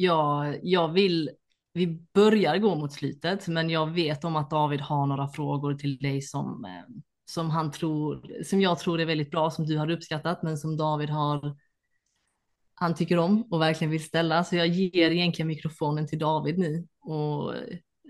Ja, 0.00 0.54
jag 0.62 0.88
vill, 0.88 1.30
vi 1.72 1.86
börjar 2.14 2.58
gå 2.58 2.74
mot 2.74 2.92
slutet, 2.92 3.48
men 3.48 3.70
jag 3.70 3.86
vet 3.86 4.24
om 4.24 4.36
att 4.36 4.50
David 4.50 4.80
har 4.80 5.06
några 5.06 5.28
frågor 5.28 5.74
till 5.74 5.98
dig 5.98 6.22
som, 6.22 6.64
eh, 6.64 6.94
som 7.24 7.50
han 7.50 7.70
tror, 7.72 8.42
som 8.44 8.60
jag 8.60 8.78
tror 8.78 9.00
är 9.00 9.06
väldigt 9.06 9.30
bra, 9.30 9.50
som 9.50 9.66
du 9.66 9.78
har 9.78 9.90
uppskattat, 9.90 10.42
men 10.42 10.58
som 10.58 10.76
David 10.76 11.10
har, 11.10 11.56
han 12.74 12.94
tycker 12.94 13.18
om 13.18 13.42
och 13.50 13.60
verkligen 13.60 13.90
vill 13.90 14.04
ställa. 14.04 14.44
Så 14.44 14.56
jag 14.56 14.66
ger 14.66 15.10
egentligen 15.10 15.48
mikrofonen 15.48 16.06
till 16.06 16.18
David 16.18 16.58
nu 16.58 16.86
och 17.00 17.54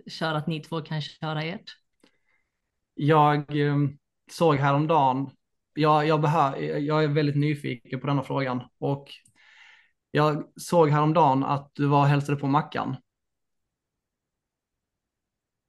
kör 0.06 0.34
att 0.34 0.46
ni 0.46 0.60
två 0.60 0.80
kan 0.80 1.02
köra 1.02 1.42
ert. 1.42 1.70
Jag 2.94 3.60
eh, 3.60 3.76
såg 4.30 4.56
häromdagen, 4.56 5.30
jag, 5.74 6.06
jag, 6.06 6.20
behör, 6.20 6.56
jag 6.58 7.04
är 7.04 7.08
väldigt 7.08 7.36
nyfiken 7.36 8.00
på 8.00 8.06
denna 8.06 8.22
frågan 8.22 8.62
och 8.78 9.08
jag 10.10 10.44
såg 10.56 10.90
häromdagen 10.90 11.44
att 11.44 11.70
du 11.74 11.86
var 11.86 12.00
och 12.00 12.06
hälsade 12.06 12.38
på 12.38 12.46
Mackan. 12.46 12.96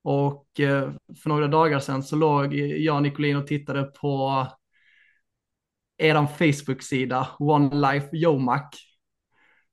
Och 0.03 0.59
eh, 0.59 0.91
för 1.23 1.29
några 1.29 1.47
dagar 1.47 1.79
sedan 1.79 2.03
så 2.03 2.15
låg 2.15 2.53
jag 2.53 2.95
och 2.95 3.03
Nicolin 3.03 3.37
och 3.37 3.47
tittade 3.47 3.83
på 3.83 4.47
eran 5.97 6.27
Facebook-sida 6.27 7.27
One 7.39 7.91
Life 7.91 8.15
Yomac. 8.15 8.69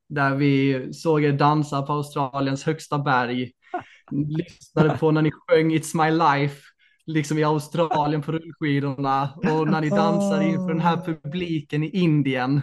Där 0.09 0.35
vi 0.35 0.89
såg 0.93 1.25
er 1.25 1.33
dansa 1.33 1.83
på 1.83 1.93
Australiens 1.93 2.65
högsta 2.65 2.99
berg. 2.99 3.53
Lyssnade 4.11 4.99
på 4.99 5.11
när 5.11 5.23
ni 5.23 5.31
sjöng 5.31 5.73
It's 5.73 6.05
My 6.05 6.11
Life, 6.11 6.63
liksom 7.07 7.39
i 7.39 7.45
Australien 7.45 8.23
på 8.23 8.33
rullskidorna. 8.33 9.33
Och 9.37 9.69
när 9.69 9.81
ni 9.81 9.89
dansade 9.89 10.45
inför 10.45 10.69
den 10.69 10.81
här 10.81 10.97
publiken 10.97 11.83
i 11.83 11.89
Indien. 11.89 12.63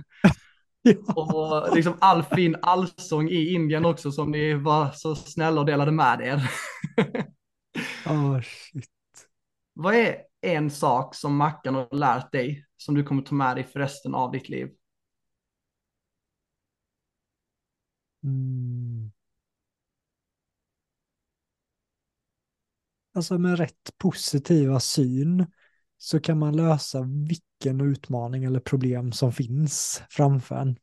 Ja. 0.83 1.13
Och 1.13 1.75
liksom 1.75 1.93
all 1.99 2.23
fin 2.23 2.55
allsång 2.61 3.29
i 3.29 3.53
Indien 3.53 3.85
också 3.85 4.11
som 4.11 4.31
ni 4.31 4.53
var 4.53 4.91
så 4.91 5.15
snälla 5.15 5.59
och 5.59 5.65
delade 5.65 5.91
med 5.91 6.21
er. 6.21 6.51
Ah, 8.05 8.41
shit. 8.41 8.89
Vad 9.73 9.95
är 9.95 10.17
en 10.41 10.71
sak 10.71 11.15
som 11.15 11.35
Mackan 11.35 11.75
har 11.75 11.95
lärt 11.95 12.31
dig 12.31 12.65
som 12.77 12.95
du 12.95 13.03
kommer 13.03 13.21
ta 13.21 13.35
med 13.35 13.55
dig 13.55 13.63
för 13.63 13.79
resten 13.79 14.15
av 14.15 14.31
ditt 14.31 14.49
liv? 14.49 14.69
Mm. 18.23 19.11
Alltså 23.13 23.37
med 23.37 23.57
rätt 23.57 23.97
positiva 23.97 24.79
syn 24.79 25.45
så 25.97 26.19
kan 26.19 26.39
man 26.39 26.55
lösa 26.55 27.03
vilken 27.63 27.81
utmaning 27.81 28.43
eller 28.43 28.59
problem 28.59 29.11
som 29.11 29.33
finns 29.33 30.03
framför 30.09 30.55
en. 30.55 30.77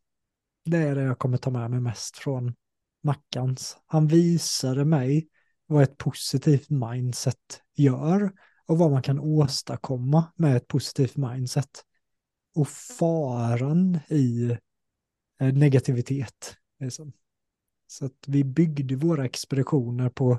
Det 0.64 0.76
är 0.76 0.94
det 0.94 1.02
jag 1.02 1.18
kommer 1.18 1.36
ta 1.36 1.50
med 1.50 1.70
mig 1.70 1.80
mest 1.80 2.16
från 2.16 2.54
Mackans. 3.02 3.76
Han 3.86 4.06
visade 4.06 4.84
mig 4.84 5.28
vad 5.66 5.82
ett 5.82 5.96
positivt 5.98 6.70
mindset 6.70 7.62
gör 7.74 8.32
och 8.66 8.78
vad 8.78 8.90
man 8.90 9.02
kan 9.02 9.20
åstadkomma 9.20 10.32
med 10.36 10.56
ett 10.56 10.66
positivt 10.66 11.16
mindset. 11.16 11.84
Och 12.54 12.68
faran 12.68 13.98
i 14.08 14.56
eh, 15.40 15.52
negativitet. 15.52 16.56
Liksom. 16.78 17.12
Så 17.86 18.06
att 18.06 18.24
vi 18.26 18.44
byggde 18.44 18.96
våra 18.96 19.24
expeditioner 19.24 20.08
på, 20.08 20.38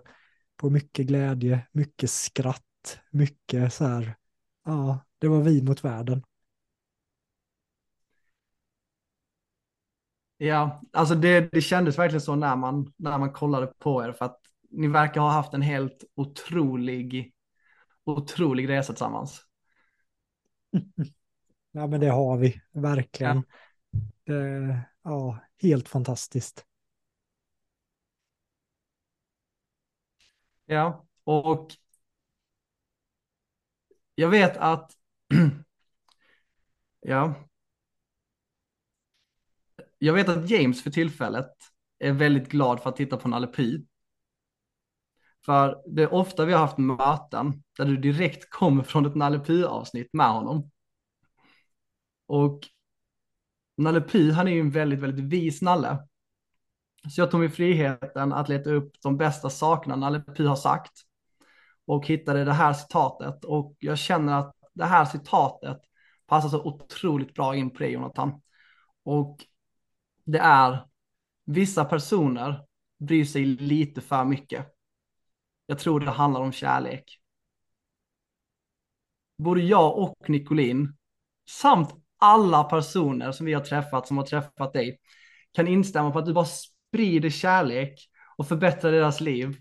på 0.58 0.70
mycket 0.70 1.08
glädje, 1.08 1.68
mycket 1.72 2.10
skratt, 2.10 3.00
mycket 3.12 3.74
så 3.74 3.86
här, 3.86 4.16
ja, 4.66 5.06
det 5.20 5.28
var 5.28 5.42
vi 5.42 5.62
mot 5.62 5.84
världen. 5.84 6.24
Ja, 10.44 10.82
alltså 10.92 11.16
det, 11.16 11.50
det 11.52 11.62
kändes 11.62 11.98
verkligen 11.98 12.22
så 12.22 12.36
när 12.36 12.56
man, 12.56 12.94
när 12.98 13.18
man 13.18 13.34
kollade 13.34 13.68
på 13.68 14.04
er 14.04 14.12
för 14.12 14.26
att 14.26 14.40
ni 14.70 14.88
verkar 14.88 15.22
ha 15.22 15.32
haft 15.32 15.54
en 15.54 15.62
helt 15.62 16.04
otrolig, 16.16 17.34
otrolig 18.04 18.70
resa 18.70 18.94
tillsammans. 18.94 19.46
Ja, 21.72 21.88
men 21.88 22.00
det 22.00 22.10
har 22.10 22.38
vi, 22.38 22.62
verkligen. 22.72 23.44
Det, 24.24 24.80
ja, 25.04 25.40
helt 25.62 25.90
fantastiskt. 25.90 26.66
Ja, 30.66 31.06
och 31.24 31.72
jag 34.16 34.30
vet 34.30 34.58
att, 34.58 34.92
ja, 37.02 37.36
jag 40.04 40.14
vet 40.14 40.30
att 40.30 40.50
James 40.50 40.84
för 40.84 40.90
tillfället 40.92 41.52
är 42.00 42.12
väldigt 42.12 42.50
glad 42.50 42.82
för 42.82 42.90
att 42.90 42.96
titta 42.96 43.18
på 43.18 43.28
Nalle 43.28 43.48
Puh. 43.48 43.82
För 45.46 45.82
det 45.88 46.04
är 46.04 46.14
ofta 46.14 46.46
vi 46.46 46.54
har 46.54 46.60
haft 46.60 46.78
möten 46.78 47.64
där 47.78 47.86
du 47.86 47.98
direkt 47.98 48.50
kommer 48.50 48.84
från 48.84 49.06
ett 49.06 49.16
Nalle 49.16 49.40
Puh-avsnitt 49.40 50.10
med 50.14 50.30
honom. 50.30 50.72
Och 52.26 52.60
Nalle 53.78 54.02
Puh, 54.02 54.32
han 54.34 54.48
är 54.48 54.52
ju 54.52 54.60
en 54.60 54.72
väldigt, 54.72 55.00
väldigt 55.00 55.26
vis 55.26 55.62
Nalle. 55.62 56.08
Så 57.10 57.22
jag 57.22 57.32
tog 57.32 57.40
mig 57.40 57.50
friheten 57.50 58.34
att 58.34 58.50
leta 58.50 58.70
upp 58.70 58.92
de 59.02 59.18
bästa 59.18 59.50
sakerna 59.50 59.96
Nalle 59.96 60.24
Puh 60.38 60.48
har 60.48 60.56
sagt 60.56 60.94
och 61.86 62.08
hittade 62.08 62.46
det 62.46 62.54
här 62.54 62.74
citatet 62.74 63.46
och 63.46 63.76
jag 63.80 63.98
känner 63.98 64.40
att 64.40 64.56
det 64.74 64.86
här 64.86 65.06
citatet 65.06 65.82
passar 66.28 66.50
så 66.50 66.64
otroligt 66.64 67.34
bra 67.34 67.56
in 67.56 67.70
på 67.70 67.80
dig 67.80 67.92
Jonathan. 67.92 68.42
Och 69.04 69.46
det 70.32 70.40
är 70.40 70.86
vissa 71.46 71.86
personer 71.86 72.66
bryr 73.00 73.26
sig 73.26 73.46
lite 73.46 74.02
för 74.02 74.26
mycket. 74.26 74.66
Jag 75.66 75.80
tror 75.80 76.00
det 76.00 76.12
handlar 76.12 76.42
om 76.42 76.52
kärlek. 76.52 77.20
Både 79.38 79.62
jag 79.62 79.98
och 79.98 80.30
Nicolin, 80.30 80.98
samt 81.50 81.90
alla 82.20 82.64
personer 82.64 83.32
som 83.32 83.46
vi 83.46 83.54
har 83.54 83.62
träffat, 83.62 84.08
som 84.08 84.18
har 84.18 84.26
träffat 84.26 84.74
dig, 84.74 85.00
kan 85.52 85.68
instämma 85.68 86.12
på 86.12 86.20
att 86.20 86.26
du 86.26 86.34
bara 86.34 86.46
sprider 86.46 87.30
kärlek 87.30 88.10
och 88.38 88.48
förbättrar 88.48 88.92
deras 88.92 89.22
liv. 89.22 89.58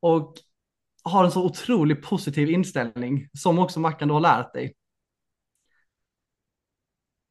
Och 0.00 0.34
har 1.02 1.24
en 1.24 1.30
så 1.30 1.44
otroligt 1.44 2.02
positiv 2.02 2.50
inställning, 2.50 3.28
som 3.38 3.58
också 3.58 3.80
Mackan 3.80 4.08
du 4.08 4.14
har 4.14 4.20
lärt 4.20 4.52
dig. 4.52 4.74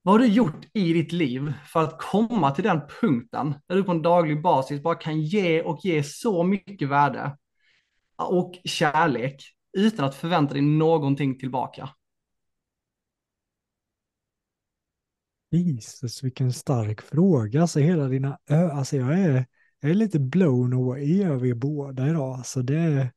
Vad 0.01 0.13
har 0.13 0.19
du 0.19 0.27
gjort 0.27 0.65
i 0.73 0.93
ditt 0.93 1.11
liv 1.11 1.53
för 1.65 1.84
att 1.84 2.01
komma 2.01 2.51
till 2.51 2.63
den 2.63 2.81
punkten 3.01 3.53
där 3.67 3.76
du 3.76 3.84
på 3.84 3.91
en 3.91 4.01
daglig 4.01 4.41
basis 4.41 4.84
bara 4.84 4.95
kan 4.95 5.21
ge 5.21 5.61
och 5.61 5.80
ge 5.84 6.03
så 6.03 6.43
mycket 6.43 6.89
värde 6.89 7.38
och 8.17 8.53
kärlek 8.63 9.55
utan 9.77 10.05
att 10.05 10.15
förvänta 10.15 10.53
dig 10.53 10.63
någonting 10.63 11.39
tillbaka? 11.39 11.89
Jesus, 15.51 16.23
vilken 16.23 16.53
stark 16.53 17.01
fråga. 17.01 17.61
Alltså 17.61 17.80
hela 17.80 18.07
dina 18.07 18.39
ö, 18.49 18.71
alltså 18.71 18.97
jag 18.97 19.19
är, 19.19 19.45
jag 19.80 19.91
är 19.91 19.95
lite 19.95 20.19
blown 20.19 20.73
away 20.73 21.23
över 21.23 21.47
er 21.47 21.53
båda 21.53 22.09
idag. 22.09 22.38
Alltså 22.38 22.61
det 22.61 22.80
är, 22.80 23.11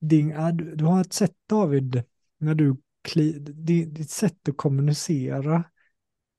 din, 0.00 0.28
du 0.74 0.84
har 0.84 1.00
ett 1.00 1.12
sätt 1.12 1.34
David, 1.48 2.02
när 2.38 2.54
du, 2.54 2.76
kli, 3.02 3.38
ditt, 3.38 3.94
ditt 3.94 4.10
sätt 4.10 4.48
att 4.48 4.56
kommunicera, 4.56 5.64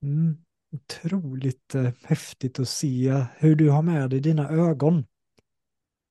mm, 0.03 0.37
otroligt 0.71 1.75
eh, 1.75 1.91
häftigt 2.03 2.59
att 2.59 2.69
se 2.69 3.25
hur 3.37 3.55
du 3.55 3.69
har 3.69 3.81
med 3.81 4.09
dig 4.09 4.19
dina 4.19 4.49
ögon. 4.49 5.05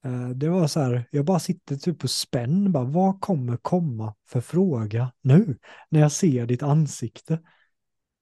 Eh, 0.05 0.29
det 0.29 0.49
var 0.49 0.67
så 0.67 0.81
här, 0.81 1.09
jag 1.11 1.25
bara 1.25 1.39
sitter 1.41 1.77
typ 1.77 1.99
på 1.99 2.09
spänn, 2.09 2.73
bara 2.73 2.85
vad 2.85 3.21
kommer 3.21 3.57
komma 3.57 4.15
för 4.27 4.41
fråga 4.41 5.13
nu 5.21 5.59
när 5.89 6.01
jag 6.01 6.13
ser 6.13 6.47
ditt 6.47 6.63
ansikte? 6.63 7.35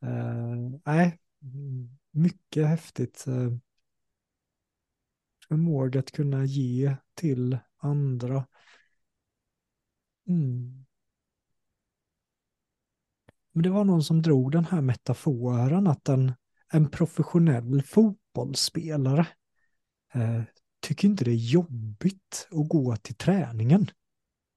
Eh, 0.02 0.56
nej, 0.86 1.20
nej, 1.40 1.88
mycket 2.10 2.66
häftigt. 2.66 3.24
Eh, 3.26 3.52
förmåga 5.48 6.00
att 6.00 6.10
kunna 6.12 6.44
ge 6.44 6.96
till 7.14 7.58
andra. 7.78 8.46
Mm. 10.28 10.87
Men 13.58 13.62
det 13.62 13.70
var 13.70 13.84
någon 13.84 14.04
som 14.04 14.22
drog 14.22 14.52
den 14.52 14.64
här 14.64 14.80
metaforen 14.80 15.86
att 15.86 16.08
en, 16.08 16.32
en 16.72 16.90
professionell 16.90 17.82
fotbollsspelare 17.82 19.26
eh, 20.14 20.42
tycker 20.80 21.08
inte 21.08 21.24
det 21.24 21.30
är 21.30 21.34
jobbigt 21.34 22.48
att 22.50 22.68
gå 22.68 22.96
till 22.96 23.14
träningen. 23.14 23.90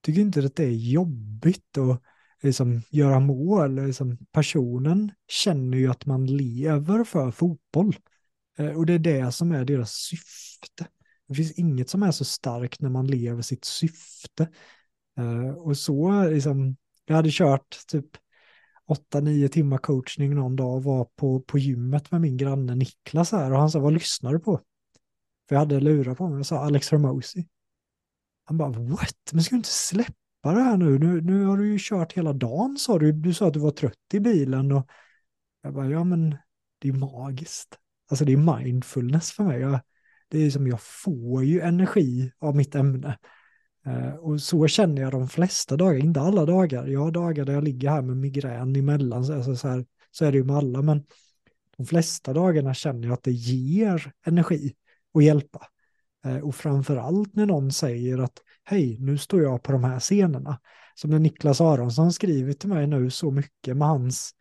Tycker 0.01 0.21
inte 0.21 0.45
att 0.45 0.55
det 0.55 0.63
är 0.63 0.75
jobbigt 0.75 1.77
att 1.77 2.01
liksom, 2.41 2.81
göra 2.89 3.19
mål. 3.19 3.85
Liksom, 3.85 4.17
personen 4.31 5.11
känner 5.27 5.77
ju 5.77 5.87
att 5.87 6.05
man 6.05 6.25
lever 6.25 7.03
för 7.03 7.31
fotboll. 7.31 7.95
Eh, 8.57 8.71
och 8.71 8.85
det 8.85 8.93
är 8.93 8.99
det 8.99 9.31
som 9.31 9.51
är 9.51 9.65
deras 9.65 9.91
syfte. 9.91 10.87
Det 11.27 11.35
finns 11.35 11.51
inget 11.51 11.89
som 11.89 12.03
är 12.03 12.11
så 12.11 12.25
starkt 12.25 12.81
när 12.81 12.89
man 12.89 13.07
lever 13.07 13.41
sitt 13.41 13.65
syfte. 13.65 14.49
Eh, 15.17 15.49
och 15.49 15.77
så, 15.77 16.23
liksom, 16.29 16.75
jag 17.05 17.15
hade 17.15 17.29
kört 17.31 17.87
typ 17.87 18.17
8-9 18.87 19.47
timmar 19.47 19.77
coachning 19.77 20.35
någon 20.35 20.55
dag 20.55 20.75
och 20.75 20.83
var 20.83 21.05
på, 21.05 21.39
på 21.39 21.57
gymmet 21.57 22.11
med 22.11 22.21
min 22.21 22.37
granne 22.37 22.75
Niklas 22.75 23.31
här 23.31 23.51
och 23.51 23.59
han 23.59 23.71
sa 23.71 23.79
vad 23.79 23.93
lyssnar 23.93 24.33
du 24.33 24.39
på? 24.39 24.59
För 25.47 25.55
jag 25.55 25.59
hade 25.59 25.79
lurat 25.79 26.17
på 26.17 26.27
mig 26.27 26.39
och 26.39 26.45
sa 26.45 26.59
Alex 26.59 26.93
Ramosi. 26.93 27.47
Han 28.45 28.57
bara 28.57 28.69
what? 28.69 29.31
Men 29.31 29.43
ska 29.43 29.55
du 29.55 29.57
inte 29.57 29.69
släppa 29.69 30.13
det 30.53 30.61
här 30.61 30.77
nu? 30.77 30.99
nu? 30.99 31.21
Nu 31.21 31.45
har 31.45 31.57
du 31.57 31.71
ju 31.71 31.77
kört 31.79 32.13
hela 32.13 32.33
dagen 32.33 32.77
sa 32.77 32.99
du. 32.99 33.11
Du 33.11 33.33
sa 33.33 33.47
att 33.47 33.53
du 33.53 33.59
var 33.59 33.71
trött 33.71 34.13
i 34.13 34.19
bilen 34.19 34.71
och 34.71 34.89
jag 35.61 35.73
bara 35.73 35.89
ja 35.89 36.03
men 36.03 36.35
det 36.79 36.89
är 36.89 36.93
magiskt. 36.93 37.77
Alltså 38.09 38.25
det 38.25 38.33
är 38.33 38.57
mindfulness 38.57 39.31
för 39.31 39.43
mig. 39.43 39.59
Jag, 39.59 39.79
det 40.27 40.39
är 40.39 40.49
som 40.49 40.67
jag 40.67 40.81
får 40.81 41.43
ju 41.43 41.61
energi 41.61 42.31
av 42.39 42.55
mitt 42.55 42.75
ämne. 42.75 43.17
Eh, 43.85 44.13
och 44.13 44.41
så 44.41 44.67
känner 44.67 45.01
jag 45.01 45.11
de 45.11 45.27
flesta 45.27 45.77
dagar, 45.77 45.95
inte 45.99 46.21
alla 46.21 46.45
dagar. 46.45 46.87
Jag 46.87 46.99
har 46.99 47.11
dagar 47.11 47.45
där 47.45 47.53
jag 47.53 47.63
ligger 47.63 47.89
här 47.89 48.01
med 48.01 48.17
migrän 48.17 48.75
emellan, 48.75 49.25
så, 49.25 49.33
alltså 49.33 49.55
så, 49.55 49.67
här, 49.67 49.85
så 50.11 50.25
är 50.25 50.31
det 50.31 50.37
ju 50.37 50.43
med 50.43 50.55
alla, 50.55 50.81
men 50.81 51.03
de 51.77 51.85
flesta 51.85 52.33
dagarna 52.33 52.73
känner 52.73 53.07
jag 53.07 53.13
att 53.13 53.23
det 53.23 53.31
ger 53.31 54.11
energi 54.25 54.73
att 55.13 55.23
hjälpa. 55.23 55.67
Eh, 56.25 56.37
och 56.37 56.55
framför 56.55 56.97
allt 56.97 57.35
när 57.35 57.45
någon 57.45 57.71
säger 57.71 58.17
att 58.17 58.41
hej, 58.63 58.97
nu 58.99 59.17
står 59.17 59.41
jag 59.41 59.63
på 59.63 59.71
de 59.71 59.83
här 59.83 59.99
scenerna. 59.99 60.59
Som 60.95 61.09
när 61.09 61.19
Niklas 61.19 61.61
Aronsson 61.61 62.13
skrivit 62.13 62.59
till 62.59 62.69
mig 62.69 62.87
nu 62.87 63.09
så 63.09 63.31
mycket 63.31 63.77
med 63.77 63.87
hans, 63.87 64.31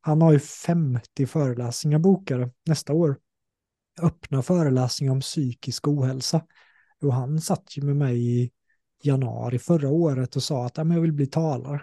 han 0.00 0.22
har 0.22 0.32
ju 0.32 0.38
50 0.38 1.26
föreläsningar 1.26 1.98
bokade 1.98 2.50
nästa 2.66 2.92
år. 2.92 3.18
Öppna 4.02 4.42
föreläsningar 4.42 5.12
om 5.12 5.20
psykisk 5.20 5.88
ohälsa. 5.88 6.42
Och 7.02 7.14
han 7.14 7.40
satt 7.40 7.76
ju 7.76 7.82
med 7.82 7.96
mig 7.96 8.42
i 8.42 8.50
januari 9.04 9.58
förra 9.58 9.88
året 9.88 10.36
och 10.36 10.42
sa 10.42 10.66
att 10.66 10.76
jag 10.76 11.00
vill 11.00 11.12
bli 11.12 11.26
talare. 11.26 11.82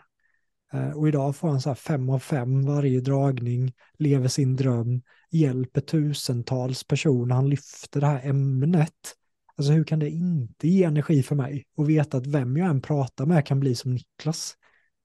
Eh, 0.74 0.92
och 0.92 1.08
idag 1.08 1.36
får 1.36 1.48
han 1.48 1.62
så 1.62 1.70
här 1.70 1.76
fem 1.76 2.10
av 2.10 2.20
fem 2.20 2.66
varje 2.66 3.02
dragning, 3.02 3.74
lever 3.98 4.28
sin 4.28 4.56
dröm, 4.56 5.02
hjälper 5.32 5.82
tusentals 5.82 6.84
personer, 6.84 7.36
han 7.36 7.50
lyfter 7.50 8.00
det 8.00 8.08
här 8.08 8.30
ämnet. 8.30 9.16
Alltså 9.56 9.74
hur 9.74 9.84
kan 9.84 10.00
det 10.00 10.10
inte 10.10 10.68
ge 10.68 10.84
energi 10.84 11.24
för 11.24 11.36
mig 11.36 11.66
och 11.76 11.90
veta 11.90 12.18
att 12.18 12.28
vem 12.28 12.58
jag 12.58 12.70
än 12.70 12.82
pratar 12.82 13.26
med 13.26 13.46
kan 13.46 13.60
bli 13.60 13.76
som 13.76 13.94
Niklas. 13.94 14.56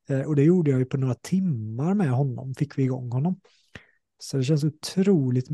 Eh, 0.09 0.21
och 0.21 0.37
det 0.37 0.43
gjorde 0.43 0.71
jag 0.71 0.81
ju 0.81 0.87
på 0.87 0.97
några 0.97 1.15
timmar 1.15 1.95
med 1.95 2.11
honom, 2.11 2.55
fick 2.55 2.79
vi 2.79 2.83
igång 2.83 3.11
honom. 3.11 3.41
Så 4.19 4.37
det 4.37 4.45
känns 4.45 4.65
otroligt. 4.65 5.47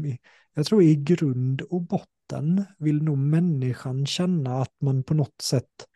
Jag 0.55 0.67
tror 0.67 0.83
i 0.83 0.97
grund 0.97 1.63
och 1.63 1.83
botten 1.83 2.65
vill 2.79 3.03
nog 3.03 3.19
människan 3.19 4.07
känna 4.07 4.63
att 4.63 4.75
man 4.81 5.03
på 5.03 5.15
något 5.15 5.43
sätt 5.43 5.87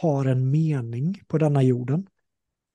har 0.00 0.24
en 0.24 0.50
mening 0.50 1.22
på 1.26 1.38
denna 1.38 1.62
jorden. 1.62 2.06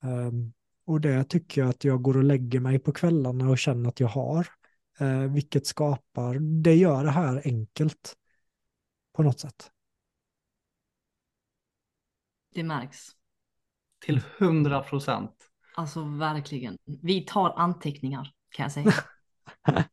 Um, 0.04 0.54
och 0.86 1.02
det 1.02 1.24
tycker 1.24 1.62
jag 1.62 1.70
att 1.70 1.84
jag 1.84 2.02
går 2.02 2.18
och 2.18 2.24
lägger 2.24 2.60
mig 2.60 2.80
på 2.80 2.92
kvällarna 2.92 3.50
och 3.50 3.58
känner 3.58 3.90
att 3.90 4.00
jag 4.00 4.08
har. 4.08 4.48
Uh, 5.02 5.34
vilket 5.34 5.68
skapar, 5.68 6.40
det 6.64 6.76
gör 6.76 7.04
det 7.04 7.12
här 7.12 7.42
enkelt 7.46 8.16
på 9.14 9.24
något 9.24 9.40
sätt. 9.40 9.72
Det 12.54 12.64
märks. 12.64 13.08
Till 14.00 14.22
hundra 14.38 14.84
procent. 14.84 15.50
Alltså 15.76 16.04
verkligen. 16.04 16.78
Vi 16.86 17.22
tar 17.22 17.54
anteckningar 17.58 18.34
kan 18.50 18.64
jag 18.64 18.72
säga. 18.72 18.94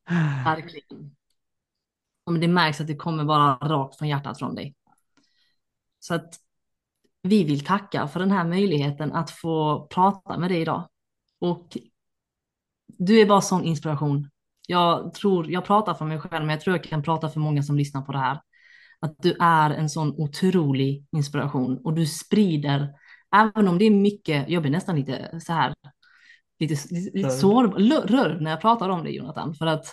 verkligen. 0.45 1.17
Och 2.25 2.39
det 2.39 2.49
märks 2.49 2.81
att 2.81 2.87
det 2.87 2.97
kommer 2.97 3.25
bara 3.25 3.55
rakt 3.55 3.99
från 3.99 4.09
hjärtat 4.09 4.39
från 4.39 4.55
dig. 4.55 4.75
Så 5.99 6.15
att 6.15 6.41
vi 7.23 7.45
vill 7.45 7.65
tacka 7.65 8.09
för 8.09 8.21
den 8.21 8.31
här 8.31 8.45
möjligheten 8.45 9.13
att 9.13 9.31
få 9.31 9.87
prata 9.91 10.39
med 10.39 10.51
dig 10.51 10.61
idag. 10.61 10.89
Och 11.41 11.77
du 12.87 13.21
är 13.21 13.27
bara 13.27 13.41
sån 13.41 13.65
inspiration. 13.65 14.31
Jag 14.67 15.15
tror, 15.15 15.51
jag 15.51 15.65
pratar 15.65 15.95
för 15.95 16.05
mig 16.05 16.21
själv, 16.21 16.47
men 16.47 16.51
jag 16.51 16.61
tror 16.61 16.77
jag 16.77 16.85
kan 16.85 17.03
prata 17.03 17.29
för 17.29 17.41
många 17.41 17.63
som 17.63 17.77
lyssnar 17.77 18.03
på 18.03 18.13
det 18.13 18.19
här. 18.19 18.41
Att 19.01 19.15
du 19.19 19.37
är 19.41 19.71
en 19.71 19.91
sån 19.91 20.13
otrolig 20.13 21.07
inspiration 21.13 21.79
och 21.85 21.95
du 21.95 22.07
sprider, 22.07 22.89
även 23.37 23.69
om 23.69 23.79
det 23.79 23.85
är 23.85 23.91
mycket, 23.91 24.49
jag 24.49 24.63
blir 24.63 24.73
nästan 24.73 24.97
lite 24.97 25.41
så 25.41 25.53
här, 25.53 25.75
lite, 26.61 26.95
lite 27.13 27.31
sårbar, 27.31 28.07
rörd 28.07 28.43
när 28.43 28.51
jag 28.51 28.61
pratar 28.61 28.89
om 28.89 29.05
det 29.05 29.11
Jonathan, 29.11 29.55
för 29.55 29.67
att 29.67 29.87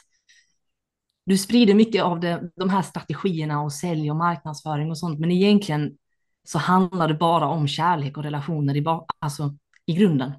du 1.25 1.37
sprider 1.37 1.73
mycket 1.73 2.03
av 2.03 2.19
det, 2.19 2.51
de 2.55 2.69
här 2.69 2.81
strategierna 2.81 3.61
och 3.61 3.73
sälj 3.73 4.11
och 4.11 4.17
marknadsföring 4.17 4.89
och 4.89 4.97
sånt, 4.97 5.19
men 5.19 5.31
egentligen 5.31 5.97
så 6.45 6.59
handlar 6.59 7.07
det 7.07 7.13
bara 7.13 7.45
om 7.45 7.67
kärlek 7.67 8.17
och 8.17 8.23
relationer 8.23 8.77
i, 8.77 8.85
alltså, 9.19 9.55
i 9.85 9.93
grunden. 9.93 10.31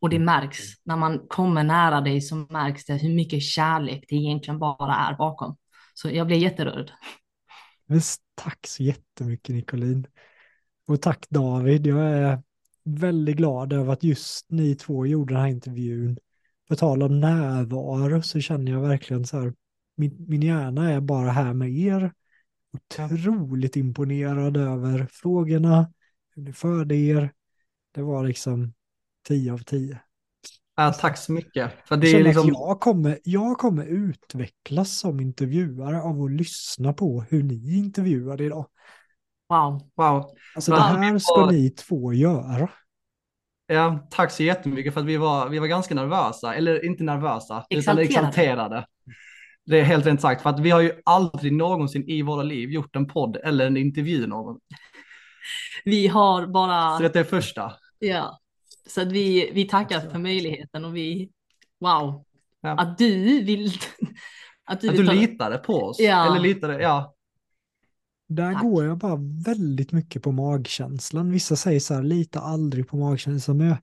Och 0.00 0.10
det 0.10 0.18
märks 0.18 0.58
när 0.84 0.96
man 0.96 1.26
kommer 1.28 1.64
nära 1.64 2.00
dig 2.00 2.20
så 2.20 2.36
märks 2.36 2.84
det 2.84 2.94
hur 2.94 3.14
mycket 3.14 3.42
kärlek 3.42 4.04
det 4.08 4.16
egentligen 4.16 4.58
bara 4.58 4.94
är 4.94 5.16
bakom. 5.16 5.56
Så 5.94 6.10
jag 6.10 6.26
blir 6.26 6.36
jätterörd. 6.36 6.92
Visst, 7.86 8.22
tack 8.34 8.66
så 8.66 8.82
jättemycket 8.82 9.54
Nicolin. 9.54 10.06
Och 10.86 11.02
tack 11.02 11.26
David, 11.28 11.86
jag 11.86 12.04
är 12.04 12.42
väldigt 12.84 13.36
glad 13.36 13.72
över 13.72 13.92
att 13.92 14.02
just 14.02 14.50
ni 14.50 14.74
två 14.74 15.06
gjorde 15.06 15.34
den 15.34 15.42
här 15.42 15.48
intervjun. 15.48 16.18
På 16.68 16.76
tal 16.76 17.02
om 17.02 17.20
närvaro 17.20 18.22
så 18.22 18.40
känner 18.40 18.72
jag 18.72 18.80
verkligen 18.80 19.24
så 19.24 19.40
här, 19.40 19.54
min, 19.96 20.24
min 20.28 20.42
hjärna 20.42 20.90
är 20.92 21.00
bara 21.00 21.30
här 21.30 21.54
med 21.54 21.70
er 21.70 22.12
otroligt 22.76 23.76
imponerad 23.76 24.56
över 24.56 25.06
frågorna, 25.10 25.92
hur 26.34 26.42
ni 26.42 26.52
förde 26.52 26.94
er. 26.94 27.32
Det 27.94 28.02
var 28.02 28.24
liksom 28.24 28.72
tio 29.28 29.52
av 29.52 29.58
tio. 29.58 30.00
Ja, 30.76 30.92
tack 30.92 31.18
så 31.18 31.32
mycket. 31.32 31.72
För 31.84 31.96
det 31.96 32.10
är 32.10 32.24
liksom... 32.24 32.48
jag, 32.48 32.80
kommer, 32.80 33.18
jag 33.24 33.58
kommer 33.58 33.84
utvecklas 33.84 34.98
som 34.98 35.20
intervjuare 35.20 36.02
av 36.02 36.22
att 36.22 36.30
lyssna 36.30 36.92
på 36.92 37.24
hur 37.30 37.42
ni 37.42 37.76
intervjuade 37.76 38.44
idag. 38.44 38.66
Wow. 39.48 39.90
wow. 39.94 40.24
Alltså 40.54 40.72
det 40.72 40.80
här 40.80 41.18
ska 41.18 41.40
var... 41.40 41.52
ni 41.52 41.70
två 41.70 42.12
göra. 42.12 42.68
Ja, 43.66 44.08
tack 44.10 44.30
så 44.30 44.42
jättemycket 44.42 44.94
för 44.94 45.00
att 45.00 45.06
vi 45.06 45.16
var, 45.16 45.48
vi 45.48 45.58
var 45.58 45.66
ganska 45.66 45.94
nervösa, 45.94 46.54
eller 46.54 46.84
inte 46.84 47.04
nervösa, 47.04 47.64
exalterade. 47.70 48.02
utan 48.02 48.24
exalterade. 48.24 48.86
Det 49.66 49.80
är 49.80 49.84
helt 49.84 50.06
rent 50.06 50.20
sagt, 50.20 50.42
för 50.42 50.50
att 50.50 50.60
vi 50.60 50.70
har 50.70 50.80
ju 50.80 50.92
aldrig 51.04 51.52
någonsin 51.52 52.04
i 52.08 52.22
våra 52.22 52.42
liv 52.42 52.70
gjort 52.70 52.96
en 52.96 53.06
podd 53.06 53.36
eller 53.44 53.66
en 53.66 53.76
intervju 53.76 54.26
någon. 54.26 54.60
Vi 55.84 56.06
har 56.06 56.46
bara... 56.46 56.96
Så 56.96 57.02
det 57.02 57.16
är 57.16 57.24
första. 57.24 57.72
Ja, 57.98 58.40
så 58.86 59.00
att 59.00 59.12
vi, 59.12 59.50
vi 59.54 59.64
tackar 59.64 60.00
för 60.00 60.18
möjligheten 60.18 60.84
och 60.84 60.96
vi, 60.96 61.30
wow, 61.80 62.24
ja. 62.60 62.70
att 62.78 62.98
du 62.98 63.42
vill... 63.42 63.72
Att 64.68 64.80
du, 64.80 64.88
att 64.88 64.96
du 64.96 65.06
ta... 65.06 65.12
litade 65.12 65.58
på 65.58 65.74
oss. 65.74 65.96
Ja. 66.00 66.26
Eller 66.26 66.40
litade, 66.40 66.82
ja. 66.82 67.14
Där 68.28 68.52
Tack. 68.52 68.62
går 68.62 68.84
jag 68.84 68.98
bara 68.98 69.18
väldigt 69.44 69.92
mycket 69.92 70.22
på 70.22 70.32
magkänslan. 70.32 71.30
Vissa 71.30 71.56
säger 71.56 71.80
så 71.80 71.94
här, 71.94 72.02
lita 72.02 72.40
aldrig 72.40 72.88
på 72.88 72.96
magkänslan, 72.96 73.56
men 73.56 73.66
jag 73.66 73.78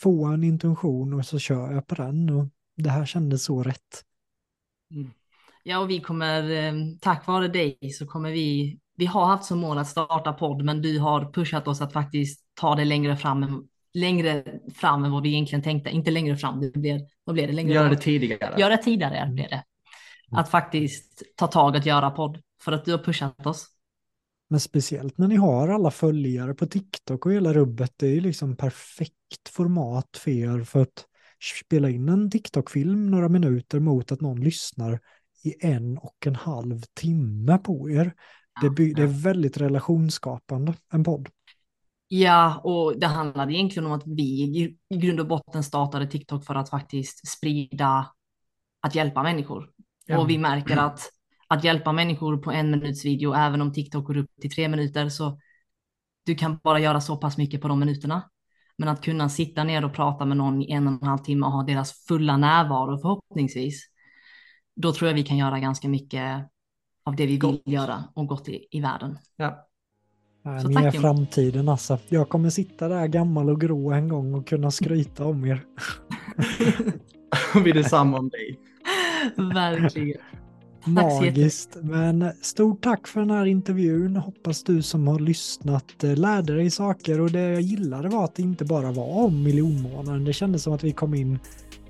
får 0.00 0.34
en 0.34 0.44
intention 0.44 1.14
och 1.14 1.26
så 1.26 1.38
kör 1.38 1.72
jag 1.72 1.86
på 1.86 1.94
den. 1.94 2.30
Och 2.30 2.48
det 2.76 2.90
här 2.90 3.06
kändes 3.06 3.44
så 3.44 3.62
rätt. 3.62 4.04
Mm. 4.90 5.10
Ja, 5.62 5.78
och 5.78 5.90
vi 5.90 6.00
kommer, 6.00 6.50
eh, 6.50 6.72
tack 7.00 7.26
vare 7.26 7.48
dig 7.48 7.78
så 7.92 8.06
kommer 8.06 8.30
vi, 8.30 8.78
vi 8.96 9.06
har 9.06 9.26
haft 9.26 9.44
som 9.44 9.58
mål 9.58 9.78
att 9.78 9.88
starta 9.88 10.32
podd, 10.32 10.64
men 10.64 10.82
du 10.82 10.98
har 10.98 11.32
pushat 11.32 11.68
oss 11.68 11.80
att 11.80 11.92
faktiskt 11.92 12.44
ta 12.54 12.74
det 12.74 12.84
längre 12.84 13.16
fram, 13.16 13.68
längre 13.94 14.44
fram 14.74 15.04
än 15.04 15.12
vad 15.12 15.22
vi 15.22 15.28
egentligen 15.28 15.62
tänkte. 15.62 15.90
Inte 15.90 16.10
längre 16.10 16.36
fram, 16.36 16.60
det 16.60 16.72
blir, 16.72 17.00
vad 17.24 17.34
blir 17.34 17.46
det? 17.46 17.52
Längre 17.52 17.74
Gör 17.74 17.90
det 17.90 17.96
tidigare. 17.96 18.60
Gör 18.60 18.70
det 18.70 18.76
tidigare 18.76 19.30
blir 19.32 19.48
det. 19.48 19.64
Att 20.30 20.50
faktiskt 20.50 21.22
ta 21.36 21.46
tag 21.46 21.74
och 21.74 21.86
göra 21.86 22.10
podd, 22.10 22.42
för 22.62 22.72
att 22.72 22.84
du 22.84 22.90
har 22.90 22.98
pushat 22.98 23.46
oss. 23.46 23.66
Men 24.50 24.60
speciellt 24.60 25.18
när 25.18 25.28
ni 25.28 25.36
har 25.36 25.68
alla 25.68 25.90
följare 25.90 26.54
på 26.54 26.66
TikTok 26.66 27.26
och 27.26 27.32
hela 27.32 27.52
rubbet, 27.52 27.92
det 27.96 28.06
är 28.06 28.10
ju 28.10 28.20
liksom 28.20 28.56
perfekt 28.56 29.48
format 29.50 30.16
för 30.16 30.30
er 30.30 30.64
för 30.64 30.82
att 30.82 31.06
spela 31.40 31.90
in 31.90 32.08
en 32.08 32.30
TikTok-film 32.30 33.10
några 33.10 33.28
minuter 33.28 33.80
mot 33.80 34.12
att 34.12 34.20
någon 34.20 34.40
lyssnar 34.40 35.00
i 35.44 35.66
en 35.66 35.98
och 35.98 36.26
en 36.26 36.34
halv 36.34 36.82
timme 36.94 37.58
på 37.58 37.90
er. 37.90 38.14
Det, 38.62 38.70
by- 38.70 38.92
det 38.92 39.02
är 39.02 39.22
väldigt 39.22 39.56
relationsskapande, 39.56 40.74
en 40.92 41.04
podd. 41.04 41.28
Ja, 42.08 42.60
och 42.64 43.00
det 43.00 43.06
handlade 43.06 43.52
egentligen 43.54 43.86
om 43.86 43.92
att 43.92 44.06
vi 44.06 44.22
i- 44.22 44.76
grund 44.94 45.20
och 45.20 45.26
botten 45.26 45.64
startade 45.64 46.06
TikTok 46.06 46.44
för 46.44 46.54
att 46.54 46.70
faktiskt 46.70 47.28
sprida, 47.28 48.06
att 48.80 48.94
hjälpa 48.94 49.22
människor. 49.22 49.70
Ja. 50.06 50.18
Och 50.18 50.30
vi 50.30 50.38
märker 50.38 50.76
att 50.76 51.00
att 51.50 51.64
hjälpa 51.64 51.92
människor 51.92 52.36
på 52.36 52.50
en 52.52 52.70
minuts 52.70 53.04
video, 53.04 53.32
även 53.34 53.60
om 53.60 53.72
TikTok 53.72 54.06
går 54.06 54.16
upp 54.16 54.30
till 54.40 54.50
tre 54.50 54.68
minuter, 54.68 55.08
så 55.08 55.40
du 56.24 56.34
kan 56.34 56.58
bara 56.64 56.80
göra 56.80 57.00
så 57.00 57.16
pass 57.16 57.38
mycket 57.38 57.60
på 57.60 57.68
de 57.68 57.80
minuterna. 57.80 58.30
Men 58.78 58.88
att 58.88 59.00
kunna 59.02 59.28
sitta 59.28 59.64
ner 59.64 59.84
och 59.84 59.92
prata 59.92 60.24
med 60.24 60.36
någon 60.36 60.62
i 60.62 60.72
en 60.72 60.86
och 60.86 61.02
en 61.02 61.08
halv 61.08 61.18
timme 61.18 61.46
och 61.46 61.52
ha 61.52 61.62
deras 61.62 61.92
fulla 61.92 62.36
närvaro 62.36 62.98
förhoppningsvis, 62.98 63.84
då 64.76 64.92
tror 64.92 65.08
jag 65.10 65.14
vi 65.14 65.22
kan 65.22 65.36
göra 65.36 65.58
ganska 65.58 65.88
mycket 65.88 66.48
av 67.04 67.16
det 67.16 67.26
vi 67.26 67.32
vill 67.32 67.38
Gott. 67.40 67.62
göra 67.64 68.04
och 68.14 68.26
gott 68.26 68.48
i, 68.48 68.66
i 68.70 68.80
världen. 68.80 69.18
Ja. 69.36 69.64
Nej, 70.42 70.60
Så 70.60 70.68
ni 70.68 70.76
är 70.76 70.90
framtiden 70.90 71.68
alltså. 71.68 71.98
Jag 72.08 72.28
kommer 72.28 72.50
sitta 72.50 72.88
där 72.88 73.06
gammal 73.06 73.50
och 73.50 73.60
grå 73.60 73.92
en 73.92 74.08
gång 74.08 74.34
och 74.34 74.46
kunna 74.46 74.70
skryta 74.70 75.24
om 75.24 75.44
er. 75.46 75.64
Vi 77.64 77.70
är 77.70 77.74
detsamma 77.74 78.18
om 78.18 78.28
dig. 78.28 78.58
Verkligen. 79.54 80.20
Magiskt. 80.84 81.76
Men 81.82 82.30
stort 82.40 82.82
tack 82.82 83.08
för 83.08 83.20
den 83.20 83.30
här 83.30 83.46
intervjun. 83.46 84.16
Hoppas 84.16 84.62
du 84.62 84.82
som 84.82 85.08
har 85.08 85.18
lyssnat 85.18 86.04
eh, 86.04 86.16
lärde 86.16 86.56
dig 86.56 86.70
saker 86.70 87.20
och 87.20 87.30
det 87.30 87.40
jag 87.40 87.60
gillade 87.60 88.08
var 88.08 88.24
att 88.24 88.34
det 88.34 88.42
inte 88.42 88.64
bara 88.64 88.92
var 88.92 89.24
om 89.24 89.42
miljonmånaden. 89.42 90.24
Det 90.24 90.32
kändes 90.32 90.62
som 90.62 90.72
att 90.72 90.84
vi 90.84 90.92
kom 90.92 91.14
in 91.14 91.38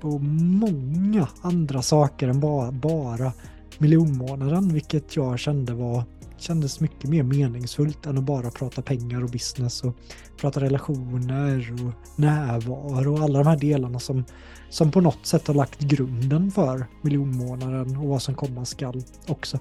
på 0.01 0.19
många 0.19 1.27
andra 1.41 1.81
saker 1.81 2.27
än 2.27 2.39
bara, 2.39 2.71
bara 2.71 3.33
miljonmånaden, 3.77 4.73
vilket 4.73 5.15
jag 5.15 5.39
kände 5.39 5.73
var 5.73 6.03
kändes 6.37 6.79
mycket 6.79 7.09
mer 7.09 7.23
meningsfullt 7.23 8.05
än 8.05 8.17
att 8.17 8.23
bara 8.23 8.51
prata 8.51 8.81
pengar 8.81 9.23
och 9.23 9.29
business 9.29 9.83
och 9.83 9.95
prata 10.41 10.61
relationer 10.61 11.73
och 11.73 12.19
närvaro 12.19 13.13
och 13.13 13.19
alla 13.19 13.39
de 13.39 13.47
här 13.47 13.57
delarna 13.57 13.99
som, 13.99 14.23
som 14.69 14.91
på 14.91 15.01
något 15.01 15.25
sätt 15.25 15.47
har 15.47 15.53
lagt 15.53 15.79
grunden 15.79 16.51
för 16.51 16.85
miljonmånaden 17.01 17.97
och 17.97 18.07
vad 18.07 18.21
som 18.21 18.35
komma 18.35 18.65
skall 18.65 19.03
också. 19.27 19.59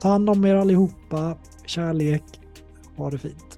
Ta 0.00 0.08
hand 0.08 0.30
om 0.30 0.44
er 0.44 0.54
allihopa, 0.54 1.36
kärlek, 1.66 2.24
ha 2.96 3.10
det 3.10 3.18
fint. 3.18 3.55